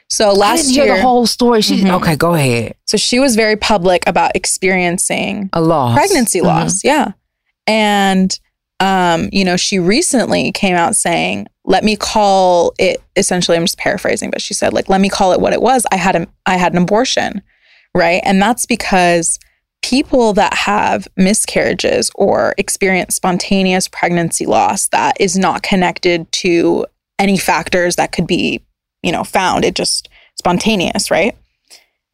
So 0.08 0.28
I 0.30 0.32
last 0.32 0.70
year, 0.70 0.86
the 0.96 1.02
whole 1.02 1.26
story. 1.26 1.60
She 1.62 1.82
Mhm. 1.82 1.90
okay. 2.00 2.14
Go 2.16 2.34
ahead. 2.34 2.74
so 2.86 2.96
she 2.96 3.18
was 3.18 3.34
very 3.34 3.56
public 3.56 4.04
about 4.06 4.36
experiencing 4.36 5.50
A 5.52 5.60
loss. 5.60 5.94
pregnancy 5.96 6.40
Mhm. 6.40 6.44
loss. 6.44 6.84
Yeah. 6.84 7.12
And, 7.66 8.38
um, 8.78 9.28
you 9.32 9.44
know, 9.44 9.56
she 9.56 9.78
recently 9.80 10.52
came 10.52 10.76
out 10.76 10.94
saying, 10.94 11.48
let 11.66 11.84
me 11.84 11.96
call 11.96 12.72
it 12.78 13.02
essentially, 13.16 13.56
I'm 13.56 13.64
just 13.64 13.78
paraphrasing, 13.78 14.30
but 14.30 14.40
she 14.40 14.54
said, 14.54 14.72
like, 14.72 14.88
let 14.88 15.00
me 15.00 15.08
call 15.08 15.32
it 15.32 15.40
what 15.40 15.52
it 15.52 15.60
was. 15.60 15.84
I 15.90 15.96
had 15.96 16.16
a, 16.16 16.26
I 16.46 16.56
had 16.56 16.72
an 16.72 16.82
abortion. 16.82 17.42
Right. 17.94 18.20
And 18.24 18.40
that's 18.40 18.66
because 18.66 19.38
people 19.82 20.32
that 20.34 20.54
have 20.54 21.08
miscarriages 21.16 22.10
or 22.14 22.54
experience 22.58 23.16
spontaneous 23.16 23.88
pregnancy 23.88 24.46
loss 24.46 24.88
that 24.88 25.20
is 25.20 25.36
not 25.36 25.62
connected 25.62 26.30
to 26.32 26.86
any 27.18 27.36
factors 27.36 27.96
that 27.96 28.12
could 28.12 28.26
be, 28.26 28.64
you 29.02 29.12
know, 29.12 29.24
found, 29.24 29.64
it 29.64 29.74
just 29.74 30.08
spontaneous, 30.36 31.10
right? 31.10 31.36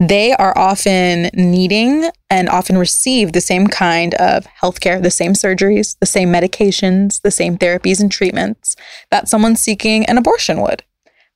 They 0.08 0.32
are 0.34 0.56
often 0.56 1.30
needing 1.34 2.08
and 2.30 2.48
often 2.48 2.78
receive 2.78 3.32
the 3.32 3.40
same 3.40 3.66
kind 3.66 4.14
of 4.14 4.46
healthcare, 4.60 5.02
the 5.02 5.10
same 5.10 5.32
surgeries, 5.32 5.98
the 5.98 6.06
same 6.06 6.32
medications, 6.32 7.20
the 7.22 7.30
same 7.30 7.58
therapies 7.58 8.00
and 8.00 8.10
treatments 8.10 8.74
that 9.10 9.28
someone 9.28 9.56
seeking 9.56 10.06
an 10.06 10.18
abortion 10.18 10.60
would. 10.60 10.82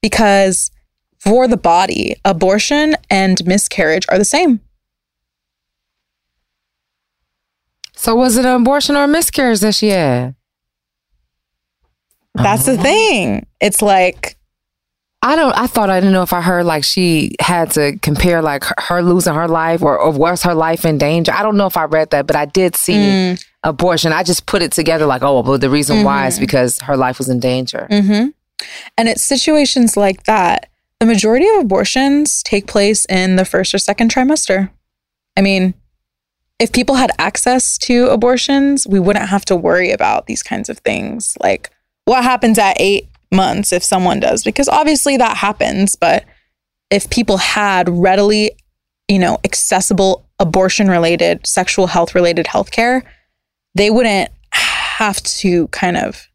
Because 0.00 0.70
for 1.18 1.48
the 1.48 1.56
body, 1.56 2.16
abortion 2.24 2.96
and 3.10 3.44
miscarriage 3.46 4.06
are 4.08 4.18
the 4.18 4.24
same. 4.24 4.60
So 7.94 8.14
was 8.14 8.36
it 8.36 8.44
an 8.44 8.60
abortion 8.60 8.96
or 8.96 9.04
a 9.04 9.08
miscarriage 9.08 9.60
that 9.60 9.74
she 9.74 9.88
had? 9.88 10.34
That's 12.34 12.66
the 12.66 12.74
uh-huh. 12.74 12.82
thing. 12.82 13.46
It's 13.60 13.80
like, 13.80 14.36
I 15.26 15.36
don't. 15.36 15.52
I 15.58 15.66
thought 15.66 15.90
I 15.90 15.98
didn't 15.98 16.12
know 16.12 16.22
if 16.22 16.32
I 16.32 16.40
heard 16.40 16.64
like 16.66 16.84
she 16.84 17.34
had 17.40 17.70
to 17.72 17.98
compare 18.00 18.40
like 18.42 18.64
her, 18.64 18.74
her 18.78 19.02
losing 19.02 19.34
her 19.34 19.48
life 19.48 19.82
or, 19.82 19.98
or 19.98 20.10
was 20.12 20.42
her 20.44 20.54
life 20.54 20.84
in 20.84 20.98
danger. 20.98 21.32
I 21.32 21.42
don't 21.42 21.56
know 21.56 21.66
if 21.66 21.76
I 21.76 21.84
read 21.84 22.10
that, 22.10 22.26
but 22.26 22.36
I 22.36 22.44
did 22.44 22.76
see 22.76 22.94
Mm. 22.96 23.44
abortion. 23.64 24.12
I 24.12 24.22
just 24.22 24.46
put 24.46 24.62
it 24.62 24.72
together 24.72 25.04
like, 25.06 25.22
oh, 25.22 25.40
well, 25.40 25.58
the 25.58 25.68
reason 25.70 26.04
why 26.04 26.26
is 26.28 26.36
Mhm. 26.36 26.40
because 26.40 26.78
her 26.80 26.96
life 26.96 27.18
was 27.18 27.28
in 27.28 27.40
danger. 27.40 27.86
hmm 27.90 28.26
and 28.96 29.06
it's 29.08 29.22
situations 29.22 29.96
like 29.98 30.22
that. 30.24 30.68
The 31.00 31.06
majority 31.06 31.46
of 31.48 31.60
abortions 31.60 32.42
take 32.42 32.66
place 32.66 33.04
in 33.06 33.36
the 33.36 33.44
first 33.44 33.74
or 33.74 33.78
second 33.78 34.10
trimester. 34.10 34.70
I 35.36 35.42
mean, 35.42 35.74
if 36.58 36.72
people 36.72 36.94
had 36.94 37.10
access 37.18 37.76
to 37.78 38.06
abortions, 38.08 38.86
we 38.86 38.98
wouldn't 38.98 39.28
have 39.28 39.44
to 39.46 39.56
worry 39.56 39.90
about 39.90 40.26
these 40.26 40.42
kinds 40.42 40.70
of 40.70 40.78
things. 40.78 41.36
Like 41.42 41.70
what 42.06 42.22
happens 42.24 42.58
at 42.58 42.80
eight 42.80 43.08
months 43.32 43.72
if 43.72 43.82
someone 43.82 44.20
does, 44.20 44.42
because 44.44 44.68
obviously 44.68 45.16
that 45.16 45.36
happens. 45.36 45.96
But 45.96 46.24
if 46.90 47.08
people 47.10 47.36
had 47.38 47.88
readily, 47.88 48.52
you 49.08 49.18
know, 49.18 49.38
accessible 49.44 50.26
abortion 50.38 50.88
related, 50.88 51.46
sexual 51.46 51.86
health 51.88 52.14
related 52.14 52.46
healthcare, 52.46 53.02
they 53.74 53.90
wouldn't 53.90 54.30
have 54.52 55.22
to 55.22 55.68
kind 55.68 55.96
of 55.96 56.26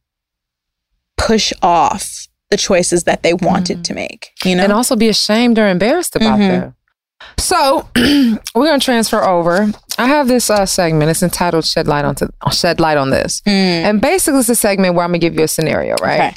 push 1.18 1.54
off 1.62 2.28
the 2.50 2.58
choices 2.58 3.06
that 3.06 3.24
they 3.24 3.34
wanted 3.34 3.86
to 3.86 3.94
make, 3.94 4.30
you 4.44 4.56
know? 4.56 4.64
and 4.64 4.74
also 4.74 4.96
be 4.96 5.08
ashamed 5.08 5.58
or 5.58 5.68
embarrassed 5.70 6.16
about 6.16 6.40
Mhm. 6.40 6.50
that. 6.50 6.74
So 7.38 7.88
we're 8.56 8.66
gonna 8.66 8.80
transfer 8.80 9.24
over. 9.24 9.72
I 9.98 10.08
have 10.08 10.28
this 10.28 10.50
uh, 10.50 10.66
segment. 10.66 11.12
It's 11.12 11.22
entitled 11.24 11.66
"Shed 11.66 11.88
Light 11.88 12.04
on 12.04 12.16
Shed 12.52 12.80
Light 12.80 12.98
on 12.98 13.12
This," 13.12 13.42
and 13.46 14.02
basically 14.02 14.40
it's 14.40 14.50
a 14.50 14.56
segment 14.56 14.96
where 14.96 15.06
I'm 15.06 15.12
gonna 15.12 15.20
give 15.20 15.36
you 15.36 15.44
a 15.44 15.48
scenario, 15.48 15.96
right? 16.02 16.20
Okay. 16.34 16.36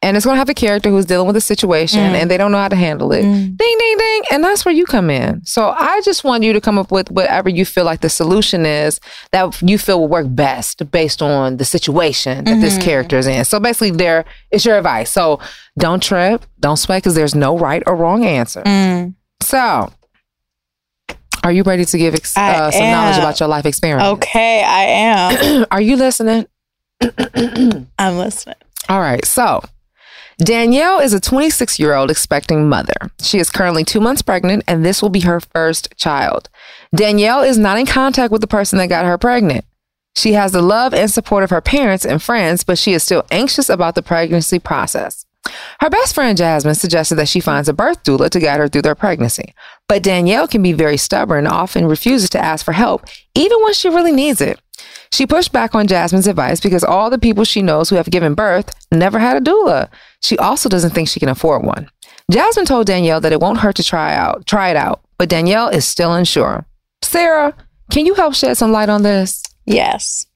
And 0.00 0.16
it's 0.16 0.24
gonna 0.24 0.38
have 0.38 0.48
a 0.48 0.54
character 0.54 0.90
who's 0.90 1.06
dealing 1.06 1.26
with 1.26 1.36
a 1.36 1.40
situation 1.40 1.98
Mm. 2.00 2.14
and 2.22 2.30
they 2.30 2.36
don't 2.38 2.52
know 2.52 2.58
how 2.58 2.68
to 2.68 2.76
handle 2.76 3.10
it. 3.12 3.22
Ding, 3.22 3.56
ding, 3.58 3.96
ding, 3.98 4.22
and 4.30 4.44
that's 4.44 4.64
where 4.64 4.72
you 4.74 4.84
come 4.86 5.10
in. 5.10 5.44
So 5.44 5.70
I 5.76 6.00
just 6.04 6.22
want 6.22 6.44
you 6.44 6.52
to 6.52 6.60
come 6.60 6.78
up 6.78 6.92
with 6.92 7.10
whatever 7.10 7.48
you 7.48 7.64
feel 7.64 7.84
like 7.84 8.00
the 8.00 8.08
solution 8.08 8.64
is 8.64 9.00
that 9.32 9.60
you 9.62 9.76
feel 9.76 9.98
will 10.00 10.08
work 10.08 10.26
best 10.30 10.88
based 10.92 11.20
on 11.20 11.56
the 11.56 11.64
situation 11.64 12.44
that 12.44 12.60
this 12.60 12.78
Mhm. 12.78 12.82
character 12.82 13.18
is 13.18 13.26
in. 13.26 13.44
So 13.44 13.58
basically, 13.58 13.90
there 13.90 14.24
is 14.52 14.64
your 14.64 14.76
advice. 14.78 15.10
So 15.10 15.40
don't 15.78 16.02
trip, 16.02 16.46
don't 16.60 16.76
sweat, 16.76 17.02
because 17.02 17.16
there's 17.16 17.34
no 17.34 17.58
right 17.58 17.82
or 17.86 17.96
wrong 17.96 18.24
answer. 18.24 18.62
Mm. 18.64 19.14
So, 19.42 19.90
are 21.42 21.52
you 21.52 21.64
ready 21.64 21.84
to 21.84 21.98
give 21.98 22.14
ex- 22.14 22.36
uh, 22.36 22.70
some 22.70 22.90
knowledge 22.90 23.18
about 23.18 23.40
your 23.40 23.48
life 23.48 23.66
experience? 23.66 24.04
Okay, 24.04 24.62
I 24.62 24.82
am. 24.84 25.66
are 25.72 25.80
you 25.80 25.96
listening? 25.96 26.46
I'm 27.98 28.16
listening. 28.18 28.54
All 28.88 29.00
right. 29.00 29.24
So, 29.24 29.62
Danielle 30.38 31.00
is 31.00 31.12
a 31.12 31.20
26 31.20 31.78
year 31.78 31.94
old 31.94 32.10
expecting 32.10 32.68
mother. 32.68 32.94
She 33.20 33.38
is 33.38 33.50
currently 33.50 33.84
two 33.84 34.00
months 34.00 34.22
pregnant, 34.22 34.64
and 34.68 34.84
this 34.84 35.00
will 35.00 35.08
be 35.08 35.20
her 35.20 35.40
first 35.40 35.96
child. 35.96 36.48
Danielle 36.94 37.42
is 37.42 37.58
not 37.58 37.78
in 37.78 37.86
contact 37.86 38.30
with 38.30 38.42
the 38.42 38.46
person 38.46 38.78
that 38.78 38.88
got 38.88 39.06
her 39.06 39.18
pregnant. 39.18 39.64
She 40.14 40.32
has 40.32 40.52
the 40.52 40.62
love 40.62 40.94
and 40.94 41.10
support 41.10 41.44
of 41.44 41.50
her 41.50 41.60
parents 41.60 42.04
and 42.04 42.22
friends, 42.22 42.64
but 42.64 42.78
she 42.78 42.92
is 42.92 43.02
still 43.02 43.24
anxious 43.30 43.68
about 43.68 43.94
the 43.94 44.02
pregnancy 44.02 44.58
process. 44.58 45.26
Her 45.80 45.90
best 45.90 46.14
friend 46.14 46.36
Jasmine 46.36 46.74
suggested 46.74 47.16
that 47.16 47.28
she 47.28 47.40
finds 47.40 47.68
a 47.68 47.72
birth 47.72 48.02
doula 48.02 48.30
to 48.30 48.40
guide 48.40 48.58
her 48.58 48.68
through 48.68 48.82
their 48.82 48.94
pregnancy. 48.94 49.54
But 49.88 50.02
Danielle 50.02 50.48
can 50.48 50.62
be 50.62 50.72
very 50.72 50.96
stubborn 50.96 51.46
and 51.46 51.48
often 51.48 51.86
refuses 51.86 52.30
to 52.30 52.44
ask 52.44 52.64
for 52.64 52.72
help, 52.72 53.04
even 53.34 53.62
when 53.62 53.74
she 53.74 53.88
really 53.88 54.12
needs 54.12 54.40
it. 54.40 54.60
She 55.12 55.26
pushed 55.26 55.52
back 55.52 55.74
on 55.74 55.86
Jasmine's 55.86 56.26
advice 56.26 56.60
because 56.60 56.84
all 56.84 57.10
the 57.10 57.18
people 57.18 57.44
she 57.44 57.62
knows 57.62 57.88
who 57.88 57.96
have 57.96 58.10
given 58.10 58.34
birth 58.34 58.74
never 58.92 59.18
had 59.18 59.36
a 59.36 59.40
doula. 59.40 59.88
She 60.20 60.36
also 60.38 60.68
doesn't 60.68 60.90
think 60.90 61.08
she 61.08 61.20
can 61.20 61.28
afford 61.28 61.64
one. 61.64 61.90
Jasmine 62.30 62.66
told 62.66 62.86
Danielle 62.86 63.20
that 63.20 63.32
it 63.32 63.40
won't 63.40 63.58
hurt 63.60 63.76
to 63.76 63.84
try 63.84 64.14
out, 64.14 64.46
try 64.46 64.70
it 64.70 64.76
out, 64.76 65.00
but 65.18 65.28
Danielle 65.28 65.68
is 65.68 65.86
still 65.86 66.12
unsure. 66.12 66.66
Sarah, 67.02 67.54
can 67.90 68.04
you 68.04 68.14
help 68.14 68.34
shed 68.34 68.56
some 68.56 68.72
light 68.72 68.88
on 68.88 69.02
this? 69.02 69.42
Yes. 69.64 70.26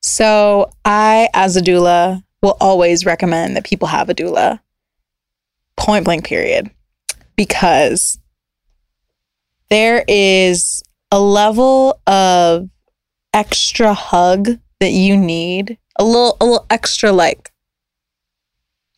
So 0.00 0.70
I, 0.84 1.28
as 1.34 1.56
a 1.56 1.60
doula, 1.60 2.22
will 2.42 2.56
always 2.60 3.04
recommend 3.06 3.56
that 3.56 3.64
people 3.64 3.88
have 3.88 4.08
a 4.08 4.14
doula. 4.14 4.60
Point 5.76 6.04
blank, 6.04 6.24
period. 6.24 6.70
Because 7.36 8.18
there 9.70 10.04
is 10.08 10.82
a 11.12 11.20
level 11.20 12.00
of 12.06 12.68
extra 13.38 13.94
hug 13.94 14.58
that 14.80 14.90
you 14.90 15.16
need, 15.16 15.78
a 15.96 16.04
little, 16.04 16.36
a 16.40 16.44
little 16.44 16.66
extra 16.70 17.12
like 17.12 17.52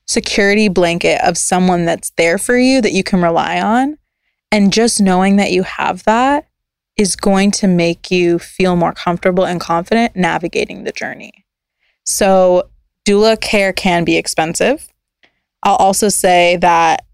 security 0.07 0.69
blanket 0.69 1.21
of 1.23 1.37
someone 1.37 1.85
that's 1.85 2.11
there 2.17 2.39
for 2.39 2.57
you 2.57 2.81
that 2.81 2.93
you 2.93 3.05
can 3.05 3.21
rely 3.21 3.61
on. 3.61 3.99
And 4.51 4.73
just 4.73 4.99
knowing 4.99 5.37
that 5.37 5.53
you 5.53 5.63
have 5.63 6.05
that 6.05 6.49
is 6.97 7.17
going 7.17 7.51
to 7.51 7.69
make 7.69 8.11
you 8.11 8.39
feel 8.39 8.77
more 8.77 8.95
comfortable 8.95 9.45
and 9.45 9.61
confident 9.61 10.17
navigating 10.17 10.85
the 10.85 10.93
journey. 10.93 11.45
So, 12.05 12.71
doula 13.07 13.39
care 13.41 13.73
can 13.75 14.05
be 14.05 14.17
expensive. 14.17 14.89
I'll 15.63 15.77
also 15.77 16.09
say 16.09 16.57
that 16.57 17.05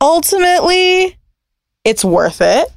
ultimately 0.00 1.18
it's 1.84 2.04
worth 2.04 2.40
it 2.40 2.68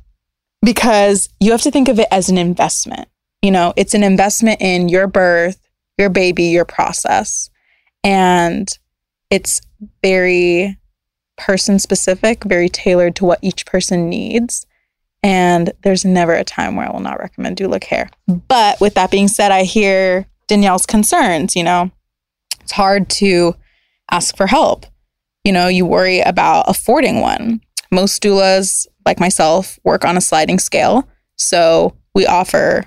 because 0.62 1.30
you 1.40 1.52
have 1.52 1.62
to 1.62 1.72
think 1.72 1.88
of 1.88 2.00
it 2.00 2.08
as 2.12 2.30
an 2.30 2.38
investment. 2.38 3.08
You 3.42 3.52
know, 3.52 3.74
it's 3.78 3.94
an 3.94 4.04
investment 4.04 4.62
in 4.62 4.90
your 4.90 5.08
birth, 5.08 5.60
your 5.98 6.10
baby, 6.10 6.46
your 6.46 6.66
process. 6.66 7.50
And 8.04 8.70
it's 9.30 9.62
very 10.02 10.78
person 11.38 11.80
specific, 11.80 12.44
very 12.44 12.70
tailored 12.70 13.16
to 13.18 13.26
what 13.26 13.40
each 13.42 13.66
person 13.66 14.10
needs. 14.10 14.66
And 15.24 15.72
there's 15.84 16.06
never 16.06 16.34
a 16.34 16.44
time 16.44 16.76
where 16.76 16.88
I 16.88 16.92
will 16.92 17.00
not 17.00 17.20
recommend 17.20 17.58
doula 17.58 17.82
care. 17.82 18.10
But 18.28 18.80
with 18.80 18.94
that 18.96 19.12
being 19.12 19.28
said, 19.28 19.52
I 19.52 19.64
hear 19.64 20.28
Danielle's 20.48 20.86
concerns. 20.86 21.56
You 21.56 21.64
know, 21.64 21.92
it's 22.62 22.72
hard 22.72 23.10
to 23.12 23.56
ask 24.12 24.36
for 24.36 24.48
help. 24.48 24.86
You 25.44 25.52
know, 25.52 25.68
you 25.68 25.86
worry 25.86 26.20
about 26.20 26.66
affording 26.68 27.22
one. 27.22 27.62
Most 27.92 28.22
doulas, 28.22 28.86
like 29.10 29.20
myself, 29.20 29.80
work 29.84 30.06
on 30.06 30.18
a 30.18 30.22
sliding 30.22 30.60
scale. 30.60 31.10
So 31.36 31.96
we 32.14 32.28
offer 32.28 32.86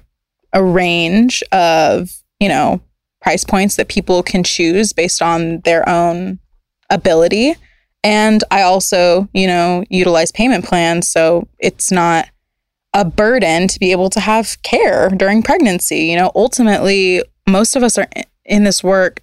a 0.52 0.62
range 0.62 1.42
of, 1.50 2.10
you 2.38 2.48
know, 2.48 2.80
price 3.20 3.44
points 3.44 3.74
that 3.76 3.88
people 3.88 4.22
can 4.22 4.44
choose 4.44 4.92
based 4.92 5.20
on 5.20 5.60
their 5.60 5.86
own 5.88 6.38
ability. 6.90 7.56
And 8.04 8.44
I 8.52 8.62
also, 8.62 9.28
you 9.32 9.48
know, 9.48 9.84
utilize 9.90 10.30
payment 10.30 10.64
plans. 10.64 11.08
So 11.08 11.48
it's 11.58 11.90
not 11.90 12.28
a 12.94 13.04
burden 13.04 13.66
to 13.66 13.80
be 13.80 13.90
able 13.90 14.10
to 14.10 14.20
have 14.20 14.62
care 14.62 15.08
during 15.08 15.42
pregnancy. 15.42 16.04
You 16.04 16.16
know, 16.16 16.30
ultimately, 16.36 17.24
most 17.48 17.74
of 17.74 17.82
us 17.82 17.98
are 17.98 18.06
in 18.44 18.62
this 18.62 18.84
work 18.84 19.22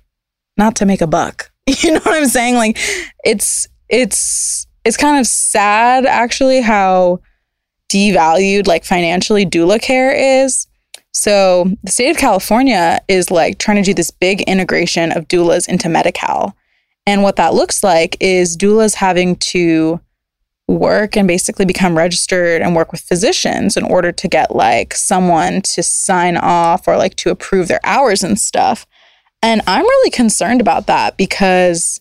not 0.58 0.76
to 0.78 0.86
make 0.86 1.02
a 1.02 1.08
buck. 1.08 1.50
You 1.82 1.92
know 1.92 2.00
what 2.00 2.18
I'm 2.18 2.28
saying? 2.28 2.56
Like 2.56 2.80
it's 3.24 3.68
it's 3.90 4.66
it's 4.86 4.98
kind 4.98 5.20
of 5.20 5.28
sad 5.28 6.06
actually 6.06 6.62
how 6.62 7.20
devalued 7.90 8.68
like 8.68 8.86
financially 8.86 9.46
doula 9.46 9.82
care 9.82 10.12
is. 10.12 10.68
So 11.12 11.72
the 11.84 11.92
state 11.92 12.12
of 12.12 12.18
California 12.18 13.00
is 13.08 13.32
like 13.32 13.58
trying 13.58 13.78
to 13.78 13.84
do 13.84 13.94
this 13.94 14.12
big 14.12 14.42
integration 14.42 15.12
of 15.12 15.28
doulas 15.28 15.68
into 15.68 15.90
Medi-Cal. 15.90 16.56
And 17.06 17.24
what 17.24 17.36
that 17.38 17.56
looks 17.56 17.84
like 17.84 18.16
is 18.20 18.56
doulas 18.56 18.96
having 18.96 19.36
to 19.38 20.00
work 20.68 21.18
and 21.18 21.28
basically 21.28 21.66
become 21.66 21.98
registered 21.98 22.62
and 22.62 22.76
work 22.76 22.92
with 22.92 23.02
physicians 23.02 23.76
in 23.76 23.84
order 23.84 24.12
to 24.12 24.28
get 24.28 24.56
like 24.56 24.94
someone 24.94 25.62
to 25.64 25.82
sign 25.82 26.38
off 26.38 26.88
or 26.88 26.96
like 26.96 27.16
to 27.16 27.32
approve 27.32 27.68
their 27.68 27.80
hours 27.84 28.24
and 28.24 28.40
stuff. 28.40 28.86
And 29.42 29.62
I'm 29.66 29.84
really 29.84 30.12
concerned 30.12 30.62
about 30.62 30.86
that 30.86 31.18
because 31.18 32.00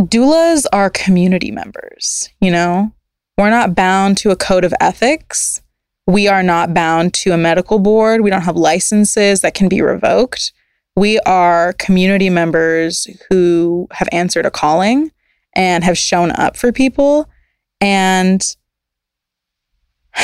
doulas 0.00 0.66
are 0.72 0.90
community 0.90 1.50
members, 1.50 2.30
you 2.40 2.50
know? 2.50 2.92
We're 3.36 3.50
not 3.50 3.74
bound 3.74 4.16
to 4.18 4.30
a 4.30 4.36
code 4.36 4.64
of 4.64 4.74
ethics. 4.80 5.62
We 6.06 6.26
are 6.26 6.42
not 6.42 6.74
bound 6.74 7.14
to 7.14 7.30
a 7.32 7.38
medical 7.38 7.78
board. 7.78 8.22
We 8.22 8.30
don't 8.30 8.42
have 8.42 8.56
licenses 8.56 9.42
that 9.42 9.54
can 9.54 9.68
be 9.68 9.80
revoked. 9.80 10.52
We 10.96 11.20
are 11.20 11.74
community 11.74 12.30
members 12.30 13.06
who 13.30 13.86
have 13.92 14.08
answered 14.10 14.46
a 14.46 14.50
calling 14.50 15.12
and 15.54 15.84
have 15.84 15.96
shown 15.96 16.32
up 16.32 16.56
for 16.56 16.72
people. 16.72 17.28
And 17.80 18.42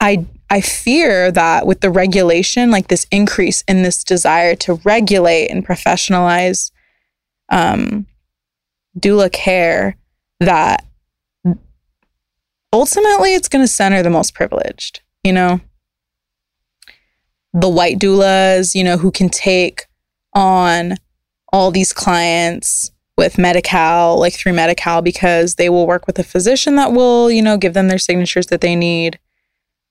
I 0.00 0.26
I 0.48 0.60
fear 0.60 1.32
that 1.32 1.66
with 1.66 1.80
the 1.80 1.90
regulation, 1.90 2.70
like 2.70 2.86
this 2.86 3.08
increase 3.10 3.64
in 3.66 3.82
this 3.82 4.04
desire 4.04 4.54
to 4.56 4.74
regulate 4.84 5.48
and 5.48 5.66
professionalize 5.66 6.70
um, 7.48 8.06
doula 8.98 9.30
care, 9.30 9.96
that 10.40 10.84
ultimately 12.72 13.34
it's 13.34 13.48
going 13.48 13.64
to 13.64 13.68
center 13.68 14.02
the 14.02 14.10
most 14.10 14.34
privileged, 14.34 15.00
you 15.24 15.32
know? 15.32 15.60
The 17.52 17.68
white 17.68 17.98
doulas, 17.98 18.74
you 18.74 18.84
know, 18.84 18.98
who 18.98 19.10
can 19.10 19.28
take 19.28 19.86
on 20.34 20.96
all 21.52 21.70
these 21.70 21.92
clients 21.92 22.90
with 23.16 23.38
Medi-Cal, 23.38 24.18
like 24.18 24.34
through 24.34 24.52
Medi-Cal, 24.52 25.00
because 25.00 25.54
they 25.54 25.70
will 25.70 25.86
work 25.86 26.06
with 26.06 26.18
a 26.18 26.24
physician 26.24 26.76
that 26.76 26.92
will, 26.92 27.30
you 27.30 27.40
know, 27.40 27.56
give 27.56 27.72
them 27.72 27.88
their 27.88 27.98
signatures 27.98 28.48
that 28.48 28.60
they 28.60 28.76
need. 28.76 29.18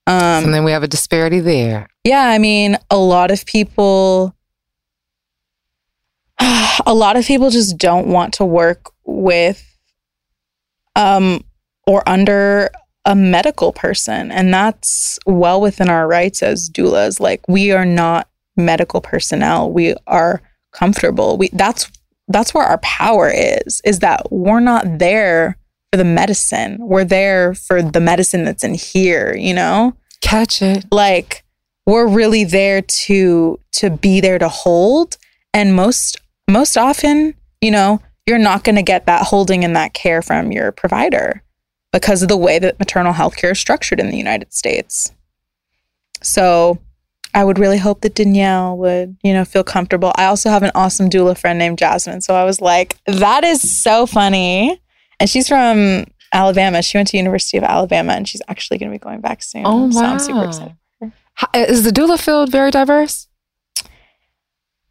Um, 0.06 0.44
and 0.44 0.54
then 0.54 0.62
we 0.62 0.70
have 0.70 0.84
a 0.84 0.88
disparity 0.88 1.40
there. 1.40 1.88
Yeah, 2.04 2.28
I 2.28 2.38
mean, 2.38 2.78
a 2.88 2.96
lot 2.96 3.32
of 3.32 3.44
people, 3.44 4.36
a 6.40 6.94
lot 6.94 7.16
of 7.16 7.24
people 7.24 7.50
just 7.50 7.76
don't 7.76 8.06
want 8.06 8.34
to 8.34 8.44
work 8.44 8.92
with, 9.06 9.64
um, 10.94 11.42
or 11.86 12.06
under 12.06 12.70
a 13.04 13.14
medical 13.14 13.72
person, 13.72 14.30
and 14.30 14.52
that's 14.52 15.18
well 15.26 15.60
within 15.60 15.88
our 15.88 16.06
rights 16.06 16.42
as 16.42 16.68
doulas. 16.68 17.20
Like, 17.20 17.46
we 17.48 17.72
are 17.72 17.86
not 17.86 18.28
medical 18.56 19.00
personnel. 19.00 19.70
We 19.70 19.94
are 20.06 20.42
comfortable. 20.72 21.36
We 21.36 21.50
that's 21.52 21.90
that's 22.28 22.52
where 22.52 22.64
our 22.64 22.78
power 22.78 23.30
is. 23.32 23.80
Is 23.84 24.00
that 24.00 24.32
we're 24.32 24.60
not 24.60 24.98
there 24.98 25.56
for 25.92 25.98
the 25.98 26.04
medicine. 26.04 26.78
We're 26.80 27.04
there 27.04 27.54
for 27.54 27.82
the 27.82 28.00
medicine 28.00 28.44
that's 28.44 28.64
in 28.64 28.74
here, 28.74 29.36
you 29.36 29.54
know? 29.54 29.96
Catch 30.20 30.62
it. 30.62 30.86
Like 30.90 31.44
we're 31.86 32.08
really 32.08 32.44
there 32.44 32.82
to 32.82 33.60
to 33.72 33.90
be 33.90 34.20
there 34.20 34.38
to 34.38 34.48
hold 34.48 35.16
and 35.54 35.74
most 35.74 36.20
most 36.48 36.76
often, 36.76 37.34
you 37.60 37.70
know, 37.70 38.00
you're 38.26 38.38
not 38.38 38.64
going 38.64 38.76
to 38.76 38.82
get 38.82 39.06
that 39.06 39.22
holding 39.22 39.64
and 39.64 39.76
that 39.76 39.94
care 39.94 40.22
from 40.22 40.52
your 40.52 40.72
provider 40.72 41.42
because 41.92 42.22
of 42.22 42.28
the 42.28 42.36
way 42.36 42.58
that 42.58 42.78
maternal 42.78 43.12
health 43.12 43.36
care 43.36 43.52
is 43.52 43.58
structured 43.58 44.00
in 44.00 44.10
the 44.10 44.16
United 44.16 44.52
States. 44.52 45.12
So, 46.22 46.78
I 47.36 47.44
would 47.44 47.58
really 47.58 47.76
hope 47.76 48.00
that 48.00 48.14
Danielle 48.14 48.78
would, 48.78 49.18
you 49.22 49.34
know, 49.34 49.44
feel 49.44 49.62
comfortable. 49.62 50.10
I 50.16 50.24
also 50.24 50.48
have 50.48 50.62
an 50.62 50.70
awesome 50.74 51.10
doula 51.10 51.36
friend 51.36 51.58
named 51.58 51.76
Jasmine. 51.76 52.22
So 52.22 52.34
I 52.34 52.44
was 52.44 52.62
like, 52.62 52.96
that 53.04 53.44
is 53.44 53.82
so 53.82 54.06
funny. 54.06 54.80
And 55.20 55.28
she's 55.28 55.46
from 55.46 56.06
Alabama. 56.32 56.80
She 56.80 56.96
went 56.96 57.08
to 57.08 57.18
University 57.18 57.58
of 57.58 57.64
Alabama 57.64 58.14
and 58.14 58.26
she's 58.26 58.40
actually 58.48 58.78
going 58.78 58.90
to 58.90 58.94
be 58.94 59.02
going 59.02 59.20
back 59.20 59.42
soon. 59.42 59.64
Oh, 59.66 59.84
wow. 59.84 59.90
So 59.90 60.04
I'm 60.04 60.18
super 60.18 60.44
excited. 60.44 60.76
How, 61.34 61.48
is 61.54 61.84
the 61.84 61.90
doula 61.90 62.18
field 62.18 62.50
very 62.50 62.70
diverse? 62.70 63.28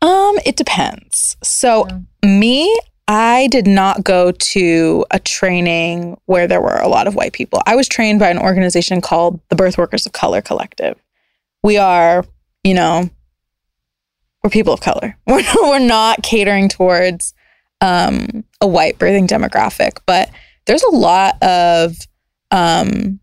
Um, 0.03 0.35
it 0.45 0.55
depends. 0.55 1.37
So 1.41 1.87
yeah. 1.87 2.29
me, 2.29 2.79
I 3.07 3.47
did 3.47 3.67
not 3.67 4.03
go 4.03 4.31
to 4.31 5.05
a 5.11 5.19
training 5.19 6.19
where 6.25 6.47
there 6.47 6.61
were 6.61 6.77
a 6.77 6.87
lot 6.87 7.07
of 7.07 7.13
white 7.13 7.33
people. 7.33 7.61
I 7.65 7.75
was 7.75 7.87
trained 7.87 8.19
by 8.19 8.29
an 8.29 8.39
organization 8.39 8.99
called 8.99 9.39
the 9.49 9.55
Birth 9.55 9.77
Workers 9.77 10.05
of 10.05 10.11
Color 10.11 10.41
Collective. 10.41 10.97
We 11.61 11.77
are, 11.77 12.25
you 12.63 12.73
know, 12.73 13.09
we're 14.43 14.49
people 14.49 14.73
of 14.73 14.81
color. 14.81 15.17
We're, 15.27 15.43
we're 15.55 15.79
not 15.79 16.21
catering 16.21 16.69
towards 16.69 17.33
um, 17.81 18.43
a 18.61 18.67
white 18.67 18.99
birthing 18.99 19.27
demographic, 19.27 19.97
but 20.05 20.29
there's 20.67 20.83
a 20.83 20.95
lot 20.95 21.41
of 21.41 21.95
um, 22.51 23.19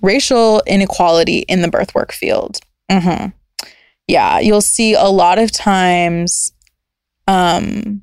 racial 0.00 0.62
inequality 0.64 1.38
in 1.40 1.62
the 1.62 1.68
birth 1.68 1.92
work 1.92 2.12
field. 2.12 2.60
Mm-hmm. 2.88 3.30
Yeah, 4.06 4.38
you'll 4.38 4.60
see 4.60 4.94
a 4.94 5.06
lot 5.06 5.38
of 5.38 5.50
times 5.50 6.52
um, 7.26 8.02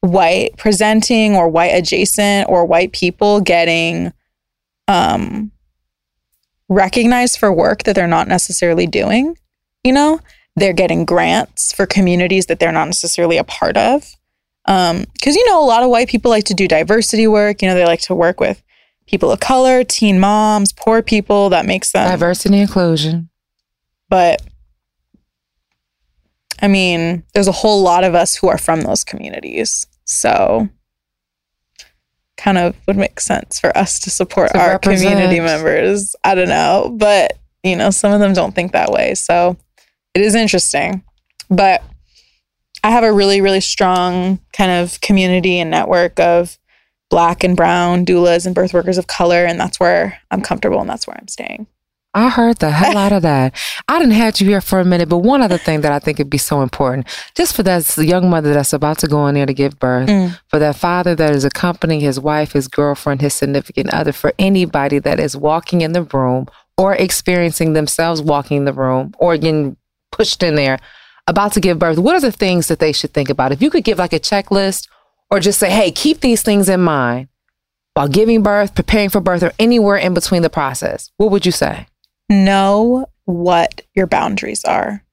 white 0.00 0.56
presenting 0.56 1.36
or 1.36 1.48
white 1.48 1.74
adjacent 1.74 2.48
or 2.48 2.64
white 2.64 2.92
people 2.92 3.40
getting 3.40 4.12
um, 4.88 5.52
recognized 6.68 7.38
for 7.38 7.52
work 7.52 7.82
that 7.84 7.94
they're 7.94 8.06
not 8.06 8.28
necessarily 8.28 8.86
doing. 8.86 9.36
You 9.84 9.92
know, 9.92 10.20
they're 10.56 10.72
getting 10.72 11.04
grants 11.04 11.72
for 11.72 11.86
communities 11.86 12.46
that 12.46 12.60
they're 12.60 12.72
not 12.72 12.86
necessarily 12.86 13.36
a 13.36 13.44
part 13.44 13.76
of. 13.76 14.14
Um, 14.66 15.04
because 15.14 15.36
you 15.36 15.46
know, 15.48 15.62
a 15.62 15.66
lot 15.66 15.82
of 15.82 15.90
white 15.90 16.08
people 16.08 16.30
like 16.30 16.44
to 16.44 16.54
do 16.54 16.68
diversity 16.68 17.26
work. 17.26 17.62
You 17.62 17.68
know, 17.68 17.74
they 17.74 17.86
like 17.86 18.02
to 18.02 18.14
work 18.14 18.40
with 18.40 18.62
people 19.06 19.30
of 19.30 19.40
color, 19.40 19.84
teen 19.84 20.20
moms, 20.20 20.72
poor 20.72 21.02
people. 21.02 21.50
That 21.50 21.66
makes 21.66 21.92
them 21.92 22.08
diversity 22.08 22.60
inclusion. 22.60 23.30
But 24.08 24.42
I 26.62 26.68
mean, 26.68 27.24
there's 27.32 27.48
a 27.48 27.52
whole 27.52 27.82
lot 27.82 28.04
of 28.04 28.14
us 28.14 28.36
who 28.36 28.48
are 28.48 28.58
from 28.58 28.82
those 28.82 29.02
communities. 29.02 29.86
So 30.10 30.68
kind 32.36 32.58
of 32.58 32.74
would 32.88 32.96
make 32.96 33.20
sense 33.20 33.60
for 33.60 33.76
us 33.76 34.00
to 34.00 34.10
support 34.10 34.50
to 34.52 34.58
our 34.58 34.72
represent. 34.72 35.12
community 35.12 35.40
members. 35.40 36.16
I 36.24 36.34
don't 36.34 36.48
know, 36.48 36.92
but 36.96 37.38
you 37.62 37.76
know, 37.76 37.90
some 37.90 38.12
of 38.12 38.18
them 38.18 38.32
don't 38.32 38.54
think 38.54 38.72
that 38.72 38.90
way. 38.90 39.14
So 39.14 39.56
it 40.14 40.22
is 40.22 40.34
interesting. 40.34 41.04
But 41.48 41.82
I 42.82 42.90
have 42.90 43.04
a 43.04 43.12
really, 43.12 43.40
really 43.40 43.60
strong 43.60 44.40
kind 44.52 44.70
of 44.70 45.00
community 45.00 45.60
and 45.60 45.70
network 45.70 46.18
of 46.18 46.58
black 47.08 47.44
and 47.44 47.56
brown 47.56 48.04
doulas 48.04 48.46
and 48.46 48.54
birth 48.54 48.72
workers 48.72 48.98
of 48.98 49.06
color. 49.06 49.44
And 49.44 49.60
that's 49.60 49.78
where 49.78 50.18
I'm 50.30 50.40
comfortable 50.40 50.80
and 50.80 50.88
that's 50.88 51.06
where 51.06 51.16
I'm 51.20 51.28
staying. 51.28 51.66
I 52.12 52.28
heard 52.28 52.58
the 52.58 52.70
hell 52.70 52.96
out 52.96 53.12
of 53.12 53.22
that. 53.22 53.54
I 53.86 54.00
didn't 54.00 54.14
have 54.14 54.40
you 54.40 54.48
here 54.48 54.60
for 54.60 54.80
a 54.80 54.84
minute, 54.84 55.08
but 55.08 55.18
one 55.18 55.42
other 55.42 55.58
thing 55.58 55.82
that 55.82 55.92
I 55.92 56.00
think 56.00 56.18
would 56.18 56.28
be 56.28 56.38
so 56.38 56.60
important, 56.60 57.06
just 57.36 57.54
for 57.54 57.62
that 57.62 57.96
young 57.98 58.28
mother 58.28 58.52
that's 58.52 58.72
about 58.72 58.98
to 58.98 59.06
go 59.06 59.28
in 59.28 59.36
there 59.36 59.46
to 59.46 59.54
give 59.54 59.78
birth, 59.78 60.08
mm. 60.08 60.36
for 60.48 60.58
that 60.58 60.74
father 60.74 61.14
that 61.14 61.34
is 61.34 61.44
accompanying 61.44 62.00
his 62.00 62.18
wife, 62.18 62.52
his 62.52 62.66
girlfriend, 62.66 63.20
his 63.20 63.34
significant 63.34 63.90
other, 63.90 64.12
for 64.12 64.32
anybody 64.40 64.98
that 64.98 65.20
is 65.20 65.36
walking 65.36 65.82
in 65.82 65.92
the 65.92 66.02
room 66.02 66.48
or 66.76 66.94
experiencing 66.94 67.74
themselves 67.74 68.20
walking 68.20 68.56
in 68.56 68.64
the 68.64 68.72
room 68.72 69.14
or 69.18 69.36
getting 69.36 69.76
pushed 70.10 70.42
in 70.42 70.56
there 70.56 70.78
about 71.28 71.52
to 71.52 71.60
give 71.60 71.78
birth, 71.78 71.98
what 71.98 72.16
are 72.16 72.20
the 72.20 72.32
things 72.32 72.66
that 72.66 72.80
they 72.80 72.92
should 72.92 73.14
think 73.14 73.30
about? 73.30 73.52
If 73.52 73.62
you 73.62 73.70
could 73.70 73.84
give 73.84 73.98
like 73.98 74.12
a 74.12 74.18
checklist 74.18 74.88
or 75.30 75.38
just 75.38 75.60
say, 75.60 75.70
hey, 75.70 75.92
keep 75.92 76.20
these 76.20 76.42
things 76.42 76.68
in 76.68 76.80
mind 76.80 77.28
while 77.94 78.08
giving 78.08 78.42
birth, 78.42 78.74
preparing 78.74 79.10
for 79.10 79.20
birth, 79.20 79.44
or 79.44 79.52
anywhere 79.60 79.96
in 79.96 80.12
between 80.12 80.42
the 80.42 80.50
process, 80.50 81.12
what 81.16 81.30
would 81.30 81.46
you 81.46 81.52
say? 81.52 81.86
Know 82.30 83.06
what 83.24 83.82
your 83.94 84.06
boundaries 84.06 84.64
are. 84.64 85.04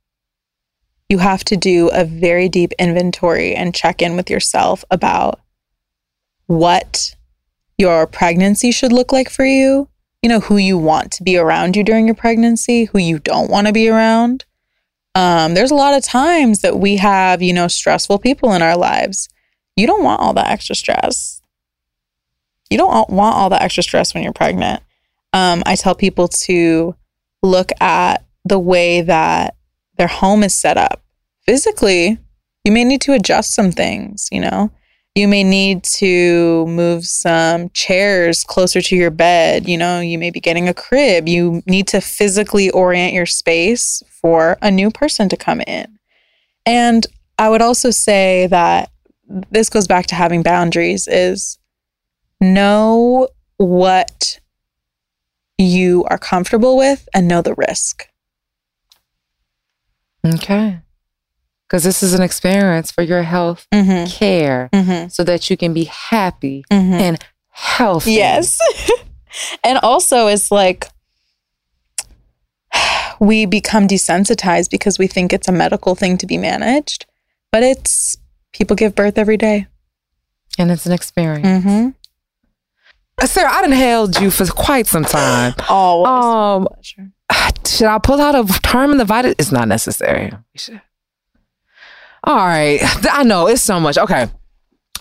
You 1.10 1.18
have 1.20 1.44
to 1.46 1.58
do 1.58 1.90
a 1.90 2.06
very 2.06 2.50
deep 2.50 2.74
inventory 2.80 3.56
and 3.56 3.76
check 3.76 4.02
in 4.02 4.16
with 4.16 4.30
yourself 4.30 4.86
about 4.92 5.40
what 6.48 7.16
your 7.78 8.08
pregnancy 8.08 8.72
should 8.72 8.92
look 8.92 9.12
like 9.12 9.30
for 9.30 9.46
you. 9.46 9.90
You 10.22 10.30
know, 10.30 10.40
who 10.40 10.58
you 10.58 10.78
want 10.78 11.12
to 11.14 11.24
be 11.24 11.38
around 11.38 11.76
you 11.76 11.84
during 11.84 12.08
your 12.08 12.16
pregnancy, 12.16 12.86
who 12.86 12.98
you 12.98 13.20
don't 13.20 13.52
want 13.52 13.68
to 13.68 13.74
be 13.74 13.88
around. 13.88 14.46
Um, 15.14 15.54
there's 15.54 15.72
a 15.72 15.76
lot 15.76 15.96
of 15.96 16.04
times 16.04 16.62
that 16.62 16.80
we 16.80 16.98
have, 16.98 17.42
you 17.42 17.54
know, 17.54 17.68
stressful 17.68 18.20
people 18.20 18.54
in 18.54 18.62
our 18.62 18.76
lives. 18.76 19.30
You 19.76 19.88
don't 19.88 20.04
want 20.04 20.22
all 20.22 20.34
that 20.34 20.50
extra 20.50 20.76
stress. 20.76 21.42
You 22.70 22.78
don't 22.78 23.10
want 23.10 23.36
all 23.36 23.50
that 23.50 23.62
extra 23.62 23.84
stress 23.84 24.14
when 24.14 24.24
you're 24.24 24.34
pregnant. 24.34 24.84
Um, 25.34 25.64
I 25.66 25.76
tell 25.76 25.96
people 25.96 26.28
to 26.28 26.96
look 27.44 27.72
at 27.82 28.26
the 28.46 28.60
way 28.60 29.02
that 29.02 29.56
their 29.98 30.08
home 30.08 30.44
is 30.44 30.54
set 30.54 30.78
up. 30.78 31.04
Physically, 31.46 32.18
you 32.64 32.72
may 32.72 32.84
need 32.84 33.02
to 33.02 33.14
adjust 33.14 33.54
some 33.54 33.72
things, 33.72 34.28
you 34.32 34.42
know. 34.42 34.72
You 35.16 35.28
may 35.28 35.44
need 35.44 35.84
to 35.96 36.68
move 36.68 37.06
some 37.06 37.70
chairs 37.70 38.44
closer 38.44 38.82
to 38.82 38.96
your 38.96 39.10
bed. 39.10 39.68
You 39.68 39.78
know, 39.78 40.00
you 40.00 40.20
may 40.20 40.30
be 40.30 40.40
getting 40.40 40.70
a 40.70 40.76
crib. 40.76 41.28
You 41.28 41.64
need 41.66 41.88
to 41.88 42.02
physically 42.02 42.70
orient 42.70 43.14
your 43.14 43.26
space 43.26 44.04
for 44.10 44.58
a 44.62 44.70
new 44.70 44.92
person 44.92 45.28
to 45.30 45.38
come 45.38 45.62
in. 45.62 45.98
And 46.68 47.08
I 47.40 47.50
would 47.50 47.64
also 47.64 47.90
say 47.90 48.46
that 48.48 48.92
this 49.28 49.70
goes 49.70 49.88
back 49.88 50.06
to 50.08 50.16
having 50.16 50.44
boundaries 50.44 51.08
is 51.08 51.58
know 52.40 53.30
what 53.58 54.40
you 55.58 56.06
are 56.10 56.18
comfortable 56.18 56.78
with 56.78 57.08
and 57.14 57.28
know 57.28 57.42
the 57.42 57.56
risk. 57.56 58.08
Okay. 60.26 60.80
Because 61.68 61.84
this 61.84 62.02
is 62.04 62.14
an 62.14 62.22
experience 62.22 62.92
for 62.92 63.02
your 63.02 63.24
health 63.24 63.68
Mm-hmm. 63.74 64.06
care 64.10 64.70
Mhm. 64.74 65.12
so 65.12 65.24
that 65.24 65.50
you 65.50 65.58
can 65.58 65.74
be 65.74 65.86
happy 65.86 66.64
Mhm. 66.72 66.94
and 67.00 67.26
healthy. 67.50 68.14
Yes. 68.14 68.58
and 69.64 69.78
also, 69.80 70.28
it's 70.28 70.52
like 70.52 70.88
we 73.20 73.46
become 73.46 73.88
desensitized 73.88 74.70
because 74.70 75.00
we 75.00 75.08
think 75.08 75.34
it's 75.34 75.48
a 75.48 75.52
medical 75.52 75.96
thing 75.96 76.18
to 76.20 76.28
be 76.28 76.38
managed, 76.38 77.06
but 77.52 77.64
it's 77.64 78.18
people 78.54 78.76
give 78.76 78.96
birth 78.96 79.18
every 79.18 79.38
day. 79.38 79.66
And 80.60 80.72
it's 80.72 80.86
an 80.86 80.92
experience. 80.92 81.96
Sarah, 83.26 83.52
I 83.52 83.62
done 83.62 83.72
held 83.72 84.20
you 84.22 84.30
for 84.30 84.46
quite 84.46 84.86
some 84.88 85.04
time. 85.04 85.54
Oh, 85.70 86.06
um, 86.06 86.68
should 87.66 87.88
I 87.88 87.98
pull 87.98 88.22
out 88.22 88.36
a 88.36 88.46
term 88.62 88.92
in 88.92 88.98
the 88.98 89.06
vitamin? 89.06 89.36
It's 89.40 89.52
not 89.52 89.68
necessary. 89.68 90.32
All 92.24 92.36
right. 92.36 92.80
I 93.12 93.24
know 93.24 93.48
it's 93.48 93.64
so 93.64 93.80
much. 93.80 93.98
Okay. 93.98 94.28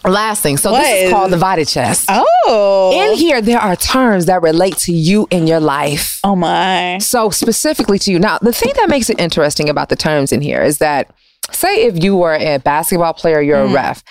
Last 0.05 0.41
thing. 0.43 0.57
So 0.57 0.71
What 0.73 0.83
this 0.83 0.93
is 0.99 1.03
is- 1.07 1.11
called 1.13 1.33
the 1.33 1.37
Vita 1.37 1.65
Chest. 1.65 2.07
Oh. 2.11 2.93
In 3.11 3.17
here, 3.17 3.41
there 3.43 3.59
are 3.59 3.75
terms 3.77 4.27
that 4.27 4.41
relate 4.43 4.77
to 4.79 4.93
you 4.93 5.27
in 5.31 5.47
your 5.47 5.59
life. 5.61 6.21
Oh 6.25 6.37
my. 6.37 6.99
So 6.99 7.31
specifically 7.31 7.99
to 8.01 8.13
you. 8.13 8.19
Now, 8.19 8.39
the 8.39 8.53
thing 8.53 8.73
that 8.77 8.89
makes 8.89 9.11
it 9.11 9.19
interesting 9.21 9.69
about 9.69 9.89
the 9.89 9.97
terms 9.97 10.33
in 10.33 10.41
here 10.41 10.63
is 10.63 10.79
that 10.79 11.11
say 11.53 11.85
if 11.87 12.03
you 12.03 12.17
were 12.17 12.35
a 12.35 12.59
basketball 12.59 13.15
player, 13.15 13.41
you're 13.41 13.61
a 13.61 13.69
ref. 13.69 14.03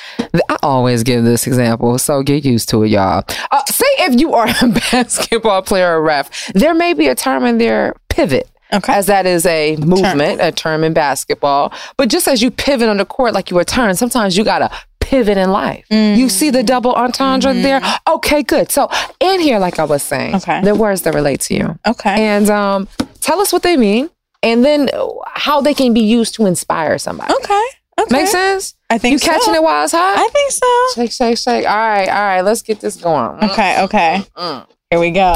I 0.50 0.58
always 0.64 1.04
give 1.04 1.24
this 1.24 1.48
example, 1.48 1.98
so 1.98 2.24
get 2.24 2.44
used 2.46 2.70
to 2.70 2.84
it, 2.84 2.90
y'all. 2.90 3.24
Uh, 3.52 3.64
say 3.66 3.86
if 4.00 4.20
you 4.20 4.34
are 4.34 4.48
a 4.62 4.68
basketball 4.92 5.62
player 5.62 5.98
or 5.98 6.02
ref, 6.02 6.52
there 6.54 6.74
may 6.74 6.94
be 6.94 7.08
a 7.08 7.16
term 7.16 7.46
in 7.46 7.58
there, 7.58 7.96
pivot. 8.10 8.50
Okay. 8.74 8.94
As 8.94 9.06
that 9.06 9.26
is 9.28 9.46
a 9.46 9.76
movement, 9.78 10.42
a 10.42 10.52
term 10.52 10.84
in 10.84 10.94
basketball. 10.94 11.72
But 11.98 12.10
just 12.10 12.28
as 12.28 12.42
you 12.42 12.50
pivot 12.50 12.90
on 12.90 12.98
the 12.98 13.06
court 13.06 13.34
like 13.34 13.50
you 13.52 13.56
were 13.56 13.64
turned, 13.64 13.98
sometimes 13.98 14.36
you 14.38 14.44
gotta 14.44 14.72
pivot 15.00 15.38
in 15.38 15.52
life. 15.52 15.86
You 15.92 16.28
see 16.30 16.50
the 16.50 16.64
double 16.64 16.92
entendre 16.96 17.54
there? 17.54 17.80
Okay, 18.08 18.42
good. 18.42 18.72
So 18.72 18.90
in 19.20 19.40
here, 19.40 19.60
like 19.60 19.78
I 19.78 19.84
was 19.84 20.02
saying, 20.02 20.36
Okay. 20.38 20.62
the 20.62 20.74
words 20.74 21.04
that 21.04 21.14
relate 21.14 21.42
to 21.42 21.54
you. 21.54 21.80
Okay. 21.86 22.10
And 22.26 22.50
um, 22.50 22.88
tell 23.22 23.40
us 23.40 23.54
what 23.54 23.62
they 23.62 23.78
mean 23.78 24.10
and 24.46 24.64
then 24.64 24.90
how 25.34 25.60
they 25.60 25.74
can 25.74 25.94
be 25.94 26.00
used 26.02 26.36
to 26.36 26.46
inspire 26.46 26.98
somebody. 26.98 27.34
Okay. 27.34 27.64
Okay. 28.00 28.12
Make 28.16 28.28
sense? 28.28 28.76
I 28.90 28.98
think 28.98 29.14
You 29.14 29.20
catching 29.20 29.56
it 29.56 29.64
while 29.64 29.84
it's 29.84 29.94
hot? 29.94 30.18
I 30.18 30.28
think 30.30 30.52
so. 30.52 31.02
Shake, 31.02 31.12
shake, 31.12 31.38
shake. 31.38 31.66
All 31.66 31.76
right, 31.78 32.08
all 32.08 32.14
right. 32.24 32.42
Let's 32.42 32.62
get 32.62 32.80
this 32.82 32.96
going. 32.98 33.40
Mm, 33.40 33.52
Okay. 33.52 33.82
Okay. 33.84 34.22
mm. 34.38 34.68
Here 34.92 35.00
we 35.00 35.12
go. 35.12 35.34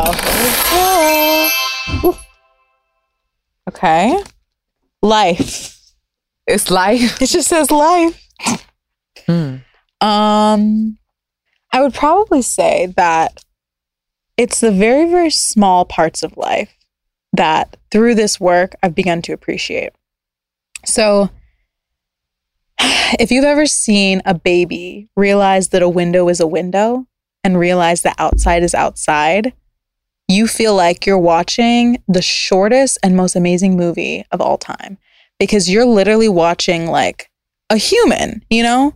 Ooh. 2.05 2.15
Okay. 3.69 4.21
Life. 5.01 5.75
It's 6.47 6.69
life. 6.69 7.21
It 7.21 7.27
just 7.27 7.47
says 7.47 7.71
life. 7.71 8.27
Mm. 9.27 9.61
Um, 10.01 10.97
I 11.71 11.81
would 11.81 11.93
probably 11.93 12.41
say 12.41 12.87
that 12.97 13.43
it's 14.37 14.59
the 14.59 14.71
very, 14.71 15.09
very 15.09 15.29
small 15.29 15.85
parts 15.85 16.23
of 16.23 16.35
life 16.37 16.73
that 17.33 17.77
through 17.91 18.15
this 18.15 18.39
work 18.39 18.75
I've 18.81 18.95
begun 18.95 19.21
to 19.23 19.33
appreciate. 19.33 19.93
So, 20.85 21.29
if 22.79 23.31
you've 23.31 23.45
ever 23.45 23.65
seen 23.65 24.21
a 24.25 24.33
baby 24.33 25.09
realize 25.15 25.69
that 25.69 25.81
a 25.81 25.89
window 25.89 26.29
is 26.29 26.39
a 26.39 26.47
window 26.47 27.05
and 27.43 27.57
realize 27.57 28.01
that 28.01 28.15
outside 28.17 28.63
is 28.63 28.75
outside, 28.75 29.53
you 30.27 30.47
feel 30.47 30.75
like 30.75 31.05
you're 31.05 31.17
watching 31.17 32.01
the 32.07 32.21
shortest 32.21 32.97
and 33.01 33.15
most 33.15 33.35
amazing 33.35 33.75
movie 33.75 34.23
of 34.31 34.41
all 34.41 34.57
time 34.57 34.97
because 35.39 35.69
you're 35.69 35.85
literally 35.85 36.29
watching 36.29 36.85
like 36.87 37.29
a 37.69 37.77
human, 37.77 38.43
you 38.49 38.61
know, 38.61 38.93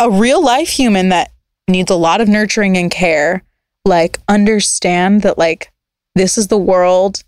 a 0.00 0.10
real 0.10 0.42
life 0.42 0.68
human 0.68 1.10
that 1.10 1.30
needs 1.68 1.90
a 1.90 1.96
lot 1.96 2.20
of 2.20 2.28
nurturing 2.28 2.76
and 2.76 2.90
care, 2.90 3.44
like 3.84 4.18
understand 4.28 5.22
that 5.22 5.38
like 5.38 5.70
this 6.14 6.38
is 6.38 6.48
the 6.48 6.58
world 6.58 7.22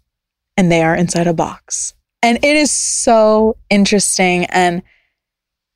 and 0.57 0.71
they 0.71 0.83
are 0.83 0.95
inside 0.95 1.27
a 1.27 1.35
box. 1.35 1.95
And 2.23 2.39
it 2.39 2.57
is 2.57 2.71
so 2.71 3.57
interesting 3.71 4.47
and 4.47 4.83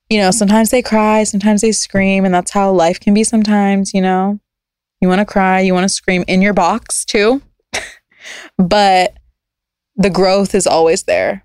you 0.09 0.19
know, 0.19 0.31
sometimes 0.31 0.71
they 0.71 0.83
cry, 0.83 1.25
sometimes 1.25 1.61
they 1.61 1.73
scream, 1.73 2.25
and 2.25 2.33
that's 2.33 2.51
how 2.51 2.73
life 2.73 2.99
can 2.99 3.13
be 3.13 3.25
sometimes, 3.25 3.93
you 3.93 4.01
know. 4.01 4.41
You 5.01 5.09
want 5.09 5.21
to 5.21 5.27
cry, 5.27 5.61
you 5.61 5.75
want 5.75 5.85
to 5.85 5.89
scream 5.89 6.25
in 6.27 6.43
your 6.43 6.55
box 6.55 7.05
too. 7.05 7.43
but 8.59 9.17
the 9.97 10.11
growth 10.11 10.55
is 10.55 10.67
always 10.67 11.05
there. 11.05 11.45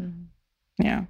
Mm-hmm. 0.00 0.84
Yeah. 0.84 1.04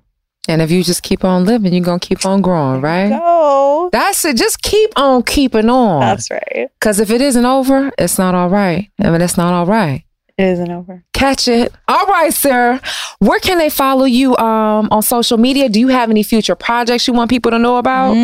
And 0.46 0.62
if 0.62 0.70
you 0.70 0.84
just 0.84 1.02
keep 1.02 1.24
on 1.24 1.44
living, 1.44 1.72
you're 1.72 1.98
to 1.98 2.06
keep 2.06 2.24
on 2.24 2.42
growing, 2.42 2.80
right? 2.80 3.08
Go. 3.08 3.88
That's 3.92 4.24
it. 4.24 4.36
Just 4.36 4.62
keep 4.62 4.90
on 4.96 5.22
keeping 5.22 5.70
on. 5.70 6.00
That's 6.00 6.30
right. 6.30 6.70
Because 6.78 7.00
if 7.00 7.10
it 7.10 7.20
isn't 7.20 7.44
over, 7.44 7.90
it's 7.98 8.18
not 8.18 8.34
all 8.34 8.50
right. 8.50 8.90
I 9.00 9.10
mean, 9.10 9.22
it's 9.22 9.38
not 9.38 9.54
all 9.54 9.66
right. 9.66 10.03
It 10.36 10.44
isn't 10.44 10.70
over. 10.70 11.04
Catch 11.12 11.46
it. 11.46 11.72
All 11.86 12.06
right, 12.06 12.34
sir. 12.34 12.80
Where 13.20 13.38
can 13.38 13.58
they 13.58 13.70
follow 13.70 14.04
you 14.04 14.36
um, 14.36 14.88
on 14.90 15.02
social 15.02 15.38
media? 15.38 15.68
Do 15.68 15.78
you 15.78 15.88
have 15.88 16.10
any 16.10 16.24
future 16.24 16.56
projects 16.56 17.06
you 17.06 17.14
want 17.14 17.30
people 17.30 17.52
to 17.52 17.58
know 17.58 17.76
about? 17.76 18.14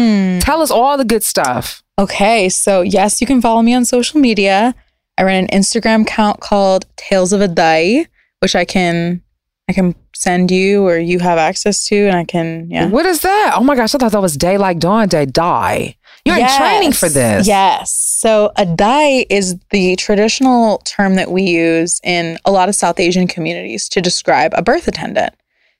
Tell 0.42 0.60
us 0.60 0.70
all 0.72 0.96
the 0.96 1.04
good 1.04 1.22
stuff. 1.22 1.82
Okay, 2.00 2.48
so 2.48 2.80
yes, 2.80 3.20
you 3.20 3.26
can 3.26 3.40
follow 3.40 3.62
me 3.62 3.74
on 3.74 3.84
social 3.84 4.18
media. 4.20 4.74
I 5.18 5.22
run 5.22 5.34
an 5.34 5.46
Instagram 5.48 6.02
account 6.02 6.40
called 6.40 6.86
Tales 6.96 7.32
of 7.32 7.42
a 7.42 7.48
Dai, 7.48 8.06
which 8.40 8.56
I 8.56 8.64
can 8.64 9.22
I 9.68 9.72
can 9.72 9.94
send 10.14 10.50
you 10.50 10.86
or 10.86 10.98
you 10.98 11.18
have 11.20 11.38
access 11.38 11.84
to, 11.86 11.96
and 12.06 12.16
I 12.16 12.24
can 12.24 12.70
yeah. 12.70 12.86
What 12.86 13.06
is 13.06 13.20
that? 13.20 13.54
Oh 13.54 13.62
my 13.62 13.76
gosh, 13.76 13.94
I 13.94 13.98
thought 13.98 14.12
that 14.12 14.22
was 14.22 14.36
day 14.36 14.58
like 14.58 14.78
dawn, 14.78 15.08
day 15.08 15.26
die. 15.26 15.96
You're 16.24 16.38
in 16.38 16.48
training 16.56 16.92
for 16.92 17.08
this. 17.08 17.46
Yes. 17.46 18.09
So 18.20 18.52
a 18.56 18.66
dai 18.66 19.24
is 19.30 19.56
the 19.70 19.96
traditional 19.96 20.76
term 20.84 21.14
that 21.14 21.30
we 21.30 21.42
use 21.44 22.02
in 22.04 22.36
a 22.44 22.50
lot 22.50 22.68
of 22.68 22.74
South 22.74 23.00
Asian 23.00 23.26
communities 23.26 23.88
to 23.88 24.02
describe 24.02 24.52
a 24.54 24.60
birth 24.60 24.86
attendant. 24.86 25.32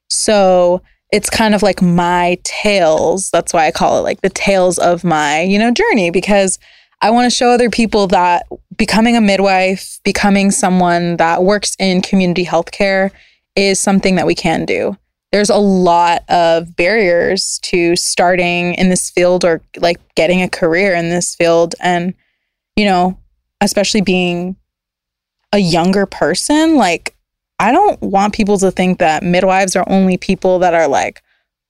So 0.09 0.81
it's 1.13 1.29
kind 1.29 1.55
of 1.55 1.63
like 1.63 1.83
my 1.83 2.39
tales. 2.43 3.29
That's 3.31 3.53
why 3.53 3.67
I 3.67 3.73
call 3.73 3.99
it 3.99 4.05
like 4.05 4.23
the 4.23 4.31
tales 4.31 4.79
of 4.79 5.05
my, 5.05 5.43
you 5.43 5.59
know, 5.59 5.71
journey 5.71 6.09
because 6.11 6.59
I 7.03 7.11
want 7.11 7.31
to 7.31 7.37
show 7.37 7.51
other 7.51 7.69
people 7.69 8.07
that 8.07 8.47
becoming 8.75 9.19
a 9.19 9.21
midwife, 9.21 10.01
becoming 10.03 10.51
someone 10.51 11.19
that 11.19 11.43
works 11.43 11.77
in 11.79 12.01
community 12.01 12.47
healthcare 12.47 13.11
is 13.55 13.79
something 13.79 14.15
that 14.15 14.27
we 14.27 14.35
can 14.35 14.65
do 14.65 14.97
there's 15.33 15.51
a 15.51 15.57
lot 15.57 16.25
of 16.29 16.75
barriers 16.75 17.61
to 17.61 17.95
starting 17.95 18.75
in 18.75 18.89
this 18.89 19.11
field 19.11 19.45
or 19.45 19.61
like 19.77 20.01
getting 20.17 20.43
a 20.43 20.49
career 20.49 20.93
in 20.93 21.09
this 21.09 21.37
field 21.37 21.77
and 21.81 22.15
you 22.77 22.85
know 22.85 23.19
especially 23.61 24.01
being 24.01 24.57
a 25.53 25.59
younger 25.59 26.07
person 26.07 26.77
like 26.77 27.15
i 27.59 27.73
don't 27.73 28.01
want 28.01 28.35
people 28.35 28.59
to 28.59 28.71
think 28.71 28.99
that 28.99 29.23
midwives 29.23 29.77
are 29.77 29.85
only 29.89 30.17
people 30.17 30.59
that 30.59 30.75
are 30.75 30.89
like 30.89 31.23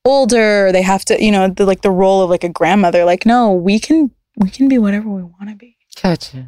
older. 0.04 0.72
They 0.72 0.82
have 0.82 1.04
to 1.06 1.22
you 1.22 1.30
know 1.30 1.48
the, 1.48 1.66
like 1.66 1.82
the 1.82 1.90
role 1.90 2.22
of 2.22 2.30
like 2.30 2.44
a 2.44 2.48
grandmother. 2.48 3.04
Like 3.04 3.26
no 3.26 3.52
we 3.52 3.78
can 3.78 4.10
we 4.36 4.50
can 4.50 4.68
be 4.68 4.78
whatever 4.78 5.08
we 5.08 5.22
want 5.22 5.48
to 5.48 5.54
be. 5.54 5.76
Catch 5.96 6.34
it. 6.34 6.46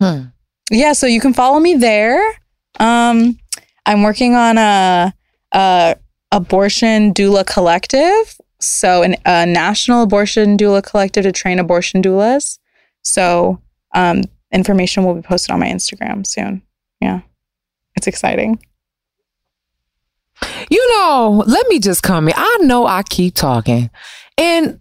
Hmm. 0.00 0.26
yeah 0.70 0.92
so 0.92 1.06
you 1.06 1.20
can 1.20 1.34
follow 1.34 1.60
me 1.60 1.74
there. 1.74 2.22
Um 2.78 3.38
i'm 3.86 4.02
working 4.02 4.34
on 4.34 4.58
a, 4.58 5.14
a 5.52 5.96
abortion 6.32 7.12
doula 7.14 7.46
collective. 7.46 8.38
So 8.60 9.02
an, 9.02 9.16
a 9.24 9.46
national 9.46 10.02
abortion 10.02 10.56
doula 10.56 10.82
collective 10.82 11.24
to 11.24 11.32
train 11.32 11.58
abortion 11.58 12.02
doulas 12.02 12.58
so 13.08 13.60
um 13.94 14.22
information 14.52 15.04
will 15.04 15.14
be 15.14 15.22
posted 15.22 15.50
on 15.50 15.60
my 15.60 15.68
instagram 15.68 16.26
soon 16.26 16.62
yeah 17.00 17.20
it's 17.96 18.06
exciting 18.06 18.58
You 20.70 20.88
know, 20.92 21.42
let 21.46 21.66
me 21.68 21.78
just 21.78 22.02
come 22.02 22.28
in. 22.28 22.34
I 22.36 22.58
know 22.62 22.86
I 22.86 23.02
keep 23.02 23.34
talking. 23.34 23.90
And 24.36 24.80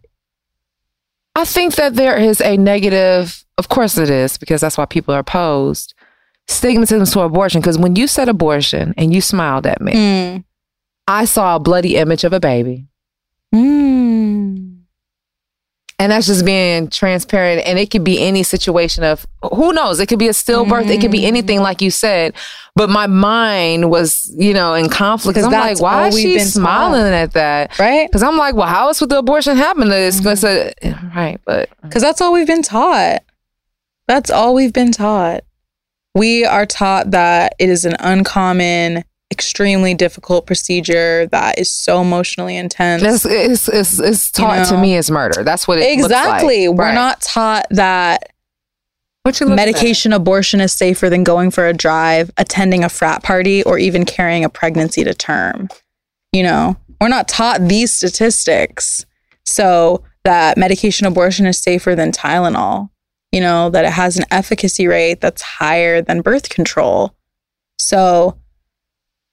I 1.36 1.46
think 1.46 1.76
that 1.76 1.96
there 1.96 2.18
is 2.18 2.42
a 2.42 2.58
negative, 2.58 3.44
of 3.58 3.70
course 3.70 3.98
it 3.98 4.10
is, 4.10 4.38
because 4.38 4.62
that's 4.62 4.78
why 4.78 4.86
people 4.86 5.14
are 5.14 5.20
opposed, 5.20 5.94
stigmatism 6.48 7.12
to 7.14 7.22
abortion. 7.22 7.62
Because 7.62 7.78
when 7.78 7.96
you 7.96 8.08
said 8.08 8.30
abortion 8.30 8.94
and 8.98 9.14
you 9.14 9.22
smiled 9.22 9.66
at 9.66 9.82
me, 9.82 9.94
mm. 9.94 10.44
I 11.08 11.26
saw 11.26 11.56
a 11.56 11.60
bloody 11.60 11.96
image 11.96 12.24
of 12.24 12.34
a 12.34 12.40
baby. 12.40 12.88
Mm. 13.54 14.67
And 16.00 16.12
that's 16.12 16.28
just 16.28 16.46
being 16.46 16.90
transparent. 16.90 17.66
And 17.66 17.80
it 17.80 17.90
could 17.90 18.04
be 18.04 18.20
any 18.20 18.44
situation 18.44 19.04
of 19.04 19.26
who 19.42 19.74
knows? 19.74 20.00
It 20.00 20.06
could 20.06 20.20
be 20.20 20.28
a 20.28 20.32
stillbirth. 20.32 20.88
It 20.90 21.02
could 21.02 21.12
be 21.12 21.22
mm. 21.22 21.28
anything, 21.28 21.62
like 21.62 21.82
you 21.82 21.90
said. 21.90 22.36
But 22.76 22.92
my 22.92 23.08
mind 23.08 23.90
was, 23.90 24.32
you 24.38 24.54
know, 24.54 24.76
in 24.76 24.90
conflict. 24.90 25.36
Because 25.36 25.52
I'm 25.52 25.60
like, 25.60 25.82
why 25.82 26.08
is 26.08 26.14
we've 26.14 26.22
she 26.22 26.38
been 26.38 26.46
smiling 26.46 27.02
taught. 27.02 27.14
at 27.14 27.34
that? 27.34 27.80
Right? 27.80 28.08
Because 28.08 28.22
I'm 28.22 28.38
like, 28.38 28.54
well, 28.54 28.68
how 28.68 28.88
else 28.88 29.02
would 29.02 29.10
the 29.10 29.18
abortion 29.18 29.58
happen? 29.58 29.92
It's 29.92 30.20
gonna 30.20 30.36
mm. 30.36 30.40
say, 30.40 30.74
right, 31.16 31.42
but 31.46 31.70
Because 31.82 32.04
that's 32.04 32.22
all 32.22 32.32
we've 32.32 32.46
been 32.46 32.62
taught. 32.62 33.24
That's 34.08 34.30
all 34.30 34.54
we've 34.54 34.74
been 34.74 34.92
taught. 34.92 35.44
We 36.14 36.46
are 36.46 36.68
taught 36.68 37.12
that 37.12 37.56
it 37.60 37.70
is 37.70 37.86
an 37.86 37.96
uncommon, 38.00 39.04
extremely 39.32 39.94
difficult 39.94 40.46
procedure 40.48 41.28
that 41.28 41.60
is 41.60 41.70
so 41.70 42.02
emotionally 42.02 42.56
intense. 42.56 43.04
it's, 43.04 43.26
it's, 43.26 43.68
it's, 43.68 44.00
it's 44.00 44.32
taught 44.32 44.66
to 44.68 44.76
know? 44.76 44.82
me 44.82 44.96
as 44.96 45.12
murder. 45.12 45.44
That's 45.44 45.68
what 45.68 45.80
it 45.80 45.82
looks 45.82 46.12
like. 46.12 46.22
exactly. 46.22 46.68
We're 46.70 46.86
Right. 46.86 46.94
not 46.96 47.22
taught 47.22 47.66
that 47.72 48.32
What 49.24 49.40
you 49.40 49.46
looking 49.48 49.60
at? 49.60 49.66
medication 49.66 50.14
abortion 50.14 50.62
is 50.62 50.72
safer 50.72 51.10
than 51.10 51.24
going 51.26 51.52
for 51.52 51.68
a 51.68 51.74
drive, 51.74 52.32
attending 52.38 52.84
a 52.86 52.90
frat 52.90 53.22
party, 53.22 53.64
or 53.64 53.78
even 53.78 54.06
carrying 54.06 54.46
a 54.46 54.50
pregnancy 54.50 55.04
to 55.04 55.14
term. 55.14 55.68
You 56.32 56.44
know, 56.44 56.78
we're 57.02 57.10
not 57.10 57.28
taught 57.28 57.68
these 57.68 57.92
statistics. 57.92 59.06
So 59.46 60.04
that 60.24 60.58
medication 60.58 61.06
abortion 61.06 61.46
is 61.46 61.58
safer 61.60 61.96
than 61.96 62.12
Tylenol, 62.14 62.90
you 63.34 63.42
know, 63.42 63.70
that 63.72 63.84
it 63.86 63.92
has 63.92 64.18
an 64.18 64.26
efficacy 64.32 64.88
rate 64.88 65.20
that's 65.20 65.42
higher 65.42 66.02
than 66.02 66.22
birth 66.22 66.48
control. 66.50 67.14
So 67.78 68.38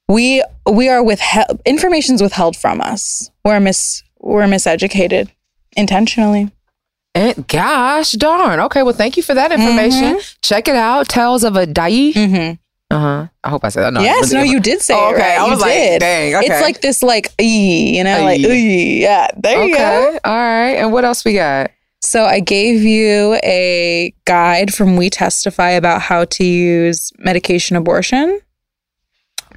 we 0.09 0.43
we 0.71 0.89
are 0.89 1.03
withheld 1.03 1.61
information's 1.65 2.23
withheld 2.23 2.57
from 2.57 2.81
us. 2.81 3.31
We're 3.45 3.61
mis 3.61 4.03
we're 4.21 4.45
miseducated 4.45 5.31
intentionally. 5.77 6.51
And 7.17 7.47
gosh 7.47 8.13
darn. 8.13 8.59
Okay, 8.61 8.83
well, 8.83 8.93
thank 8.95 9.17
you 9.17 9.23
for 9.23 9.35
that 9.35 9.53
information. 9.53 10.19
Check 10.43 10.67
it 10.67 10.75
out. 10.75 11.09
Tales 11.09 11.45
of 11.45 11.55
a 11.57 11.65
Dai. 11.65 11.91
Mm-hmm. 11.91 12.55
Uh 12.95 12.99
huh. 13.01 13.27
I 13.45 13.49
hope 13.51 13.65
I 13.65 13.69
said 13.69 13.83
that. 13.83 13.93
No, 13.93 14.01
yes, 14.01 14.33
really- 14.33 14.47
no, 14.47 14.53
you 14.53 14.61
did 14.61 14.81
say 14.83 14.95
Oh, 14.95 15.11
it 15.11 15.15
okay. 15.15 15.21
right. 15.23 15.39
I 15.39 15.49
was 15.49 15.59
you 15.61 15.65
like, 15.67 15.73
did. 15.75 16.01
dang, 16.01 16.35
okay. 16.35 16.47
It's 16.47 16.61
like 16.63 16.81
this, 16.81 17.03
like, 17.03 17.33
you 17.41 18.03
know, 18.05 18.23
like, 18.25 18.41
yeah. 18.41 19.29
There 19.37 19.65
you 19.65 19.75
go. 19.77 20.19
All 20.25 20.33
right. 20.35 20.73
And 20.75 20.93
what 20.93 21.05
else 21.05 21.25
we 21.25 21.35
got? 21.35 21.71
So 22.03 22.25
I 22.25 22.41
gave 22.41 22.83
you 22.83 23.35
a 23.45 24.13
guide 24.27 24.75
from 24.75 24.97
We 24.97 25.09
Testify 25.09 25.71
about 25.71 26.03
how 26.03 26.25
to 26.27 26.45
use 26.45 27.13
medication 27.19 27.77
abortion 27.77 28.41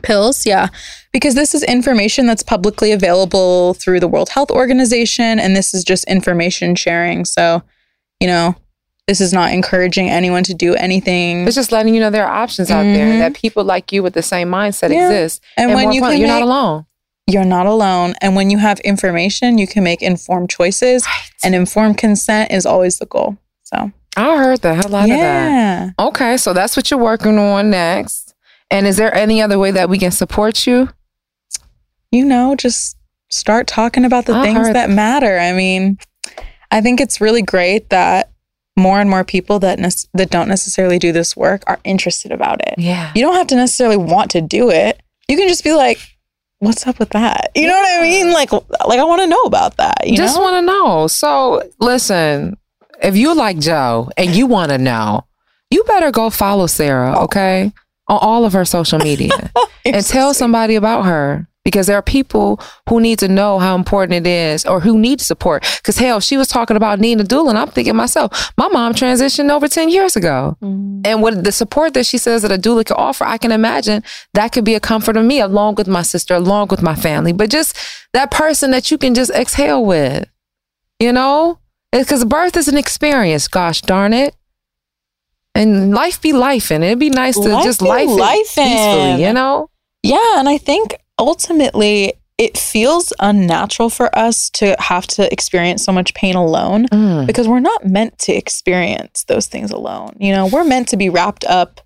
pills. 0.02 0.45
Yeah, 0.45 0.68
because 1.11 1.36
this 1.36 1.53
is 1.56 1.64
information 1.64 2.26
that's 2.26 2.44
publicly 2.44 2.91
available 2.91 3.74
through 3.76 3.99
the 3.99 4.07
World 4.07 4.30
Health 4.30 4.52
Organization, 4.52 5.40
and 5.40 5.56
this 5.56 5.74
is 5.74 5.84
just 5.84 6.03
information 6.06 6.76
sharing. 6.76 7.26
So, 7.26 7.64
you 8.19 8.28
know, 8.28 8.56
this 9.07 9.22
is 9.22 9.32
not 9.32 9.53
encouraging 9.53 10.10
anyone 10.10 10.44
to 10.44 10.53
do 10.53 10.76
anything. 10.76 11.48
It's 11.48 11.56
just 11.56 11.72
letting 11.72 11.94
you 11.95 12.02
know 12.02 12.10
there 12.10 12.26
are 12.28 12.44
options 12.44 12.69
out 12.69 12.84
there 12.84 13.07
mm-hmm. 13.07 13.19
that 13.19 13.34
people 13.36 13.64
like 13.64 13.91
you 13.94 14.03
with 14.03 14.14
the 14.14 14.22
same 14.22 14.49
mindset 14.49 14.91
Yeah. 14.91 15.06
exist. 15.07 15.41
And 15.56 15.74
when 15.74 15.94
you 15.94 16.02
can 16.02 16.19
you're 16.19 16.28
not 16.28 16.41
alone. 16.41 16.86
you're 17.26 17.45
not 17.45 17.65
alone. 17.65 18.15
And 18.22 18.36
when 18.36 18.49
you 18.49 18.57
have 18.57 18.80
information, 18.82 19.57
you 19.57 19.65
can 19.65 19.84
make 19.84 20.02
informed 20.02 20.49
choices. 20.49 21.07
And 21.44 21.56
informed 21.56 21.98
consent 21.98 22.52
is 22.52 22.65
always 22.65 22.99
the 22.99 23.06
goal. 23.06 23.38
So, 23.64 23.91
I 24.18 24.38
heard 24.38 24.61
the 24.61 24.74
hell 24.74 24.95
out 24.95 25.03
of 25.03 25.10
that. 25.10 25.94
Okay, 25.99 26.38
so 26.38 26.52
that's 26.52 26.76
what 26.76 26.90
you're 26.90 26.99
working 26.99 27.38
on 27.38 27.69
next. 27.69 28.26
And 28.69 28.85
is 28.85 28.98
there 28.98 29.14
any 29.14 29.41
other 29.41 29.57
way 29.57 29.72
that 29.72 29.89
we 29.89 29.98
can 29.98 30.11
support 30.11 30.68
you? 30.68 30.89
You 32.11 32.26
know, 32.26 32.56
just 32.56 32.98
start 33.30 33.68
talking 33.68 34.06
about 34.06 34.26
the 34.26 34.35
I 34.35 34.44
things 34.44 34.57
heard 34.57 34.76
that 34.76 34.89
matter. 34.89 35.38
I 35.38 35.53
mean, 35.53 35.98
I 36.72 36.81
think 36.81 36.99
it's 36.99 37.22
really 37.22 37.41
great 37.41 37.89
that 37.89 38.31
more 38.77 38.99
and 38.99 39.10
more 39.10 39.23
people 39.23 39.60
that 39.60 39.80
nec- 39.80 40.10
that 40.14 40.30
don't 40.30 40.48
necessarily 40.48 40.99
do 40.99 41.11
this 41.11 41.35
work 41.35 41.64
are 41.68 41.80
interested 41.84 42.31
about 42.31 42.61
it. 42.65 42.76
Yeah. 42.77 43.11
You 43.15 43.22
don't 43.22 43.35
have 43.35 43.48
to 43.48 43.56
necessarily 43.56 43.98
want 43.98 44.31
to 44.31 44.41
do 44.41 44.69
it. 44.69 45.02
You 45.27 45.35
can 45.35 45.48
just 45.48 45.64
be 45.64 45.73
like, 45.73 45.99
"What's 46.60 46.85
up 46.85 46.99
with 46.99 47.10
that?" 47.10 47.52
You 47.56 47.68
know 47.68 47.73
what 47.73 47.99
I 47.99 48.03
mean? 48.03 48.31
Like, 48.31 48.52
like 48.52 48.99
I 48.99 49.03
want 49.03 49.22
to 49.22 49.27
know 49.27 49.41
about 49.41 49.77
that. 49.77 50.07
You 50.07 50.15
just 50.15 50.39
want 50.39 50.56
to 50.56 50.61
know. 50.61 51.07
So 51.07 51.64
listen, 51.80 52.57
if 53.02 53.18
you 53.18 53.34
like 53.35 53.60
Joe 53.60 54.10
and 54.15 54.35
you 54.35 54.45
want 54.45 54.72
to 54.72 54.77
know, 54.77 55.26
you 55.72 55.84
better 55.84 56.11
go 56.11 56.30
follow 56.30 56.68
Sarah, 56.68 57.15
oh. 57.18 57.23
okay? 57.23 57.73
On 58.09 58.17
all 58.21 58.45
of 58.45 58.53
her 58.53 58.65
social 58.65 58.99
media 58.99 59.51
oh, 59.55 59.69
and 59.85 60.05
tell 60.05 60.34
somebody 60.34 60.75
about 60.75 61.03
her 61.03 61.47
because 61.67 61.88
there 61.88 61.97
are 61.97 62.01
people 62.01 62.61
who 62.88 63.01
need 63.01 63.19
to 63.19 63.27
know 63.27 63.59
how 63.59 63.75
important 63.75 64.25
it 64.25 64.25
is 64.25 64.65
or 64.65 64.79
who 64.79 64.97
need 64.97 65.19
support. 65.19 65.67
Because 65.81 65.97
hell, 65.97 66.21
she 66.21 66.38
was 66.38 66.47
talking 66.47 66.77
about 66.77 67.01
Nina 67.01 67.25
and 67.29 67.57
I'm 67.57 67.67
thinking 67.67 67.93
myself, 67.93 68.53
my 68.57 68.69
mom 68.69 68.93
transitioned 68.93 69.51
over 69.51 69.67
10 69.67 69.89
years 69.89 70.15
ago. 70.15 70.55
Mm. 70.61 71.05
And 71.05 71.21
with 71.21 71.43
the 71.43 71.51
support 71.51 71.93
that 71.95 72.05
she 72.05 72.17
says 72.17 72.43
that 72.43 72.53
a 72.53 72.57
doula 72.57 72.85
can 72.85 72.95
offer, 72.95 73.25
I 73.25 73.38
can 73.38 73.51
imagine 73.51 74.01
that 74.34 74.53
could 74.53 74.63
be 74.63 74.75
a 74.75 74.79
comfort 74.79 75.13
to 75.13 75.21
me 75.21 75.41
along 75.41 75.75
with 75.75 75.89
my 75.89 76.03
sister, 76.03 76.35
along 76.35 76.69
with 76.69 76.81
my 76.81 76.95
family. 76.95 77.34
But 77.34 77.49
just 77.49 77.77
that 78.13 78.31
person 78.31 78.71
that 78.71 78.89
you 78.89 78.97
can 78.97 79.13
just 79.13 79.31
exhale 79.31 79.84
with, 79.84 80.25
you 81.01 81.11
know? 81.11 81.59
Because 81.91 82.23
birth 82.23 82.55
is 82.55 82.69
an 82.69 82.77
experience, 82.77 83.49
gosh 83.49 83.81
darn 83.81 84.13
it. 84.13 84.38
And 85.57 85.93
life 85.93 86.21
be 86.21 86.34
life, 86.34 86.71
and 86.71 86.84
it'd 86.84 86.99
be 86.99 87.09
nice 87.09 87.35
to 87.35 87.49
Life 87.49 87.63
just 87.63 87.79
be 87.81 87.88
life 87.88 88.55
peacefully, 88.55 89.23
you 89.25 89.34
know? 89.34 89.69
Yeah, 90.03 90.39
and 90.39 90.47
I 90.47 90.57
think 90.57 90.95
ultimately 91.19 92.13
it 92.38 92.55
feels 92.57 93.11
unnatural 93.19 93.89
for 93.89 94.15
us 94.15 94.49
to 94.51 94.75
have 94.79 95.07
to 95.07 95.31
experience 95.34 95.84
so 95.84 95.91
much 95.91 96.13
pain 96.13 96.35
alone 96.35 96.85
Mm. 96.91 97.25
because 97.25 97.47
we're 97.47 97.59
not 97.59 97.85
meant 97.85 98.19
to 98.19 98.34
experience 98.34 99.23
those 99.27 99.47
things 99.47 99.71
alone. 99.71 100.15
You 100.19 100.34
know, 100.34 100.45
we're 100.45 100.63
meant 100.63 100.88
to 100.89 100.97
be 100.97 101.09
wrapped 101.09 101.43
up 101.45 101.81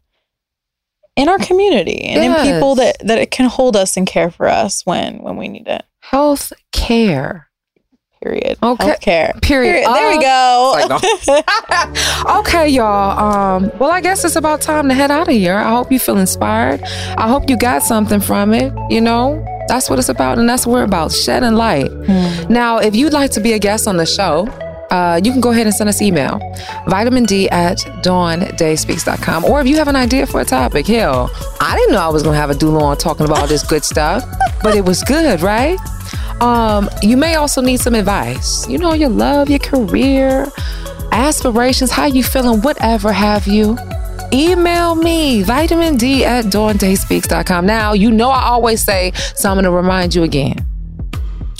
in 1.15 1.29
our 1.29 1.37
community 1.39 2.01
and 2.01 2.23
in 2.23 2.53
people 2.53 2.75
that 2.75 2.97
that 2.99 3.17
it 3.17 3.31
can 3.31 3.47
hold 3.49 3.75
us 3.77 3.95
and 3.97 4.05
care 4.05 4.29
for 4.31 4.47
us 4.47 4.85
when 4.85 5.19
when 5.23 5.37
we 5.37 5.47
need 5.47 5.67
it. 5.67 5.83
Health 6.01 6.51
care. 6.73 7.47
Period. 8.21 8.57
Okay. 8.61 8.83
Healthcare. 8.85 9.41
Period. 9.41 9.83
There 9.87 10.09
we 10.11 10.23
Uh, 10.23 10.87
go. 10.87 10.99
Okay, 12.41 12.67
y'all. 12.69 13.17
Um, 13.17 13.71
well, 13.79 13.89
I 13.89 13.99
guess 13.99 14.23
it's 14.23 14.35
about 14.35 14.61
time 14.61 14.87
to 14.89 14.93
head 14.93 15.09
out 15.09 15.27
of 15.27 15.33
here. 15.33 15.55
I 15.55 15.71
hope 15.71 15.91
you 15.91 15.97
feel 15.99 16.17
inspired. 16.19 16.81
I 17.17 17.27
hope 17.27 17.49
you 17.49 17.57
got 17.57 17.81
something 17.81 18.19
from 18.21 18.53
it. 18.53 18.71
You 18.91 19.01
know, 19.01 19.43
that's 19.67 19.89
what 19.89 19.97
it's 19.97 20.09
about, 20.09 20.37
and 20.37 20.47
that's 20.47 20.67
what 20.67 20.73
we're 20.73 20.83
about 20.83 21.11
shedding 21.11 21.53
light. 21.55 21.91
Now, 22.47 22.77
if 22.77 22.95
you'd 22.95 23.11
like 23.13 23.31
to 23.31 23.39
be 23.39 23.53
a 23.53 23.59
guest 23.59 23.87
on 23.87 23.97
the 23.97 24.05
show, 24.05 24.47
uh, 24.91 25.19
you 25.23 25.31
can 25.31 25.41
go 25.41 25.49
ahead 25.51 25.65
and 25.65 25.73
send 25.75 25.89
us 25.89 25.99
email 26.01 26.39
vitamin 26.87 27.23
D 27.23 27.49
at 27.49 27.77
dawndayspeaks.com. 28.03 29.45
Or 29.45 29.61
if 29.61 29.67
you 29.67 29.77
have 29.77 29.87
an 29.87 29.95
idea 29.95 30.27
for 30.27 30.41
a 30.41 30.45
topic, 30.45 30.85
hell, 30.85 31.31
I 31.59 31.75
didn't 31.75 31.93
know 31.93 32.01
I 32.01 32.09
was 32.09 32.21
going 32.21 32.35
to 32.35 32.39
have 32.39 32.51
a 32.51 32.55
doula 32.55 32.81
on 32.83 32.97
talking 32.97 33.25
about 33.25 33.39
all 33.39 33.47
this 33.47 33.63
good 33.65 33.83
stuff, 33.83 34.23
but 34.61 34.75
it 34.75 34.85
was 34.85 35.01
good, 35.03 35.41
right? 35.41 35.79
Um, 36.41 36.89
you 37.03 37.17
may 37.17 37.35
also 37.35 37.61
need 37.61 37.79
some 37.79 37.93
advice. 37.93 38.67
You 38.67 38.79
know, 38.79 38.93
your 38.93 39.09
love, 39.09 39.49
your 39.49 39.59
career, 39.59 40.47
aspirations, 41.11 41.91
how 41.91 42.05
you 42.05 42.23
feeling, 42.23 42.61
whatever 42.61 43.11
have 43.11 43.47
you. 43.47 43.77
Email 44.33 44.95
me, 44.95 45.43
vitamin 45.43 45.97
D 45.97 46.25
at 46.25 46.45
dawndayspeaks.com. 46.45 47.65
Now, 47.65 47.93
you 47.93 48.09
know 48.11 48.29
I 48.29 48.43
always 48.43 48.83
say, 48.83 49.11
so 49.35 49.49
I'm 49.49 49.55
going 49.55 49.65
to 49.65 49.71
remind 49.71 50.15
you 50.15 50.23
again. 50.23 50.65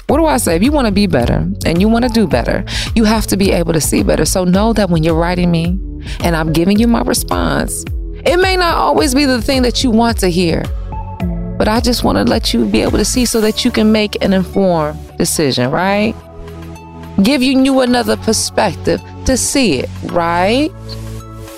What 0.07 0.17
do 0.17 0.25
I 0.25 0.37
say? 0.37 0.55
If 0.55 0.63
you 0.63 0.71
want 0.71 0.87
to 0.87 0.91
be 0.91 1.05
better 1.05 1.47
and 1.65 1.79
you 1.79 1.87
want 1.87 2.03
to 2.03 2.09
do 2.09 2.27
better, 2.27 2.65
you 2.95 3.03
have 3.03 3.27
to 3.27 3.37
be 3.37 3.51
able 3.51 3.73
to 3.73 3.81
see 3.81 4.03
better. 4.03 4.25
So 4.25 4.43
know 4.45 4.73
that 4.73 4.89
when 4.89 5.03
you're 5.03 5.15
writing 5.15 5.51
me 5.51 5.79
and 6.21 6.35
I'm 6.35 6.51
giving 6.51 6.79
you 6.79 6.87
my 6.87 7.01
response, 7.01 7.85
it 8.25 8.37
may 8.37 8.57
not 8.57 8.75
always 8.75 9.13
be 9.13 9.25
the 9.25 9.41
thing 9.41 9.61
that 9.61 9.83
you 9.83 9.91
want 9.91 10.17
to 10.19 10.27
hear, 10.27 10.63
but 11.61 11.67
I 11.67 11.79
just 11.79 12.03
want 12.03 12.17
to 12.17 12.23
let 12.23 12.55
you 12.55 12.65
be 12.65 12.81
able 12.81 12.97
to 12.97 13.05
see 13.05 13.23
so 13.23 13.39
that 13.41 13.63
you 13.63 13.69
can 13.69 13.91
make 13.91 14.19
an 14.23 14.33
informed 14.33 14.97
decision, 15.15 15.69
right? 15.69 16.15
Give 17.21 17.43
you 17.43 17.61
you 17.61 17.81
another 17.81 18.17
perspective 18.17 18.99
to 19.25 19.37
see 19.37 19.77
it, 19.77 19.89
right? 20.05 20.71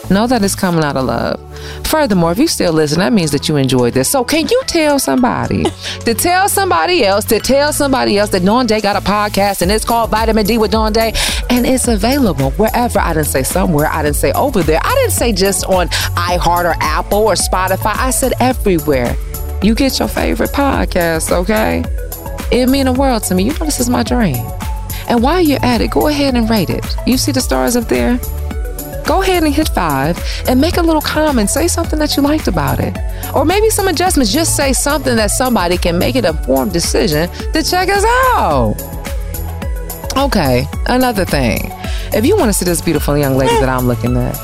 Know 0.09 0.27
that 0.27 0.43
it's 0.43 0.55
coming 0.55 0.84
out 0.84 0.97
of 0.97 1.05
love. 1.05 1.39
Furthermore, 1.88 2.34
if 2.34 2.38
you 2.38 2.49
still 2.49 2.73
listen, 2.73 2.99
that 2.99 3.13
means 3.13 3.31
that 3.31 3.47
you 3.47 3.55
enjoyed 3.55 3.93
this. 3.93 4.09
So 4.09 4.25
can 4.25 4.45
you 4.49 4.61
tell 4.67 4.99
somebody 4.99 5.63
to 6.01 6.13
tell 6.13 6.49
somebody 6.49 7.05
else 7.05 7.23
to 7.23 7.39
tell 7.39 7.71
somebody 7.71 8.17
else 8.17 8.31
that 8.31 8.43
Dawn 8.43 8.65
Day 8.67 8.81
got 8.81 8.97
a 8.97 8.99
podcast 9.01 9.61
and 9.61 9.71
it's 9.71 9.85
called 9.85 10.09
Vitamin 10.09 10.45
D 10.45 10.57
with 10.57 10.71
Dawn 10.71 10.91
Day 10.91 11.13
and 11.49 11.65
it's 11.65 11.88
available 11.88 12.51
wherever. 12.51 12.99
I 12.99 13.13
didn't 13.13 13.27
say 13.27 13.43
somewhere. 13.43 13.88
I 13.88 14.03
didn't 14.03 14.17
say 14.17 14.34
over 14.34 14.63
there. 14.63 14.81
I 14.84 14.93
didn't 14.95 15.13
say 15.13 15.31
just 15.31 15.63
on 15.63 15.88
iHeart 15.88 16.65
or 16.65 16.75
Apple 16.81 17.19
or 17.19 17.35
Spotify. 17.35 17.95
I 17.95 18.11
said 18.11 18.34
everywhere. 18.41 19.15
You 19.64 19.73
get 19.76 19.98
your 19.98 20.10
favorite 20.10 20.49
podcast, 20.52 21.31
okay? 21.31 21.84
It 22.52 22.68
mean 22.68 22.85
the 22.85 22.91
world 22.91 23.23
to 23.23 23.35
me. 23.35 23.44
You 23.44 23.52
know 23.53 23.65
this 23.65 23.80
is 23.80 23.90
my 23.90 24.03
dream. 24.03 24.35
And 25.07 25.23
while 25.23 25.40
you're 25.41 25.64
at 25.64 25.80
it, 25.80 25.90
go 25.91 26.07
ahead 26.07 26.35
and 26.35 26.49
rate 26.49 26.69
it. 26.69 26.85
You 27.07 27.18
see 27.18 27.31
the 27.31 27.40
stars 27.40 27.77
up 27.77 27.88
there? 27.88 28.19
Go 29.06 29.22
ahead 29.22 29.44
and 29.44 29.53
hit 29.53 29.69
five 29.69 30.22
and 30.48 30.60
make 30.60 30.76
a 30.77 30.81
little 30.81 31.02
comment. 31.02 31.49
Say 31.49 31.68
something 31.69 31.98
that 31.99 32.15
you 32.18 32.23
liked 32.23 32.48
about 32.49 32.80
it. 32.80 32.98
Or 33.34 33.45
maybe 33.45 33.69
some 33.69 33.88
adjustments. 33.88 34.34
Just 34.34 34.56
say 34.57 34.73
something 34.73 35.15
that 35.15 35.31
somebody 35.31 35.77
can 35.77 35.98
make 35.98 36.15
an 36.15 36.26
informed 36.26 36.73
decision 36.73 37.30
to 37.53 37.64
check 37.64 37.88
us 37.90 38.03
out. 38.35 38.76
Okay, 40.18 40.68
another 40.88 41.26
thing. 41.26 41.72
if 42.14 42.26
you 42.26 42.35
want 42.35 42.49
to 42.49 42.53
see 42.53 42.65
this 42.65 42.81
beautiful 42.81 43.18
young 43.18 43.35
lady 43.38 43.56
that 43.56 43.69
I'm 43.69 43.88
looking 43.88 44.15
at, 44.18 44.35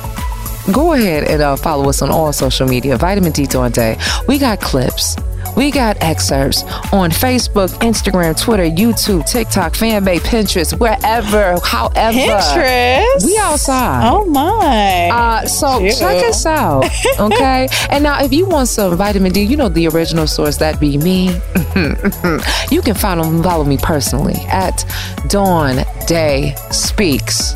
go 0.73 0.93
ahead 0.93 1.23
and 1.25 1.41
uh, 1.41 1.55
follow 1.55 1.89
us 1.89 2.01
on 2.01 2.09
all 2.09 2.31
social 2.33 2.67
media. 2.67 2.97
Vitamin 2.97 3.31
D 3.31 3.45
Dawn 3.45 3.71
Day. 3.71 3.97
We 4.27 4.37
got 4.37 4.59
clips. 4.61 5.15
We 5.55 5.71
got 5.71 5.97
excerpts 6.01 6.63
on 6.93 7.09
Facebook, 7.11 7.69
Instagram, 7.79 8.39
Twitter, 8.39 8.63
YouTube, 8.63 9.29
TikTok, 9.29 9.73
Fanbase, 9.73 10.19
Pinterest, 10.19 10.79
wherever, 10.79 11.59
however. 11.65 12.17
Pinterest? 12.17 13.25
We 13.25 13.37
outside. 13.37 14.09
Oh 14.09 14.25
my. 14.25 15.09
Uh, 15.11 15.45
so 15.47 15.79
Ew. 15.79 15.91
check 15.91 16.23
us 16.25 16.45
out, 16.45 16.85
okay? 17.19 17.67
and 17.89 18.03
now, 18.03 18.23
if 18.23 18.31
you 18.31 18.45
want 18.45 18.67
some 18.67 18.95
vitamin 18.95 19.31
D, 19.31 19.41
you 19.41 19.57
know 19.57 19.69
the 19.69 19.87
original 19.87 20.27
source, 20.27 20.57
that 20.57 20.79
be 20.79 20.97
me. 20.97 21.27
you 22.71 22.81
can 22.81 22.95
follow, 22.95 23.41
follow 23.41 23.65
me 23.65 23.77
personally 23.77 24.35
at 24.47 24.85
Dawn 25.27 25.83
Day 26.07 26.55
Speaks, 26.71 27.55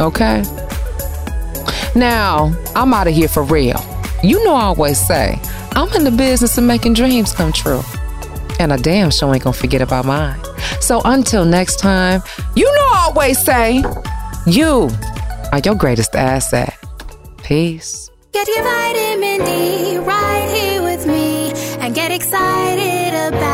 okay? 0.00 0.42
Now, 1.94 2.52
I'm 2.74 2.92
out 2.92 3.06
of 3.06 3.14
here 3.14 3.28
for 3.28 3.44
real. 3.44 3.80
You 4.22 4.42
know 4.44 4.54
I 4.54 4.64
always 4.64 4.98
say, 4.98 5.38
I'm 5.72 5.92
in 5.94 6.04
the 6.04 6.10
business 6.10 6.58
of 6.58 6.64
making 6.64 6.94
dreams 6.94 7.32
come 7.32 7.52
true. 7.52 7.82
And 8.58 8.72
I 8.72 8.76
damn 8.76 9.10
sure 9.10 9.32
ain't 9.32 9.44
gonna 9.44 9.54
forget 9.54 9.80
about 9.80 10.04
mine. 10.04 10.40
So 10.80 11.00
until 11.04 11.44
next 11.44 11.78
time, 11.78 12.22
you 12.56 12.64
know 12.64 12.88
I 12.92 13.08
always 13.10 13.40
say, 13.40 13.84
you 14.46 14.90
are 15.52 15.60
your 15.64 15.74
greatest 15.76 16.16
asset. 16.16 16.76
Peace. 17.42 18.10
Get 18.32 18.48
your 18.48 18.64
vitamin 18.64 19.44
D 19.44 19.98
right 19.98 20.48
here 20.52 20.82
with 20.82 21.06
me 21.06 21.52
and 21.78 21.94
get 21.94 22.10
excited 22.10 23.14
about 23.14 23.53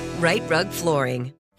Rite 0.21 0.47
Rug 0.51 0.69
Flooring. 0.69 1.40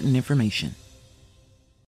important 0.00 0.16
information. 0.16 0.74